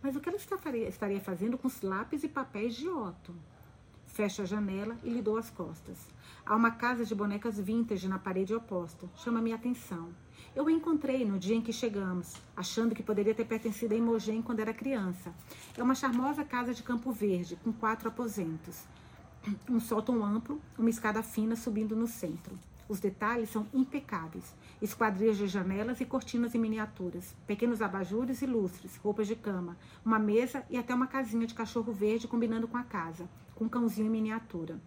Mas 0.01 0.15
o 0.15 0.21
que 0.21 0.29
ela 0.29 0.39
estaria 0.39 1.21
fazendo 1.21 1.59
com 1.59 1.67
os 1.67 1.83
lápis 1.83 2.23
e 2.23 2.29
papéis 2.29 2.77
de 2.77 2.89
Otto? 2.89 3.35
Fecho 4.13 4.43
a 4.43 4.45
janela 4.45 4.97
e 5.03 5.11
lhe 5.11 5.23
dou 5.23 5.37
as 5.37 5.51
costas. 5.51 5.99
Há 6.45 6.55
uma 6.55 6.71
casa 6.71 7.05
de 7.05 7.15
bonecas 7.15 7.59
vintage 7.59 8.09
na 8.09 8.19
parede 8.19 8.55
oposta. 8.55 9.09
Chama 9.17 9.41
minha 9.41 9.57
atenção. 9.57 10.09
Eu 10.55 10.67
a 10.67 10.73
encontrei 10.73 11.25
no 11.25 11.39
dia 11.39 11.55
em 11.57 11.63
que 11.63 11.73
chegamos, 11.73 12.35
achando 12.57 12.95
que 12.95 13.03
poderia 13.03 13.35
ter 13.35 13.45
pertencido 13.45 13.95
a 13.95 13.97
Imogen 13.97 14.43
quando 14.43 14.61
era 14.61 14.75
criança. 14.75 15.33
É 15.77 15.83
uma 15.83 15.95
charmosa 15.95 16.45
casa 16.45 16.75
de 16.75 16.83
campo 16.83 17.13
verde, 17.13 17.57
com 17.63 17.73
quatro 17.73 18.09
aposentos 18.09 18.85
um 19.69 19.81
sótão 19.81 20.25
amplo, 20.25 20.61
uma 20.79 20.91
escada 20.91 21.23
fina 21.23 21.57
subindo 21.57 21.97
no 21.97 22.07
centro. 22.07 22.59
Os 22.89 23.01
detalhes 23.01 23.51
são 23.51 23.67
impecáveis. 23.73 24.55
Esquadrias 24.83 25.39
de 25.39 25.47
janelas 25.47 26.01
e 26.01 26.05
cortinas 26.05 26.55
em 26.55 26.59
miniaturas, 26.59 27.35
pequenos 27.47 27.81
abajures 27.81 28.43
e 28.43 28.47
lustres, 28.47 28.97
roupas 28.97 29.29
de 29.29 29.37
cama, 29.37 29.77
uma 30.05 30.19
mesa 30.19 30.65
e 30.69 30.77
até 30.77 30.95
uma 30.95 31.07
casinha 31.07 31.47
de 31.47 31.55
cachorro 31.55 31.93
verde 31.93 32.27
combinando 32.27 32.67
com 32.67 32.77
a 32.77 32.83
casa, 32.83 33.29
com 33.61 33.67
um 33.67 33.69
cãozinho 33.69 34.07
em 34.07 34.11
miniatura. 34.11 34.81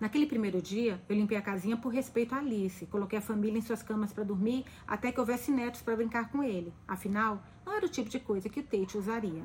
Naquele 0.00 0.26
primeiro 0.26 0.60
dia, 0.60 1.00
eu 1.08 1.14
limpei 1.14 1.38
a 1.38 1.42
casinha 1.42 1.76
por 1.76 1.92
respeito 1.92 2.34
a 2.34 2.38
Alice, 2.38 2.84
coloquei 2.86 3.16
a 3.16 3.22
família 3.22 3.58
em 3.58 3.62
suas 3.62 3.80
camas 3.80 4.12
para 4.12 4.24
dormir 4.24 4.64
até 4.88 5.12
que 5.12 5.20
houvesse 5.20 5.52
netos 5.52 5.80
para 5.80 5.94
brincar 5.94 6.32
com 6.32 6.42
ele. 6.42 6.74
Afinal, 6.86 7.40
não 7.64 7.74
era 7.74 7.86
o 7.86 7.88
tipo 7.88 8.10
de 8.10 8.18
coisa 8.18 8.48
que 8.48 8.58
o 8.58 8.62
Tate 8.64 8.98
usaria. 8.98 9.44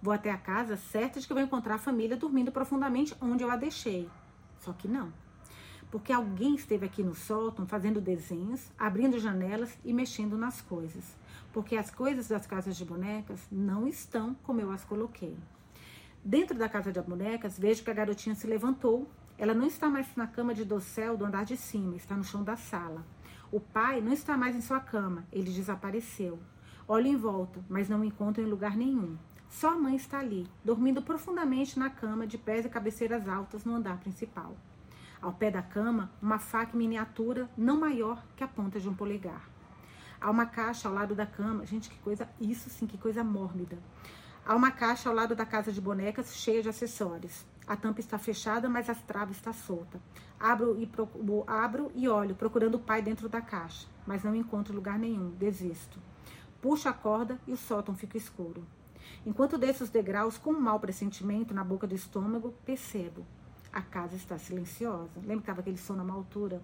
Vou 0.00 0.14
até 0.14 0.30
a 0.30 0.38
casa 0.38 0.76
certa 0.76 1.18
de 1.18 1.26
que 1.26 1.34
vou 1.34 1.42
encontrar 1.42 1.74
a 1.74 1.78
família 1.78 2.16
dormindo 2.16 2.52
profundamente 2.52 3.16
onde 3.20 3.42
eu 3.42 3.50
a 3.50 3.56
deixei. 3.56 4.08
Só 4.60 4.72
que 4.72 4.86
não. 4.86 5.12
Porque 5.90 6.12
alguém 6.12 6.54
esteve 6.54 6.86
aqui 6.86 7.02
no 7.02 7.16
sótão 7.16 7.66
fazendo 7.66 8.00
desenhos, 8.00 8.70
abrindo 8.78 9.18
janelas 9.18 9.76
e 9.84 9.92
mexendo 9.92 10.38
nas 10.38 10.60
coisas. 10.60 11.16
Porque 11.52 11.76
as 11.76 11.90
coisas 11.90 12.28
das 12.28 12.46
casas 12.46 12.76
de 12.76 12.84
bonecas 12.84 13.40
não 13.50 13.88
estão 13.88 14.36
como 14.44 14.60
eu 14.60 14.70
as 14.70 14.84
coloquei. 14.84 15.36
Dentro 16.26 16.56
da 16.56 16.70
casa 16.70 16.90
de 16.90 17.02
bonecas, 17.02 17.58
vejo 17.58 17.84
que 17.84 17.90
a 17.90 17.94
garotinha 17.94 18.34
se 18.34 18.46
levantou. 18.46 19.06
Ela 19.36 19.52
não 19.52 19.66
está 19.66 19.90
mais 19.90 20.08
na 20.16 20.26
cama 20.26 20.54
de 20.54 20.64
dossel 20.64 21.18
do 21.18 21.24
andar 21.26 21.44
de 21.44 21.54
cima, 21.54 21.96
está 21.96 22.16
no 22.16 22.24
chão 22.24 22.42
da 22.42 22.56
sala. 22.56 23.04
O 23.52 23.60
pai 23.60 24.00
não 24.00 24.10
está 24.10 24.34
mais 24.34 24.56
em 24.56 24.62
sua 24.62 24.80
cama, 24.80 25.26
ele 25.30 25.52
desapareceu. 25.52 26.38
Olho 26.88 27.08
em 27.08 27.16
volta, 27.16 27.62
mas 27.68 27.90
não 27.90 28.02
encontro 28.02 28.42
em 28.42 28.46
lugar 28.46 28.74
nenhum. 28.74 29.18
Só 29.50 29.72
a 29.72 29.78
mãe 29.78 29.96
está 29.96 30.18
ali, 30.18 30.48
dormindo 30.64 31.02
profundamente 31.02 31.78
na 31.78 31.90
cama, 31.90 32.26
de 32.26 32.38
pés 32.38 32.64
e 32.64 32.70
cabeceiras 32.70 33.28
altas 33.28 33.66
no 33.66 33.74
andar 33.74 33.98
principal. 33.98 34.56
Ao 35.20 35.34
pé 35.34 35.50
da 35.50 35.60
cama, 35.60 36.10
uma 36.22 36.38
faca 36.38 36.74
miniatura 36.74 37.50
não 37.54 37.78
maior 37.78 38.24
que 38.34 38.42
a 38.42 38.48
ponta 38.48 38.80
de 38.80 38.88
um 38.88 38.94
polegar. 38.94 39.46
Há 40.18 40.30
uma 40.30 40.46
caixa 40.46 40.88
ao 40.88 40.94
lado 40.94 41.14
da 41.14 41.26
cama. 41.26 41.66
Gente, 41.66 41.90
que 41.90 41.98
coisa, 41.98 42.26
isso 42.40 42.70
sim, 42.70 42.86
que 42.86 42.96
coisa 42.96 43.22
mórbida. 43.22 43.78
Há 44.46 44.54
uma 44.54 44.70
caixa 44.70 45.08
ao 45.08 45.14
lado 45.14 45.34
da 45.34 45.46
casa 45.46 45.72
de 45.72 45.80
bonecas 45.80 46.36
cheia 46.36 46.62
de 46.62 46.68
acessórios. 46.68 47.46
A 47.66 47.74
tampa 47.76 48.00
está 48.00 48.18
fechada, 48.18 48.68
mas 48.68 48.90
a 48.90 48.94
trava 48.94 49.32
está 49.32 49.54
solta. 49.54 49.98
Abro 50.38 50.78
e, 50.78 50.86
abro 51.46 51.90
e 51.94 52.06
olho, 52.06 52.34
procurando 52.34 52.74
o 52.74 52.78
pai 52.78 53.00
dentro 53.00 53.26
da 53.26 53.40
caixa, 53.40 53.88
mas 54.06 54.22
não 54.22 54.34
encontro 54.34 54.74
lugar 54.74 54.98
nenhum. 54.98 55.30
Desisto. 55.30 55.98
Puxo 56.60 56.90
a 56.90 56.92
corda 56.92 57.40
e 57.46 57.52
o 57.52 57.56
sótão 57.56 57.94
fica 57.94 58.18
escuro. 58.18 58.62
Enquanto 59.24 59.56
desço 59.56 59.84
os 59.84 59.88
degraus 59.88 60.36
com 60.36 60.50
um 60.50 60.60
mau 60.60 60.78
pressentimento 60.78 61.54
na 61.54 61.64
boca 61.64 61.86
do 61.86 61.94
estômago, 61.94 62.54
percebo. 62.66 63.26
A 63.72 63.80
casa 63.80 64.14
está 64.14 64.38
silenciosa. 64.38 65.20
Lembra 65.20 65.36
que 65.36 65.42
estava 65.42 65.60
aquele 65.62 65.78
som 65.78 65.94
numa 65.94 66.12
altura? 66.12 66.60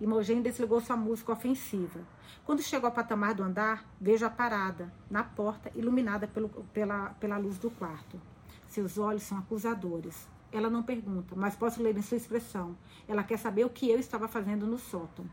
Imogen 0.00 0.42
desligou 0.42 0.80
sua 0.80 0.96
música 0.96 1.32
ofensiva. 1.32 2.00
Quando 2.44 2.62
chego 2.62 2.86
ao 2.86 2.92
patamar 2.92 3.34
do 3.34 3.42
andar, 3.42 3.84
vejo 4.00 4.24
a 4.24 4.30
parada, 4.30 4.92
na 5.10 5.24
porta, 5.24 5.72
iluminada 5.74 6.28
pelo, 6.28 6.48
pela, 6.72 7.10
pela 7.20 7.36
luz 7.36 7.58
do 7.58 7.70
quarto. 7.70 8.20
Seus 8.66 8.96
olhos 8.96 9.24
são 9.24 9.38
acusadores. 9.38 10.28
Ela 10.52 10.70
não 10.70 10.82
pergunta, 10.82 11.34
mas 11.34 11.56
posso 11.56 11.82
ler 11.82 11.96
em 11.96 12.02
sua 12.02 12.16
expressão. 12.16 12.76
Ela 13.08 13.24
quer 13.24 13.38
saber 13.38 13.64
o 13.64 13.70
que 13.70 13.90
eu 13.90 13.98
estava 13.98 14.28
fazendo 14.28 14.66
no 14.66 14.78
sótão. 14.78 15.28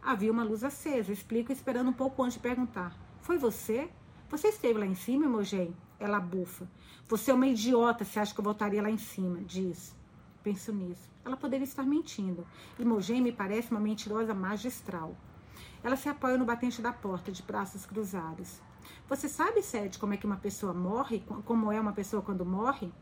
Havia 0.00 0.30
uma 0.30 0.44
luz 0.44 0.62
acesa, 0.62 1.12
explico, 1.12 1.52
esperando 1.52 1.90
um 1.90 1.92
pouco 1.92 2.22
antes 2.22 2.34
de 2.34 2.40
perguntar. 2.40 2.96
Foi 3.20 3.36
você? 3.36 3.90
Você 4.30 4.48
esteve 4.48 4.78
lá 4.78 4.86
em 4.86 4.94
cima, 4.94 5.26
Imogen? 5.26 5.74
Ela 5.98 6.20
bufa. 6.20 6.68
Você 7.08 7.30
é 7.30 7.34
uma 7.34 7.48
idiota 7.48 8.04
se 8.04 8.18
acha 8.18 8.32
que 8.32 8.40
eu 8.40 8.44
voltaria 8.44 8.80
lá 8.80 8.90
em 8.90 8.96
cima, 8.96 9.40
diz. 9.40 9.97
Penso 10.42 10.72
nisso. 10.72 11.08
Ela 11.24 11.36
poderia 11.36 11.64
estar 11.64 11.84
mentindo. 11.84 12.46
Imogen 12.78 13.20
me 13.20 13.32
parece 13.32 13.70
uma 13.70 13.80
mentirosa 13.80 14.34
magistral. 14.34 15.16
Ela 15.82 15.96
se 15.96 16.08
apoia 16.08 16.38
no 16.38 16.44
batente 16.44 16.80
da 16.80 16.92
porta, 16.92 17.30
de 17.30 17.42
braços 17.42 17.84
cruzados. 17.84 18.60
Você 19.08 19.28
sabe, 19.28 19.62
Sede, 19.62 19.98
como 19.98 20.14
é 20.14 20.16
que 20.16 20.26
uma 20.26 20.36
pessoa 20.36 20.72
morre? 20.72 21.22
Como 21.44 21.72
é 21.72 21.80
uma 21.80 21.92
pessoa 21.92 22.22
quando 22.22 22.44
morre? 22.44 22.92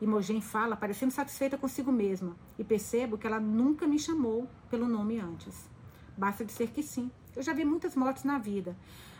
Imogen 0.00 0.40
fala, 0.40 0.76
parecendo 0.76 1.12
satisfeita 1.12 1.58
consigo 1.58 1.90
mesma, 1.90 2.36
e 2.56 2.62
percebo 2.62 3.18
que 3.18 3.26
ela 3.26 3.40
nunca 3.40 3.86
me 3.86 3.98
chamou 3.98 4.48
pelo 4.70 4.86
nome 4.86 5.18
antes. 5.18 5.68
Basta 6.16 6.44
dizer 6.44 6.70
que 6.70 6.82
sim. 6.82 7.10
Eu 7.34 7.42
já 7.42 7.52
vi 7.52 7.64
muitas 7.64 7.96
mortes 7.96 8.24
na 8.24 8.38
vida, 8.38 8.76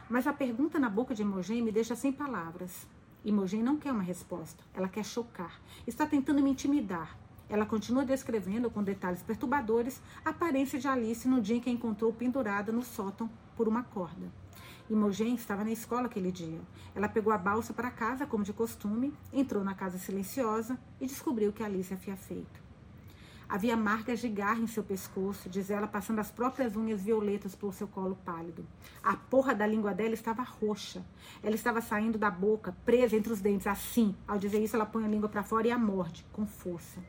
mas 0.08 0.26
a 0.26 0.32
pergunta 0.32 0.78
na 0.78 0.88
boca 0.88 1.14
de 1.14 1.22
Imogen 1.22 1.62
me 1.62 1.72
deixa 1.72 1.96
sem 1.96 2.12
palavras. 2.12 2.86
Imogen 3.24 3.62
não 3.62 3.76
quer 3.76 3.92
uma 3.92 4.02
resposta, 4.02 4.62
ela 4.72 4.88
quer 4.88 5.04
chocar. 5.04 5.60
Está 5.86 6.06
tentando 6.06 6.42
me 6.42 6.50
intimidar. 6.50 7.17
Ela 7.48 7.64
continua 7.64 8.04
descrevendo 8.04 8.70
com 8.70 8.82
detalhes 8.82 9.22
perturbadores 9.22 10.02
a 10.24 10.30
aparência 10.30 10.78
de 10.78 10.86
Alice 10.86 11.26
no 11.26 11.40
dia 11.40 11.56
em 11.56 11.60
que 11.60 11.70
a 11.70 11.72
encontrou 11.72 12.12
pendurada 12.12 12.70
no 12.70 12.82
sótão 12.82 13.30
por 13.56 13.66
uma 13.66 13.82
corda. 13.82 14.30
Imogen 14.90 15.34
estava 15.34 15.64
na 15.64 15.70
escola 15.70 16.06
aquele 16.06 16.32
dia. 16.32 16.60
Ela 16.94 17.08
pegou 17.08 17.32
a 17.32 17.38
balsa 17.38 17.74
para 17.74 17.90
casa, 17.90 18.26
como 18.26 18.44
de 18.44 18.52
costume, 18.52 19.12
entrou 19.32 19.62
na 19.62 19.74
casa 19.74 19.98
silenciosa 19.98 20.78
e 21.00 21.06
descobriu 21.06 21.52
que 21.52 21.62
Alice 21.62 21.92
havia 21.92 22.16
feito. 22.16 22.68
Havia 23.48 23.76
marcas 23.76 24.20
de 24.20 24.28
garra 24.28 24.60
em 24.60 24.66
seu 24.66 24.82
pescoço, 24.82 25.48
diz 25.48 25.70
ela, 25.70 25.86
passando 25.86 26.18
as 26.18 26.30
próprias 26.30 26.76
unhas 26.76 27.02
violetas 27.02 27.54
pelo 27.54 27.72
seu 27.72 27.88
colo 27.88 28.18
pálido. 28.22 28.66
A 29.02 29.16
porra 29.16 29.54
da 29.54 29.66
língua 29.66 29.94
dela 29.94 30.12
estava 30.12 30.42
roxa. 30.42 31.02
Ela 31.42 31.54
estava 31.54 31.80
saindo 31.80 32.18
da 32.18 32.30
boca, 32.30 32.76
presa 32.84 33.16
entre 33.16 33.32
os 33.32 33.40
dentes, 33.40 33.66
assim. 33.66 34.14
Ao 34.26 34.38
dizer 34.38 34.62
isso, 34.62 34.76
ela 34.76 34.84
põe 34.84 35.04
a 35.04 35.08
língua 35.08 35.30
para 35.30 35.42
fora 35.42 35.66
e 35.66 35.70
a 35.70 35.78
morde, 35.78 36.26
com 36.30 36.46
força. 36.46 37.00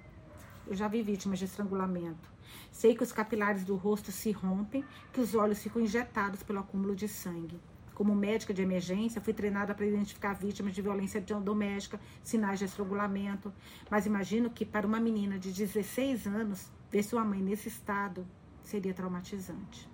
Eu 0.69 0.75
já 0.75 0.87
vi 0.87 1.01
vítimas 1.01 1.39
de 1.39 1.45
estrangulamento. 1.45 2.31
Sei 2.71 2.95
que 2.95 3.01
os 3.01 3.11
capilares 3.11 3.63
do 3.63 3.75
rosto 3.75 4.11
se 4.11 4.31
rompem, 4.31 4.85
que 5.11 5.19
os 5.19 5.33
olhos 5.33 5.63
ficam 5.63 5.81
injetados 5.81 6.43
pelo 6.43 6.59
acúmulo 6.59 6.95
de 6.95 7.07
sangue. 7.07 7.59
Como 7.95 8.13
médica 8.13 8.53
de 8.53 8.61
emergência, 8.61 9.19
fui 9.19 9.33
treinada 9.33 9.73
para 9.73 9.87
identificar 9.87 10.33
vítimas 10.33 10.75
de 10.75 10.83
violência 10.83 11.19
doméstica, 11.19 11.99
sinais 12.21 12.59
de 12.59 12.65
estrangulamento. 12.65 13.51
Mas 13.89 14.05
imagino 14.05 14.51
que 14.51 14.63
para 14.63 14.85
uma 14.85 14.99
menina 14.99 15.39
de 15.39 15.51
16 15.51 16.27
anos, 16.27 16.71
ver 16.91 17.01
sua 17.01 17.25
mãe 17.25 17.41
nesse 17.41 17.67
estado 17.67 18.27
seria 18.61 18.93
traumatizante. 18.93 19.89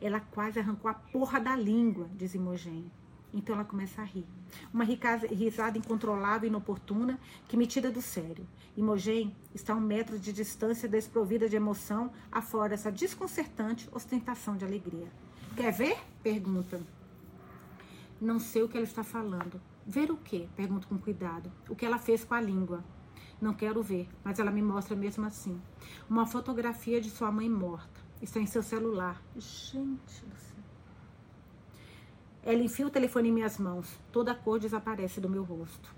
Ela 0.00 0.20
quase 0.20 0.60
arrancou 0.60 0.88
a 0.88 0.94
porra 0.94 1.40
da 1.40 1.56
língua, 1.56 2.08
diz 2.14 2.32
Imogen. 2.32 2.88
Então 3.32 3.54
ela 3.54 3.64
começa 3.64 4.02
a 4.02 4.04
rir. 4.04 4.26
Uma 4.72 4.84
risada 4.84 5.78
incontrolável 5.78 6.46
e 6.46 6.50
inoportuna 6.50 7.18
que 7.48 7.56
me 7.56 7.66
tira 7.66 7.90
do 7.90 8.02
sério. 8.02 8.46
Imogen 8.76 9.34
está 9.54 9.72
a 9.72 9.76
um 9.76 9.80
metro 9.80 10.18
de 10.18 10.32
distância 10.32 10.88
desprovida 10.88 11.48
de 11.48 11.56
emoção, 11.56 12.12
afora 12.30 12.74
essa 12.74 12.92
desconcertante 12.92 13.88
ostentação 13.92 14.56
de 14.56 14.64
alegria. 14.64 15.08
Quer 15.56 15.72
ver? 15.72 15.98
Pergunta. 16.22 16.80
Não 18.20 18.38
sei 18.38 18.62
o 18.62 18.68
que 18.68 18.76
ela 18.76 18.86
está 18.86 19.02
falando. 19.02 19.60
Ver 19.86 20.10
o 20.10 20.16
quê? 20.16 20.48
Pergunto 20.54 20.86
com 20.86 20.96
cuidado. 20.96 21.50
O 21.68 21.74
que 21.74 21.84
ela 21.84 21.98
fez 21.98 22.24
com 22.24 22.34
a 22.34 22.40
língua. 22.40 22.84
Não 23.40 23.52
quero 23.52 23.82
ver, 23.82 24.08
mas 24.22 24.38
ela 24.38 24.52
me 24.52 24.62
mostra 24.62 24.94
mesmo 24.94 25.26
assim. 25.26 25.60
Uma 26.08 26.26
fotografia 26.26 27.00
de 27.00 27.10
sua 27.10 27.32
mãe 27.32 27.50
morta. 27.50 28.00
Está 28.20 28.38
em 28.38 28.46
seu 28.46 28.62
celular. 28.62 29.20
Gente 29.34 30.24
do 30.24 30.36
céu. 30.36 30.51
Ela 32.44 32.62
enfia 32.62 32.86
o 32.86 32.90
telefone 32.90 33.28
em 33.28 33.32
minhas 33.32 33.58
mãos. 33.58 33.98
Toda 34.10 34.32
a 34.32 34.34
cor 34.34 34.58
desaparece 34.58 35.20
do 35.20 35.28
meu 35.28 35.44
rosto. 35.44 35.94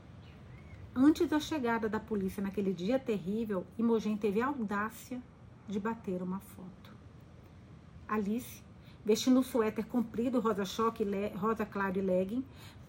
Antes 0.95 1.29
da 1.29 1.41
chegada 1.41 1.89
da 1.89 1.99
polícia 1.99 2.43
naquele 2.43 2.73
dia 2.73 2.99
terrível, 2.99 3.67
Imogen 3.79 4.17
teve 4.17 4.41
a 4.41 4.47
audácia 4.47 5.21
de 5.67 5.81
bater 5.81 6.23
uma 6.23 6.39
foto. 6.39 6.93
Alice, 8.07 8.63
vestindo 9.05 9.41
um 9.41 9.43
suéter 9.43 9.87
comprido, 9.87 10.39
rosa 10.39 10.65
choque, 10.65 11.05
rosa 11.37 11.65
claro 11.65 11.99
e 11.99 12.03
legging, 12.03 12.45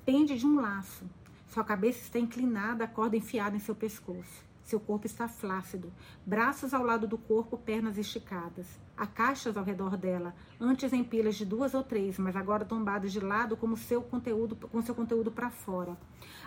pende 0.06 0.38
de 0.38 0.46
um 0.46 0.60
laço. 0.60 1.06
Sua 1.48 1.64
cabeça 1.64 2.00
está 2.00 2.20
inclinada, 2.20 2.84
a 2.84 2.88
corda 2.88 3.16
enfiada 3.16 3.56
em 3.56 3.60
seu 3.60 3.74
pescoço. 3.74 4.44
Seu 4.66 4.80
corpo 4.80 5.06
está 5.06 5.28
flácido, 5.28 5.94
braços 6.26 6.74
ao 6.74 6.84
lado 6.84 7.06
do 7.06 7.20
corpo, 7.20 7.56
pernas 7.56 8.00
esticadas. 8.00 8.66
Há 8.98 9.06
caixas 9.06 9.56
ao 9.56 9.64
redor 9.64 9.96
dela, 9.96 10.34
antes 10.60 10.92
em 10.92 11.04
pilas 11.04 11.36
de 11.36 11.46
duas 11.46 11.76
ou 11.76 11.84
três, 11.84 12.18
mas 12.18 12.36
agora 12.36 12.66
tombadas 12.66 13.12
de 13.12 13.20
lado 13.20 13.56
como 13.56 13.78
seu 13.78 14.02
conteúdo, 14.02 14.56
com 14.56 14.82
seu 14.82 14.96
conteúdo 14.96 15.32
para 15.32 15.52
fora. 15.52 15.96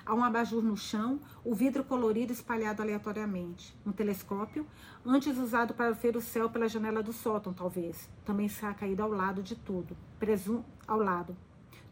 Há 0.05 0.15
um 0.15 0.25
abajur 0.25 0.65
no 0.65 0.77
chão, 0.77 1.21
o 1.45 1.55
vidro 1.55 1.85
colorido 1.85 2.33
espalhado 2.33 2.83
aleatoriamente. 2.83 3.73
Um 3.87 3.93
telescópio, 3.93 4.67
antes 5.07 5.39
usado 5.39 5.73
para 5.73 5.93
ver 5.93 6.17
o 6.17 6.21
céu 6.21 6.51
pela 6.51 6.69
janela 6.69 7.05
do 7.05 7.13
sótão, 7.13 7.53
talvez. 7.53 8.11
Também 8.25 8.47
está 8.47 8.75
caído 8.75 9.01
ao 9.01 9.13
lado 9.13 9.45
de 9.45 9.55
tudo. 9.55 9.97
Presum 10.19 10.65
ao 10.89 10.99
lado. 10.99 11.37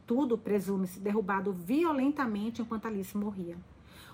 Tudo, 0.04 0.36
presume-se, 0.36 0.98
derrubado 0.98 1.52
violentamente 1.52 2.62
enquanto 2.62 2.86
Alice 2.86 3.16
morria. 3.16 3.56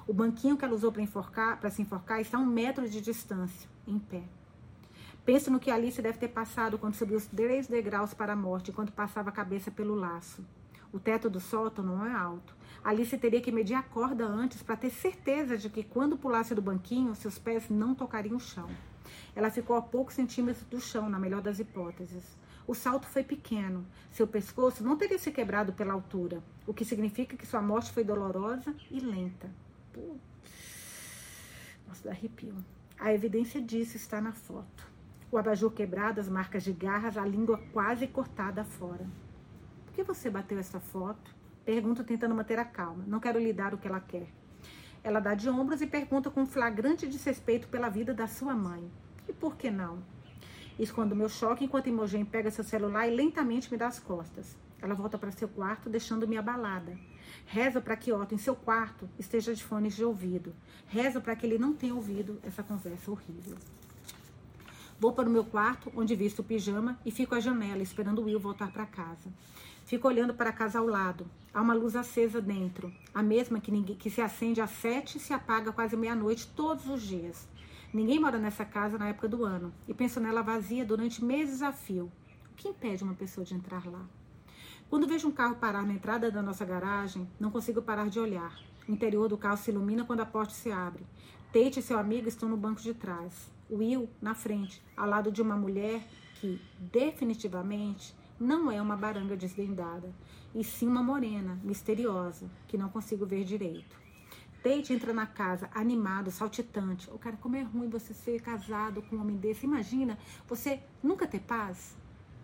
O 0.07 0.12
banquinho 0.12 0.57
que 0.57 0.64
ela 0.64 0.74
usou 0.74 0.90
para 0.90 1.03
enforcar, 1.03 1.61
para 1.61 1.70
se 1.70 1.80
enforcar 1.80 2.20
está 2.20 2.36
a 2.36 2.40
um 2.40 2.46
metro 2.46 2.88
de 2.88 3.00
distância, 3.00 3.68
em 3.86 3.98
pé. 3.98 4.22
Penso 5.24 5.50
no 5.50 5.61
que 5.61 5.70
Alice 5.70 6.03
deve 6.03 6.18
ter 6.18 6.28
passado 6.28 6.76
quando 6.76 6.94
subiu 6.94 7.16
os 7.16 7.26
três 7.26 7.68
degraus 7.68 8.12
para 8.12 8.32
a 8.32 8.36
morte, 8.36 8.70
enquanto 8.70 8.92
passava 8.92 9.28
a 9.28 9.32
cabeça 9.32 9.70
pelo 9.70 9.94
laço. 9.94 10.44
O 10.92 10.98
teto 10.98 11.30
do 11.30 11.38
sótão 11.38 11.84
não 11.84 12.05
é 12.05 12.12
alto. 12.12 12.55
Alice 12.82 13.16
teria 13.16 13.40
que 13.40 13.53
medir 13.53 13.74
a 13.74 13.82
corda 13.82 14.26
antes 14.26 14.62
para 14.62 14.76
ter 14.76 14.90
certeza 14.90 15.57
de 15.57 15.70
que 15.70 15.84
quando 15.84 16.18
pulasse 16.18 16.55
do 16.55 16.61
banquinho, 16.61 17.14
seus 17.14 17.38
pés 17.38 17.70
não 17.70 17.94
tocariam 17.94 18.36
o 18.36 18.40
chão. 18.40 18.68
Ela 19.36 19.50
ficou 19.50 19.76
a 19.76 19.82
poucos 19.82 20.14
centímetros 20.14 20.64
do 20.66 20.80
chão, 20.80 21.09
na 21.09 21.18
melhor 21.18 21.40
das 21.40 21.61
hipóteses. 21.61 22.36
O 22.66 22.74
salto 22.74 23.07
foi 23.07 23.22
pequeno. 23.22 23.86
Seu 24.11 24.26
pescoço 24.26 24.82
não 24.82 24.96
teria 24.96 25.18
se 25.18 25.30
quebrado 25.30 25.72
pela 25.72 25.92
altura, 25.92 26.42
o 26.66 26.74
que 26.74 26.84
significa 26.84 27.36
que 27.36 27.46
sua 27.46 27.62
morte 27.62 27.92
foi 27.92 28.03
dolorosa 28.03 28.74
e 28.90 28.98
lenta. 28.98 29.48
Putz. 29.93 30.20
Nossa, 31.86 32.05
dá 32.05 32.11
arrepio. 32.11 32.55
A 32.99 33.12
evidência 33.12 33.61
disso 33.61 33.97
está 33.97 34.20
na 34.20 34.32
foto. 34.32 34.90
O 35.30 35.38
abajur 35.38 35.72
quebrado, 35.72 36.20
as 36.20 36.28
marcas 36.28 36.62
de 36.62 36.72
garras, 36.72 37.16
a 37.16 37.24
língua 37.24 37.59
quase 37.72 38.07
cortada 38.07 38.64
fora. 38.64 39.07
Por 39.86 39.95
que 39.95 40.03
você 40.03 40.30
bateu 40.30 40.59
essa 40.59 40.80
foto? 40.80 41.34
Pergunto 41.64 42.05
tentando 42.05 42.34
manter 42.34 42.59
a 42.59 42.64
calma. 42.64 43.05
Não 43.07 43.20
quero 43.20 43.38
lhe 43.38 43.53
dar 43.53 43.74
o 43.74 43.78
que 43.78 43.88
ela 43.88 44.01
quer. 44.01 44.28
Ela 45.05 45.20
dá 45.20 45.34
de 45.34 45.49
ombros 45.49 45.80
e 45.80 45.86
pergunta 45.86 46.30
com 46.30 46.47
flagrante 46.47 47.09
desrespeito 47.09 47.68
pela 47.68 47.88
vida 47.88 48.14
da 48.14 48.26
sua 48.26 48.55
mãe. 48.55 48.90
E 49.28 49.32
por 49.32 49.57
que 49.57 49.70
não? 49.70 50.03
Escondo 50.78 51.14
meu 51.14 51.28
choque 51.28 51.64
enquanto 51.64 51.88
Imogen 51.88 52.24
pega 52.24 52.51
seu 52.51 52.64
celular 52.64 53.07
e 53.07 53.14
lentamente 53.14 53.70
me 53.70 53.76
dá 53.76 53.88
as 53.88 54.01
costas. 54.01 54.57
Ela 54.80 54.95
volta 54.95 55.18
para 55.18 55.30
seu 55.30 55.49
quarto, 55.49 55.90
deixando-me 55.90 56.36
abalada. 56.36 56.97
Reza 57.47 57.80
para 57.80 57.97
que 57.97 58.12
Otto, 58.12 58.35
em 58.35 58.39
seu 58.39 58.55
quarto, 58.55 59.09
esteja 59.18 59.55
de 59.55 59.62
fones 59.62 59.95
de 59.95 60.05
ouvido. 60.05 60.55
Reza 60.87 61.20
para 61.20 61.37
que 61.37 61.47
ele 61.47 61.59
não 61.59 61.72
tenha 61.72 61.95
ouvido 61.95 62.39
essa 62.43 62.62
conversa 62.62 63.11
horrível. 63.11 63.57
Vou 64.99 65.12
para 65.12 65.28
o 65.28 65.33
meu 65.33 65.45
quarto, 65.45 65.93
onde 65.97 66.14
visto 66.14 66.39
o 66.39 66.45
pijama, 66.45 66.99
e 67.05 67.11
fico 67.11 67.35
à 67.35 67.41
janela, 67.41 67.83
esperando 67.83 68.22
Will 68.22 68.39
voltar 68.39 68.70
para 68.70 68.87
casa. 68.87 69.33
Fico 69.85 70.07
olhando 70.07 70.33
para 70.33 70.51
a 70.51 70.53
casa 70.53 70.78
ao 70.78 70.87
lado. 70.87 71.26
Há 71.53 71.61
uma 71.61 71.74
luz 71.74 71.97
acesa 71.97 72.41
dentro, 72.41 72.93
a 73.12 73.22
mesma 73.22 73.61
que, 73.61 73.72
ninguém, 73.72 73.97
que 73.97 74.09
se 74.09 74.20
acende 74.20 74.61
às 74.61 74.71
sete 74.71 75.18
e 75.18 75.21
se 75.21 75.33
apaga 75.33 75.72
quase 75.72 75.96
meia-noite 75.96 76.46
todos 76.54 76.88
os 76.88 77.03
dias. 77.03 77.49
Ninguém 77.92 78.21
mora 78.21 78.38
nessa 78.38 78.64
casa 78.64 78.96
na 78.96 79.09
época 79.09 79.29
do 79.29 79.45
ano, 79.45 79.72
e 79.88 79.92
penso 79.92 80.21
nela 80.21 80.41
vazia 80.41 80.84
durante 80.84 81.25
meses 81.25 81.63
a 81.63 81.72
fio. 81.72 82.11
O 82.50 82.54
que 82.54 82.68
impede 82.68 83.03
uma 83.03 83.14
pessoa 83.14 83.45
de 83.45 83.54
entrar 83.54 83.84
lá? 83.91 84.07
Quando 84.93 85.07
vejo 85.07 85.27
um 85.27 85.33
carro 85.33 85.55
parar 85.55 85.87
na 85.87 85.95
entrada 85.95 86.31
da 86.31 86.43
nossa 86.43 86.67
garagem, 86.67 87.27
não 87.41 87.51
consigo 87.51 87.81
parar 87.81 88.11
de 88.11 88.21
olhar. 88.21 88.55
O 88.87 88.93
interior 88.93 89.27
do 89.27 89.39
carro 89.39 89.57
se 89.57 89.71
ilumina 89.71 90.05
quando 90.05 90.21
a 90.21 90.27
porta 90.27 90.53
se 90.53 90.71
abre. 90.71 91.03
Tate 91.51 91.81
e 91.81 91.83
seu 91.83 91.99
amigo 91.99 92.29
estão 92.29 92.47
no 92.47 92.59
banco 92.59 92.83
de 92.83 92.93
trás. 92.93 93.51
Will 93.71 94.07
na 94.21 94.35
frente, 94.35 94.83
ao 94.95 95.09
lado 95.09 95.33
de 95.33 95.41
uma 95.41 95.57
mulher 95.57 96.07
que, 96.35 96.61
definitivamente, 96.79 98.14
não 98.39 98.71
é 98.71 98.83
uma 98.83 98.95
baranga 98.95 99.35
desvendada, 99.35 100.14
e 100.55 100.63
sim 100.63 100.89
uma 100.89 101.03
morena, 101.03 101.59
misteriosa, 101.64 102.51
que 102.69 102.77
não 102.77 102.91
consigo 102.91 103.25
ver 103.25 103.45
direito. 103.45 103.99
Tate 104.63 104.93
entra 104.93 105.14
na 105.14 105.25
casa 105.25 105.71
animado, 105.75 106.31
saltitante. 106.31 107.09
O 107.11 107.19
cara, 107.19 107.39
como 107.39 107.57
é 107.57 107.63
ruim 107.63 107.89
você 107.89 108.13
ser 108.13 108.43
casado 108.43 109.01
com 109.01 109.17
um 109.17 109.23
homem 109.23 109.39
desse. 109.39 109.64
Imagina 109.64 110.19
você 110.47 110.83
nunca 111.03 111.27
ter 111.27 111.41
paz. 111.41 111.97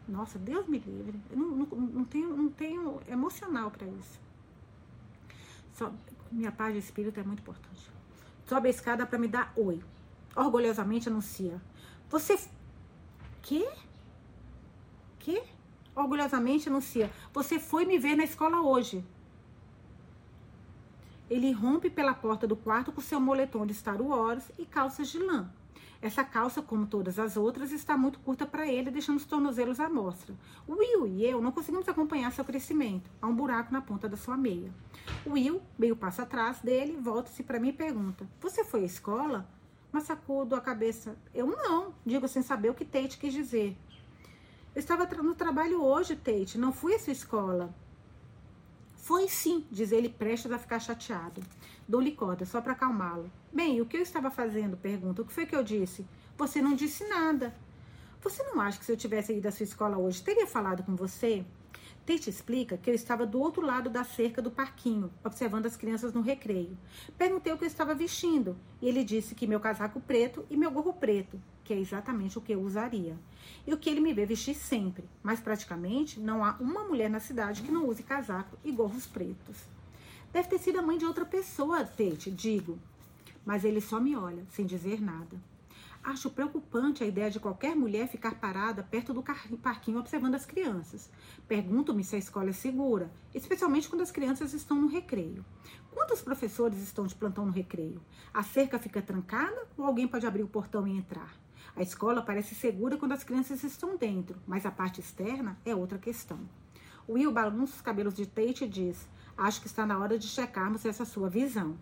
Nossa, 0.08 0.38
Deus 0.38 0.66
me 0.66 0.78
livre. 0.78 1.20
Eu 1.30 1.36
não, 1.36 1.48
não, 1.48 1.66
não 1.66 2.04
tenho, 2.04 2.34
não 2.34 2.48
tenho 2.48 3.00
emocional 3.06 3.70
para 3.70 3.86
isso. 3.86 4.18
Só, 5.74 5.92
minha 6.32 6.50
paz 6.50 6.72
de 6.72 6.78
espírito 6.78 7.20
é 7.20 7.22
muito 7.22 7.40
importante. 7.40 7.90
Sobe 8.46 8.68
a 8.68 8.70
escada 8.70 9.06
para 9.06 9.18
me 9.18 9.28
dar 9.28 9.52
oi. 9.54 9.82
Orgulhosamente 10.34 11.08
anuncia. 11.08 11.60
Você. 12.08 12.38
Quê? 13.42 13.68
Quê? 15.18 15.42
Orgulhosamente 15.94 16.68
anuncia. 16.68 17.10
Você 17.34 17.58
foi 17.58 17.84
me 17.84 17.98
ver 17.98 18.16
na 18.16 18.24
escola 18.24 18.62
hoje. 18.62 19.04
Ele 21.28 21.52
rompe 21.52 21.90
pela 21.90 22.14
porta 22.14 22.46
do 22.46 22.56
quarto 22.56 22.90
com 22.90 23.02
seu 23.02 23.20
moletom 23.20 23.66
de 23.66 23.74
Star 23.74 24.00
Wars 24.00 24.50
e 24.58 24.64
calças 24.64 25.08
de 25.08 25.18
lã. 25.18 25.50
Essa 26.00 26.22
calça, 26.22 26.62
como 26.62 26.86
todas 26.86 27.18
as 27.18 27.36
outras, 27.36 27.72
está 27.72 27.96
muito 27.96 28.20
curta 28.20 28.46
para 28.46 28.68
ele, 28.68 28.90
deixando 28.90 29.16
os 29.16 29.26
tornozelos 29.26 29.80
à 29.80 29.88
mostra. 29.88 30.32
Will 30.68 31.08
e 31.08 31.24
eu 31.24 31.40
não 31.40 31.50
conseguimos 31.50 31.88
acompanhar 31.88 32.30
seu 32.30 32.44
crescimento. 32.44 33.10
Há 33.20 33.26
um 33.26 33.34
buraco 33.34 33.72
na 33.72 33.80
ponta 33.80 34.08
da 34.08 34.16
sua 34.16 34.36
meia. 34.36 34.72
Will, 35.26 35.60
meio 35.76 35.96
passo 35.96 36.22
atrás 36.22 36.60
dele, 36.60 36.96
volta-se 37.00 37.42
para 37.42 37.58
mim 37.58 37.70
e 37.70 37.72
pergunta: 37.72 38.28
Você 38.40 38.64
foi 38.64 38.82
à 38.82 38.86
escola? 38.86 39.48
Mas 39.90 40.04
sacudo 40.04 40.54
a 40.54 40.60
cabeça. 40.60 41.16
Eu 41.34 41.48
não, 41.48 41.92
digo 42.06 42.28
sem 42.28 42.42
saber 42.42 42.70
o 42.70 42.74
que 42.74 42.84
Tate 42.84 43.18
quis 43.18 43.32
dizer. 43.32 43.76
Eu 44.74 44.78
estava 44.78 45.04
no 45.04 45.34
trabalho 45.34 45.82
hoje, 45.82 46.14
Tate, 46.14 46.58
não 46.58 46.72
fui 46.72 46.94
à 46.94 46.98
sua 47.00 47.12
escola. 47.12 47.74
Foi 49.08 49.26
sim, 49.26 49.64
diz 49.70 49.90
ele, 49.90 50.10
prestes 50.10 50.52
a 50.52 50.58
ficar 50.58 50.78
chateado. 50.78 51.40
Dou-lhe 51.88 52.12
corda, 52.12 52.44
só 52.44 52.60
para 52.60 52.74
acalmá-lo. 52.74 53.32
Bem, 53.50 53.80
o 53.80 53.86
que 53.86 53.96
eu 53.96 54.02
estava 54.02 54.30
fazendo? 54.30 54.76
Pergunta. 54.76 55.22
O 55.22 55.24
que 55.24 55.32
foi 55.32 55.46
que 55.46 55.56
eu 55.56 55.64
disse? 55.64 56.04
Você 56.36 56.60
não 56.60 56.74
disse 56.74 57.08
nada. 57.08 57.56
Você 58.20 58.42
não 58.42 58.60
acha 58.60 58.78
que 58.78 58.84
se 58.84 58.92
eu 58.92 58.98
tivesse 58.98 59.32
ido 59.32 59.48
à 59.48 59.50
sua 59.50 59.64
escola 59.64 59.96
hoje, 59.96 60.22
teria 60.22 60.46
falado 60.46 60.82
com 60.82 60.94
você? 60.94 61.42
Tate 62.08 62.30
explica 62.30 62.78
que 62.78 62.88
eu 62.88 62.94
estava 62.94 63.26
do 63.26 63.38
outro 63.38 63.60
lado 63.60 63.90
da 63.90 64.02
cerca 64.02 64.40
do 64.40 64.50
parquinho, 64.50 65.12
observando 65.22 65.66
as 65.66 65.76
crianças 65.76 66.10
no 66.14 66.22
recreio. 66.22 66.74
Perguntei 67.18 67.52
o 67.52 67.58
que 67.58 67.64
eu 67.64 67.68
estava 67.68 67.94
vestindo 67.94 68.56
e 68.80 68.88
ele 68.88 69.04
disse 69.04 69.34
que 69.34 69.46
meu 69.46 69.60
casaco 69.60 70.00
preto 70.00 70.42
e 70.48 70.56
meu 70.56 70.70
gorro 70.70 70.94
preto, 70.94 71.38
que 71.62 71.74
é 71.74 71.78
exatamente 71.78 72.38
o 72.38 72.40
que 72.40 72.54
eu 72.54 72.62
usaria. 72.62 73.14
E 73.66 73.74
o 73.74 73.76
que 73.76 73.90
ele 73.90 74.00
me 74.00 74.14
vê 74.14 74.24
vestir 74.24 74.54
sempre, 74.54 75.04
mas 75.22 75.38
praticamente 75.38 76.18
não 76.18 76.42
há 76.42 76.56
uma 76.58 76.82
mulher 76.82 77.10
na 77.10 77.20
cidade 77.20 77.60
que 77.60 77.70
não 77.70 77.86
use 77.86 78.02
casaco 78.02 78.56
e 78.64 78.72
gorros 78.72 79.04
pretos. 79.04 79.58
Deve 80.32 80.48
ter 80.48 80.60
sido 80.60 80.78
a 80.78 80.82
mãe 80.82 80.96
de 80.96 81.04
outra 81.04 81.26
pessoa, 81.26 81.84
Tate, 81.84 82.30
digo. 82.30 82.78
Mas 83.44 83.66
ele 83.66 83.82
só 83.82 84.00
me 84.00 84.16
olha, 84.16 84.46
sem 84.48 84.64
dizer 84.64 84.98
nada. 84.98 85.38
Acho 86.08 86.30
preocupante 86.30 87.04
a 87.04 87.06
ideia 87.06 87.30
de 87.30 87.38
qualquer 87.38 87.76
mulher 87.76 88.08
ficar 88.08 88.36
parada 88.36 88.82
perto 88.82 89.12
do 89.12 89.22
parquinho 89.22 89.98
observando 89.98 90.36
as 90.36 90.46
crianças. 90.46 91.10
Pergunto-me 91.46 92.02
se 92.02 92.16
a 92.16 92.18
escola 92.18 92.48
é 92.48 92.52
segura, 92.54 93.12
especialmente 93.34 93.90
quando 93.90 94.00
as 94.00 94.10
crianças 94.10 94.54
estão 94.54 94.80
no 94.80 94.88
recreio. 94.88 95.44
Quantos 95.92 96.22
professores 96.22 96.78
estão 96.78 97.06
de 97.06 97.14
plantão 97.14 97.44
no 97.44 97.52
recreio? 97.52 98.00
A 98.32 98.42
cerca 98.42 98.78
fica 98.78 99.02
trancada 99.02 99.68
ou 99.76 99.84
alguém 99.84 100.08
pode 100.08 100.26
abrir 100.26 100.42
o 100.42 100.48
portão 100.48 100.88
e 100.88 100.96
entrar? 100.96 101.38
A 101.76 101.82
escola 101.82 102.22
parece 102.22 102.54
segura 102.54 102.96
quando 102.96 103.12
as 103.12 103.22
crianças 103.22 103.62
estão 103.62 103.94
dentro, 103.98 104.40
mas 104.46 104.64
a 104.64 104.70
parte 104.70 105.02
externa 105.02 105.58
é 105.62 105.74
outra 105.74 105.98
questão. 105.98 106.40
Will 107.06 107.30
balança 107.32 107.74
os 107.74 107.82
cabelos 107.82 108.14
de 108.14 108.24
Tate 108.24 108.64
e 108.64 108.68
diz: 108.68 109.06
Acho 109.36 109.60
que 109.60 109.66
está 109.66 109.84
na 109.84 109.98
hora 109.98 110.18
de 110.18 110.26
checarmos 110.26 110.86
essa 110.86 111.04
sua 111.04 111.28
visão. 111.28 111.76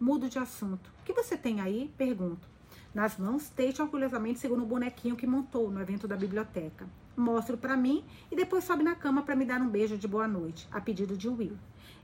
Mudo 0.00 0.28
de 0.28 0.40
assunto. 0.40 0.90
O 1.02 1.04
que 1.04 1.12
você 1.12 1.36
tem 1.36 1.60
aí? 1.60 1.94
Pergunto. 1.96 2.50
Nas 2.92 3.16
mãos, 3.16 3.48
Tate 3.48 3.80
orgulhosamente 3.80 4.40
segura 4.40 4.60
um 4.60 4.66
bonequinho 4.66 5.14
que 5.14 5.24
montou 5.24 5.70
no 5.70 5.80
evento 5.80 6.08
da 6.08 6.16
biblioteca. 6.16 6.88
Mostro 7.16 7.56
para 7.56 7.76
mim 7.76 8.04
e 8.32 8.34
depois 8.34 8.64
sobe 8.64 8.82
na 8.82 8.96
cama 8.96 9.22
para 9.22 9.36
me 9.36 9.44
dar 9.44 9.60
um 9.60 9.68
beijo 9.68 9.96
de 9.96 10.08
boa 10.08 10.26
noite, 10.26 10.66
a 10.72 10.80
pedido 10.80 11.16
de 11.16 11.28
Will. 11.28 11.56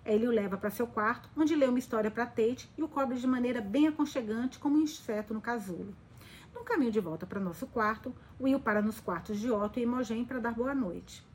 Ele 0.04 0.28
o 0.28 0.30
leva 0.30 0.56
para 0.56 0.70
seu 0.70 0.86
quarto, 0.86 1.28
onde 1.36 1.56
lê 1.56 1.66
uma 1.66 1.80
história 1.80 2.08
para 2.08 2.24
Tate 2.24 2.70
e 2.78 2.82
o 2.84 2.88
cobre 2.88 3.18
de 3.18 3.26
maneira 3.26 3.60
bem 3.60 3.88
aconchegante, 3.88 4.60
como 4.60 4.76
um 4.76 4.82
inseto 4.82 5.34
no 5.34 5.40
casulo. 5.40 5.92
No 6.54 6.62
caminho 6.62 6.92
de 6.92 7.00
volta 7.00 7.26
para 7.26 7.40
nosso 7.40 7.66
quarto, 7.66 8.14
Will 8.40 8.60
para 8.60 8.80
nos 8.80 9.00
quartos 9.00 9.40
de 9.40 9.50
Otto 9.50 9.80
e 9.80 9.82
Imogen 9.82 10.24
para 10.24 10.38
dar 10.38 10.54
boa 10.54 10.74
noite. 10.74 11.26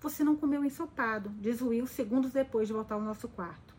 Você 0.00 0.22
não 0.22 0.36
comeu 0.36 0.64
ensopado, 0.64 1.28
diz 1.40 1.60
Will 1.60 1.88
segundos 1.88 2.30
depois 2.30 2.68
de 2.68 2.74
voltar 2.74 2.94
ao 2.94 3.00
nosso 3.00 3.26
quarto. 3.26 3.74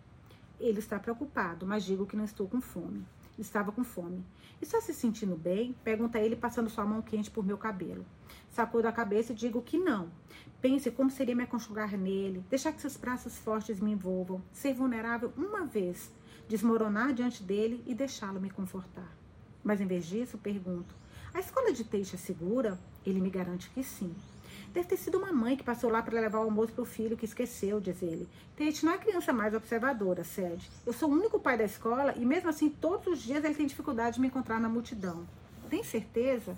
Ele 0.59 0.79
está 0.79 0.99
preocupado, 0.99 1.65
mas 1.65 1.85
digo 1.85 2.05
que 2.05 2.17
não 2.17 2.25
estou 2.25 2.45
com 2.45 2.59
fome. 2.59 3.05
Estava 3.37 3.71
com 3.71 3.83
fome. 3.83 4.23
Está 4.61 4.79
se 4.79 4.93
sentindo 4.93 5.35
bem? 5.35 5.75
Pergunta 5.83 6.19
ele, 6.19 6.35
passando 6.35 6.69
sua 6.69 6.85
mão 6.85 7.01
quente 7.01 7.31
por 7.31 7.45
meu 7.45 7.57
cabelo. 7.57 8.05
Sacudo 8.49 8.87
a 8.87 8.91
cabeça 8.91 9.31
e 9.31 9.35
digo 9.35 9.61
que 9.61 9.77
não. 9.77 10.09
Pense 10.61 10.91
como 10.91 11.09
seria 11.09 11.35
me 11.35 11.43
aconchegar 11.43 11.97
nele, 11.97 12.45
deixar 12.49 12.71
que 12.71 12.81
seus 12.81 12.95
braços 12.95 13.37
fortes 13.37 13.79
me 13.79 13.91
envolvam, 13.91 14.41
ser 14.51 14.73
vulnerável 14.73 15.33
uma 15.35 15.65
vez, 15.65 16.11
desmoronar 16.47 17.13
diante 17.13 17.43
dele 17.43 17.83
e 17.85 17.95
deixá-lo 17.95 18.39
me 18.39 18.49
confortar. 18.49 19.11
Mas 19.63 19.81
em 19.81 19.87
vez 19.87 20.05
disso, 20.05 20.37
pergunto: 20.37 20.95
a 21.33 21.39
escola 21.39 21.73
de 21.73 21.83
Teixe 21.83 22.15
é 22.15 22.19
segura? 22.19 22.79
Ele 23.05 23.19
me 23.19 23.29
garante 23.29 23.69
que 23.71 23.83
sim. 23.83 24.15
Deve 24.73 24.87
ter 24.87 24.97
sido 24.97 25.19
uma 25.19 25.31
mãe 25.31 25.55
que 25.55 25.63
passou 25.63 25.87
lá 25.87 26.01
para 26.01 26.19
levar 26.19 26.39
o 26.39 26.45
almoço 26.45 26.73
para 26.73 26.81
o 26.81 26.85
filho 26.85 27.15
que 27.15 27.25
esqueceu, 27.25 27.79
diz 27.79 28.01
ele. 28.01 28.27
Tate 28.57 28.83
não 28.83 28.93
é 28.93 28.97
criança 28.97 29.31
mais 29.31 29.53
observadora, 29.53 30.23
Sede. 30.23 30.67
Eu 30.83 30.91
sou 30.91 31.11
o 31.11 31.13
único 31.13 31.39
pai 31.39 31.55
da 31.55 31.63
escola 31.63 32.15
e 32.17 32.25
mesmo 32.25 32.49
assim 32.49 32.71
todos 32.71 33.05
os 33.05 33.21
dias 33.21 33.43
ele 33.43 33.53
tem 33.53 33.67
dificuldade 33.67 34.15
de 34.15 34.21
me 34.21 34.27
encontrar 34.27 34.59
na 34.59 34.67
multidão. 34.67 35.27
Tem 35.69 35.83
certeza? 35.83 36.57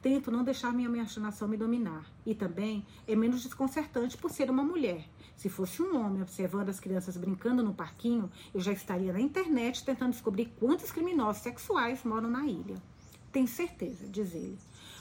Tento 0.00 0.30
não 0.30 0.42
deixar 0.42 0.72
minha 0.72 0.88
imaginação 0.88 1.46
me 1.46 1.58
dominar. 1.58 2.10
E 2.24 2.34
também 2.34 2.86
é 3.06 3.14
menos 3.14 3.42
desconcertante 3.42 4.16
por 4.16 4.30
ser 4.30 4.48
uma 4.48 4.64
mulher. 4.64 5.04
Se 5.36 5.50
fosse 5.50 5.82
um 5.82 5.98
homem 5.98 6.22
observando 6.22 6.70
as 6.70 6.80
crianças 6.80 7.18
brincando 7.18 7.62
no 7.62 7.74
parquinho, 7.74 8.30
eu 8.54 8.60
já 8.60 8.72
estaria 8.72 9.12
na 9.12 9.20
internet 9.20 9.84
tentando 9.84 10.12
descobrir 10.12 10.46
quantos 10.58 10.90
criminosos 10.90 11.42
sexuais 11.42 12.04
moram 12.04 12.30
na 12.30 12.46
ilha. 12.46 12.76
Tenho 13.30 13.48
certeza, 13.48 14.06
diz 14.06 14.34
ele. 14.34 14.58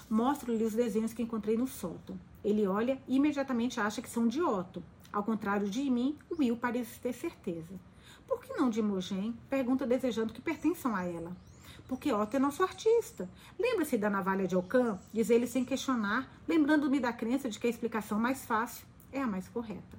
Mostro-lhe 0.09 0.65
os 0.65 0.73
desenhos 0.73 1.13
que 1.13 1.23
encontrei 1.23 1.55
no 1.55 1.67
sótão. 1.67 2.19
Ele 2.43 2.67
olha 2.67 3.01
e 3.07 3.15
imediatamente 3.15 3.79
acha 3.79 4.01
que 4.01 4.09
são 4.09 4.27
de 4.27 4.41
Otto. 4.41 4.83
Ao 5.11 5.23
contrário 5.23 5.69
de 5.69 5.89
mim, 5.89 6.17
Will 6.37 6.57
parece 6.57 6.99
ter 6.99 7.13
certeza. 7.13 7.79
Por 8.27 8.41
que 8.41 8.53
não 8.53 8.69
de 8.69 8.79
Imogen? 8.79 9.35
Pergunta 9.49 9.85
desejando 9.85 10.33
que 10.33 10.41
pertençam 10.41 10.95
a 10.95 11.03
ela. 11.03 11.35
Porque 11.87 12.11
Otto 12.11 12.35
é 12.35 12.39
nosso 12.39 12.63
artista. 12.63 13.29
Lembra-se 13.59 13.97
da 13.97 14.09
navalha 14.09 14.47
de 14.47 14.55
Ocã? 14.55 14.99
Diz 15.11 15.29
ele 15.29 15.45
sem 15.45 15.63
questionar, 15.63 16.31
lembrando-me 16.47 16.99
da 16.99 17.13
crença 17.13 17.49
de 17.49 17.59
que 17.59 17.67
a 17.67 17.69
explicação 17.69 18.19
mais 18.19 18.45
fácil 18.45 18.85
é 19.11 19.21
a 19.21 19.27
mais 19.27 19.47
correta. 19.47 19.97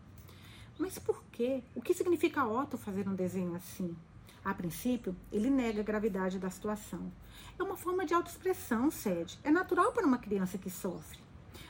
Mas 0.78 0.98
por 0.98 1.22
quê? 1.30 1.62
O 1.74 1.80
que 1.80 1.94
significa 1.94 2.44
Otto 2.44 2.76
fazer 2.76 3.08
um 3.08 3.14
desenho 3.14 3.54
assim? 3.54 3.96
A 4.44 4.52
princípio, 4.52 5.16
ele 5.32 5.48
nega 5.48 5.80
a 5.80 5.84
gravidade 5.84 6.38
da 6.38 6.50
situação. 6.50 7.10
É 7.58 7.62
uma 7.62 7.76
forma 7.76 8.04
de 8.04 8.12
autoexpressão, 8.12 8.90
Sede. 8.90 9.38
É 9.42 9.50
natural 9.50 9.92
para 9.92 10.06
uma 10.06 10.18
criança 10.18 10.58
que 10.58 10.68
sofre. 10.68 11.23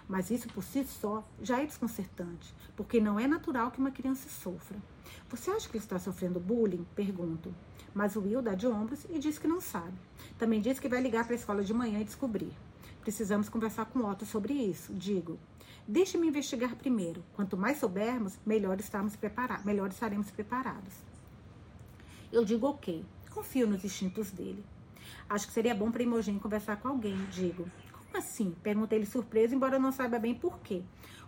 Mas 0.09 0.31
isso 0.31 0.49
por 0.49 0.63
si 0.63 0.85
só 0.85 1.25
já 1.43 1.63
é 1.63 1.67
desconcertante, 1.67 2.55
porque 2.77 3.01
não 3.01 3.19
é 3.19 3.27
natural 3.27 3.71
que 3.71 3.79
uma 3.79 3.91
criança 3.91 4.29
sofra. 4.29 4.77
Você 5.31 5.51
acha 5.51 5.69
que 5.69 5.79
está 5.79 5.99
sofrendo 5.99 6.39
bullying? 6.39 6.87
Pergunto. 6.95 7.55
Mas 7.95 8.17
o 8.17 8.21
Will 8.21 8.43
dá 8.43 8.55
de 8.55 8.67
ombros 8.67 9.07
e 9.09 9.19
diz 9.19 9.39
que 9.39 9.49
não 9.49 9.61
sabe. 9.61 9.95
Também 10.39 10.61
diz 10.61 10.79
que 10.79 10.89
vai 10.89 11.01
ligar 11.01 11.25
para 11.25 11.35
a 11.35 11.39
escola 11.39 11.63
de 11.63 11.73
manhã 11.73 12.01
e 12.01 12.05
descobrir. 12.05 12.53
Precisamos 13.01 13.49
conversar 13.49 13.87
com 13.87 14.05
Otto 14.05 14.27
sobre 14.27 14.53
isso, 14.53 14.93
digo. 14.93 15.39
Deixe-me 15.87 16.27
investigar 16.27 16.75
primeiro. 16.77 17.23
Quanto 17.35 17.57
mais 17.57 17.79
soubermos, 17.79 18.39
melhor, 18.45 18.79
estamos 18.81 19.15
preparados, 19.17 19.65
melhor 19.65 19.89
estaremos 19.91 20.31
preparados. 20.31 20.95
Eu 22.33 22.45
digo 22.45 22.67
ok. 22.67 23.05
Confio 23.31 23.67
nos 23.67 23.85
instintos 23.85 24.31
dele. 24.31 24.65
Acho 25.29 25.47
que 25.47 25.53
seria 25.53 25.75
bom 25.75 25.91
para 25.91 26.03
Imogen 26.03 26.39
conversar 26.39 26.77
com 26.77 26.89
alguém, 26.89 27.17
digo 27.31 27.69
assim? 28.17 28.55
Pergunta 28.63 28.95
ele 28.95 29.07
surpreso, 29.07 29.55
embora 29.55 29.79
não 29.79 29.93
saiba 29.93 30.19
bem 30.19 30.35
por 30.35 30.59
quê. 30.61 30.83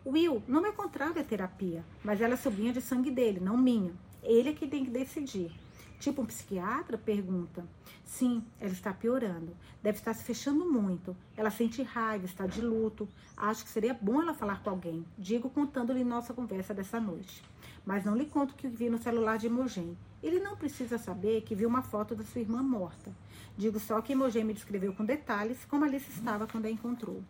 Will, 0.07 0.43
não 0.47 0.65
é 0.65 0.73
contrário 0.73 1.21
à 1.21 1.25
terapia, 1.25 1.85
mas 2.05 2.21
ela 2.21 2.35
é 2.35 2.37
sobrinha 2.37 2.73
de 2.73 2.81
sangue 2.81 3.11
dele, 3.11 3.41
não 3.41 3.57
minha. 3.57 3.93
Ele 4.23 4.51
é 4.51 4.53
que 4.53 4.67
tem 4.67 4.85
que 4.85 4.91
decidir. 4.91 5.53
Tipo 5.99 6.23
um 6.23 6.27
psiquiatra? 6.27 6.99
Pergunta. 6.99 7.65
Sim, 8.05 8.45
ela 8.61 8.73
está 8.73 8.93
piorando. 8.93 9.57
Deve 9.83 9.99
estar 9.99 10.15
se 10.15 10.23
fechando 10.23 10.71
muito. 10.71 11.17
Ela 11.37 11.51
sente 11.51 11.83
raiva, 11.83 12.25
está 12.27 12.47
de 12.47 12.61
luto. 12.61 13.09
Acho 13.37 13.65
que 13.65 13.71
seria 13.71 13.95
bom 13.95 14.21
ela 14.21 14.35
falar 14.35 14.63
com 14.63 14.71
alguém. 14.71 15.05
Digo 15.19 15.49
contando-lhe 15.51 16.05
nossa 16.05 16.35
conversa 16.35 16.75
dessa 16.75 17.01
noite. 17.01 17.43
Mas 17.85 18.05
não 18.05 18.15
lhe 18.15 18.27
conto 18.27 18.53
o 18.53 18.55
que 18.55 18.69
vi 18.69 18.91
no 18.91 18.99
celular 18.99 19.39
de 19.39 19.47
Imogen. 19.47 19.97
Ele 20.23 20.39
não 20.39 20.57
precisa 20.57 20.99
saber 20.99 21.43
que 21.43 21.55
viu 21.55 21.69
uma 21.69 21.83
foto 21.83 22.15
da 22.15 22.25
sua 22.25 22.41
irmã 22.41 22.63
morta. 22.63 23.11
Digo 23.57 23.81
só 23.81 24.01
que 24.01 24.13
Imogen 24.13 24.45
me 24.45 24.53
descreveu 24.53 24.93
com 24.93 25.05
detalhes 25.05 25.65
como 25.65 25.85
Alice 25.85 26.11
estava 26.11 26.47
quando 26.47 26.67
a 26.67 26.71
encontrou. 26.71 27.23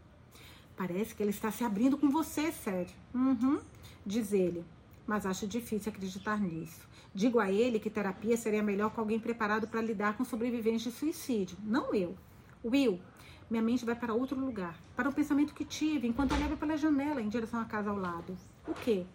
Parece 0.76 1.14
que 1.14 1.22
ele 1.22 1.30
está 1.30 1.50
se 1.50 1.64
abrindo 1.64 1.96
com 1.96 2.10
você, 2.10 2.50
sério. 2.50 2.92
Uhum, 3.14 3.60
diz 4.04 4.32
ele. 4.32 4.64
Mas 5.06 5.24
acho 5.24 5.46
difícil 5.46 5.90
acreditar 5.90 6.40
nisso. 6.40 6.86
Digo 7.14 7.38
a 7.38 7.50
ele 7.50 7.78
que 7.78 7.88
terapia 7.88 8.36
seria 8.36 8.62
melhor 8.62 8.90
com 8.90 9.00
alguém 9.00 9.18
preparado 9.18 9.68
para 9.68 9.80
lidar 9.80 10.16
com 10.16 10.24
sobreviventes 10.24 10.82
de 10.82 10.90
suicídio, 10.90 11.56
não 11.62 11.94
eu. 11.94 12.14
Will, 12.62 13.00
minha 13.48 13.62
mente 13.62 13.84
vai 13.84 13.94
para 13.94 14.12
outro 14.12 14.38
lugar, 14.38 14.76
para 14.96 15.08
um 15.08 15.12
pensamento 15.12 15.54
que 15.54 15.64
tive 15.64 16.08
enquanto 16.08 16.34
olhava 16.34 16.56
pela 16.56 16.76
janela 16.76 17.22
em 17.22 17.28
direção 17.28 17.60
à 17.60 17.64
casa 17.64 17.88
ao 17.88 17.96
lado. 17.96 18.36
O 18.66 18.74
quê? 18.74 19.06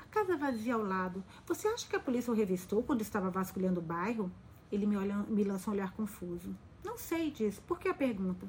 A 0.00 0.04
casa 0.06 0.36
vazia 0.36 0.74
ao 0.74 0.82
lado. 0.82 1.22
Você 1.46 1.68
acha 1.68 1.86
que 1.86 1.94
a 1.94 2.00
polícia 2.00 2.32
o 2.32 2.34
revistou 2.34 2.82
quando 2.82 3.02
estava 3.02 3.30
vasculhando 3.30 3.78
o 3.78 3.82
bairro? 3.82 4.32
Ele 4.70 4.86
me, 4.86 4.96
olha, 4.96 5.16
me 5.28 5.44
lança 5.44 5.70
um 5.70 5.72
olhar 5.72 5.92
confuso. 5.92 6.56
Não 6.84 6.96
sei, 6.96 7.30
diz. 7.30 7.58
Por 7.60 7.78
que 7.78 7.88
a 7.88 7.94
pergunta? 7.94 8.46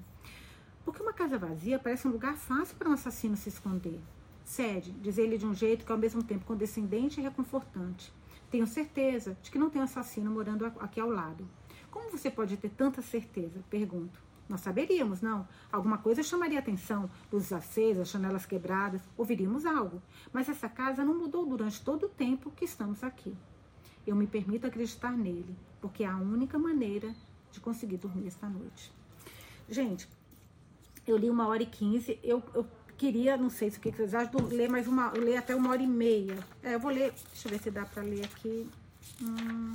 Porque 0.84 1.02
uma 1.02 1.14
casa 1.14 1.38
vazia 1.38 1.78
parece 1.78 2.08
um 2.08 2.12
lugar 2.12 2.38
fácil 2.38 2.76
para 2.78 2.90
um 2.90 2.94
assassino 2.94 3.36
se 3.36 3.50
esconder. 3.50 4.00
Cede, 4.44 4.92
diz 4.92 5.18
ele 5.18 5.38
de 5.38 5.46
um 5.46 5.54
jeito 5.54 5.86
que 5.86 5.92
ao 5.92 5.98
mesmo 5.98 6.24
tempo 6.24 6.46
condescendente 6.46 7.20
e 7.20 7.24
reconfortante. 7.24 8.14
Tenho 8.50 8.66
certeza 8.66 9.38
de 9.42 9.52
que 9.52 9.60
não 9.60 9.70
tem 9.70 9.82
um 9.82 9.86
assassino 9.86 10.32
morando 10.32 10.66
aqui 10.66 11.02
ao 11.02 11.10
lado. 11.10 11.46
Como 11.92 12.10
você 12.10 12.32
pode 12.32 12.56
ter 12.56 12.70
tanta 12.70 13.02
certeza? 13.02 13.62
Pergunto. 13.70 14.28
Nós 14.48 14.62
saberíamos, 14.62 15.22
não? 15.22 15.46
Alguma 15.70 15.98
coisa 15.98 16.24
chamaria 16.24 16.60
atenção, 16.60 17.10
luzes 17.30 17.52
acesas, 17.52 18.10
janelas 18.10 18.46
quebradas, 18.46 19.02
ouviríamos 19.18 19.66
algo. 19.66 20.02
Mas 20.32 20.48
essa 20.48 20.70
casa 20.70 21.04
não 21.04 21.18
mudou 21.18 21.46
durante 21.46 21.84
todo 21.84 22.06
o 22.06 22.10
tempo 22.10 22.52
que 22.52 22.64
estamos 22.64 23.04
aqui. 23.04 23.36
Eu 24.08 24.16
me 24.16 24.26
permito 24.26 24.66
acreditar 24.66 25.12
nele, 25.12 25.54
porque 25.82 26.04
é 26.04 26.08
a 26.08 26.16
única 26.16 26.58
maneira 26.58 27.14
de 27.52 27.60
conseguir 27.60 27.98
dormir 27.98 28.28
esta 28.28 28.48
noite. 28.48 28.92
Gente, 29.70 30.08
eu 31.06 31.18
li 31.18 31.30
uma 31.30 31.48
hora 31.48 31.62
e 31.62 31.66
quinze, 31.66 32.18
eu, 32.24 32.42
eu 32.54 32.66
queria, 32.98 33.36
não 33.36 33.50
sei 33.50 33.70
se 33.70 33.78
o 33.78 33.82
que 33.82 33.92
vocês 33.92 34.14
acham, 34.16 34.48
ler 34.48 34.70
mais 34.70 34.88
uma, 34.88 35.12
ler 35.12 35.36
até 35.36 35.54
uma 35.54 35.72
hora 35.72 35.82
e 35.82 35.88
meia. 35.88 36.38
É, 36.64 36.76
eu 36.76 36.80
vou 36.80 36.90
ler, 36.90 37.14
deixa 37.32 37.48
eu 37.48 37.52
ver 37.52 37.60
se 37.60 37.70
dá 37.70 37.86
para 37.86 38.02
ler 38.02 38.24
aqui. 38.24 38.70
Hum, 39.22 39.74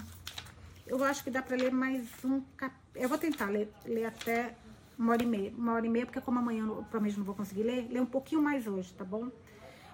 eu 0.86 1.02
acho 1.04 1.22
que 1.22 1.30
dá 1.30 1.42
para 1.42 1.56
ler 1.56 1.70
mais 1.70 2.08
um 2.24 2.40
capítulo. 2.56 2.82
Eu 2.94 3.08
vou 3.08 3.18
tentar 3.18 3.46
ler, 3.46 3.70
ler 3.84 4.06
até 4.06 4.54
uma 4.98 5.12
hora 5.12 5.22
e 5.22 5.26
meia. 5.26 5.52
Uma 5.56 5.74
hora 5.74 5.86
e 5.86 5.88
meia, 5.88 6.06
porque 6.06 6.20
como 6.20 6.38
amanhã 6.38 6.64
eu 6.64 6.76
provavelmente 6.76 7.18
não 7.18 7.24
vou 7.24 7.34
conseguir 7.34 7.64
ler, 7.64 7.88
ler 7.90 8.00
um 8.00 8.06
pouquinho 8.06 8.42
mais 8.42 8.66
hoje, 8.66 8.92
tá 8.94 9.04
bom? 9.04 9.30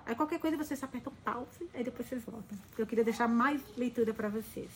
Aí 0.08 0.14
qualquer 0.14 0.40
coisa 0.40 0.56
vocês 0.56 0.82
apertam 0.82 1.12
pause, 1.22 1.68
aí 1.74 1.84
depois 1.84 2.08
vocês 2.08 2.24
voltam. 2.24 2.58
Eu 2.78 2.86
queria 2.86 3.04
deixar 3.04 3.28
mais 3.28 3.60
leitura 3.76 4.14
para 4.14 4.30
vocês. 4.30 4.70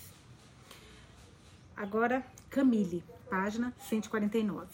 Agora, 1.75 2.23
Camille, 2.51 3.03
página 3.31 3.73
149. 3.89 4.69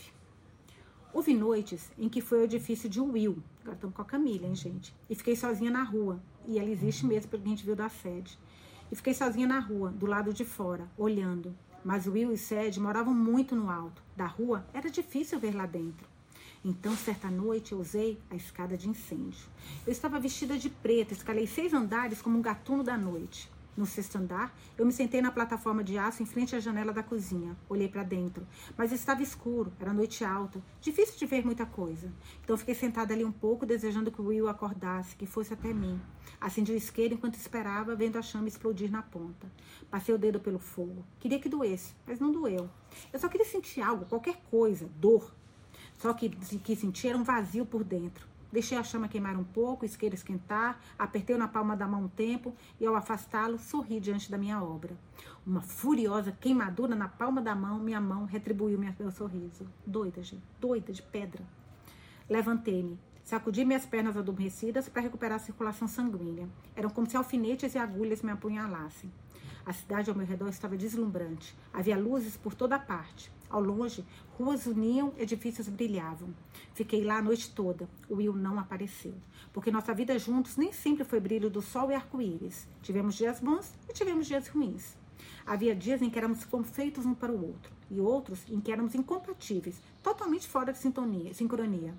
Houve 1.15 1.33
noites 1.33 1.93
em 1.97 2.09
que 2.09 2.21
foi 2.21 2.41
o 2.41 2.43
edifício 2.43 2.89
de 2.89 3.01
Will. 3.01 3.41
Agora 3.61 3.77
estamos 3.77 3.95
com 3.95 4.03
a 4.03 4.05
Camille, 4.05 4.47
hein, 4.47 4.55
gente? 4.57 4.93
E 5.09 5.15
fiquei 5.15 5.37
sozinha 5.37 5.71
na 5.71 5.85
rua. 5.85 6.21
E 6.45 6.59
ela 6.59 6.69
existe 6.69 7.07
mesmo, 7.07 7.31
porque 7.31 7.47
a 7.47 7.51
gente 7.51 7.65
viu 7.65 7.77
da 7.77 7.89
sede. 7.89 8.37
E 8.91 8.97
fiquei 8.97 9.15
sozinha 9.15 9.47
na 9.47 9.61
rua, 9.61 9.93
do 9.93 10.07
lado 10.07 10.35
de 10.35 10.45
fora, 10.45 10.89
olhando. 10.99 11.55
Mas 11.85 12.09
Will 12.09 12.33
e 12.33 12.37
Sed 12.37 12.81
moravam 12.81 13.15
muito 13.15 13.55
no 13.55 13.71
alto. 13.71 14.03
Da 14.17 14.27
rua 14.27 14.67
era 14.75 14.91
difícil 14.91 15.39
ver 15.39 15.55
lá 15.55 15.67
dentro. 15.67 16.18
Então, 16.65 16.97
certa 16.97 17.31
noite, 17.31 17.73
eu 17.73 17.81
usei 17.81 18.19
a 18.31 18.37
escada 18.37 18.77
de 18.77 18.89
incêndio. 18.89 19.49
Eu 19.87 19.93
estava 19.93 20.19
vestida 20.19 20.59
de 20.59 20.69
preto, 20.69 21.13
escalei 21.13 21.47
seis 21.47 21.73
andares 21.73 22.21
como 22.21 22.39
um 22.39 22.43
gatuno 22.43 22.83
da 22.83 22.97
noite. 22.97 23.51
No 23.79 23.87
sexto 23.87 24.17
andar, 24.17 24.53
eu 24.77 24.85
me 24.85 24.91
sentei 24.91 25.23
na 25.23 25.31
plataforma 25.31 25.85
de 25.85 25.97
aço 25.97 26.21
em 26.21 26.27
frente 26.27 26.57
à 26.57 26.59
janela 26.59 26.93
da 26.93 27.01
cozinha. 27.01 27.57
Olhei 27.69 27.87
para 27.87 28.03
dentro, 28.03 28.45
mas 28.77 28.91
estava 28.91 29.23
escuro, 29.23 29.73
era 29.79 29.93
noite 29.93 30.25
alta, 30.25 30.61
difícil 30.81 31.17
de 31.17 31.25
ver 31.27 31.45
muita 31.45 31.65
coisa. 31.65 32.13
Então 32.43 32.57
fiquei 32.57 32.75
sentada 32.75 33.15
ali 33.15 33.25
um 33.25 33.31
pouco, 33.31 33.65
desejando 33.65 34.11
que 34.11 34.21
o 34.21 34.27
Will 34.27 34.49
acordasse, 34.49 35.15
que 35.15 35.27
fosse 35.27 35.55
até 35.55 35.73
mim. 35.73 36.01
Acendi 36.41 36.73
o 36.73 36.77
isqueiro 36.77 37.15
enquanto 37.15 37.37
esperava, 37.37 37.95
vendo 37.95 38.19
a 38.19 38.23
chama 38.23 38.49
explodir 38.49 38.91
na 38.91 39.01
ponta. 39.01 39.47
Passei 39.89 40.13
o 40.13 40.19
dedo 40.19 40.41
pelo 40.41 40.59
fogo. 40.59 41.05
Queria 41.21 41.39
que 41.39 41.49
doesse, 41.49 41.95
mas 42.05 42.19
não 42.19 42.33
doeu. 42.33 42.69
Eu 43.13 43.19
só 43.21 43.29
queria 43.29 43.47
sentir 43.47 43.81
algo, 43.81 44.07
qualquer 44.07 44.43
coisa, 44.51 44.91
dor. 44.97 45.33
Só 45.99 46.15
que 46.15 46.31
que 46.31 46.77
sentir 46.77 47.09
era 47.09 47.19
um 47.19 47.25
vazio 47.25 47.67
por 47.67 47.85
dentro. 47.85 48.27
Deixei 48.51 48.79
a 48.79 48.83
chama 48.83 49.09
queimar 49.09 49.37
um 49.37 49.45
pouco, 49.45 49.85
isqueiro 49.85 50.15
esquentar, 50.15 50.81
apertei 50.99 51.37
na 51.37 51.47
palma 51.47 51.77
da 51.77 51.87
mão 51.87 52.05
um 52.05 52.09
tempo 52.09 52.55
e, 52.81 52.87
ao 52.87 52.97
afastá-lo, 52.97 53.59
sorri 53.59 54.01
diante 54.01 54.31
da 54.31 54.39
minha 54.39 54.63
obra. 54.63 54.97
Uma 55.47 55.61
furiosa 55.61 56.33
queimadura 56.33 56.95
na 56.95 57.09
palma 57.09 57.43
da 57.43 57.55
mão, 57.55 57.79
minha 57.79 58.01
mão 58.01 58.25
retribuiu 58.25 58.79
meu 58.79 59.11
sorriso. 59.11 59.67
Doida, 59.87 60.23
gente, 60.23 60.43
doida 60.59 60.93
de 60.93 61.03
pedra. 61.03 61.45
Levantei-me, 62.29 62.99
sacudi 63.23 63.67
minhas 63.67 63.85
pernas 63.85 64.17
adormecidas 64.17 64.89
para 64.89 65.03
recuperar 65.03 65.37
a 65.37 65.41
circulação 65.41 65.87
sanguínea. 65.87 66.49
Eram 66.75 66.89
como 66.89 67.09
se 67.09 67.19
alfinetes 67.19 67.75
e 67.75 67.79
agulhas 67.79 68.23
me 68.23 68.31
apunhalassem. 68.31 69.13
A 69.69 69.73
cidade 69.75 70.09
ao 70.09 70.17
meu 70.17 70.25
redor 70.25 70.49
estava 70.49 70.79
deslumbrante. 70.79 71.55
Havia 71.75 71.99
luzes 71.99 72.39
por 72.39 72.55
toda 72.55 72.79
parte. 72.79 73.31
Ao 73.51 73.61
longe, 73.61 74.03
ruas 74.39 74.65
uniam, 74.65 75.13
edifícios 75.19 75.69
brilhavam. 75.69 76.35
Fiquei 76.73 77.05
lá 77.05 77.19
a 77.19 77.23
noite 77.23 77.51
toda. 77.51 77.87
O 78.09 78.15
Will 78.15 78.33
não 78.33 78.59
apareceu. 78.59 79.13
Porque 79.53 79.71
nossa 79.71 79.93
vida 79.93 80.19
juntos 80.19 80.57
nem 80.57 80.73
sempre 80.73 81.05
foi 81.05 81.21
brilho 81.21 81.51
do 81.51 81.61
sol 81.61 81.91
e 81.91 81.95
arco-íris. 81.95 82.67
Tivemos 82.81 83.15
dias 83.15 83.41
bons 83.41 83.75
e 83.87 83.93
tivemos 83.93 84.27
dias 84.27 84.49
ruins. 84.49 84.97
Havia 85.45 85.77
dias 85.77 86.01
em 86.01 86.09
que 86.09 86.17
éramos 86.17 86.47
feitos 86.73 87.05
um 87.05 87.13
para 87.13 87.31
o 87.31 87.47
outro, 87.47 87.71
e 87.91 88.01
outros 88.01 88.49
em 88.49 88.61
que 88.61 88.73
éramos 88.73 88.95
incompatíveis, 88.95 89.83
totalmente 90.03 90.49
fora 90.49 90.73
de 90.73 90.79
sintonia, 90.79 91.35
sincronia. 91.35 91.95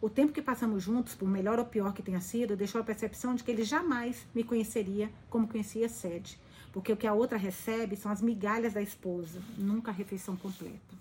O 0.00 0.10
tempo 0.10 0.32
que 0.32 0.42
passamos 0.42 0.82
juntos, 0.82 1.14
por 1.14 1.28
melhor 1.28 1.58
ou 1.58 1.64
pior 1.64 1.92
que 1.92 2.02
tenha 2.02 2.20
sido, 2.20 2.56
deixou 2.56 2.80
a 2.80 2.84
percepção 2.84 3.34
de 3.34 3.42
que 3.42 3.50
ele 3.50 3.64
jamais 3.64 4.26
me 4.34 4.44
conheceria 4.44 5.10
como 5.28 5.48
conhecia 5.48 5.88
Sede, 5.88 6.38
porque 6.78 6.92
o 6.92 6.96
que 6.96 7.08
a 7.08 7.12
outra 7.12 7.36
recebe 7.36 7.96
são 7.96 8.12
as 8.12 8.22
migalhas 8.22 8.74
da 8.74 8.80
esposa, 8.80 9.42
nunca 9.56 9.90
a 9.90 9.94
refeição 9.94 10.36
completa. 10.36 10.96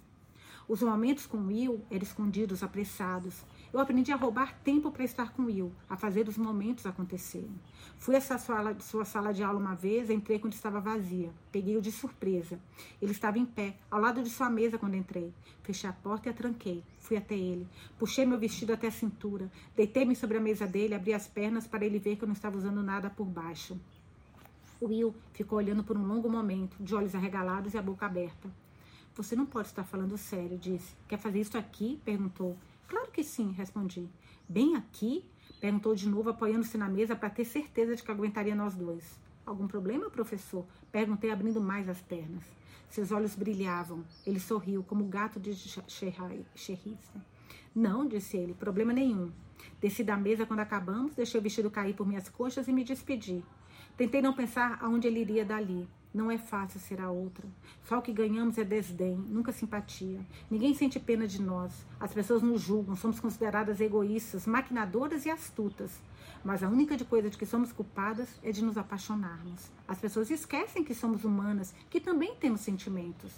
Os 0.67 0.81
momentos 0.81 1.27
com 1.27 1.37
Will 1.37 1.85
eram 1.91 2.01
escondidos, 2.01 2.63
apressados. 2.63 3.45
Eu 3.71 3.79
aprendi 3.79 4.11
a 4.11 4.15
roubar 4.15 4.57
tempo 4.63 4.89
para 4.89 5.03
estar 5.03 5.33
com 5.33 5.43
Will, 5.43 5.71
a 5.87 5.95
fazer 5.95 6.27
os 6.27 6.35
momentos 6.35 6.87
acontecerem. 6.87 7.53
Fui 7.99 8.15
a 8.15 8.17
essa 8.17 8.39
sala, 8.39 8.75
sua 8.79 9.05
sala 9.05 9.31
de 9.31 9.43
aula 9.43 9.59
uma 9.59 9.75
vez, 9.75 10.09
entrei 10.09 10.39
quando 10.39 10.53
estava 10.53 10.81
vazia. 10.81 11.29
Peguei-o 11.51 11.81
de 11.81 11.91
surpresa. 11.91 12.59
Ele 12.99 13.11
estava 13.11 13.37
em 13.37 13.45
pé, 13.45 13.77
ao 13.91 14.01
lado 14.01 14.23
de 14.23 14.31
sua 14.31 14.49
mesa 14.49 14.79
quando 14.79 14.95
entrei. 14.95 15.31
Fechei 15.61 15.87
a 15.87 15.93
porta 15.93 16.27
e 16.27 16.31
a 16.31 16.33
tranquei. 16.33 16.83
Fui 16.99 17.17
até 17.17 17.35
ele. 17.35 17.67
Puxei 17.99 18.25
meu 18.25 18.39
vestido 18.39 18.73
até 18.73 18.87
a 18.87 18.91
cintura. 18.91 19.51
Deitei-me 19.75 20.15
sobre 20.15 20.37
a 20.37 20.41
mesa 20.41 20.65
dele, 20.65 20.95
abri 20.95 21.13
as 21.13 21.27
pernas 21.27 21.67
para 21.67 21.85
ele 21.85 21.99
ver 21.99 22.15
que 22.15 22.23
eu 22.23 22.27
não 22.27 22.33
estava 22.33 22.57
usando 22.57 22.81
nada 22.81 23.11
por 23.11 23.25
baixo. 23.25 23.79
Will 24.81 25.15
ficou 25.33 25.57
olhando 25.57 25.83
por 25.83 25.97
um 25.97 26.05
longo 26.05 26.29
momento, 26.29 26.77
de 26.79 26.93
olhos 26.93 27.15
arregalados 27.15 27.73
e 27.73 27.77
a 27.77 27.81
boca 27.81 28.05
aberta. 28.05 28.49
Você 29.15 29.35
não 29.35 29.45
pode 29.45 29.69
estar 29.69 29.83
falando 29.83 30.17
sério, 30.17 30.57
disse. 30.57 30.95
Quer 31.07 31.17
fazer 31.17 31.39
isso 31.39 31.57
aqui? 31.57 31.99
perguntou. 32.05 32.55
Claro 32.87 33.11
que 33.11 33.23
sim, 33.23 33.51
respondi. 33.51 34.07
Bem 34.47 34.75
aqui? 34.75 35.25
perguntou 35.59 35.95
de 35.95 36.07
novo, 36.07 36.29
apoiando-se 36.29 36.77
na 36.77 36.87
mesa 36.87 37.15
para 37.15 37.29
ter 37.29 37.45
certeza 37.45 37.95
de 37.95 38.03
que 38.03 38.11
aguentaria 38.11 38.53
nós 38.53 38.75
dois. 38.75 39.19
Algum 39.45 39.67
problema, 39.67 40.09
professor? 40.09 40.65
perguntei, 40.91 41.31
abrindo 41.31 41.59
mais 41.59 41.89
as 41.89 42.01
pernas. 42.01 42.43
Seus 42.89 43.11
olhos 43.11 43.35
brilhavam. 43.35 44.03
Ele 44.25 44.39
sorriu, 44.39 44.83
como 44.83 45.03
o 45.03 45.07
gato 45.07 45.39
de 45.39 45.55
Sherrissa. 45.55 47.25
Não, 47.73 48.07
disse 48.07 48.37
ele, 48.37 48.53
problema 48.53 48.93
nenhum. 48.93 49.31
Desci 49.81 50.03
da 50.03 50.15
mesa 50.15 50.45
quando 50.45 50.59
acabamos, 50.59 51.15
deixei 51.15 51.39
o 51.39 51.43
vestido 51.43 51.71
cair 51.71 51.95
por 51.95 52.07
minhas 52.07 52.29
coxas 52.29 52.67
e 52.67 52.73
me 52.73 52.83
despedi. 52.83 53.43
Tentei 53.97 54.21
não 54.21 54.31
pensar 54.31 54.77
aonde 54.79 55.07
ele 55.07 55.21
iria 55.21 55.43
dali. 55.43 55.89
Não 56.13 56.29
é 56.29 56.37
fácil 56.37 56.79
ser 56.79 57.01
a 57.01 57.09
outra. 57.09 57.47
Só 57.83 57.97
o 57.97 58.01
que 58.01 58.13
ganhamos 58.13 58.59
é 58.59 58.63
desdém, 58.63 59.15
nunca 59.27 59.51
simpatia. 59.51 60.19
Ninguém 60.51 60.75
sente 60.75 60.99
pena 60.99 61.27
de 61.27 61.41
nós. 61.41 61.73
As 61.99 62.13
pessoas 62.13 62.43
nos 62.43 62.61
julgam, 62.61 62.95
somos 62.95 63.19
consideradas 63.19 63.81
egoístas, 63.81 64.45
maquinadoras 64.45 65.25
e 65.25 65.31
astutas. 65.31 65.99
Mas 66.43 66.61
a 66.61 66.69
única 66.69 66.95
coisa 67.05 67.27
de 67.27 67.37
que 67.37 67.45
somos 67.45 67.73
culpadas 67.73 68.29
é 68.43 68.51
de 68.51 68.63
nos 68.63 68.77
apaixonarmos. 68.77 69.71
As 69.87 69.99
pessoas 69.99 70.29
esquecem 70.29 70.83
que 70.83 70.93
somos 70.93 71.25
humanas, 71.25 71.73
que 71.89 71.99
também 71.99 72.35
temos 72.35 72.61
sentimentos. 72.61 73.31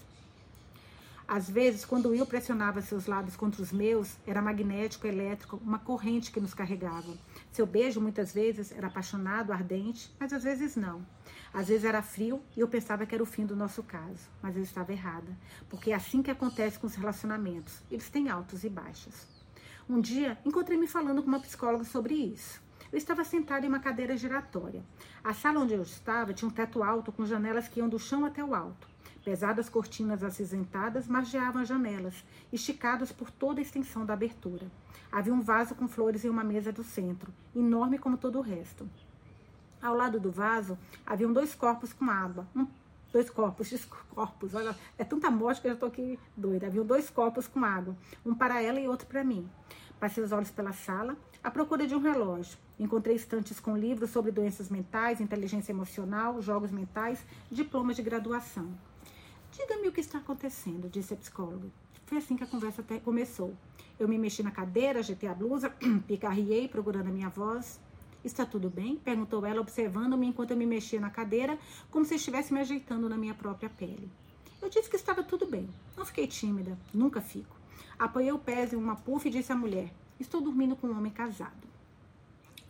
Às 1.31 1.47
vezes, 1.47 1.85
quando 1.85 2.09
Will 2.09 2.25
pressionava 2.25 2.81
seus 2.81 3.05
lábios 3.05 3.35
contra 3.35 3.61
os 3.61 3.71
meus, 3.71 4.17
era 4.25 4.41
magnético, 4.41 5.05
elétrico, 5.05 5.61
uma 5.63 5.77
corrente 5.77 6.31
que 6.31 6.39
nos 6.39 6.55
carregava. 6.55 7.15
Seu 7.51 7.67
beijo, 7.67 8.01
muitas 8.01 8.33
vezes, 8.33 8.71
era 8.71 8.87
apaixonado, 8.87 9.53
ardente, 9.53 10.11
mas 10.19 10.33
às 10.33 10.41
vezes 10.41 10.75
não. 10.75 11.05
Às 11.53 11.67
vezes 11.67 11.85
era 11.85 12.01
frio 12.01 12.41
e 12.57 12.61
eu 12.61 12.67
pensava 12.67 13.05
que 13.05 13.13
era 13.13 13.21
o 13.21 13.27
fim 13.27 13.45
do 13.45 13.55
nosso 13.55 13.83
caso, 13.83 14.27
mas 14.41 14.57
eu 14.57 14.63
estava 14.63 14.91
errada, 14.91 15.37
porque 15.69 15.91
é 15.91 15.93
assim 15.93 16.23
que 16.23 16.31
acontece 16.31 16.79
com 16.79 16.87
os 16.87 16.95
relacionamentos. 16.95 17.83
Eles 17.91 18.09
têm 18.09 18.27
altos 18.27 18.63
e 18.63 18.69
baixos. 18.69 19.27
Um 19.87 20.01
dia, 20.01 20.35
encontrei-me 20.43 20.87
falando 20.87 21.21
com 21.21 21.27
uma 21.27 21.39
psicóloga 21.39 21.83
sobre 21.83 22.15
isso. 22.15 22.59
Eu 22.91 22.97
estava 22.97 23.23
sentada 23.23 23.63
em 23.63 23.69
uma 23.69 23.79
cadeira 23.79 24.17
giratória. 24.17 24.83
A 25.23 25.35
sala 25.35 25.59
onde 25.59 25.75
eu 25.75 25.83
estava 25.83 26.33
tinha 26.33 26.49
um 26.49 26.51
teto 26.51 26.81
alto 26.81 27.11
com 27.11 27.23
janelas 27.23 27.67
que 27.67 27.79
iam 27.79 27.87
do 27.87 27.99
chão 27.99 28.25
até 28.25 28.43
o 28.43 28.55
alto. 28.55 28.88
Pesadas 29.23 29.67
cortinas 29.67 30.23
acinzentadas 30.23 31.07
margeavam 31.07 31.61
as 31.61 31.67
janelas, 31.67 32.23
esticadas 32.51 33.11
por 33.11 33.29
toda 33.29 33.59
a 33.59 33.61
extensão 33.61 34.05
da 34.05 34.13
abertura. 34.13 34.71
Havia 35.11 35.33
um 35.33 35.41
vaso 35.41 35.75
com 35.75 35.87
flores 35.87 36.23
em 36.23 36.29
uma 36.29 36.43
mesa 36.43 36.71
do 36.71 36.83
centro, 36.83 37.33
enorme 37.55 37.97
como 37.97 38.17
todo 38.17 38.39
o 38.39 38.41
resto. 38.41 38.89
Ao 39.81 39.95
lado 39.95 40.19
do 40.19 40.31
vaso 40.31 40.77
haviam 41.05 41.33
dois 41.33 41.53
corpos 41.53 41.91
com 41.91 42.09
água, 42.09 42.47
um, 42.55 42.65
dois 43.11 43.29
corpos, 43.29 43.87
corpos, 44.13 44.55
olha, 44.55 44.75
é 44.97 45.03
tanta 45.03 45.29
morte 45.29 45.61
que 45.61 45.67
eu 45.67 45.71
já 45.71 45.75
estou 45.75 45.89
aqui 45.89 46.17
doida. 46.35 46.67
Haviam 46.67 46.85
dois 46.85 47.09
copos 47.09 47.47
com 47.47 47.63
água, 47.65 47.95
um 48.25 48.33
para 48.33 48.61
ela 48.61 48.79
e 48.79 48.87
outro 48.87 49.07
para 49.07 49.23
mim. 49.23 49.49
Passei 49.99 50.23
os 50.23 50.31
olhos 50.31 50.49
pela 50.49 50.71
sala, 50.71 51.17
à 51.43 51.51
procura 51.51 51.85
de 51.85 51.93
um 51.93 51.99
relógio. 51.99 52.57
Encontrei 52.79 53.15
estantes 53.15 53.59
com 53.59 53.75
livros 53.75 54.11
sobre 54.11 54.31
doenças 54.31 54.69
mentais, 54.69 55.19
inteligência 55.19 55.73
emocional, 55.73 56.41
jogos 56.41 56.71
mentais, 56.71 57.25
diplomas 57.51 57.97
de 57.97 58.01
graduação. 58.01 58.71
Diga-me 59.51 59.87
o 59.87 59.91
que 59.91 60.01
está 60.01 60.19
acontecendo, 60.19 60.89
disse 60.89 61.13
a 61.13 61.17
psicóloga. 61.17 61.67
Foi 62.05 62.17
assim 62.17 62.35
que 62.35 62.43
a 62.43 62.47
conversa 62.47 62.81
até 62.81 62.99
começou. 62.99 63.55
Eu 63.99 64.07
me 64.07 64.17
mexi 64.17 64.41
na 64.41 64.51
cadeira, 64.51 64.99
ajeitei 64.99 65.27
a 65.27 65.33
blusa, 65.33 65.69
picarriei, 66.07 66.67
procurando 66.67 67.07
a 67.07 67.11
minha 67.11 67.29
voz. 67.29 67.79
Está 68.23 68.45
tudo 68.45 68.69
bem? 68.69 68.97
perguntou 68.97 69.45
ela, 69.45 69.61
observando-me 69.61 70.27
enquanto 70.27 70.51
eu 70.51 70.57
me 70.57 70.65
mexia 70.65 70.99
na 70.99 71.09
cadeira, 71.09 71.57
como 71.89 72.05
se 72.05 72.15
estivesse 72.15 72.53
me 72.53 72.59
ajeitando 72.59 73.07
na 73.07 73.17
minha 73.17 73.33
própria 73.33 73.69
pele. 73.69 74.11
Eu 74.61 74.69
disse 74.69 74.89
que 74.89 74.95
estava 74.95 75.23
tudo 75.23 75.45
bem. 75.45 75.69
Não 75.95 76.05
fiquei 76.05 76.27
tímida, 76.27 76.77
nunca 76.93 77.21
fico. 77.21 77.55
Apoiei 77.97 78.31
o 78.31 78.39
pés 78.39 78.73
em 78.73 78.75
uma 78.75 78.95
puff 78.95 79.27
e 79.27 79.31
disse 79.31 79.51
à 79.51 79.55
mulher: 79.55 79.93
Estou 80.19 80.41
dormindo 80.41 80.75
com 80.75 80.87
um 80.87 80.97
homem 80.97 81.11
casado. 81.11 81.68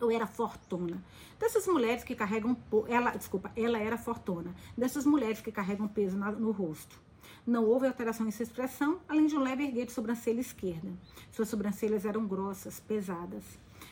Eu 0.00 0.10
era 0.10 0.26
fortuna. 0.26 1.02
Dessas 1.38 1.66
mulheres 1.66 2.02
que 2.02 2.14
carregam. 2.14 2.56
Ela, 2.88 3.10
desculpa, 3.10 3.52
ela 3.54 3.78
era 3.78 3.98
fortuna. 3.98 4.54
Dessas 4.76 5.04
mulheres 5.04 5.40
que 5.40 5.52
carregam 5.52 5.86
peso 5.86 6.16
no 6.16 6.50
rosto. 6.50 6.98
Não 7.46 7.64
houve 7.64 7.86
alteração 7.86 8.26
em 8.26 8.30
sua 8.30 8.44
expressão, 8.44 9.00
além 9.08 9.26
de 9.26 9.36
um 9.36 9.42
leve 9.42 9.64
erguer 9.64 9.86
de 9.86 9.92
sobrancelha 9.92 10.40
esquerda. 10.40 10.92
Suas 11.30 11.48
sobrancelhas 11.48 12.04
eram 12.04 12.26
grossas, 12.26 12.80
pesadas. 12.80 13.44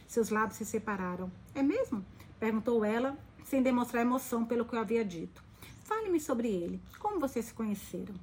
Seus 0.07 0.31
lábios 0.31 0.59
se 0.59 0.65
separaram. 0.65 1.31
É 1.55 1.63
mesmo? 1.63 2.05
Perguntou 2.39 2.85
ela, 2.85 3.19
sem 3.45 3.63
demonstrar 3.63 4.03
emoção 4.03 4.45
pelo 4.45 4.65
que 4.65 4.75
eu 4.75 4.81
havia 4.81 5.05
dito. 5.05 5.43
Fale-me 5.85 6.21
sobre 6.21 6.49
ele. 6.49 6.81
Como 6.99 7.19
vocês 7.19 7.47
se 7.47 7.55
conheceram? 7.55 8.15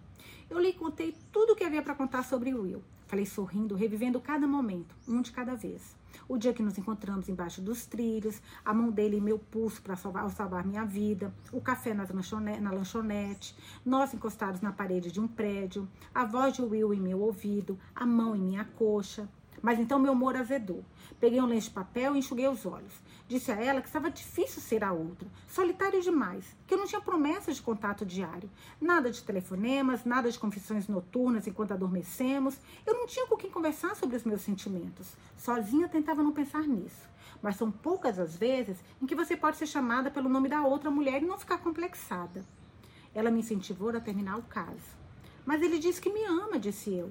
Eu 0.50 0.60
lhe 0.60 0.74
contei 0.74 1.16
tudo 1.32 1.54
o 1.54 1.56
que 1.56 1.64
havia 1.64 1.82
para 1.82 1.96
contar 1.96 2.24
sobre 2.24 2.54
Will. 2.54 2.84
Falei 3.08 3.26
sorrindo, 3.26 3.76
revivendo 3.76 4.22
cada 4.22 4.48
momento, 4.48 4.96
um 5.08 5.22
de 5.22 5.32
cada 5.32 5.56
vez. 5.56 5.96
O 6.28 6.38
dia 6.38 6.54
que 6.54 6.64
nos 6.64 6.78
encontramos 6.78 7.30
embaixo 7.30 7.62
dos 7.62 7.86
trilhos, 7.86 8.42
a 8.64 8.74
mão 8.74 8.90
dele 8.90 9.18
em 9.18 9.22
meu 9.22 9.38
pulso 9.38 9.82
para 9.82 9.96
salvar, 9.96 10.30
salvar 10.32 10.66
minha 10.66 10.86
vida, 10.86 11.34
o 11.52 11.62
café 11.62 11.94
lanchonete, 11.94 12.62
na 12.62 12.72
lanchonete, 12.72 13.56
nós 13.86 14.14
encostados 14.14 14.62
na 14.62 14.72
parede 14.72 15.12
de 15.12 15.20
um 15.20 15.28
prédio, 15.28 15.88
a 16.14 16.26
voz 16.26 16.54
de 16.54 16.62
Will 16.62 16.94
em 16.94 17.00
meu 17.00 17.22
ouvido, 17.22 17.78
a 17.96 18.06
mão 18.06 18.36
em 18.36 18.42
minha 18.42 18.66
coxa. 18.66 19.28
Mas 19.62 19.80
então 19.80 20.00
meu 20.00 20.14
humor 20.14 20.36
azedou. 20.36 20.84
Peguei 21.20 21.42
um 21.42 21.46
lenço 21.46 21.70
de 21.70 21.74
papel 21.74 22.16
e 22.16 22.20
enxuguei 22.20 22.48
os 22.48 22.66
olhos. 22.66 22.94
Disse 23.28 23.52
a 23.52 23.56
ela 23.56 23.82
que 23.82 23.88
estava 23.88 24.12
difícil 24.12 24.62
ser 24.62 24.84
a 24.84 24.94
outra, 24.94 25.28
solitário 25.48 26.00
demais, 26.00 26.46
que 26.68 26.76
eu 26.76 26.78
não 26.78 26.86
tinha 26.86 27.02
promessas 27.02 27.56
de 27.56 27.62
contato 27.64 28.06
diário, 28.06 28.48
nada 28.80 29.10
de 29.10 29.24
telefonemas, 29.24 30.06
nada 30.06 30.30
de 30.30 30.38
confissões 30.38 30.88
noturnas 30.88 31.48
enquanto 31.48 31.72
adormecemos. 31.74 32.56
Eu 32.86 32.94
não 32.94 33.08
tinha 33.08 33.26
com 33.26 33.36
quem 33.36 33.50
conversar 33.50 33.96
sobre 33.96 34.16
os 34.16 34.24
meus 34.24 34.42
sentimentos. 34.42 35.14
Sozinha 35.36 35.90
tentava 35.90 36.22
não 36.22 36.32
pensar 36.32 36.68
nisso. 36.68 37.10
Mas 37.42 37.56
são 37.56 37.72
poucas 37.72 38.20
as 38.20 38.36
vezes 38.36 38.78
em 39.02 39.08
que 39.08 39.16
você 39.16 39.36
pode 39.36 39.58
ser 39.58 39.66
chamada 39.66 40.12
pelo 40.12 40.30
nome 40.30 40.48
da 40.48 40.62
outra 40.62 40.92
mulher 40.92 41.24
e 41.24 41.26
não 41.26 41.40
ficar 41.40 41.58
complexada. 41.58 42.46
Ela 43.14 43.32
me 43.32 43.40
incentivou 43.40 43.90
a 43.90 44.00
terminar 44.00 44.38
o 44.38 44.44
caso. 44.44 44.96
Mas 45.44 45.64
ele 45.64 45.80
disse 45.80 46.00
que 46.00 46.14
me 46.14 46.24
ama, 46.26 46.60
disse 46.60 46.94
eu. 46.94 47.10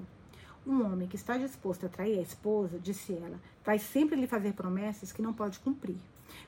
Um 0.65 0.83
homem 0.83 1.07
que 1.07 1.15
está 1.15 1.37
disposto 1.37 1.85
a 1.85 1.89
trair 1.89 2.17
a 2.17 2.23
esposa, 2.23 2.79
disse 2.79 3.13
ela, 3.13 3.39
vai 3.63 3.77
sempre 3.77 4.15
lhe 4.15 4.25
fazer 4.25 4.53
promessas 4.53 5.11
que 5.11 5.21
não 5.21 5.31
pode 5.31 5.59
cumprir. 5.59 5.97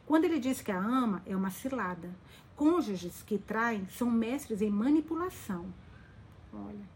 Quando 0.08 0.26
ele 0.26 0.40
diz 0.40 0.60
que 0.60 0.72
a 0.72 0.80
ama, 0.80 1.22
é 1.26 1.36
uma 1.36 1.52
cilada. 1.52 2.10
Cônjuges 2.56 3.22
que 3.22 3.38
traem 3.38 3.88
são 3.90 4.10
mestres 4.10 4.62
em 4.62 4.72
manipulação. 4.72 5.66
Olha, 6.52 6.90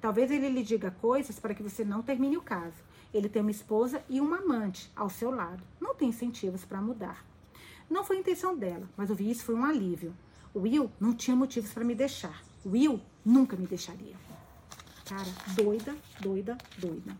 talvez 0.00 0.30
ele 0.30 0.48
lhe 0.48 0.62
diga 0.62 0.90
coisas 0.90 1.38
para 1.38 1.54
que 1.54 1.62
você 1.62 1.84
não 1.84 2.00
termine 2.00 2.38
o 2.38 2.42
caso. 2.42 2.82
Ele 3.12 3.28
tem 3.28 3.42
uma 3.42 3.50
esposa 3.50 4.02
e 4.08 4.18
uma 4.18 4.38
amante 4.38 4.90
ao 4.96 5.10
seu 5.10 5.30
lado. 5.30 5.62
Não 5.78 5.94
tem 5.94 6.08
incentivos 6.08 6.64
para 6.64 6.80
mudar. 6.80 7.22
Não 7.90 8.02
foi 8.02 8.16
a 8.16 8.20
intenção 8.20 8.56
dela, 8.56 8.88
mas 8.96 9.10
ouvir 9.10 9.30
isso 9.30 9.44
foi 9.44 9.54
um 9.54 9.64
alívio. 9.64 10.14
Will 10.54 10.90
não 10.98 11.14
tinha 11.14 11.36
motivos 11.36 11.70
para 11.72 11.84
me 11.84 11.94
deixar. 11.94 12.42
Will 12.64 12.98
nunca 13.22 13.54
me 13.56 13.66
deixaria. 13.66 14.31
Cara, 15.12 15.28
doida, 15.54 15.94
doida, 16.20 16.56
doida. 16.78 17.14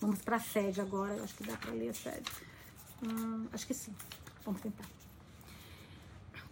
Vamos 0.00 0.22
para 0.22 0.36
a 0.36 0.40
sede 0.40 0.80
agora. 0.80 1.14
Eu 1.14 1.24
acho 1.24 1.34
que 1.34 1.44
dá 1.44 1.54
para 1.54 1.72
ler 1.72 1.90
a 1.90 1.92
sede. 1.92 2.30
Hum, 3.02 3.46
acho 3.52 3.66
que 3.66 3.74
sim. 3.74 3.94
Vamos 4.46 4.62
tentar. 4.62 4.86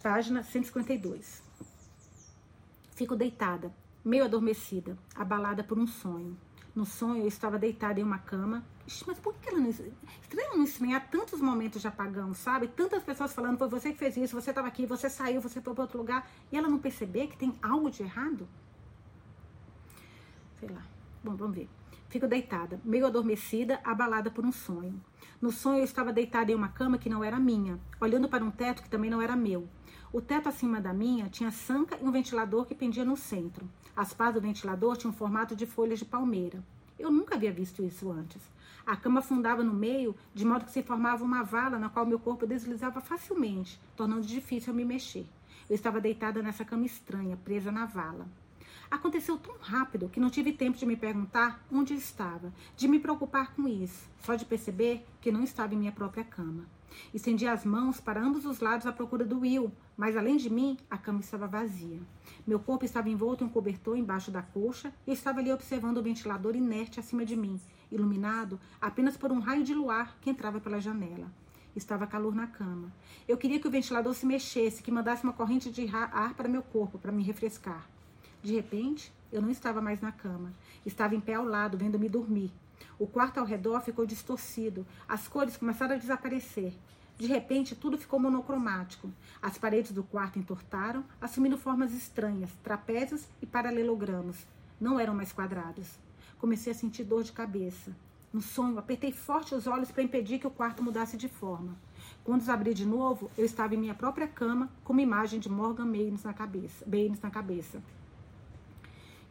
Página 0.03 0.43
152. 0.43 1.43
Fico 2.95 3.17
deitada, 3.17 3.73
meio 4.05 4.25
adormecida, 4.25 4.99
abalada 5.15 5.65
por 5.65 5.79
um 5.79 5.87
sonho. 5.87 6.37
No 6.75 6.85
sonho, 6.85 7.23
eu 7.23 7.29
estava 7.29 7.59
deitada 7.59 7.99
em 7.99 8.03
uma 8.03 8.19
cama. 8.19 8.63
Ixi, 8.87 9.05
mas 9.07 9.19
por 9.19 9.33
que 9.37 9.49
ela 9.49 9.59
não. 9.59 9.71
Estranho 9.71 10.59
não 10.59 10.65
estranhar 10.65 11.09
tantos 11.11 11.41
momentos 11.41 11.81
de 11.81 11.89
apagão, 11.89 12.35
sabe? 12.35 12.69
Tantas 12.69 13.03
pessoas 13.03 13.33
falando, 13.33 13.57
foi 13.57 13.69
você 13.69 13.93
que 13.93 13.99
fez 13.99 14.15
isso, 14.19 14.39
você 14.39 14.51
estava 14.51 14.69
aqui, 14.69 14.85
você 14.85 15.09
saiu, 15.09 15.41
você 15.41 15.63
foi 15.63 15.73
para 15.73 15.85
outro 15.85 15.97
lugar. 15.97 16.31
E 16.53 16.59
ela 16.59 16.69
não 16.69 16.79
perceber 16.79 17.29
que 17.29 17.39
tem 17.39 17.59
algo 17.63 17.91
de 17.91 18.03
errado? 18.03 18.47
Sei 20.59 20.69
lá. 20.69 20.83
Bom, 21.23 21.35
vamos 21.35 21.57
ver. 21.57 21.69
Fico 22.09 22.27
deitada, 22.27 22.81
meio 22.85 23.07
adormecida, 23.07 23.81
abalada 23.85 24.31
por 24.31 24.45
um 24.45 24.53
sonho. 24.53 24.99
No 25.41 25.53
sonho 25.53 25.79
eu 25.79 25.85
estava 25.85 26.13
deitada 26.13 26.51
em 26.51 26.55
uma 26.55 26.69
cama 26.69 26.99
que 26.99 27.11
não 27.11 27.23
era 27.23 27.39
minha, 27.39 27.79
olhando 28.01 28.29
para 28.29 28.45
um 28.45 28.51
teto 28.51 28.83
que 28.83 28.89
também 28.89 29.11
não 29.11 29.21
era 29.21 29.37
meu. 29.37 29.69
O 30.11 30.23
teto 30.23 30.49
acima 30.49 30.81
da 30.81 30.93
minha 30.93 31.29
tinha 31.29 31.51
sanca 31.51 31.99
e 32.01 32.05
um 32.05 32.11
ventilador 32.11 32.65
que 32.65 32.75
pendia 32.75 33.05
no 33.05 33.17
centro. 33.17 33.69
As 33.95 34.15
pás 34.15 34.33
do 34.33 34.41
ventilador 34.41 34.97
tinham 34.97 35.13
formato 35.13 35.55
de 35.55 35.67
folhas 35.67 35.99
de 35.99 36.07
palmeira. 36.07 36.65
Eu 36.99 37.11
nunca 37.11 37.35
havia 37.35 37.53
visto 37.53 37.85
isso 37.85 38.11
antes. 38.11 38.41
A 38.87 38.97
cama 38.97 39.21
afundava 39.21 39.63
no 39.63 39.75
meio, 39.75 40.17
de 40.35 40.47
modo 40.47 40.65
que 40.65 40.73
se 40.73 40.83
formava 40.83 41.23
uma 41.23 41.43
vala 41.43 41.79
na 41.79 41.91
qual 41.91 42.07
meu 42.07 42.19
corpo 42.19 42.47
deslizava 42.47 43.03
facilmente, 43.03 43.79
tornando 43.95 44.23
difícil 44.27 44.73
me 44.73 44.85
mexer. 44.85 45.27
Eu 45.69 45.75
estava 45.75 46.01
deitada 46.01 46.43
nessa 46.43 46.65
cama 46.65 46.87
estranha, 46.87 47.37
presa 47.37 47.71
na 47.71 47.85
vala. 47.85 48.27
Aconteceu 48.91 49.37
tão 49.37 49.55
rápido 49.61 50.09
que 50.09 50.19
não 50.19 50.31
tive 50.31 50.53
tempo 50.53 50.79
de 50.79 50.87
me 50.87 50.97
perguntar 50.97 51.63
onde 51.71 51.93
estava, 51.93 52.53
de 52.75 52.89
me 52.89 52.99
preocupar 52.99 53.55
com 53.55 53.69
isso, 53.69 54.09
só 54.23 54.35
de 54.35 54.47
perceber 54.47 55.05
que 55.21 55.31
não 55.31 55.45
estava 55.45 55.75
em 55.75 55.77
minha 55.77 55.93
própria 55.93 56.25
cama. 56.25 56.65
Estendi 57.13 57.47
as 57.47 57.67
mãos 57.67 58.01
para 58.01 58.21
ambos 58.21 58.47
os 58.47 58.61
lados 58.61 58.87
à 58.87 58.93
procura 58.93 59.27
do 59.27 59.41
Will, 59.41 59.71
mas 59.95 60.17
além 60.17 60.39
de 60.39 60.49
mim, 60.49 60.79
a 60.91 60.97
cama 60.97 61.21
estava 61.21 61.47
vazia. 61.47 62.01
Meu 62.47 62.59
corpo 62.59 62.85
estava 62.85 63.11
envolto 63.11 63.45
em 63.45 63.47
um 63.47 63.51
cobertor 63.51 63.97
embaixo 63.97 64.31
da 64.31 64.41
coxa 64.41 64.93
e 65.07 65.13
estava 65.13 65.41
ali 65.41 65.53
observando 65.53 65.99
o 65.99 66.03
ventilador 66.03 66.57
inerte 66.57 66.99
acima 66.99 67.27
de 67.27 67.37
mim, 67.37 67.61
iluminado 67.93 68.59
apenas 68.81 69.19
por 69.19 69.31
um 69.31 69.39
raio 69.39 69.65
de 69.65 69.75
luar 69.75 70.17
que 70.21 70.31
entrava 70.31 70.61
pela 70.61 70.81
janela. 70.81 71.31
Estava 71.77 72.07
calor 72.07 72.35
na 72.35 72.47
cama. 72.47 72.91
Eu 73.29 73.37
queria 73.37 73.61
que 73.61 73.69
o 73.69 73.71
ventilador 73.71 74.15
se 74.15 74.25
mexesse, 74.25 74.83
que 74.83 74.91
mandasse 74.91 75.25
uma 75.25 75.35
corrente 75.35 75.71
de 75.71 75.87
ar 75.95 76.33
para 76.33 76.49
meu 76.49 76.63
corpo, 76.63 76.99
para 76.99 77.13
me 77.13 77.23
refrescar. 77.23 77.87
De 78.43 78.55
repente, 78.55 79.13
eu 79.33 79.43
não 79.43 79.51
estava 79.51 79.81
mais 79.81 80.01
na 80.01 80.13
cama. 80.13 80.53
Estava 80.87 81.15
em 81.15 81.21
pé 81.21 81.35
ao 81.35 81.45
lado, 81.45 81.77
vendo-me 81.77 82.09
dormir. 82.09 82.53
O 82.99 83.07
quarto 83.07 83.39
ao 83.39 83.47
redor 83.47 83.81
ficou 83.81 84.07
distorcido. 84.07 84.87
As 85.09 85.27
cores 85.27 85.57
começaram 85.57 85.95
a 85.95 85.99
desaparecer. 85.99 86.73
De 87.17 87.27
repente, 87.27 87.75
tudo 87.75 87.99
ficou 87.99 88.21
monocromático. 88.21 89.11
As 89.43 89.59
paredes 89.59 89.91
do 89.91 90.05
quarto 90.05 90.39
entortaram, 90.39 91.05
assumindo 91.21 91.59
formas 91.59 91.93
estranhas, 91.93 92.51
trapézios 92.63 93.27
e 93.43 93.47
paralelogramos. 93.47 94.47
Não 94.81 95.01
eram 95.01 95.15
mais 95.15 95.33
quadrados. 95.33 95.99
Comecei 96.39 96.73
a 96.73 96.77
sentir 96.77 97.03
dor 97.03 97.25
de 97.25 97.33
cabeça. 97.33 97.95
No 98.33 98.41
sonho, 98.41 98.79
apertei 98.79 99.11
forte 99.11 99.55
os 99.55 99.67
olhos 99.67 99.91
para 99.91 100.03
impedir 100.03 100.39
que 100.39 100.47
o 100.47 100.51
quarto 100.51 100.83
mudasse 100.83 101.17
de 101.17 101.29
forma. 101.29 101.75
Quando 102.23 102.43
os 102.43 102.49
abri 102.49 102.73
de 102.73 102.87
novo, 102.87 103.31
eu 103.37 103.45
estava 103.45 103.75
em 103.75 103.79
minha 103.79 103.95
própria 103.95 104.29
cama, 104.29 104.71
com 104.85 104.93
uma 104.93 105.03
imagem 105.03 105.41
de 105.41 105.49
Morgan 105.49 105.91
Baines 105.91 106.23
na 106.23 106.33
cabeça. 106.33 106.85
Baines 106.87 107.21
na 107.21 107.31
cabeça. 107.31 107.83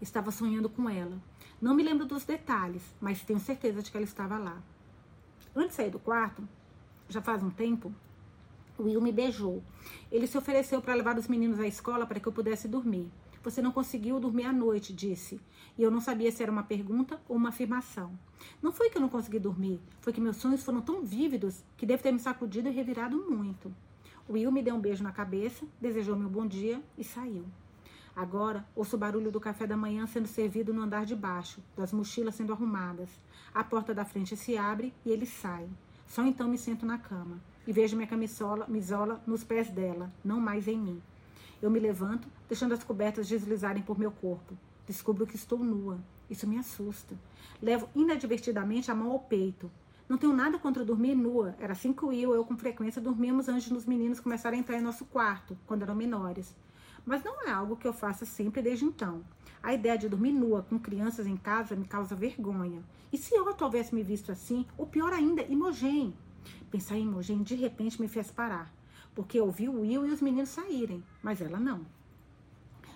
Estava 0.01 0.31
sonhando 0.31 0.69
com 0.69 0.89
ela. 0.89 1.21
Não 1.61 1.73
me 1.73 1.83
lembro 1.83 2.05
dos 2.05 2.23
detalhes, 2.23 2.83
mas 3.01 3.23
tenho 3.23 3.39
certeza 3.39 3.81
de 3.81 3.89
que 3.89 3.97
ela 3.97 4.05
estava 4.05 4.37
lá. 4.37 4.61
Antes 5.55 5.69
de 5.69 5.75
sair 5.75 5.89
do 5.89 5.99
quarto, 5.99 6.47
já 7.09 7.21
faz 7.21 7.41
um 7.41 7.49
tempo, 7.49 7.91
Will 8.79 9.01
me 9.01 9.11
beijou. 9.11 9.63
Ele 10.11 10.27
se 10.27 10.37
ofereceu 10.37 10.81
para 10.81 10.93
levar 10.93 11.17
os 11.17 11.27
meninos 11.27 11.59
à 11.59 11.65
escola 11.65 12.05
para 12.05 12.19
que 12.19 12.27
eu 12.27 12.31
pudesse 12.31 12.67
dormir. 12.67 13.09
Você 13.43 13.61
não 13.61 13.71
conseguiu 13.71 14.19
dormir 14.19 14.45
à 14.45 14.53
noite, 14.53 14.93
disse. 14.93 15.39
E 15.77 15.81
eu 15.81 15.89
não 15.89 15.99
sabia 15.99 16.31
se 16.31 16.43
era 16.43 16.51
uma 16.51 16.63
pergunta 16.63 17.19
ou 17.27 17.37
uma 17.37 17.49
afirmação. 17.49 18.17
Não 18.61 18.71
foi 18.71 18.89
que 18.89 18.97
eu 18.97 19.01
não 19.01 19.09
consegui 19.09 19.39
dormir, 19.39 19.79
foi 20.01 20.13
que 20.13 20.21
meus 20.21 20.37
sonhos 20.37 20.63
foram 20.63 20.81
tão 20.81 21.03
vívidos 21.03 21.63
que 21.75 21.85
devo 21.85 22.03
ter 22.03 22.11
me 22.11 22.19
sacudido 22.19 22.67
e 22.67 22.71
revirado 22.71 23.17
muito. 23.17 23.73
Will 24.29 24.51
me 24.51 24.61
deu 24.61 24.75
um 24.75 24.79
beijo 24.81 25.03
na 25.03 25.11
cabeça, 25.11 25.65
desejou-me 25.81 26.25
um 26.25 26.29
bom 26.29 26.45
dia 26.45 26.81
e 26.97 27.03
saiu. 27.03 27.45
Agora, 28.17 28.65
ouço 28.75 28.95
o 28.95 28.99
barulho 28.99 29.29
do 29.29 29.39
café 29.39 29.67
da 29.67 29.77
manhã 29.77 30.07
sendo 30.07 30.27
servido 30.27 30.73
no 30.73 30.81
andar 30.81 31.05
de 31.05 31.15
baixo, 31.15 31.61
das 31.75 31.93
mochilas 31.93 32.33
sendo 32.33 32.51
arrumadas. 32.51 33.11
A 33.53 33.63
porta 33.63 33.93
da 33.93 34.03
frente 34.03 34.35
se 34.35 34.57
abre 34.57 34.91
e 35.05 35.11
ele 35.11 35.27
sai. 35.27 35.69
Só 36.07 36.25
então 36.25 36.47
me 36.47 36.57
sento 36.57 36.83
na 36.83 36.97
cama 36.97 37.39
e 37.67 37.71
vejo 37.71 37.95
minha 37.95 38.07
camisola 38.07 38.65
misola 38.67 39.21
nos 39.27 39.43
pés 39.43 39.69
dela, 39.69 40.11
não 40.25 40.39
mais 40.39 40.67
em 40.67 40.79
mim. 40.79 40.99
Eu 41.61 41.69
me 41.69 41.79
levanto, 41.79 42.27
deixando 42.49 42.73
as 42.73 42.83
cobertas 42.83 43.27
deslizarem 43.27 43.83
por 43.83 43.99
meu 43.99 44.09
corpo. 44.09 44.57
Descubro 44.87 45.27
que 45.27 45.35
estou 45.35 45.59
nua. 45.59 45.99
Isso 46.27 46.47
me 46.47 46.57
assusta. 46.57 47.13
Levo 47.61 47.87
inadvertidamente 47.95 48.89
a 48.89 48.95
mão 48.95 49.11
ao 49.11 49.19
peito. 49.19 49.69
Não 50.09 50.17
tenho 50.17 50.33
nada 50.33 50.57
contra 50.57 50.83
dormir 50.83 51.13
nua. 51.13 51.55
Era 51.59 51.73
assim 51.73 51.93
que 51.93 52.03
Will 52.03 52.33
e 52.33 52.37
eu 52.37 52.43
com 52.43 52.57
frequência 52.57 52.99
dormíamos 52.99 53.47
antes 53.47 53.69
dos 53.69 53.85
meninos 53.85 54.19
começarem 54.19 54.57
a 54.57 54.61
entrar 54.63 54.79
em 54.79 54.81
nosso 54.81 55.05
quarto, 55.05 55.55
quando 55.67 55.83
eram 55.83 55.93
menores 55.93 56.55
mas 57.07 57.23
não 57.23 57.47
é 57.47 57.49
algo 57.49 57.77
que 57.77 57.87
eu 57.87 57.93
faça 57.93 58.25
sempre 58.25 58.61
desde 58.61 58.83
então. 58.83 59.23
A 59.63 59.73
ideia 59.73 59.97
de 59.97 60.09
dormir 60.09 60.33
nua 60.33 60.61
com 60.61 60.77
crianças 60.77 61.25
em 61.25 61.37
casa 61.37 61.73
me 61.73 61.85
causa 61.85 62.13
vergonha. 62.13 62.83
E 63.11 63.17
se 63.17 63.33
eu 63.33 63.47
houvesse 63.61 63.95
me 63.95 64.03
visto 64.03 64.29
assim, 64.29 64.65
ou 64.77 64.85
pior 64.85 65.13
ainda, 65.13 65.41
Imogen? 65.43 66.13
Pensar 66.69 66.97
em 66.97 67.03
Imogen 67.03 67.43
de 67.43 67.55
repente 67.55 67.99
me 68.01 68.09
fez 68.09 68.29
parar, 68.29 68.69
porque 69.15 69.39
eu 69.39 69.49
vi 69.49 69.69
o 69.69 69.79
Will 69.79 70.05
e 70.05 70.11
os 70.11 70.21
meninos 70.21 70.49
saírem, 70.49 71.01
mas 71.23 71.39
ela 71.39 71.57
não. 71.57 71.85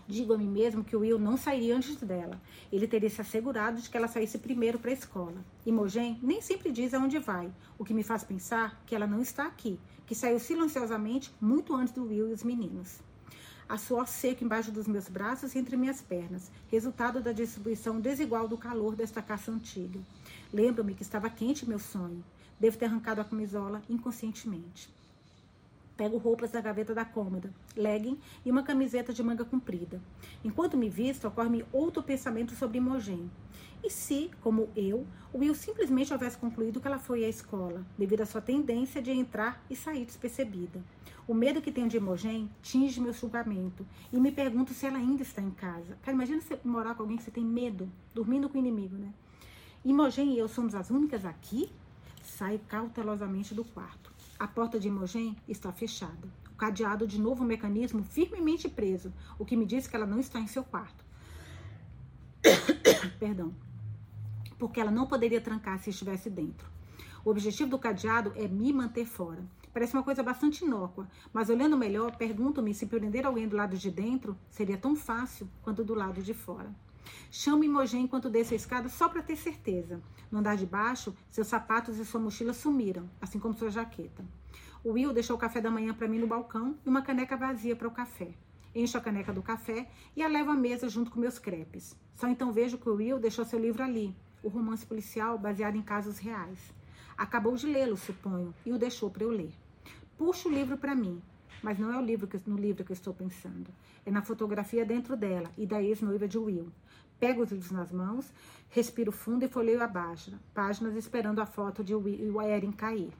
Digo 0.05 0.33
a 0.33 0.37
mim 0.37 0.49
mesmo 0.49 0.83
que 0.83 0.95
o 0.95 0.99
Will 0.99 1.17
não 1.17 1.37
sairia 1.37 1.77
antes 1.77 1.95
dela. 1.95 2.41
Ele 2.69 2.85
teria 2.85 3.09
se 3.09 3.21
assegurado 3.21 3.81
de 3.81 3.89
que 3.89 3.95
ela 3.95 4.09
saísse 4.09 4.37
primeiro 4.37 4.77
para 4.77 4.91
a 4.91 4.93
escola. 4.93 5.45
Imogen 5.65 6.19
nem 6.21 6.41
sempre 6.41 6.69
diz 6.69 6.93
aonde 6.93 7.17
vai, 7.17 7.49
o 7.79 7.85
que 7.85 7.93
me 7.93 8.03
faz 8.03 8.25
pensar 8.25 8.83
que 8.85 8.93
ela 8.93 9.07
não 9.07 9.21
está 9.21 9.45
aqui, 9.45 9.79
que 10.05 10.13
saiu 10.13 10.37
silenciosamente 10.37 11.33
muito 11.39 11.73
antes 11.73 11.93
do 11.93 12.03
Will 12.03 12.27
e 12.27 12.33
os 12.33 12.43
meninos. 12.43 12.99
A 13.71 13.77
suor 13.77 14.05
seco 14.05 14.43
embaixo 14.43 14.69
dos 14.69 14.85
meus 14.85 15.07
braços 15.07 15.55
e 15.55 15.57
entre 15.57 15.77
minhas 15.77 16.01
pernas, 16.01 16.51
resultado 16.69 17.21
da 17.21 17.31
distribuição 17.31 18.01
desigual 18.01 18.45
do 18.45 18.57
calor 18.57 18.97
desta 18.97 19.21
caça 19.21 19.49
antiga. 19.49 19.97
Lembro-me 20.51 20.93
que 20.93 21.03
estava 21.03 21.29
quente 21.29 21.65
meu 21.65 21.79
sonho. 21.79 22.21
Devo 22.59 22.77
ter 22.77 22.87
arrancado 22.87 23.21
a 23.21 23.23
camisola 23.23 23.81
inconscientemente. 23.89 24.89
Pego 25.95 26.17
roupas 26.17 26.51
da 26.51 26.59
gaveta 26.59 26.93
da 26.93 27.05
cômoda, 27.05 27.49
legging 27.73 28.19
e 28.45 28.51
uma 28.51 28.61
camiseta 28.61 29.13
de 29.13 29.23
manga 29.23 29.45
comprida. 29.45 30.01
Enquanto 30.43 30.75
me 30.75 30.89
visto, 30.89 31.25
ocorre-me 31.25 31.63
outro 31.71 32.03
pensamento 32.03 32.53
sobre 32.53 32.77
Imogen. 32.77 33.31
E 33.83 33.89
se, 33.89 34.29
como 34.41 34.69
eu, 34.75 35.07
Will 35.33 35.55
simplesmente 35.55 36.13
houvesse 36.13 36.37
concluído 36.37 36.79
que 36.79 36.87
ela 36.87 36.99
foi 36.99 37.23
à 37.23 37.29
escola, 37.29 37.85
devido 37.97 38.21
à 38.21 38.25
sua 38.25 38.41
tendência 38.41 39.01
de 39.01 39.11
entrar 39.11 39.63
e 39.69 39.75
sair 39.75 40.05
despercebida? 40.05 40.83
O 41.27 41.33
medo 41.33 41.61
que 41.61 41.71
tenho 41.71 41.87
de 41.87 41.97
Imogen 41.97 42.49
tinge 42.61 42.99
meu 42.99 43.13
julgamento 43.13 43.85
e 44.11 44.19
me 44.19 44.31
pergunto 44.31 44.73
se 44.73 44.85
ela 44.85 44.97
ainda 44.97 45.21
está 45.21 45.41
em 45.41 45.51
casa. 45.51 45.97
Cara, 46.03 46.13
imagina 46.13 46.41
você 46.41 46.59
morar 46.63 46.93
com 46.93 47.03
alguém 47.03 47.17
que 47.17 47.23
você 47.23 47.31
tem 47.31 47.45
medo, 47.45 47.89
dormindo 48.13 48.49
com 48.49 48.57
o 48.57 48.59
inimigo, 48.59 48.95
né? 48.95 49.13
Imogen 49.83 50.33
e 50.33 50.37
eu 50.37 50.47
somos 50.47 50.75
as 50.75 50.89
únicas 50.89 51.25
aqui? 51.25 51.71
Saio 52.21 52.59
cautelosamente 52.67 53.55
do 53.55 53.63
quarto. 53.63 54.11
A 54.37 54.47
porta 54.47 54.79
de 54.79 54.89
Imogen 54.89 55.35
está 55.47 55.71
fechada. 55.71 56.27
O 56.51 56.55
cadeado 56.55 57.07
de 57.07 57.19
novo 57.19 57.43
mecanismo 57.43 58.03
firmemente 58.03 58.69
preso, 58.69 59.11
o 59.39 59.45
que 59.45 59.55
me 59.55 59.65
diz 59.65 59.87
que 59.87 59.95
ela 59.95 60.05
não 60.05 60.19
está 60.19 60.39
em 60.39 60.47
seu 60.47 60.63
quarto. 60.63 61.03
Perdão. 63.19 63.53
Porque 64.61 64.79
ela 64.79 64.91
não 64.91 65.07
poderia 65.07 65.41
trancar 65.41 65.79
se 65.79 65.89
estivesse 65.89 66.29
dentro. 66.29 66.69
O 67.25 67.31
objetivo 67.31 67.71
do 67.71 67.79
cadeado 67.79 68.31
é 68.35 68.47
me 68.47 68.71
manter 68.71 69.05
fora. 69.05 69.43
Parece 69.73 69.95
uma 69.95 70.03
coisa 70.03 70.21
bastante 70.21 70.63
inócua, 70.63 71.09
mas 71.33 71.49
olhando 71.49 71.75
melhor, 71.75 72.15
pergunto-me 72.15 72.71
se 72.71 72.85
prender 72.85 73.25
alguém 73.25 73.47
do 73.47 73.57
lado 73.57 73.75
de 73.75 73.89
dentro 73.89 74.37
seria 74.51 74.77
tão 74.77 74.95
fácil 74.95 75.49
quanto 75.63 75.83
do 75.83 75.95
lado 75.95 76.21
de 76.21 76.35
fora. 76.35 76.71
Chamo 77.31 77.63
Imogen 77.63 78.03
enquanto 78.03 78.29
desço 78.29 78.53
a 78.53 78.55
escada 78.55 78.87
só 78.87 79.09
para 79.09 79.23
ter 79.23 79.35
certeza. 79.35 79.99
No 80.29 80.37
andar 80.37 80.57
de 80.57 80.67
baixo, 80.67 81.11
seus 81.31 81.47
sapatos 81.47 81.97
e 81.97 82.05
sua 82.05 82.21
mochila 82.21 82.53
sumiram, 82.53 83.09
assim 83.19 83.39
como 83.39 83.55
sua 83.55 83.71
jaqueta. 83.71 84.23
O 84.83 84.91
Will 84.91 85.11
deixou 85.11 85.37
o 85.37 85.39
café 85.39 85.59
da 85.59 85.71
manhã 85.71 85.91
para 85.91 86.07
mim 86.07 86.19
no 86.19 86.27
balcão 86.27 86.77
e 86.85 86.87
uma 86.87 87.01
caneca 87.01 87.35
vazia 87.35 87.75
para 87.75 87.87
o 87.87 87.91
café. 87.91 88.35
Encho 88.75 88.99
a 88.99 89.01
caneca 89.01 89.33
do 89.33 89.41
café 89.41 89.89
e 90.15 90.21
a 90.21 90.27
levo 90.27 90.51
à 90.51 90.55
mesa 90.55 90.87
junto 90.87 91.09
com 91.09 91.19
meus 91.19 91.39
crepes. 91.39 91.95
Só 92.15 92.27
então 92.27 92.51
vejo 92.51 92.77
que 92.77 92.87
o 92.87 92.93
Will 92.97 93.17
deixou 93.17 93.43
seu 93.43 93.59
livro 93.59 93.83
ali, 93.83 94.15
o 94.43 94.49
romance 94.49 94.85
policial 94.85 95.37
baseado 95.37 95.75
em 95.75 95.81
casos 95.81 96.17
reais. 96.17 96.59
Acabou 97.17 97.55
de 97.55 97.67
lê-lo, 97.67 97.97
suponho, 97.97 98.53
e 98.65 98.71
o 98.71 98.77
deixou 98.77 99.09
para 99.09 99.23
eu 99.23 99.29
ler. 99.29 99.53
Puxo 100.17 100.49
o 100.49 100.51
livro 100.51 100.77
para 100.77 100.95
mim, 100.95 101.21
mas 101.61 101.77
não 101.77 101.93
é 101.93 101.97
o 101.97 102.05
livro 102.05 102.27
que, 102.27 102.39
no 102.49 102.57
livro 102.57 102.83
que 102.83 102.91
eu 102.91 102.95
estou 102.95 103.13
pensando. 103.13 103.69
É 104.05 104.11
na 104.11 104.21
fotografia 104.21 104.85
dentro 104.85 105.15
dela 105.15 105.51
e 105.57 105.65
da 105.65 105.81
ex-noiva 105.81 106.27
de 106.27 106.37
Will. 106.37 106.71
Pego 107.19 107.43
os 107.43 107.51
livros 107.51 107.71
nas 107.71 107.91
mãos, 107.91 108.31
respiro 108.69 109.11
fundo 109.11 109.45
e 109.45 109.47
folheio 109.47 109.83
abaixo, 109.83 110.33
páginas 110.53 110.95
esperando 110.95 111.39
a 111.39 111.45
foto 111.45 111.83
de 111.83 111.93
Will 111.93 112.41
e 112.41 112.45
Erin 112.45 112.71
cair. 112.71 113.13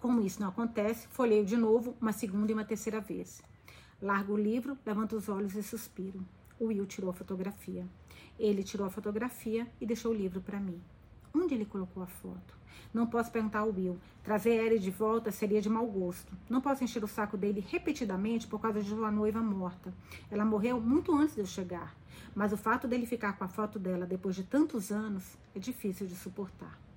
Como 0.00 0.20
isso 0.20 0.40
não 0.40 0.48
acontece, 0.48 1.06
folheio 1.08 1.44
de 1.44 1.56
novo, 1.56 1.96
uma 2.00 2.12
segunda 2.12 2.50
e 2.50 2.54
uma 2.54 2.64
terceira 2.64 3.00
vez. 3.00 3.42
Largo 4.00 4.34
o 4.34 4.36
livro, 4.36 4.78
levanto 4.86 5.16
os 5.16 5.28
olhos 5.28 5.54
e 5.54 5.62
suspiro. 5.62 6.24
O 6.60 6.66
Will 6.66 6.86
tirou 6.86 7.10
a 7.10 7.14
fotografia. 7.14 7.86
Ele 8.38 8.62
tirou 8.62 8.86
a 8.86 8.90
fotografia 8.90 9.66
e 9.80 9.86
deixou 9.86 10.12
o 10.12 10.14
livro 10.14 10.40
para 10.40 10.58
mim. 10.58 10.80
Onde 11.34 11.54
ele 11.54 11.64
colocou 11.64 12.02
a 12.02 12.06
foto? 12.06 12.56
Não 12.92 13.06
posso 13.06 13.30
perguntar 13.30 13.60
ao 13.60 13.70
Will. 13.70 13.98
Trazer 14.24 14.64
Erin 14.64 14.78
de 14.78 14.90
volta 14.90 15.30
seria 15.30 15.60
de 15.60 15.68
mau 15.68 15.86
gosto. 15.86 16.32
Não 16.48 16.60
posso 16.60 16.82
encher 16.82 17.04
o 17.04 17.08
saco 17.08 17.36
dele 17.36 17.64
repetidamente 17.68 18.46
por 18.46 18.60
causa 18.60 18.82
de 18.82 18.92
uma 18.92 19.10
noiva 19.10 19.40
morta. 19.40 19.92
Ela 20.30 20.44
morreu 20.44 20.80
muito 20.80 21.14
antes 21.14 21.34
de 21.34 21.42
eu 21.42 21.46
chegar. 21.46 21.94
Mas 22.34 22.52
o 22.52 22.56
fato 22.56 22.88
dele 22.88 23.06
ficar 23.06 23.34
com 23.34 23.44
a 23.44 23.48
foto 23.48 23.78
dela 23.78 24.06
depois 24.06 24.34
de 24.34 24.44
tantos 24.44 24.90
anos 24.90 25.36
é 25.54 25.58
difícil 25.58 26.06
de 26.06 26.16
suportar. 26.16 26.87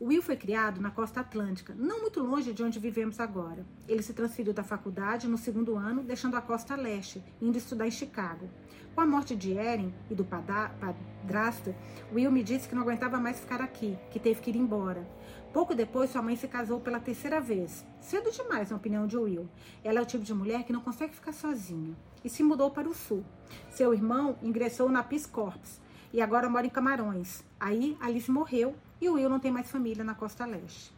O 0.00 0.06
Will 0.06 0.22
foi 0.22 0.34
criado 0.34 0.80
na 0.80 0.90
costa 0.90 1.20
atlântica, 1.20 1.74
não 1.76 2.00
muito 2.00 2.22
longe 2.22 2.54
de 2.54 2.62
onde 2.62 2.78
vivemos 2.78 3.20
agora. 3.20 3.66
Ele 3.86 4.02
se 4.02 4.14
transferiu 4.14 4.54
da 4.54 4.64
faculdade 4.64 5.28
no 5.28 5.36
segundo 5.36 5.76
ano, 5.76 6.02
deixando 6.02 6.38
a 6.38 6.40
costa 6.40 6.74
leste, 6.74 7.22
indo 7.38 7.58
estudar 7.58 7.86
em 7.86 7.90
Chicago. 7.90 8.48
Com 8.94 9.02
a 9.02 9.06
morte 9.06 9.36
de 9.36 9.52
Erin 9.52 9.92
e 10.10 10.14
do 10.14 10.24
padrasto, 10.24 11.74
Will 12.14 12.32
me 12.32 12.42
disse 12.42 12.66
que 12.66 12.74
não 12.74 12.80
aguentava 12.80 13.20
mais 13.20 13.40
ficar 13.40 13.60
aqui, 13.60 13.98
que 14.10 14.18
teve 14.18 14.40
que 14.40 14.48
ir 14.48 14.56
embora. 14.56 15.06
Pouco 15.52 15.74
depois, 15.74 16.08
sua 16.08 16.22
mãe 16.22 16.34
se 16.34 16.48
casou 16.48 16.80
pela 16.80 16.98
terceira 16.98 17.38
vez. 17.38 17.84
Cedo 18.00 18.30
demais, 18.30 18.70
na 18.70 18.78
opinião 18.78 19.06
de 19.06 19.18
Will. 19.18 19.50
Ela 19.84 19.98
é 19.98 20.02
o 20.02 20.06
tipo 20.06 20.24
de 20.24 20.32
mulher 20.32 20.64
que 20.64 20.72
não 20.72 20.80
consegue 20.80 21.14
ficar 21.14 21.32
sozinha 21.32 21.94
e 22.24 22.30
se 22.30 22.42
mudou 22.42 22.70
para 22.70 22.88
o 22.88 22.94
sul. 22.94 23.22
Seu 23.68 23.92
irmão 23.92 24.38
ingressou 24.42 24.88
na 24.88 25.02
Peace 25.02 25.28
Corps 25.28 25.78
e 26.10 26.22
agora 26.22 26.48
mora 26.48 26.66
em 26.66 26.70
Camarões. 26.70 27.44
Aí 27.60 27.98
Alice 28.00 28.30
morreu 28.30 28.74
e 29.00 29.08
o 29.08 29.14
Will 29.14 29.28
não 29.28 29.40
tem 29.40 29.50
mais 29.50 29.70
família 29.70 30.04
na 30.04 30.14
costa 30.14 30.44
leste. 30.44 30.92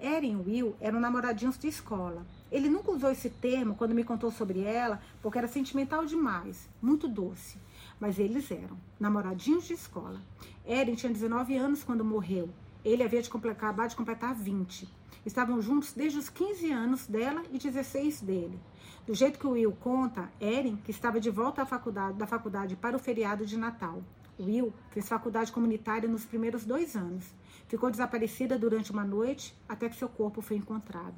Erin 0.00 0.32
e 0.32 0.36
Will 0.36 0.76
eram 0.80 1.00
namoradinhos 1.00 1.56
de 1.56 1.68
escola. 1.68 2.26
Ele 2.52 2.68
nunca 2.68 2.92
usou 2.92 3.10
esse 3.10 3.30
termo 3.30 3.74
quando 3.74 3.94
me 3.94 4.04
contou 4.04 4.30
sobre 4.30 4.60
ela, 4.60 5.00
porque 5.22 5.38
era 5.38 5.48
sentimental 5.48 6.04
demais, 6.04 6.68
muito 6.82 7.08
doce. 7.08 7.56
Mas 7.98 8.18
eles 8.18 8.50
eram 8.50 8.76
namoradinhos 9.00 9.64
de 9.64 9.72
escola. 9.72 10.20
Erin 10.66 10.94
tinha 10.94 11.12
19 11.12 11.56
anos 11.56 11.82
quando 11.82 12.04
morreu. 12.04 12.50
Ele 12.84 13.02
havia 13.02 13.22
de 13.22 13.30
acabado 13.50 13.90
de 13.90 13.96
completar 13.96 14.34
20. 14.34 14.86
Estavam 15.24 15.60
juntos 15.62 15.92
desde 15.92 16.18
os 16.18 16.28
15 16.28 16.70
anos 16.70 17.06
dela 17.06 17.42
e 17.50 17.58
16 17.58 18.20
dele. 18.20 18.60
Do 19.06 19.14
jeito 19.14 19.38
que 19.38 19.46
o 19.46 19.52
Will 19.52 19.72
conta, 19.72 20.30
Erin, 20.40 20.76
que 20.76 20.90
estava 20.90 21.18
de 21.18 21.30
volta 21.30 21.62
à 21.62 21.66
faculdade, 21.66 22.18
da 22.18 22.26
faculdade 22.26 22.76
para 22.76 22.96
o 22.96 23.00
feriado 23.00 23.46
de 23.46 23.56
Natal. 23.56 24.02
Will 24.38 24.72
fez 24.90 25.08
faculdade 25.08 25.52
comunitária 25.52 26.08
nos 26.08 26.24
primeiros 26.24 26.64
dois 26.64 26.94
anos. 26.94 27.24
Ficou 27.68 27.90
desaparecida 27.90 28.58
durante 28.58 28.92
uma 28.92 29.04
noite 29.04 29.54
até 29.68 29.88
que 29.88 29.96
seu 29.96 30.08
corpo 30.08 30.40
foi 30.40 30.56
encontrado. 30.56 31.16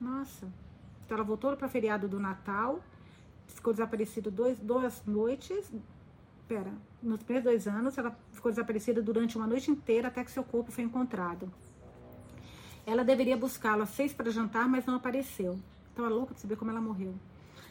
Nossa. 0.00 0.46
Então 1.04 1.16
ela 1.16 1.24
voltou 1.24 1.56
para 1.56 1.66
o 1.66 1.70
feriado 1.70 2.06
do 2.06 2.20
Natal, 2.20 2.80
ficou 3.46 3.72
desaparecida 3.72 4.30
duas 4.30 5.04
noites. 5.06 5.72
Pera, 6.46 6.72
nos 7.02 7.22
primeiros 7.22 7.44
dois 7.44 7.66
anos, 7.66 7.98
ela 7.98 8.16
ficou 8.32 8.50
desaparecida 8.50 9.02
durante 9.02 9.36
uma 9.36 9.46
noite 9.46 9.70
inteira 9.70 10.08
até 10.08 10.22
que 10.22 10.30
seu 10.30 10.44
corpo 10.44 10.70
foi 10.70 10.84
encontrado. 10.84 11.50
Ela 12.86 13.04
deveria 13.04 13.36
buscá-lo 13.36 13.82
às 13.82 13.90
seis 13.90 14.14
para 14.14 14.30
jantar, 14.30 14.66
mas 14.68 14.86
não 14.86 14.94
apareceu. 14.94 15.58
Estava 15.90 16.08
louca 16.08 16.34
de 16.34 16.40
saber 16.40 16.56
como 16.56 16.70
ela 16.70 16.80
morreu. 16.80 17.14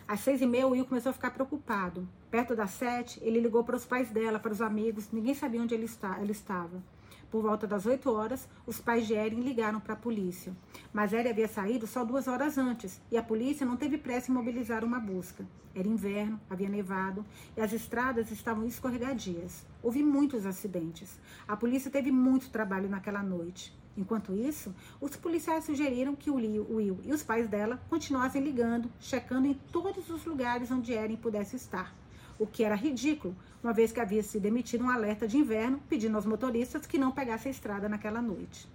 Às 0.07 0.21
seis 0.21 0.39
e 0.41 0.45
meia, 0.45 0.65
o 0.65 0.71
Will 0.71 0.85
começou 0.85 1.09
a 1.09 1.13
ficar 1.13 1.31
preocupado. 1.31 2.07
Perto 2.31 2.55
das 2.55 2.71
sete, 2.71 3.19
ele 3.21 3.41
ligou 3.41 3.61
para 3.65 3.75
os 3.75 3.85
pais 3.85 4.09
dela, 4.09 4.39
para 4.39 4.53
os 4.53 4.61
amigos. 4.61 5.11
Ninguém 5.11 5.33
sabia 5.33 5.61
onde 5.61 5.75
ele, 5.75 5.83
está, 5.83 6.21
ele 6.21 6.31
estava. 6.31 6.81
Por 7.29 7.41
volta 7.41 7.67
das 7.67 7.85
oito 7.85 8.09
horas, 8.09 8.47
os 8.65 8.79
pais 8.79 9.05
de 9.05 9.13
Erin 9.13 9.41
ligaram 9.41 9.81
para 9.81 9.93
a 9.93 9.97
polícia. 9.97 10.55
Mas 10.93 11.11
Erin 11.11 11.29
havia 11.29 11.47
saído 11.49 11.85
só 11.85 12.05
duas 12.05 12.25
horas 12.25 12.57
antes 12.57 13.01
e 13.11 13.17
a 13.17 13.23
polícia 13.23 13.65
não 13.65 13.75
teve 13.75 13.97
pressa 13.97 14.31
em 14.31 14.33
mobilizar 14.33 14.85
uma 14.85 14.97
busca. 14.97 15.45
Era 15.75 15.89
inverno, 15.89 16.39
havia 16.49 16.69
nevado 16.69 17.25
e 17.57 17.61
as 17.61 17.73
estradas 17.73 18.31
estavam 18.31 18.65
escorregadias. 18.65 19.65
Houve 19.83 20.01
muitos 20.03 20.45
acidentes. 20.45 21.19
A 21.45 21.57
polícia 21.57 21.91
teve 21.91 22.11
muito 22.11 22.49
trabalho 22.49 22.87
naquela 22.87 23.21
noite. 23.21 23.77
Enquanto 23.97 24.35
isso, 24.35 24.73
os 25.01 25.15
policiais 25.15 25.63
sugeriram 25.63 26.15
que 26.15 26.29
o 26.29 26.35
Will 26.35 26.99
e 27.03 27.11
os 27.11 27.23
pais 27.23 27.47
dela 27.47 27.81
continuassem 27.89 28.43
ligando, 28.43 28.91
checando 28.99 29.47
em 29.47 29.55
todos 29.55 30.07
os 30.11 30.23
lugares 30.23 30.69
onde 30.69 30.93
Erin 30.93 31.15
pudesse 31.15 31.55
estar. 31.55 31.95
O 32.37 32.45
que 32.45 32.63
era 32.63 32.75
ridículo, 32.75 33.35
uma 33.63 33.73
vez 33.73 33.91
que 33.91 33.99
havia 33.99 34.21
sido 34.21 34.45
emitido 34.45 34.83
um 34.83 34.89
alerta 34.91 35.27
de 35.27 35.37
inverno 35.37 35.81
pedindo 35.89 36.15
aos 36.15 36.27
motoristas 36.27 36.85
que 36.85 36.99
não 36.99 37.11
pegassem 37.11 37.49
a 37.49 37.55
estrada 37.55 37.89
naquela 37.89 38.21
noite. 38.21 38.69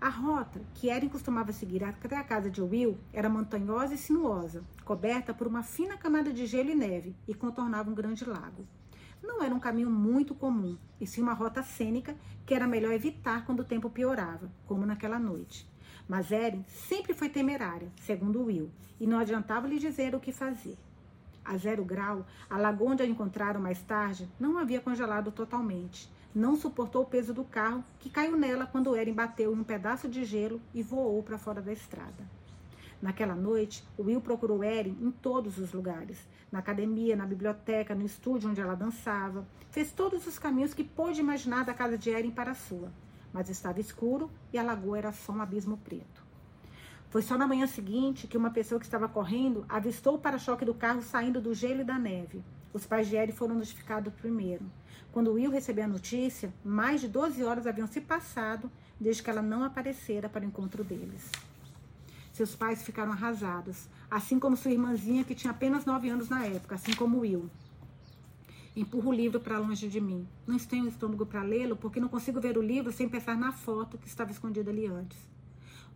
A 0.00 0.08
rota 0.08 0.60
que 0.74 0.88
Erin 0.88 1.08
costumava 1.08 1.52
seguir 1.52 1.82
até 1.82 2.16
a 2.16 2.22
casa 2.22 2.48
de 2.48 2.62
Will 2.62 2.96
era 3.12 3.28
montanhosa 3.28 3.94
e 3.94 3.98
sinuosa, 3.98 4.62
coberta 4.84 5.34
por 5.34 5.48
uma 5.48 5.64
fina 5.64 5.96
camada 5.96 6.32
de 6.32 6.46
gelo 6.46 6.70
e 6.70 6.74
neve 6.76 7.16
e 7.26 7.34
contornava 7.34 7.90
um 7.90 7.94
grande 7.94 8.24
lago 8.24 8.64
não 9.26 9.42
era 9.42 9.54
um 9.54 9.60
caminho 9.60 9.90
muito 9.90 10.34
comum, 10.34 10.78
e 11.00 11.06
sim 11.06 11.20
uma 11.20 11.34
rota 11.34 11.62
cênica 11.62 12.16
que 12.46 12.54
era 12.54 12.66
melhor 12.66 12.92
evitar 12.92 13.44
quando 13.44 13.60
o 13.60 13.64
tempo 13.64 13.90
piorava, 13.90 14.50
como 14.66 14.86
naquela 14.86 15.18
noite. 15.18 15.68
Mas 16.08 16.30
Erin 16.30 16.64
sempre 16.68 17.12
foi 17.12 17.28
temerária, 17.28 17.90
segundo 17.96 18.44
Will, 18.44 18.70
e 19.00 19.06
não 19.06 19.18
adiantava 19.18 19.66
lhe 19.66 19.78
dizer 19.78 20.14
o 20.14 20.20
que 20.20 20.32
fazer. 20.32 20.78
A 21.44 21.56
zero 21.56 21.84
grau, 21.84 22.24
a 22.48 22.56
lagoa 22.56 22.92
onde 22.92 23.02
a 23.02 23.06
encontraram 23.06 23.60
mais 23.60 23.80
tarde 23.82 24.28
não 24.38 24.58
havia 24.58 24.80
congelado 24.80 25.30
totalmente. 25.30 26.10
Não 26.34 26.56
suportou 26.56 27.02
o 27.02 27.06
peso 27.06 27.32
do 27.32 27.44
carro, 27.44 27.84
que 27.98 28.10
caiu 28.10 28.36
nela 28.36 28.66
quando 28.66 28.94
Erin 28.96 29.14
bateu 29.14 29.52
em 29.52 29.58
um 29.58 29.64
pedaço 29.64 30.08
de 30.08 30.24
gelo 30.24 30.60
e 30.74 30.82
voou 30.82 31.22
para 31.22 31.38
fora 31.38 31.62
da 31.62 31.72
estrada. 31.72 32.28
Naquela 33.00 33.34
noite, 33.34 33.84
Will 33.98 34.20
procurou 34.20 34.64
Erin 34.64 34.96
em 35.00 35.10
todos 35.10 35.58
os 35.58 35.72
lugares. 35.72 36.18
Na 36.50 36.60
academia, 36.60 37.16
na 37.16 37.26
biblioteca, 37.26 37.94
no 37.94 38.04
estúdio 38.04 38.50
onde 38.50 38.60
ela 38.60 38.74
dançava. 38.74 39.46
Fez 39.70 39.90
todos 39.92 40.26
os 40.26 40.38
caminhos 40.38 40.72
que 40.72 40.84
pôde 40.84 41.20
imaginar 41.20 41.64
da 41.64 41.74
casa 41.74 41.98
de 41.98 42.10
Erin 42.10 42.30
para 42.30 42.52
a 42.52 42.54
sua. 42.54 42.92
Mas 43.32 43.50
estava 43.50 43.80
escuro 43.80 44.30
e 44.52 44.58
a 44.58 44.62
lagoa 44.62 44.98
era 44.98 45.12
só 45.12 45.32
um 45.32 45.42
abismo 45.42 45.76
preto. 45.78 46.24
Foi 47.10 47.22
só 47.22 47.36
na 47.36 47.46
manhã 47.46 47.66
seguinte 47.66 48.26
que 48.26 48.36
uma 48.36 48.50
pessoa 48.50 48.78
que 48.78 48.86
estava 48.86 49.08
correndo 49.08 49.64
avistou 49.68 50.14
o 50.14 50.18
para-choque 50.18 50.64
do 50.64 50.74
carro 50.74 51.02
saindo 51.02 51.40
do 51.40 51.54
gelo 51.54 51.80
e 51.80 51.84
da 51.84 51.98
neve. 51.98 52.44
Os 52.72 52.86
pais 52.86 53.08
de 53.08 53.16
Erin 53.16 53.32
foram 53.32 53.54
notificados 53.54 54.12
primeiro. 54.14 54.64
Quando 55.12 55.32
Will 55.32 55.50
recebeu 55.50 55.84
a 55.84 55.88
notícia, 55.88 56.52
mais 56.62 57.00
de 57.00 57.08
12 57.08 57.42
horas 57.42 57.66
haviam 57.66 57.86
se 57.86 58.00
passado 58.00 58.70
desde 59.00 59.22
que 59.22 59.30
ela 59.30 59.40
não 59.40 59.64
aparecera 59.64 60.28
para 60.28 60.44
o 60.44 60.46
encontro 60.46 60.84
deles. 60.84 61.30
Seus 62.32 62.54
pais 62.54 62.82
ficaram 62.82 63.12
arrasados, 63.12 63.88
assim 64.10 64.38
como 64.38 64.56
sua 64.56 64.70
irmãzinha, 64.70 65.24
que 65.24 65.34
tinha 65.34 65.50
apenas 65.50 65.84
9 65.84 66.08
anos 66.08 66.28
na 66.28 66.44
época, 66.44 66.74
assim 66.74 66.92
como 66.94 67.20
Will. 67.20 67.50
Empurro 68.76 69.10
o 69.10 69.14
livro 69.14 69.40
para 69.40 69.58
longe 69.58 69.88
de 69.88 70.00
mim. 70.00 70.28
Não 70.46 70.58
tenho 70.58 70.86
estômago 70.86 71.24
para 71.24 71.42
lê-lo 71.42 71.76
porque 71.76 71.98
não 71.98 72.08
consigo 72.08 72.40
ver 72.40 72.58
o 72.58 72.62
livro 72.62 72.92
sem 72.92 73.08
pensar 73.08 73.36
na 73.36 73.50
foto 73.50 73.96
que 73.96 74.06
estava 74.06 74.30
escondida 74.30 74.70
ali 74.70 74.86
antes. 74.86 75.18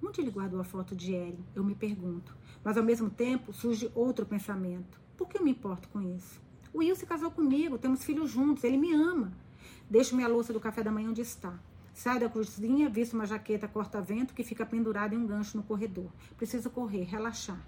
Onde 0.03 0.21
ele 0.23 0.31
guardou 0.31 0.59
a 0.61 0.65
foto 0.65 0.97
de 0.97 1.13
Erin? 1.13 1.45
Eu 1.55 1.63
me 1.63 1.75
pergunto. 1.75 2.35
Mas 2.65 2.79
ao 2.79 2.83
mesmo 2.83 3.11
tempo 3.11 3.53
surge 3.53 3.91
outro 3.95 4.25
pensamento. 4.25 4.99
Por 5.15 5.29
que 5.29 5.39
eu 5.39 5.45
me 5.45 5.51
importo 5.51 5.89
com 5.91 6.01
isso? 6.01 6.41
O 6.73 6.79
Will 6.79 6.97
se 6.97 7.05
casou 7.05 7.31
comigo, 7.31 7.77
temos 7.77 8.03
filhos 8.03 8.31
juntos, 8.31 8.65
ele 8.65 8.79
me 8.79 8.95
ama. 8.95 9.31
Deixo 9.91 10.17
minha 10.17 10.29
louça 10.29 10.53
do 10.53 10.61
café 10.61 10.83
da 10.83 10.91
manhã 10.91 11.11
onde 11.11 11.21
está. 11.21 11.59
Saio 11.93 12.21
da 12.21 12.29
cozinha, 12.31 12.89
visto 12.89 13.13
uma 13.13 13.27
jaqueta 13.27 13.69
corta-vento 13.69 14.33
que 14.33 14.43
fica 14.43 14.65
pendurada 14.65 15.15
em 15.15 15.19
um 15.19 15.27
gancho 15.27 15.59
no 15.59 15.63
corredor. 15.63 16.11
Preciso 16.39 16.71
correr, 16.71 17.05
relaxar. 17.05 17.61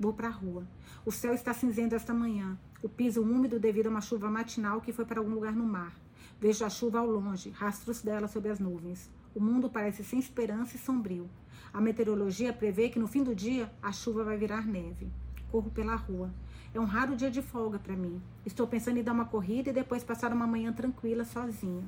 Vou 0.00 0.12
para 0.12 0.28
a 0.28 0.30
rua. 0.30 0.62
O 1.04 1.10
céu 1.10 1.34
está 1.34 1.52
cinzento 1.52 1.92
esta 1.92 2.14
manhã. 2.14 2.56
O 2.80 2.88
piso 2.88 3.20
úmido 3.20 3.58
devido 3.58 3.88
a 3.88 3.90
uma 3.90 4.00
chuva 4.00 4.30
matinal 4.30 4.80
que 4.80 4.92
foi 4.92 5.04
para 5.04 5.18
algum 5.18 5.34
lugar 5.34 5.56
no 5.56 5.64
mar. 5.64 5.92
Vejo 6.40 6.64
a 6.64 6.70
chuva 6.70 7.00
ao 7.00 7.06
longe, 7.06 7.50
rastros 7.50 8.00
dela 8.00 8.28
sob 8.28 8.48
as 8.48 8.60
nuvens. 8.60 9.10
O 9.34 9.40
mundo 9.40 9.68
parece 9.68 10.04
sem 10.04 10.20
esperança 10.20 10.76
e 10.76 10.78
sombrio. 10.78 11.28
A 11.72 11.80
meteorologia 11.80 12.52
prevê 12.52 12.88
que 12.88 12.98
no 13.00 13.08
fim 13.08 13.24
do 13.24 13.34
dia 13.34 13.72
a 13.82 13.90
chuva 13.90 14.22
vai 14.22 14.36
virar 14.36 14.64
neve. 14.64 15.10
Corro 15.50 15.68
pela 15.70 15.96
rua. 15.96 16.30
É 16.72 16.78
um 16.78 16.84
raro 16.84 17.16
dia 17.16 17.30
de 17.30 17.42
folga 17.42 17.80
para 17.80 17.96
mim. 17.96 18.22
Estou 18.46 18.68
pensando 18.68 18.98
em 18.98 19.02
dar 19.02 19.12
uma 19.12 19.24
corrida 19.24 19.70
e 19.70 19.72
depois 19.72 20.04
passar 20.04 20.32
uma 20.32 20.46
manhã 20.46 20.72
tranquila 20.72 21.24
sozinha. 21.24 21.82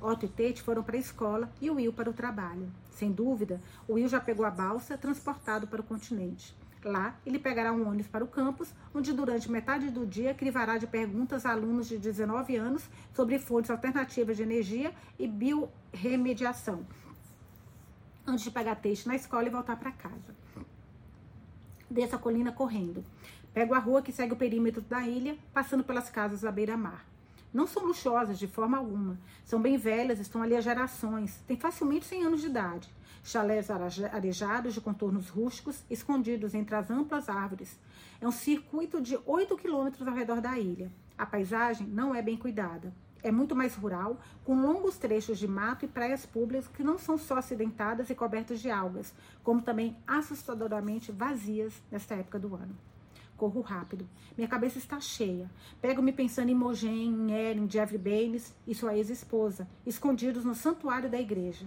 Otto 0.00 0.24
e 0.24 0.28
Tate 0.28 0.62
foram 0.62 0.82
para 0.82 0.96
a 0.96 1.00
escola 1.00 1.52
e 1.60 1.68
o 1.68 1.74
Will 1.74 1.92
para 1.92 2.08
o 2.08 2.14
trabalho. 2.14 2.70
Sem 2.90 3.12
dúvida, 3.12 3.60
o 3.86 3.94
Will 3.94 4.08
já 4.08 4.18
pegou 4.18 4.46
a 4.46 4.50
balsa, 4.50 4.96
transportado 4.96 5.66
para 5.66 5.82
o 5.82 5.84
continente. 5.84 6.58
Lá, 6.82 7.14
ele 7.26 7.38
pegará 7.38 7.72
um 7.72 7.86
ônibus 7.86 8.06
para 8.06 8.24
o 8.24 8.28
campus, 8.28 8.72
onde 8.94 9.12
durante 9.12 9.50
metade 9.50 9.90
do 9.90 10.06
dia 10.06 10.32
crivará 10.32 10.78
de 10.78 10.86
perguntas 10.86 11.44
a 11.44 11.50
alunos 11.50 11.86
de 11.86 11.98
19 11.98 12.56
anos 12.56 12.88
sobre 13.12 13.38
fontes 13.38 13.70
alternativas 13.70 14.38
de 14.38 14.42
energia 14.42 14.94
e 15.18 15.26
biorremediação, 15.26 16.86
antes 18.26 18.44
de 18.44 18.50
pegar 18.50 18.76
Tate 18.76 19.06
na 19.06 19.14
escola 19.14 19.46
e 19.46 19.50
voltar 19.50 19.76
para 19.76 19.92
casa. 19.92 20.34
Desça 21.90 22.16
a 22.16 22.18
colina 22.18 22.50
correndo. 22.50 23.04
Pego 23.52 23.74
a 23.74 23.78
rua 23.78 24.00
que 24.00 24.12
segue 24.12 24.32
o 24.32 24.36
perímetro 24.36 24.80
da 24.80 25.06
ilha, 25.06 25.36
passando 25.52 25.84
pelas 25.84 26.08
casas 26.08 26.44
à 26.44 26.52
beira-mar. 26.52 27.04
Não 27.52 27.66
são 27.66 27.84
luxuosas 27.84 28.38
de 28.38 28.46
forma 28.46 28.78
alguma. 28.78 29.18
São 29.44 29.60
bem 29.60 29.76
velhas, 29.76 30.20
estão 30.20 30.40
ali 30.40 30.54
há 30.54 30.60
gerações. 30.60 31.42
Têm 31.48 31.56
facilmente 31.56 32.06
100 32.06 32.24
anos 32.24 32.40
de 32.40 32.46
idade. 32.46 32.88
Chalés 33.22 33.68
arejados 33.70 34.74
de 34.74 34.80
contornos 34.80 35.28
rústicos, 35.28 35.84
escondidos 35.90 36.54
entre 36.54 36.74
as 36.74 36.90
amplas 36.90 37.28
árvores. 37.28 37.78
É 38.20 38.26
um 38.26 38.32
circuito 38.32 39.00
de 39.00 39.18
8 39.26 39.56
quilômetros 39.56 40.06
ao 40.06 40.14
redor 40.14 40.40
da 40.40 40.58
ilha. 40.58 40.90
A 41.16 41.26
paisagem 41.26 41.86
não 41.86 42.14
é 42.14 42.22
bem 42.22 42.36
cuidada. 42.36 42.92
É 43.22 43.30
muito 43.30 43.54
mais 43.54 43.74
rural, 43.74 44.18
com 44.44 44.62
longos 44.62 44.96
trechos 44.96 45.38
de 45.38 45.46
mato 45.46 45.84
e 45.84 45.88
praias 45.88 46.24
públicas 46.24 46.66
que 46.68 46.82
não 46.82 46.96
são 46.96 47.18
só 47.18 47.36
acidentadas 47.36 48.08
e 48.08 48.14
cobertas 48.14 48.60
de 48.60 48.70
algas, 48.70 49.14
como 49.44 49.60
também 49.60 49.94
assustadoramente 50.06 51.12
vazias 51.12 51.82
nesta 51.90 52.14
época 52.14 52.38
do 52.38 52.54
ano. 52.54 52.74
Corro 53.36 53.60
rápido. 53.60 54.08
Minha 54.36 54.48
cabeça 54.48 54.78
está 54.78 54.98
cheia. 55.00 55.50
Pego-me 55.82 56.12
pensando 56.12 56.50
em 56.50 56.54
Mogen, 56.54 57.30
em 57.30 57.32
Erin, 57.32 57.68
Jeffrey 57.68 57.98
Baines 57.98 58.54
e 58.66 58.74
sua 58.74 58.96
ex-esposa, 58.96 59.68
escondidos 59.86 60.44
no 60.44 60.54
santuário 60.54 61.10
da 61.10 61.20
igreja. 61.20 61.66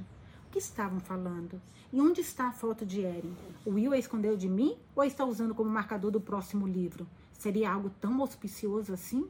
Que 0.54 0.60
estavam 0.60 1.00
falando? 1.00 1.60
E 1.92 2.00
onde 2.00 2.22
está 2.22 2.50
a 2.50 2.52
foto 2.52 2.86
de 2.86 3.02
Erin? 3.02 3.36
O 3.66 3.72
Will 3.72 3.92
a 3.92 3.98
escondeu 3.98 4.38
de 4.38 4.48
mim 4.48 4.78
ou 4.96 5.02
a 5.02 5.08
está 5.08 5.26
usando 5.26 5.56
como 5.56 5.68
marcador 5.68 6.12
do 6.12 6.22
próximo 6.22 6.68
livro? 6.68 7.08
Seria 7.32 7.72
algo 7.72 7.90
tão 8.00 8.22
auspicioso 8.22 8.94
assim? 8.94 9.28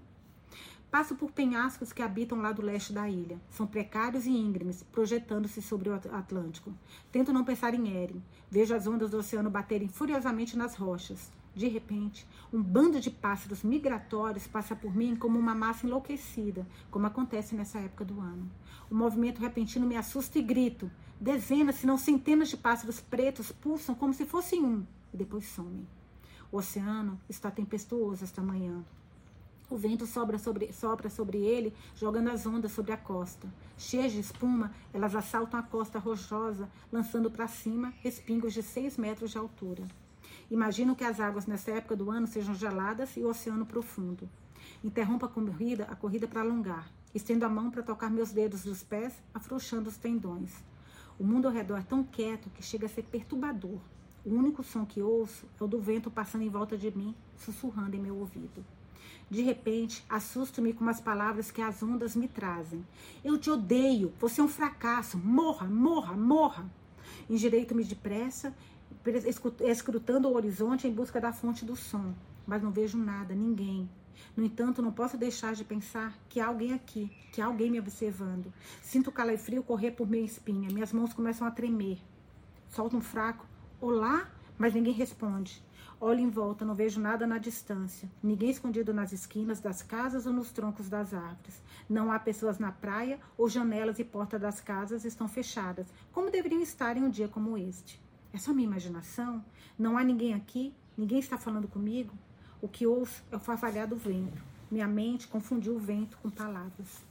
Passo 0.91 1.15
por 1.15 1.31
penhascos 1.31 1.93
que 1.93 2.01
habitam 2.01 2.41
lá 2.41 2.51
do 2.51 2.61
leste 2.61 2.91
da 2.91 3.09
ilha. 3.09 3.39
São 3.49 3.65
precários 3.65 4.25
e 4.25 4.31
íngremes, 4.31 4.83
projetando-se 4.83 5.61
sobre 5.61 5.87
o 5.87 5.93
Atlântico. 5.93 6.73
Tento 7.09 7.31
não 7.31 7.45
pensar 7.45 7.73
em 7.73 7.87
Erin. 7.87 8.21
Vejo 8.51 8.75
as 8.75 8.85
ondas 8.85 9.11
do 9.11 9.17
oceano 9.17 9.49
baterem 9.49 9.87
furiosamente 9.87 10.57
nas 10.57 10.75
rochas. 10.75 11.31
De 11.55 11.67
repente, 11.67 12.27
um 12.51 12.61
bando 12.61 12.99
de 12.99 13.11
pássaros 13.11 13.61
migratórios 13.61 14.47
passa 14.47 14.75
por 14.75 14.95
mim 14.95 15.15
como 15.15 15.37
uma 15.37 15.53
massa 15.53 15.85
enlouquecida, 15.85 16.67
como 16.89 17.05
acontece 17.05 17.55
nessa 17.55 17.79
época 17.79 18.03
do 18.03 18.19
ano. 18.19 18.49
O 18.89 18.95
movimento 18.95 19.39
repentino 19.39 19.85
me 19.85 19.95
assusta 19.95 20.39
e 20.39 20.41
grito. 20.41 20.89
Dezenas, 21.19 21.75
se 21.75 21.85
não 21.85 21.97
centenas 21.97 22.49
de 22.49 22.57
pássaros 22.57 22.99
pretos 22.99 23.51
pulsam 23.51 23.93
como 23.93 24.13
se 24.13 24.25
fossem 24.25 24.63
um 24.63 24.83
e 25.13 25.17
depois 25.17 25.45
somem. 25.47 25.87
O 26.51 26.57
oceano 26.57 27.19
está 27.29 27.51
tempestuoso 27.51 28.23
esta 28.23 28.41
manhã. 28.41 28.83
O 29.69 29.77
vento 29.77 30.05
sobra 30.05 30.37
sobre, 30.37 30.73
sopra 30.73 31.09
sobre 31.09 31.37
ele, 31.39 31.73
jogando 31.95 32.29
as 32.29 32.45
ondas 32.45 32.71
sobre 32.71 32.91
a 32.91 32.97
costa. 32.97 33.47
Cheias 33.77 34.11
de 34.11 34.19
espuma, 34.19 34.71
elas 34.91 35.15
assaltam 35.15 35.59
a 35.59 35.63
costa 35.63 35.97
rochosa, 35.97 36.69
lançando 36.91 37.31
para 37.31 37.47
cima 37.47 37.93
respingos 38.01 38.53
de 38.53 38.61
seis 38.61 38.97
metros 38.97 39.31
de 39.31 39.37
altura. 39.37 39.87
Imagino 40.49 40.95
que 40.95 41.03
as 41.03 41.19
águas 41.19 41.45
nessa 41.45 41.71
época 41.71 41.95
do 41.95 42.11
ano 42.11 42.27
sejam 42.27 42.53
geladas 42.53 43.15
e 43.17 43.21
o 43.21 43.29
oceano 43.29 43.65
profundo. 43.65 44.29
Interrompo 44.83 45.25
a 45.25 45.29
corrida, 45.29 45.85
a 45.85 45.95
corrida 45.95 46.27
para 46.27 46.41
alongar. 46.41 46.91
Estendo 47.13 47.45
a 47.45 47.49
mão 47.49 47.69
para 47.69 47.83
tocar 47.83 48.09
meus 48.09 48.31
dedos 48.31 48.63
dos 48.63 48.83
pés, 48.83 49.13
afrouxando 49.33 49.89
os 49.89 49.97
tendões. 49.97 50.51
O 51.19 51.23
mundo 51.23 51.47
ao 51.47 51.53
redor 51.53 51.77
é 51.77 51.83
tão 51.83 52.03
quieto 52.03 52.49
que 52.49 52.63
chega 52.63 52.87
a 52.87 52.89
ser 52.89 53.03
perturbador. 53.03 53.79
O 54.25 54.33
único 54.33 54.63
som 54.63 54.85
que 54.85 55.01
ouço 55.01 55.45
é 55.59 55.63
o 55.63 55.67
do 55.67 55.79
vento 55.79 56.09
passando 56.09 56.43
em 56.43 56.49
volta 56.49 56.77
de 56.77 56.89
mim, 56.95 57.13
sussurrando 57.37 57.95
em 57.95 57.99
meu 57.99 58.17
ouvido. 58.17 58.65
De 59.29 59.41
repente, 59.41 60.03
assusto-me 60.09 60.73
com 60.73 60.87
as 60.87 61.01
palavras 61.01 61.51
que 61.51 61.61
as 61.61 61.81
ondas 61.83 62.15
me 62.15 62.27
trazem. 62.27 62.85
Eu 63.23 63.37
te 63.37 63.49
odeio, 63.49 64.13
você 64.19 64.41
é 64.41 64.43
um 64.43 64.47
fracasso, 64.47 65.17
morra, 65.17 65.67
morra, 65.67 66.13
morra. 66.13 66.65
Endireito-me 67.29 67.83
depressa 67.83 68.55
escrutando 69.61 70.29
o 70.29 70.35
horizonte 70.35 70.87
em 70.87 70.93
busca 70.93 71.19
da 71.19 71.33
fonte 71.33 71.65
do 71.65 71.75
som, 71.75 72.13
mas 72.47 72.61
não 72.61 72.71
vejo 72.71 72.97
nada, 72.97 73.35
ninguém. 73.35 73.89
No 74.35 74.43
entanto, 74.43 74.81
não 74.81 74.91
posso 74.91 75.17
deixar 75.17 75.53
de 75.53 75.63
pensar 75.63 76.17
que 76.29 76.39
há 76.39 76.47
alguém 76.47 76.73
aqui, 76.73 77.11
que 77.31 77.41
há 77.41 77.45
alguém 77.45 77.69
me 77.69 77.79
observando. 77.79 78.53
Sinto 78.81 79.09
o 79.09 79.13
calafrio 79.13 79.63
correr 79.63 79.91
por 79.91 80.07
minha 80.07 80.25
espinha, 80.25 80.69
minhas 80.69 80.93
mãos 80.93 81.13
começam 81.13 81.45
a 81.45 81.51
tremer. 81.51 81.99
Solto 82.69 82.97
um 82.97 83.01
fraco 83.01 83.45
olá, 83.79 84.31
mas 84.57 84.73
ninguém 84.73 84.93
responde. 84.93 85.61
Olho 85.99 86.19
em 86.19 86.29
volta, 86.29 86.65
não 86.65 86.75
vejo 86.75 86.99
nada 86.99 87.25
na 87.25 87.37
distância. 87.37 88.09
Ninguém 88.21 88.49
escondido 88.49 88.93
nas 88.93 89.13
esquinas 89.13 89.61
das 89.61 89.81
casas 89.81 90.25
ou 90.25 90.33
nos 90.33 90.51
troncos 90.51 90.89
das 90.89 91.13
árvores. 91.13 91.61
Não 91.89 92.11
há 92.11 92.19
pessoas 92.19 92.59
na 92.59 92.71
praia 92.71 93.19
ou 93.37 93.47
janelas 93.47 93.99
e 93.99 94.03
portas 94.03 94.41
das 94.41 94.59
casas 94.59 95.05
estão 95.05 95.27
fechadas, 95.27 95.87
como 96.11 96.31
deveriam 96.31 96.61
estar 96.61 96.97
em 96.97 97.03
um 97.03 97.09
dia 97.09 97.27
como 97.27 97.57
este. 97.57 98.02
É 98.33 98.37
só 98.39 98.51
minha 98.51 98.67
imaginação? 98.67 99.45
Não 99.77 99.95
há 99.95 100.03
ninguém 100.03 100.33
aqui? 100.33 100.73
Ninguém 100.97 101.19
está 101.19 101.37
falando 101.37 101.67
comigo? 101.67 102.11
O 102.59 102.67
que 102.67 102.87
ouço 102.87 103.23
é 103.31 103.35
o 103.35 103.39
farfalhar 103.39 103.87
do 103.87 103.95
vento. 103.95 104.43
Minha 104.71 104.87
mente 104.87 105.27
confundiu 105.27 105.75
o 105.75 105.79
vento 105.79 106.17
com 106.17 106.31
palavras. 106.31 107.03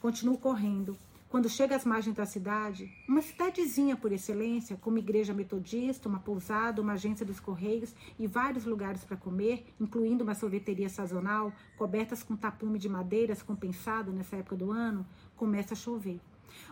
Continuo 0.00 0.38
correndo. 0.38 0.96
Quando 1.28 1.50
chego 1.50 1.74
às 1.74 1.84
margens 1.84 2.16
da 2.16 2.24
cidade, 2.24 2.90
uma 3.06 3.20
cidadezinha 3.20 3.96
por 3.96 4.12
excelência, 4.12 4.76
com 4.76 4.88
uma 4.88 4.98
igreja 4.98 5.34
metodista, 5.34 6.08
uma 6.08 6.20
pousada, 6.20 6.80
uma 6.80 6.94
agência 6.94 7.26
dos 7.26 7.38
correios 7.38 7.94
e 8.18 8.26
vários 8.26 8.64
lugares 8.64 9.04
para 9.04 9.18
comer, 9.18 9.66
incluindo 9.78 10.24
uma 10.24 10.34
sorveteria 10.34 10.88
sazonal, 10.88 11.52
cobertas 11.76 12.22
com 12.22 12.34
tapume 12.34 12.78
de 12.78 12.88
madeiras 12.88 13.42
compensado 13.42 14.10
nessa 14.10 14.36
época 14.36 14.56
do 14.56 14.70
ano, 14.70 15.04
começa 15.36 15.74
a 15.74 15.76
chover. 15.76 16.18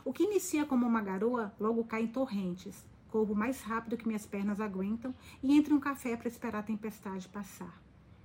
O 0.06 0.12
que 0.12 0.22
inicia 0.22 0.64
como 0.64 0.86
uma 0.86 1.02
garoa 1.02 1.52
logo 1.60 1.84
cai 1.84 2.04
em 2.04 2.06
torrentes. 2.06 2.90
Corro 3.12 3.34
mais 3.34 3.60
rápido 3.60 3.98
que 3.98 4.06
minhas 4.06 4.24
pernas 4.24 4.58
aguentam 4.58 5.14
e 5.42 5.54
entro 5.54 5.74
em 5.74 5.76
um 5.76 5.80
café 5.80 6.16
para 6.16 6.28
esperar 6.28 6.60
a 6.60 6.62
tempestade 6.62 7.28
passar. 7.28 7.78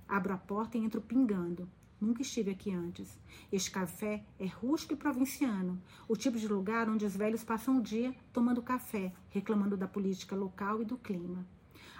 Abro 0.08 0.32
a 0.32 0.38
porta 0.38 0.78
e 0.78 0.80
entro 0.82 1.02
pingando. 1.02 1.68
Nunca 2.00 2.22
estive 2.22 2.52
aqui 2.52 2.72
antes. 2.72 3.18
Este 3.52 3.70
café 3.70 4.24
é 4.40 4.46
rústico 4.46 4.94
e 4.94 4.96
provinciano, 4.96 5.78
o 6.08 6.16
tipo 6.16 6.38
de 6.38 6.48
lugar 6.48 6.88
onde 6.88 7.04
os 7.04 7.14
velhos 7.14 7.44
passam 7.44 7.76
o 7.76 7.82
dia 7.82 8.14
tomando 8.32 8.62
café, 8.62 9.12
reclamando 9.28 9.76
da 9.76 9.86
política 9.86 10.34
local 10.34 10.80
e 10.80 10.86
do 10.86 10.96
clima. 10.96 11.46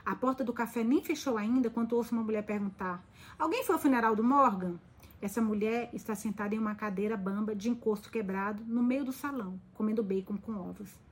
A 0.03 0.17
porta 0.17 0.43
do 0.43 0.55
café 0.55 0.83
nem 0.83 1.05
fechou 1.05 1.37
ainda 1.37 1.69
quando 1.69 1.93
ouço 1.93 2.15
uma 2.15 2.25
mulher 2.25 2.47
perguntar: 2.47 3.07
Alguém 3.39 3.65
foi 3.65 3.75
ao 3.75 3.83
funeral 3.83 4.17
do 4.17 4.25
Morgan? 4.25 4.81
Essa 5.21 5.43
mulher 5.43 5.91
está 5.93 6.15
sentada 6.15 6.55
em 6.55 6.59
uma 6.59 6.75
cadeira 6.75 7.19
bamba 7.19 7.55
de 7.55 7.69
encosto 7.69 8.11
quebrado 8.11 8.65
no 8.65 8.83
meio 8.83 9.05
do 9.05 9.13
salão, 9.13 9.61
comendo 9.75 10.03
bacon 10.03 10.39
com 10.39 10.53
ovos. 10.53 11.07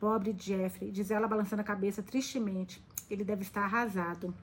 Pobre 0.00 0.34
Jeffrey, 0.36 0.90
diz 0.90 1.10
ela 1.10 1.28
balançando 1.28 1.60
a 1.60 1.64
cabeça 1.64 2.02
tristemente. 2.02 2.82
Ele 3.10 3.22
deve 3.22 3.42
estar 3.42 3.64
arrasado. 3.64 4.34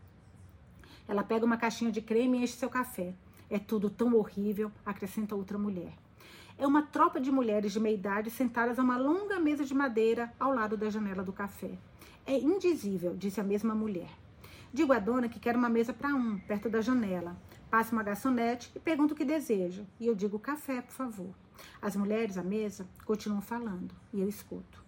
Ela 1.08 1.24
pega 1.24 1.44
uma 1.44 1.58
caixinha 1.58 1.92
de 1.92 2.00
creme 2.00 2.38
e 2.38 2.44
enche 2.44 2.54
seu 2.54 2.70
café. 2.70 3.16
É 3.50 3.58
tudo 3.58 3.90
tão 3.90 4.14
horrível, 4.14 4.72
acrescenta 4.86 5.36
outra 5.36 5.58
mulher. 5.58 5.94
É 6.60 6.68
uma 6.68 6.84
tropa 6.84 7.20
de 7.20 7.32
mulheres 7.32 7.74
de 7.74 7.80
meia 7.80 7.96
idade 7.96 8.30
sentadas 8.30 8.78
a 8.78 8.84
uma 8.84 8.98
longa 8.98 9.40
mesa 9.40 9.66
de 9.66 9.74
madeira 9.74 10.32
ao 10.40 10.54
lado 10.54 10.78
da 10.78 10.92
janela 10.92 11.24
do 11.24 11.34
café. 11.34 11.72
É 12.24 12.38
indizível, 12.38 13.16
disse 13.16 13.42
a 13.42 13.44
mesma 13.44 13.74
mulher. 13.74 14.12
Digo 14.72 14.94
à 14.94 15.00
dona 15.00 15.28
que 15.28 15.40
quero 15.40 15.58
uma 15.58 15.70
mesa 15.70 15.92
para 15.92 16.14
um, 16.14 16.38
perto 16.38 16.70
da 16.70 16.82
janela. 16.82 17.36
Passo 17.72 17.94
uma 17.94 18.04
garçonete 18.04 18.72
e 18.76 18.80
pergunto 18.80 19.16
o 19.16 19.18
que 19.18 19.26
deseja. 19.26 19.84
E 20.00 20.06
eu 20.06 20.14
digo 20.14 20.38
café, 20.38 20.82
por 20.82 20.94
favor. 20.94 21.34
As 21.82 21.96
mulheres 21.96 22.38
à 22.38 22.44
mesa 22.44 22.86
continuam 23.06 23.42
falando 23.42 23.96
e 24.14 24.22
eu 24.22 24.30
escuto. 24.30 24.87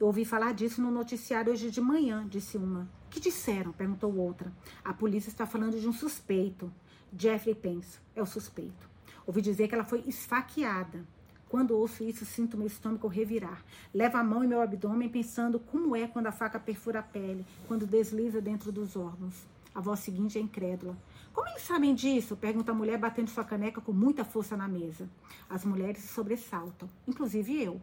Eu 0.00 0.06
ouvi 0.06 0.24
falar 0.24 0.54
disso 0.54 0.80
no 0.80 0.92
noticiário 0.92 1.52
hoje 1.52 1.72
de 1.72 1.80
manhã, 1.80 2.24
disse 2.28 2.56
uma. 2.56 2.88
Que 3.10 3.18
disseram? 3.18 3.72
perguntou 3.72 4.14
outra. 4.16 4.52
A 4.84 4.94
polícia 4.94 5.28
está 5.28 5.44
falando 5.44 5.80
de 5.80 5.88
um 5.88 5.92
suspeito. 5.92 6.72
Jeffrey 7.12 7.52
pensa, 7.52 7.98
é 8.14 8.22
o 8.22 8.26
suspeito. 8.26 8.88
Ouvi 9.26 9.42
dizer 9.42 9.66
que 9.66 9.74
ela 9.74 9.82
foi 9.82 10.04
esfaqueada. 10.06 11.04
Quando 11.48 11.76
ouço 11.76 12.04
isso, 12.04 12.24
sinto 12.24 12.56
meu 12.56 12.68
estômago 12.68 13.08
revirar. 13.08 13.64
Levo 13.92 14.18
a 14.18 14.22
mão 14.22 14.44
em 14.44 14.46
meu 14.46 14.60
abdômen 14.60 15.08
pensando 15.08 15.58
como 15.58 15.96
é 15.96 16.06
quando 16.06 16.28
a 16.28 16.32
faca 16.32 16.60
perfura 16.60 17.00
a 17.00 17.02
pele, 17.02 17.44
quando 17.66 17.84
desliza 17.84 18.40
dentro 18.40 18.70
dos 18.70 18.94
órgãos. 18.94 19.34
A 19.74 19.80
voz 19.80 19.98
seguinte 19.98 20.38
é 20.38 20.40
incrédula. 20.40 20.96
Como 21.32 21.48
eles 21.48 21.62
sabem 21.62 21.92
disso? 21.92 22.36
Pergunta 22.36 22.70
a 22.70 22.74
mulher, 22.74 22.98
batendo 22.98 23.30
sua 23.30 23.42
caneca 23.42 23.80
com 23.80 23.92
muita 23.92 24.24
força 24.24 24.56
na 24.56 24.68
mesa. 24.68 25.08
As 25.50 25.64
mulheres 25.64 26.02
se 26.02 26.08
sobressaltam, 26.08 26.88
inclusive 27.06 27.60
eu. 27.60 27.80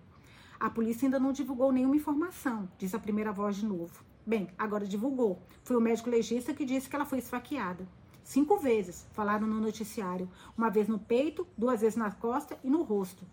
A 0.59 0.69
polícia 0.69 1.05
ainda 1.05 1.19
não 1.19 1.33
divulgou 1.33 1.71
nenhuma 1.71 1.95
informação, 1.95 2.69
diz 2.77 2.93
a 2.93 2.99
primeira 2.99 3.31
voz 3.31 3.57
de 3.57 3.65
novo. 3.65 4.03
Bem, 4.25 4.49
agora 4.57 4.87
divulgou. 4.87 5.41
Foi 5.63 5.75
o 5.75 5.81
médico 5.81 6.09
legista 6.09 6.53
que 6.53 6.65
disse 6.65 6.89
que 6.89 6.95
ela 6.95 7.05
foi 7.05 7.19
esfaqueada. 7.19 7.87
Cinco 8.23 8.57
vezes, 8.57 9.05
falaram 9.11 9.45
no 9.45 9.61
noticiário. 9.61 10.27
Uma 10.57 10.69
vez 10.69 10.87
no 10.87 10.97
peito, 10.97 11.45
duas 11.57 11.81
vezes 11.81 11.95
na 11.95 12.09
costa 12.09 12.57
e 12.63 12.69
no 12.69 12.81
rosto. 12.81 13.23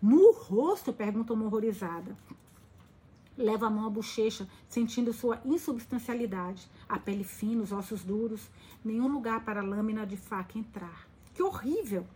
No 0.00 0.32
rosto? 0.32 0.92
pergunta 0.92 1.34
uma 1.34 1.44
horrorizada. 1.44 2.16
Leva 3.36 3.66
a 3.66 3.70
mão 3.70 3.86
à 3.86 3.90
bochecha, 3.90 4.48
sentindo 4.68 5.12
sua 5.12 5.40
insubstancialidade. 5.44 6.68
A 6.88 6.98
pele 6.98 7.24
fina, 7.24 7.62
os 7.62 7.72
ossos 7.72 8.02
duros. 8.02 8.48
Nenhum 8.84 9.08
lugar 9.08 9.44
para 9.44 9.60
a 9.60 9.64
lâmina 9.64 10.06
de 10.06 10.16
faca 10.16 10.58
entrar. 10.58 11.06
Que 11.34 11.42
horrível! 11.42 12.06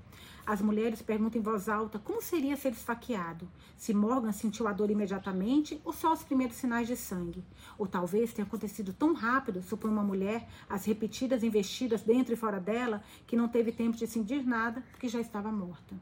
As 0.44 0.60
mulheres 0.60 1.00
perguntam 1.00 1.40
em 1.40 1.44
voz 1.44 1.68
alta 1.68 2.00
como 2.00 2.20
seria 2.20 2.56
ser 2.56 2.72
esfaqueado. 2.72 3.48
Se 3.76 3.94
Morgan 3.94 4.32
sentiu 4.32 4.66
a 4.66 4.72
dor 4.72 4.90
imediatamente 4.90 5.80
ou 5.84 5.92
só 5.92 6.12
os 6.12 6.24
primeiros 6.24 6.56
sinais 6.56 6.88
de 6.88 6.96
sangue. 6.96 7.44
Ou 7.78 7.86
talvez 7.86 8.32
tenha 8.32 8.44
acontecido 8.44 8.92
tão 8.92 9.14
rápido, 9.14 9.62
supõe 9.62 9.92
uma 9.92 10.02
mulher, 10.02 10.48
as 10.68 10.84
repetidas 10.84 11.44
investidas 11.44 12.02
dentro 12.02 12.34
e 12.34 12.36
fora 12.36 12.58
dela, 12.58 13.04
que 13.24 13.36
não 13.36 13.48
teve 13.48 13.70
tempo 13.70 13.96
de 13.96 14.06
sentir 14.08 14.44
nada 14.44 14.82
porque 14.90 15.08
já 15.08 15.20
estava 15.20 15.52
morta. 15.52 15.94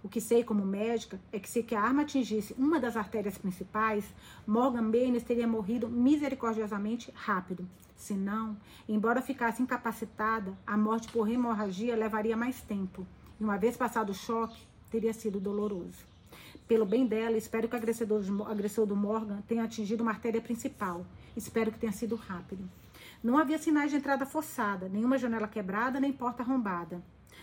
O 0.00 0.08
que 0.08 0.20
sei 0.20 0.44
como 0.44 0.64
médica 0.64 1.20
é 1.32 1.40
que 1.40 1.50
se 1.50 1.62
que 1.62 1.74
a 1.74 1.82
arma 1.82 2.02
atingisse 2.02 2.54
uma 2.56 2.78
das 2.78 2.96
artérias 2.96 3.36
principais, 3.36 4.04
Morgan 4.46 4.90
Baines 4.92 5.24
teria 5.24 5.46
morrido 5.46 5.88
misericordiosamente 5.88 7.12
rápido. 7.14 7.68
Se 7.96 8.14
não, 8.14 8.56
embora 8.88 9.20
ficasse 9.20 9.60
incapacitada, 9.60 10.56
a 10.64 10.76
morte 10.76 11.08
por 11.08 11.28
hemorragia 11.28 11.96
levaria 11.96 12.36
mais 12.36 12.60
tempo. 12.60 13.06
E 13.42 13.44
uma 13.44 13.58
vez 13.58 13.76
passado 13.76 14.10
o 14.10 14.14
choque, 14.14 14.56
teria 14.88 15.12
sido 15.12 15.40
doloroso. 15.40 16.06
Pelo 16.68 16.86
bem 16.86 17.04
dela, 17.04 17.36
espero 17.36 17.66
que 17.68 17.74
o 17.74 17.76
agressor, 17.76 18.06
agressor 18.48 18.86
do 18.86 18.94
Morgan 18.94 19.42
tenha 19.48 19.64
atingido 19.64 20.04
uma 20.04 20.12
artéria 20.12 20.40
principal. 20.40 21.04
Espero 21.36 21.72
que 21.72 21.78
tenha 21.80 21.90
sido 21.90 22.14
rápido. 22.14 22.70
Não 23.20 23.36
havia 23.36 23.58
sinais 23.58 23.90
de 23.90 23.96
entrada 23.96 24.24
forçada, 24.24 24.88
nenhuma 24.88 25.18
janela 25.18 25.48
quebrada, 25.48 25.98
nem 25.98 26.12
porta 26.12 26.44
arrombada. 26.44 27.02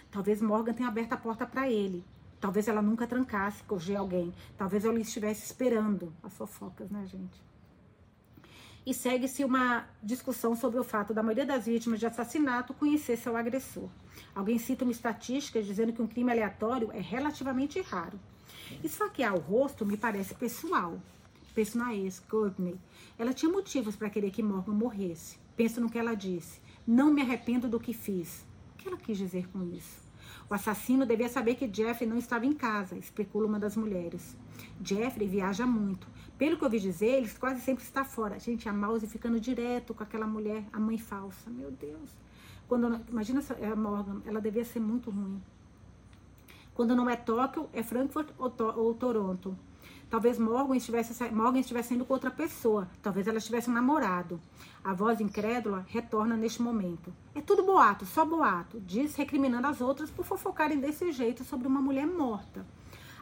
Talvez 0.09 0.41
Morgan 0.41 0.71
tenha 0.71 0.87
aberto 0.87 1.11
a 1.11 1.17
porta 1.17 1.45
para 1.45 1.69
ele. 1.69 2.01
Talvez 2.39 2.69
ela 2.69 2.81
nunca 2.81 3.05
trancasse, 3.05 3.61
corrigir 3.63 3.97
alguém. 3.97 4.33
Talvez 4.57 4.85
ela 4.85 4.97
estivesse 5.01 5.43
esperando 5.43 6.13
as 6.23 6.33
fofocas, 6.33 6.89
né, 6.89 7.05
gente? 7.07 7.48
E 8.85 8.93
segue-se 8.93 9.43
uma 9.43 9.85
discussão 10.01 10.55
sobre 10.55 10.79
o 10.79 10.83
fato 10.83 11.13
da 11.13 11.21
maioria 11.21 11.45
das 11.45 11.65
vítimas 11.65 11.99
de 11.99 12.05
assassinato 12.05 12.73
conhecer 12.73 13.17
seu 13.17 13.35
agressor. 13.35 13.89
Alguém 14.33 14.57
cita 14.57 14.83
uma 14.83 14.91
estatística 14.91 15.61
dizendo 15.61 15.93
que 15.93 16.01
um 16.01 16.07
crime 16.07 16.31
aleatório 16.31 16.91
é 16.91 16.99
relativamente 16.99 17.81
raro. 17.81 18.19
Esfaquear 18.83 19.35
o 19.35 19.39
rosto 19.39 19.85
me 19.85 19.97
parece 19.97 20.33
pessoal. 20.33 20.99
Penso 21.53 21.77
na 21.77 21.93
ex, 21.93 22.19
Courtney. 22.19 22.79
Ela 23.17 23.33
tinha 23.33 23.51
motivos 23.51 23.95
para 23.95 24.09
querer 24.09 24.31
que 24.31 24.43
Morgan 24.43 24.73
morresse. 24.73 25.37
Penso 25.55 25.81
no 25.81 25.89
que 25.89 25.99
ela 25.99 26.15
disse. 26.15 26.61
Não 26.87 27.11
me 27.13 27.21
arrependo 27.21 27.67
do 27.67 27.79
que 27.79 27.93
fiz. 27.93 28.45
O 28.73 28.77
que 28.77 28.87
ela 28.87 28.97
quis 28.97 29.17
dizer 29.17 29.47
com 29.49 29.63
isso? 29.63 30.09
O 30.49 30.53
assassino 30.53 31.05
devia 31.05 31.29
saber 31.29 31.55
que 31.55 31.71
Jeffrey 31.71 32.09
não 32.09 32.17
estava 32.17 32.45
em 32.45 32.53
casa, 32.53 32.97
especula 32.97 33.45
uma 33.45 33.59
das 33.59 33.75
mulheres. 33.75 34.35
Jeffrey 34.83 35.27
viaja 35.27 35.65
muito. 35.65 36.07
Pelo 36.39 36.55
que 36.55 36.63
eu 36.63 36.67
ouvi 36.67 36.79
dizer, 36.79 37.17
ele 37.17 37.29
quase 37.31 37.59
sempre 37.59 37.83
está 37.83 38.05
fora. 38.05 38.39
Gente, 38.39 38.69
a 38.69 38.71
Mouse 38.71 39.05
ficando 39.05 39.41
direto 39.41 39.93
com 39.93 40.01
aquela 40.01 40.25
mulher, 40.25 40.63
a 40.71 40.79
mãe 40.79 40.97
falsa. 40.97 41.49
Meu 41.49 41.69
Deus. 41.69 42.15
Quando, 42.65 43.01
imagina 43.09 43.43
a 43.69 43.75
Morgan, 43.75 44.21
ela 44.25 44.39
devia 44.39 44.63
ser 44.63 44.79
muito 44.79 45.11
ruim. 45.11 45.41
Quando 46.73 46.95
não 46.95 47.09
é 47.09 47.17
Tóquio, 47.17 47.69
é 47.73 47.83
Frankfurt 47.83 48.29
ou, 48.37 48.53
ou 48.77 48.93
Toronto. 48.93 49.53
Talvez 50.09 50.39
Morgan 50.39 50.77
estivesse, 50.77 51.29
Morgan 51.29 51.59
estivesse 51.59 51.89
saindo 51.89 52.05
com 52.05 52.13
outra 52.13 52.31
pessoa. 52.31 52.87
Talvez 53.03 53.27
ela 53.27 53.37
estivesse 53.37 53.69
um 53.69 53.73
namorado. 53.73 54.39
A 54.81 54.93
voz 54.93 55.19
incrédula 55.19 55.85
retorna 55.89 56.37
neste 56.37 56.61
momento. 56.61 57.13
É 57.35 57.41
tudo 57.41 57.63
boato, 57.63 58.05
só 58.05 58.23
boato. 58.23 58.79
Diz 58.79 59.13
recriminando 59.15 59.67
as 59.67 59.81
outras 59.81 60.09
por 60.09 60.23
fofocarem 60.23 60.79
desse 60.79 61.11
jeito 61.11 61.43
sobre 61.43 61.67
uma 61.67 61.81
mulher 61.81 62.07
morta. 62.07 62.65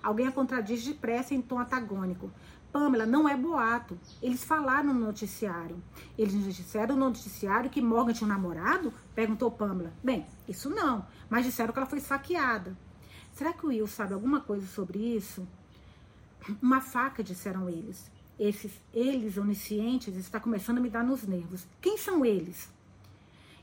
Alguém 0.02 0.28
a 0.28 0.32
contradiz 0.32 0.84
depressa 0.84 1.34
em 1.34 1.42
tom 1.42 1.60
antagônico. 1.60 2.32
Pamela, 2.72 3.06
não 3.06 3.28
é 3.28 3.36
boato. 3.36 3.98
Eles 4.22 4.44
falaram 4.44 4.94
no 4.94 5.06
noticiário. 5.06 5.82
Eles 6.18 6.56
disseram 6.56 6.96
no 6.96 7.06
noticiário 7.06 7.70
que 7.70 7.82
Morgan 7.82 8.14
tinha 8.14 8.26
um 8.26 8.34
namorado? 8.34 8.94
Perguntou 9.16 9.50
Pamela. 9.50 9.94
Bem, 10.04 10.26
isso 10.48 10.70
não, 10.70 11.06
mas 11.30 11.46
disseram 11.46 11.74
que 11.74 11.80
ela 11.80 11.88
foi 11.88 12.00
esfaqueada. 12.00 12.78
Será 13.32 13.54
que 13.54 13.66
o 13.66 13.70
Will 13.70 13.88
sabe 13.88 14.14
alguma 14.14 14.42
coisa 14.42 14.66
sobre 14.68 15.00
isso? 15.00 15.48
Uma 16.62 16.82
faca, 16.82 17.24
disseram 17.24 17.70
eles. 17.70 18.12
Esses 18.40 18.72
eles 18.94 19.38
oniscientes 19.38 20.16
está 20.16 20.40
começando 20.40 20.78
a 20.78 20.82
me 20.82 20.90
dar 20.90 21.04
nos 21.04 21.24
nervos. 21.24 21.68
Quem 21.82 21.98
são 21.98 22.24
eles? 22.24 22.70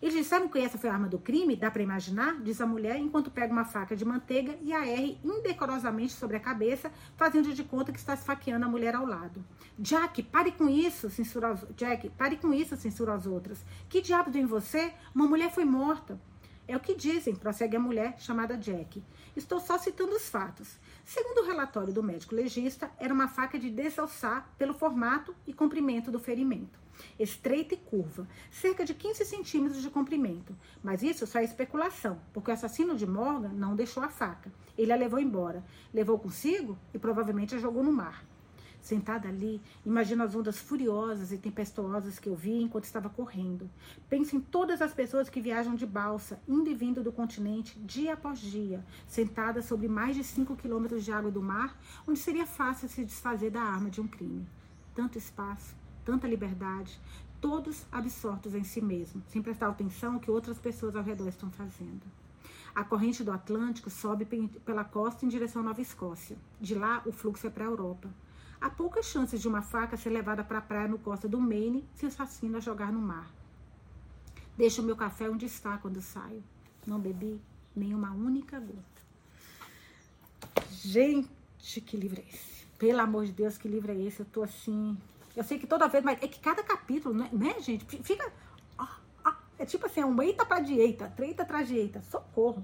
Eles 0.04 0.16
disseram 0.16 0.50
que 0.50 0.58
essa 0.58 0.76
foi 0.76 0.90
a 0.90 0.92
arma 0.92 1.08
do 1.08 1.18
crime? 1.18 1.56
Dá 1.56 1.70
para 1.70 1.82
imaginar? 1.82 2.38
Diz 2.42 2.60
a 2.60 2.66
mulher 2.66 2.98
enquanto 2.98 3.30
pega 3.30 3.50
uma 3.50 3.64
faca 3.64 3.96
de 3.96 4.04
manteiga 4.04 4.54
e 4.60 4.70
a 4.70 4.86
R 4.86 5.18
indecorosamente 5.24 6.12
sobre 6.12 6.36
a 6.36 6.40
cabeça, 6.40 6.92
fazendo 7.16 7.54
de 7.54 7.64
conta 7.64 7.90
que 7.90 7.98
está 7.98 8.12
esfaqueando 8.12 8.66
a 8.66 8.68
mulher 8.68 8.94
ao 8.94 9.06
lado. 9.06 9.42
Jack, 9.78 10.22
pare 10.24 10.52
com 10.52 10.68
isso, 10.68 11.08
censura 11.08 11.52
as... 11.52 11.66
Jack, 11.74 12.10
pare 12.10 12.36
com 12.36 12.52
isso, 12.52 12.76
censura 12.76 13.14
as 13.14 13.24
outras. 13.24 13.64
Que 13.88 14.02
diabo 14.02 14.30
tem 14.30 14.44
você? 14.44 14.92
Uma 15.14 15.26
mulher 15.26 15.50
foi 15.50 15.64
morta. 15.64 16.20
É 16.68 16.76
o 16.76 16.80
que 16.80 16.94
dizem, 16.94 17.34
prossegue 17.34 17.78
a 17.78 17.80
mulher 17.80 18.16
chamada 18.18 18.58
Jack. 18.58 19.02
Estou 19.34 19.58
só 19.58 19.78
citando 19.78 20.16
os 20.16 20.28
fatos. 20.28 20.78
Segundo 21.02 21.38
o 21.38 21.46
relatório 21.46 21.94
do 21.94 22.02
médico 22.02 22.34
legista, 22.34 22.90
era 22.98 23.14
uma 23.14 23.26
faca 23.26 23.58
de 23.58 23.70
desalçar 23.70 24.50
pelo 24.58 24.74
formato 24.74 25.34
e 25.46 25.54
comprimento 25.54 26.10
do 26.10 26.20
ferimento 26.20 26.83
estreita 27.18 27.74
e 27.74 27.76
curva, 27.76 28.26
cerca 28.50 28.84
de 28.84 28.94
15 28.94 29.24
centímetros 29.24 29.82
de 29.82 29.90
comprimento. 29.90 30.56
Mas 30.82 31.02
isso 31.02 31.26
só 31.26 31.38
é 31.38 31.44
especulação, 31.44 32.20
porque 32.32 32.50
o 32.50 32.54
assassino 32.54 32.96
de 32.96 33.06
Morgan 33.06 33.52
não 33.52 33.76
deixou 33.76 34.02
a 34.02 34.08
faca. 34.08 34.52
Ele 34.76 34.92
a 34.92 34.96
levou 34.96 35.20
embora, 35.20 35.64
levou 35.92 36.18
consigo 36.18 36.78
e 36.92 36.98
provavelmente 36.98 37.54
a 37.54 37.58
jogou 37.58 37.82
no 37.82 37.92
mar. 37.92 38.24
Sentada 38.84 39.28
ali, 39.28 39.62
imagino 39.86 40.22
as 40.22 40.34
ondas 40.34 40.58
furiosas 40.58 41.32
e 41.32 41.38
tempestuosas 41.38 42.18
que 42.18 42.28
eu 42.28 42.36
vi 42.36 42.60
enquanto 42.60 42.84
estava 42.84 43.08
correndo. 43.08 43.70
Penso 44.10 44.36
em 44.36 44.40
todas 44.42 44.82
as 44.82 44.92
pessoas 44.92 45.30
que 45.30 45.40
viajam 45.40 45.74
de 45.74 45.86
balsa, 45.86 46.38
indo 46.46 46.68
e 46.68 46.74
vindo 46.74 47.02
do 47.02 47.10
continente, 47.10 47.80
dia 47.80 48.12
após 48.12 48.38
dia, 48.38 48.84
sentadas 49.06 49.64
sobre 49.64 49.88
mais 49.88 50.14
de 50.14 50.22
5 50.22 50.54
quilômetros 50.56 51.02
de 51.02 51.10
água 51.10 51.30
do 51.30 51.40
mar, 51.40 51.80
onde 52.06 52.18
seria 52.18 52.44
fácil 52.44 52.86
se 52.86 53.06
desfazer 53.06 53.50
da 53.50 53.62
arma 53.62 53.88
de 53.88 54.02
um 54.02 54.06
crime. 54.06 54.46
Tanto 54.94 55.16
espaço, 55.16 55.74
tanta 56.04 56.28
liberdade, 56.28 57.00
todos 57.40 57.86
absortos 57.90 58.54
em 58.54 58.64
si 58.64 58.80
mesmos, 58.80 59.24
sem 59.28 59.42
prestar 59.42 59.68
atenção 59.68 60.14
ao 60.14 60.20
que 60.20 60.30
outras 60.30 60.58
pessoas 60.58 60.96
ao 60.96 61.02
redor 61.02 61.28
estão 61.28 61.50
fazendo. 61.50 62.02
A 62.74 62.82
corrente 62.82 63.22
do 63.22 63.30
Atlântico 63.30 63.88
sobe 63.88 64.24
pela 64.64 64.84
costa 64.84 65.24
em 65.24 65.28
direção 65.28 65.62
à 65.62 65.64
Nova 65.66 65.80
Escócia. 65.80 66.36
De 66.60 66.74
lá, 66.74 67.02
o 67.06 67.12
fluxo 67.12 67.46
é 67.46 67.50
para 67.50 67.64
a 67.64 67.68
Europa. 67.68 68.08
Há 68.60 68.68
poucas 68.68 69.06
chances 69.06 69.40
de 69.40 69.46
uma 69.46 69.62
faca 69.62 69.96
ser 69.96 70.10
levada 70.10 70.42
para 70.42 70.58
a 70.58 70.62
praia 70.62 70.88
no 70.88 70.98
costa 70.98 71.28
do 71.28 71.40
Maine 71.40 71.84
se 71.94 72.04
o 72.04 72.08
assassino 72.08 72.56
a 72.56 72.60
jogar 72.60 72.90
no 72.90 73.00
mar. 73.00 73.30
Deixo 74.56 74.82
o 74.82 74.84
meu 74.84 74.96
café 74.96 75.28
onde 75.28 75.46
está 75.46 75.78
quando 75.78 76.00
saio. 76.00 76.42
Não 76.86 76.98
bebi 76.98 77.40
nenhuma 77.76 78.10
única 78.10 78.58
gota. 78.58 78.94
Gente, 80.70 81.80
que 81.80 81.96
livro 81.96 82.20
é 82.20 82.24
esse? 82.28 82.66
Pelo 82.78 83.00
amor 83.00 83.24
de 83.26 83.32
Deus, 83.32 83.56
que 83.56 83.68
livro 83.68 83.92
é 83.92 83.96
esse? 83.96 84.20
Eu 84.20 84.26
tô 84.26 84.42
assim. 84.42 84.96
Eu 85.36 85.42
sei 85.42 85.58
que 85.58 85.66
toda 85.66 85.88
vez, 85.88 86.04
mas 86.04 86.22
é 86.22 86.28
que 86.28 86.38
cada 86.38 86.62
capítulo, 86.62 87.14
né, 87.14 87.28
né 87.32 87.60
gente? 87.60 87.84
Fica. 88.02 88.32
É 89.58 89.64
tipo 89.64 89.86
assim, 89.86 90.00
é 90.00 90.06
um 90.06 90.20
eita 90.20 90.44
pra 90.44 90.60
direita, 90.60 91.08
treita 91.14 91.42
atrás 91.42 91.68
direita. 91.68 92.02
Socorro. 92.02 92.62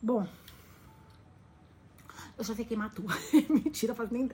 Bom, 0.00 0.26
eu 2.36 2.44
já 2.44 2.54
sei 2.54 2.64
queimar 2.64 2.90
tua. 2.90 3.12
Mentira, 3.50 3.94
faz 3.94 4.10
nem. 4.10 4.30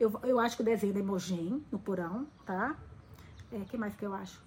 Eu, 0.00 0.18
eu 0.22 0.40
acho 0.40 0.56
que 0.56 0.62
o 0.62 0.64
desenho 0.64 0.94
da 0.94 1.00
Imogen 1.00 1.62
no 1.70 1.78
porão, 1.78 2.26
tá? 2.46 2.76
É, 3.52 3.60
que 3.60 3.76
mais 3.76 3.94
que 3.94 4.04
eu 4.04 4.14
acho? 4.14 4.42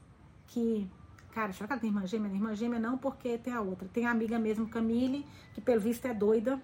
Que. 0.47 0.89
Cara, 1.31 1.53
será 1.53 1.67
que 1.67 1.73
ela 1.73 1.81
tem 1.81 1.89
irmã 1.89 2.07
gêmea? 2.07 2.31
Irmã 2.31 2.55
gêmea 2.55 2.79
não, 2.79 2.97
porque 2.97 3.37
tem 3.37 3.53
a 3.53 3.61
outra. 3.61 3.87
Tem 3.87 4.07
a 4.07 4.11
amiga 4.11 4.39
mesmo, 4.39 4.67
Camille, 4.67 5.25
que 5.53 5.61
pelo 5.61 5.79
visto 5.79 6.05
é 6.05 6.13
doida. 6.13 6.59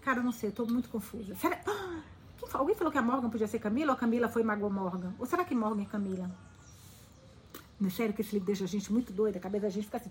Cara, 0.00 0.18
eu 0.18 0.24
não 0.24 0.32
sei, 0.32 0.48
eu 0.48 0.54
tô 0.54 0.66
muito 0.66 0.88
confusa. 0.88 1.36
Será... 1.36 1.60
Alguém 2.54 2.74
falou 2.74 2.92
que 2.92 2.98
a 2.98 3.02
Morgan 3.02 3.30
podia 3.30 3.48
ser 3.48 3.58
Camila 3.58 3.92
ou 3.92 3.96
a 3.96 3.98
Camila 3.98 4.28
foi 4.28 4.42
Mago 4.42 4.68
Morgan? 4.70 5.14
Ou 5.18 5.26
será 5.26 5.44
que 5.44 5.54
Morgan 5.54 5.82
é 5.82 5.86
Camila? 5.86 6.30
Não 7.80 7.88
é 7.88 7.90
sério 7.90 8.14
que 8.14 8.20
esse 8.20 8.32
livro 8.32 8.46
deixa 8.46 8.64
a 8.64 8.68
gente 8.68 8.92
muito 8.92 9.12
doida, 9.12 9.38
a 9.38 9.40
cabeça 9.40 9.62
da 9.62 9.70
gente 9.70 9.84
fica 9.84 9.96
assim. 9.96 10.10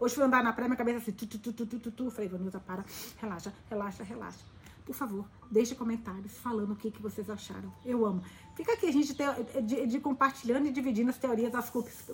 Hoje 0.00 0.14
fui 0.14 0.24
andar 0.24 0.42
na 0.42 0.52
praia, 0.52 0.68
minha 0.68 0.76
cabeça 0.76 1.10
assim. 1.10 2.10
Falei, 2.10 2.28
Vanilza, 2.28 2.58
para, 2.58 2.84
relaxa, 3.20 3.52
relaxa, 3.70 4.02
relaxa. 4.02 4.44
Por 4.84 4.94
favor, 4.94 5.24
deixe 5.50 5.76
comentários 5.76 6.36
falando 6.38 6.72
o 6.72 6.76
que, 6.76 6.90
que 6.90 7.00
vocês 7.00 7.30
acharam. 7.30 7.72
Eu 7.84 8.04
amo. 8.04 8.22
Fica 8.56 8.72
aqui 8.72 8.86
a 8.86 8.90
gente 8.90 9.14
de, 9.62 9.86
de 9.86 10.00
compartilhando 10.00 10.66
e 10.66 10.72
dividindo 10.72 11.10
as 11.10 11.18
teorias 11.18 11.52
das, 11.52 11.70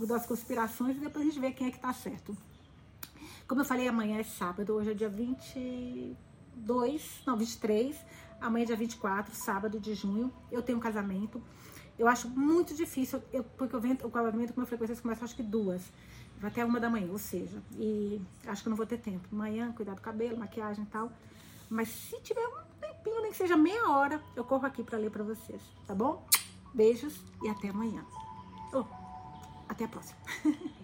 das 0.06 0.26
conspirações 0.26 0.96
e 0.96 1.00
depois 1.00 1.24
a 1.24 1.30
gente 1.30 1.40
vê 1.40 1.52
quem 1.52 1.68
é 1.68 1.70
que 1.70 1.78
tá 1.78 1.92
certo. 1.92 2.36
Como 3.46 3.60
eu 3.60 3.64
falei, 3.64 3.86
amanhã 3.88 4.18
é 4.18 4.24
sábado, 4.24 4.74
hoje 4.74 4.90
é 4.90 4.94
dia 4.94 5.08
22, 5.08 7.22
não, 7.26 7.36
23. 7.36 7.96
Amanhã 8.44 8.64
é 8.64 8.66
dia 8.66 8.76
24, 8.76 9.34
sábado 9.34 9.80
de 9.80 9.94
junho. 9.94 10.30
Eu 10.52 10.60
tenho 10.60 10.76
um 10.76 10.80
casamento. 10.80 11.42
Eu 11.98 12.06
acho 12.06 12.28
muito 12.28 12.74
difícil, 12.74 13.22
eu, 13.32 13.42
porque 13.42 13.74
eu 13.74 13.80
venho, 13.80 13.96
o 14.02 14.10
casamento 14.10 14.52
com 14.52 14.60
uma 14.60 14.66
frequência 14.66 14.94
começa 14.96 15.24
acho 15.24 15.34
que 15.34 15.42
duas. 15.42 15.90
Até 16.42 16.62
uma 16.62 16.78
da 16.78 16.90
manhã, 16.90 17.10
ou 17.10 17.16
seja, 17.16 17.62
e 17.72 18.20
acho 18.46 18.62
que 18.62 18.68
eu 18.68 18.70
não 18.70 18.76
vou 18.76 18.84
ter 18.84 18.98
tempo. 18.98 19.26
Amanhã, 19.32 19.72
cuidar 19.72 19.94
do 19.94 20.02
cabelo, 20.02 20.36
maquiagem 20.36 20.84
e 20.84 20.86
tal. 20.88 21.10
Mas 21.70 21.88
se 21.88 22.20
tiver 22.20 22.46
um 22.46 22.60
tempinho, 22.78 23.22
nem 23.22 23.30
que 23.30 23.36
seja 23.38 23.56
meia 23.56 23.88
hora, 23.88 24.20
eu 24.36 24.44
corro 24.44 24.66
aqui 24.66 24.82
para 24.82 24.98
ler 24.98 25.10
para 25.10 25.24
vocês, 25.24 25.62
tá 25.86 25.94
bom? 25.94 26.26
Beijos 26.74 27.18
e 27.42 27.48
até 27.48 27.70
amanhã. 27.70 28.04
Oh, 28.74 28.84
até 29.66 29.86
a 29.86 29.88
próxima. 29.88 30.18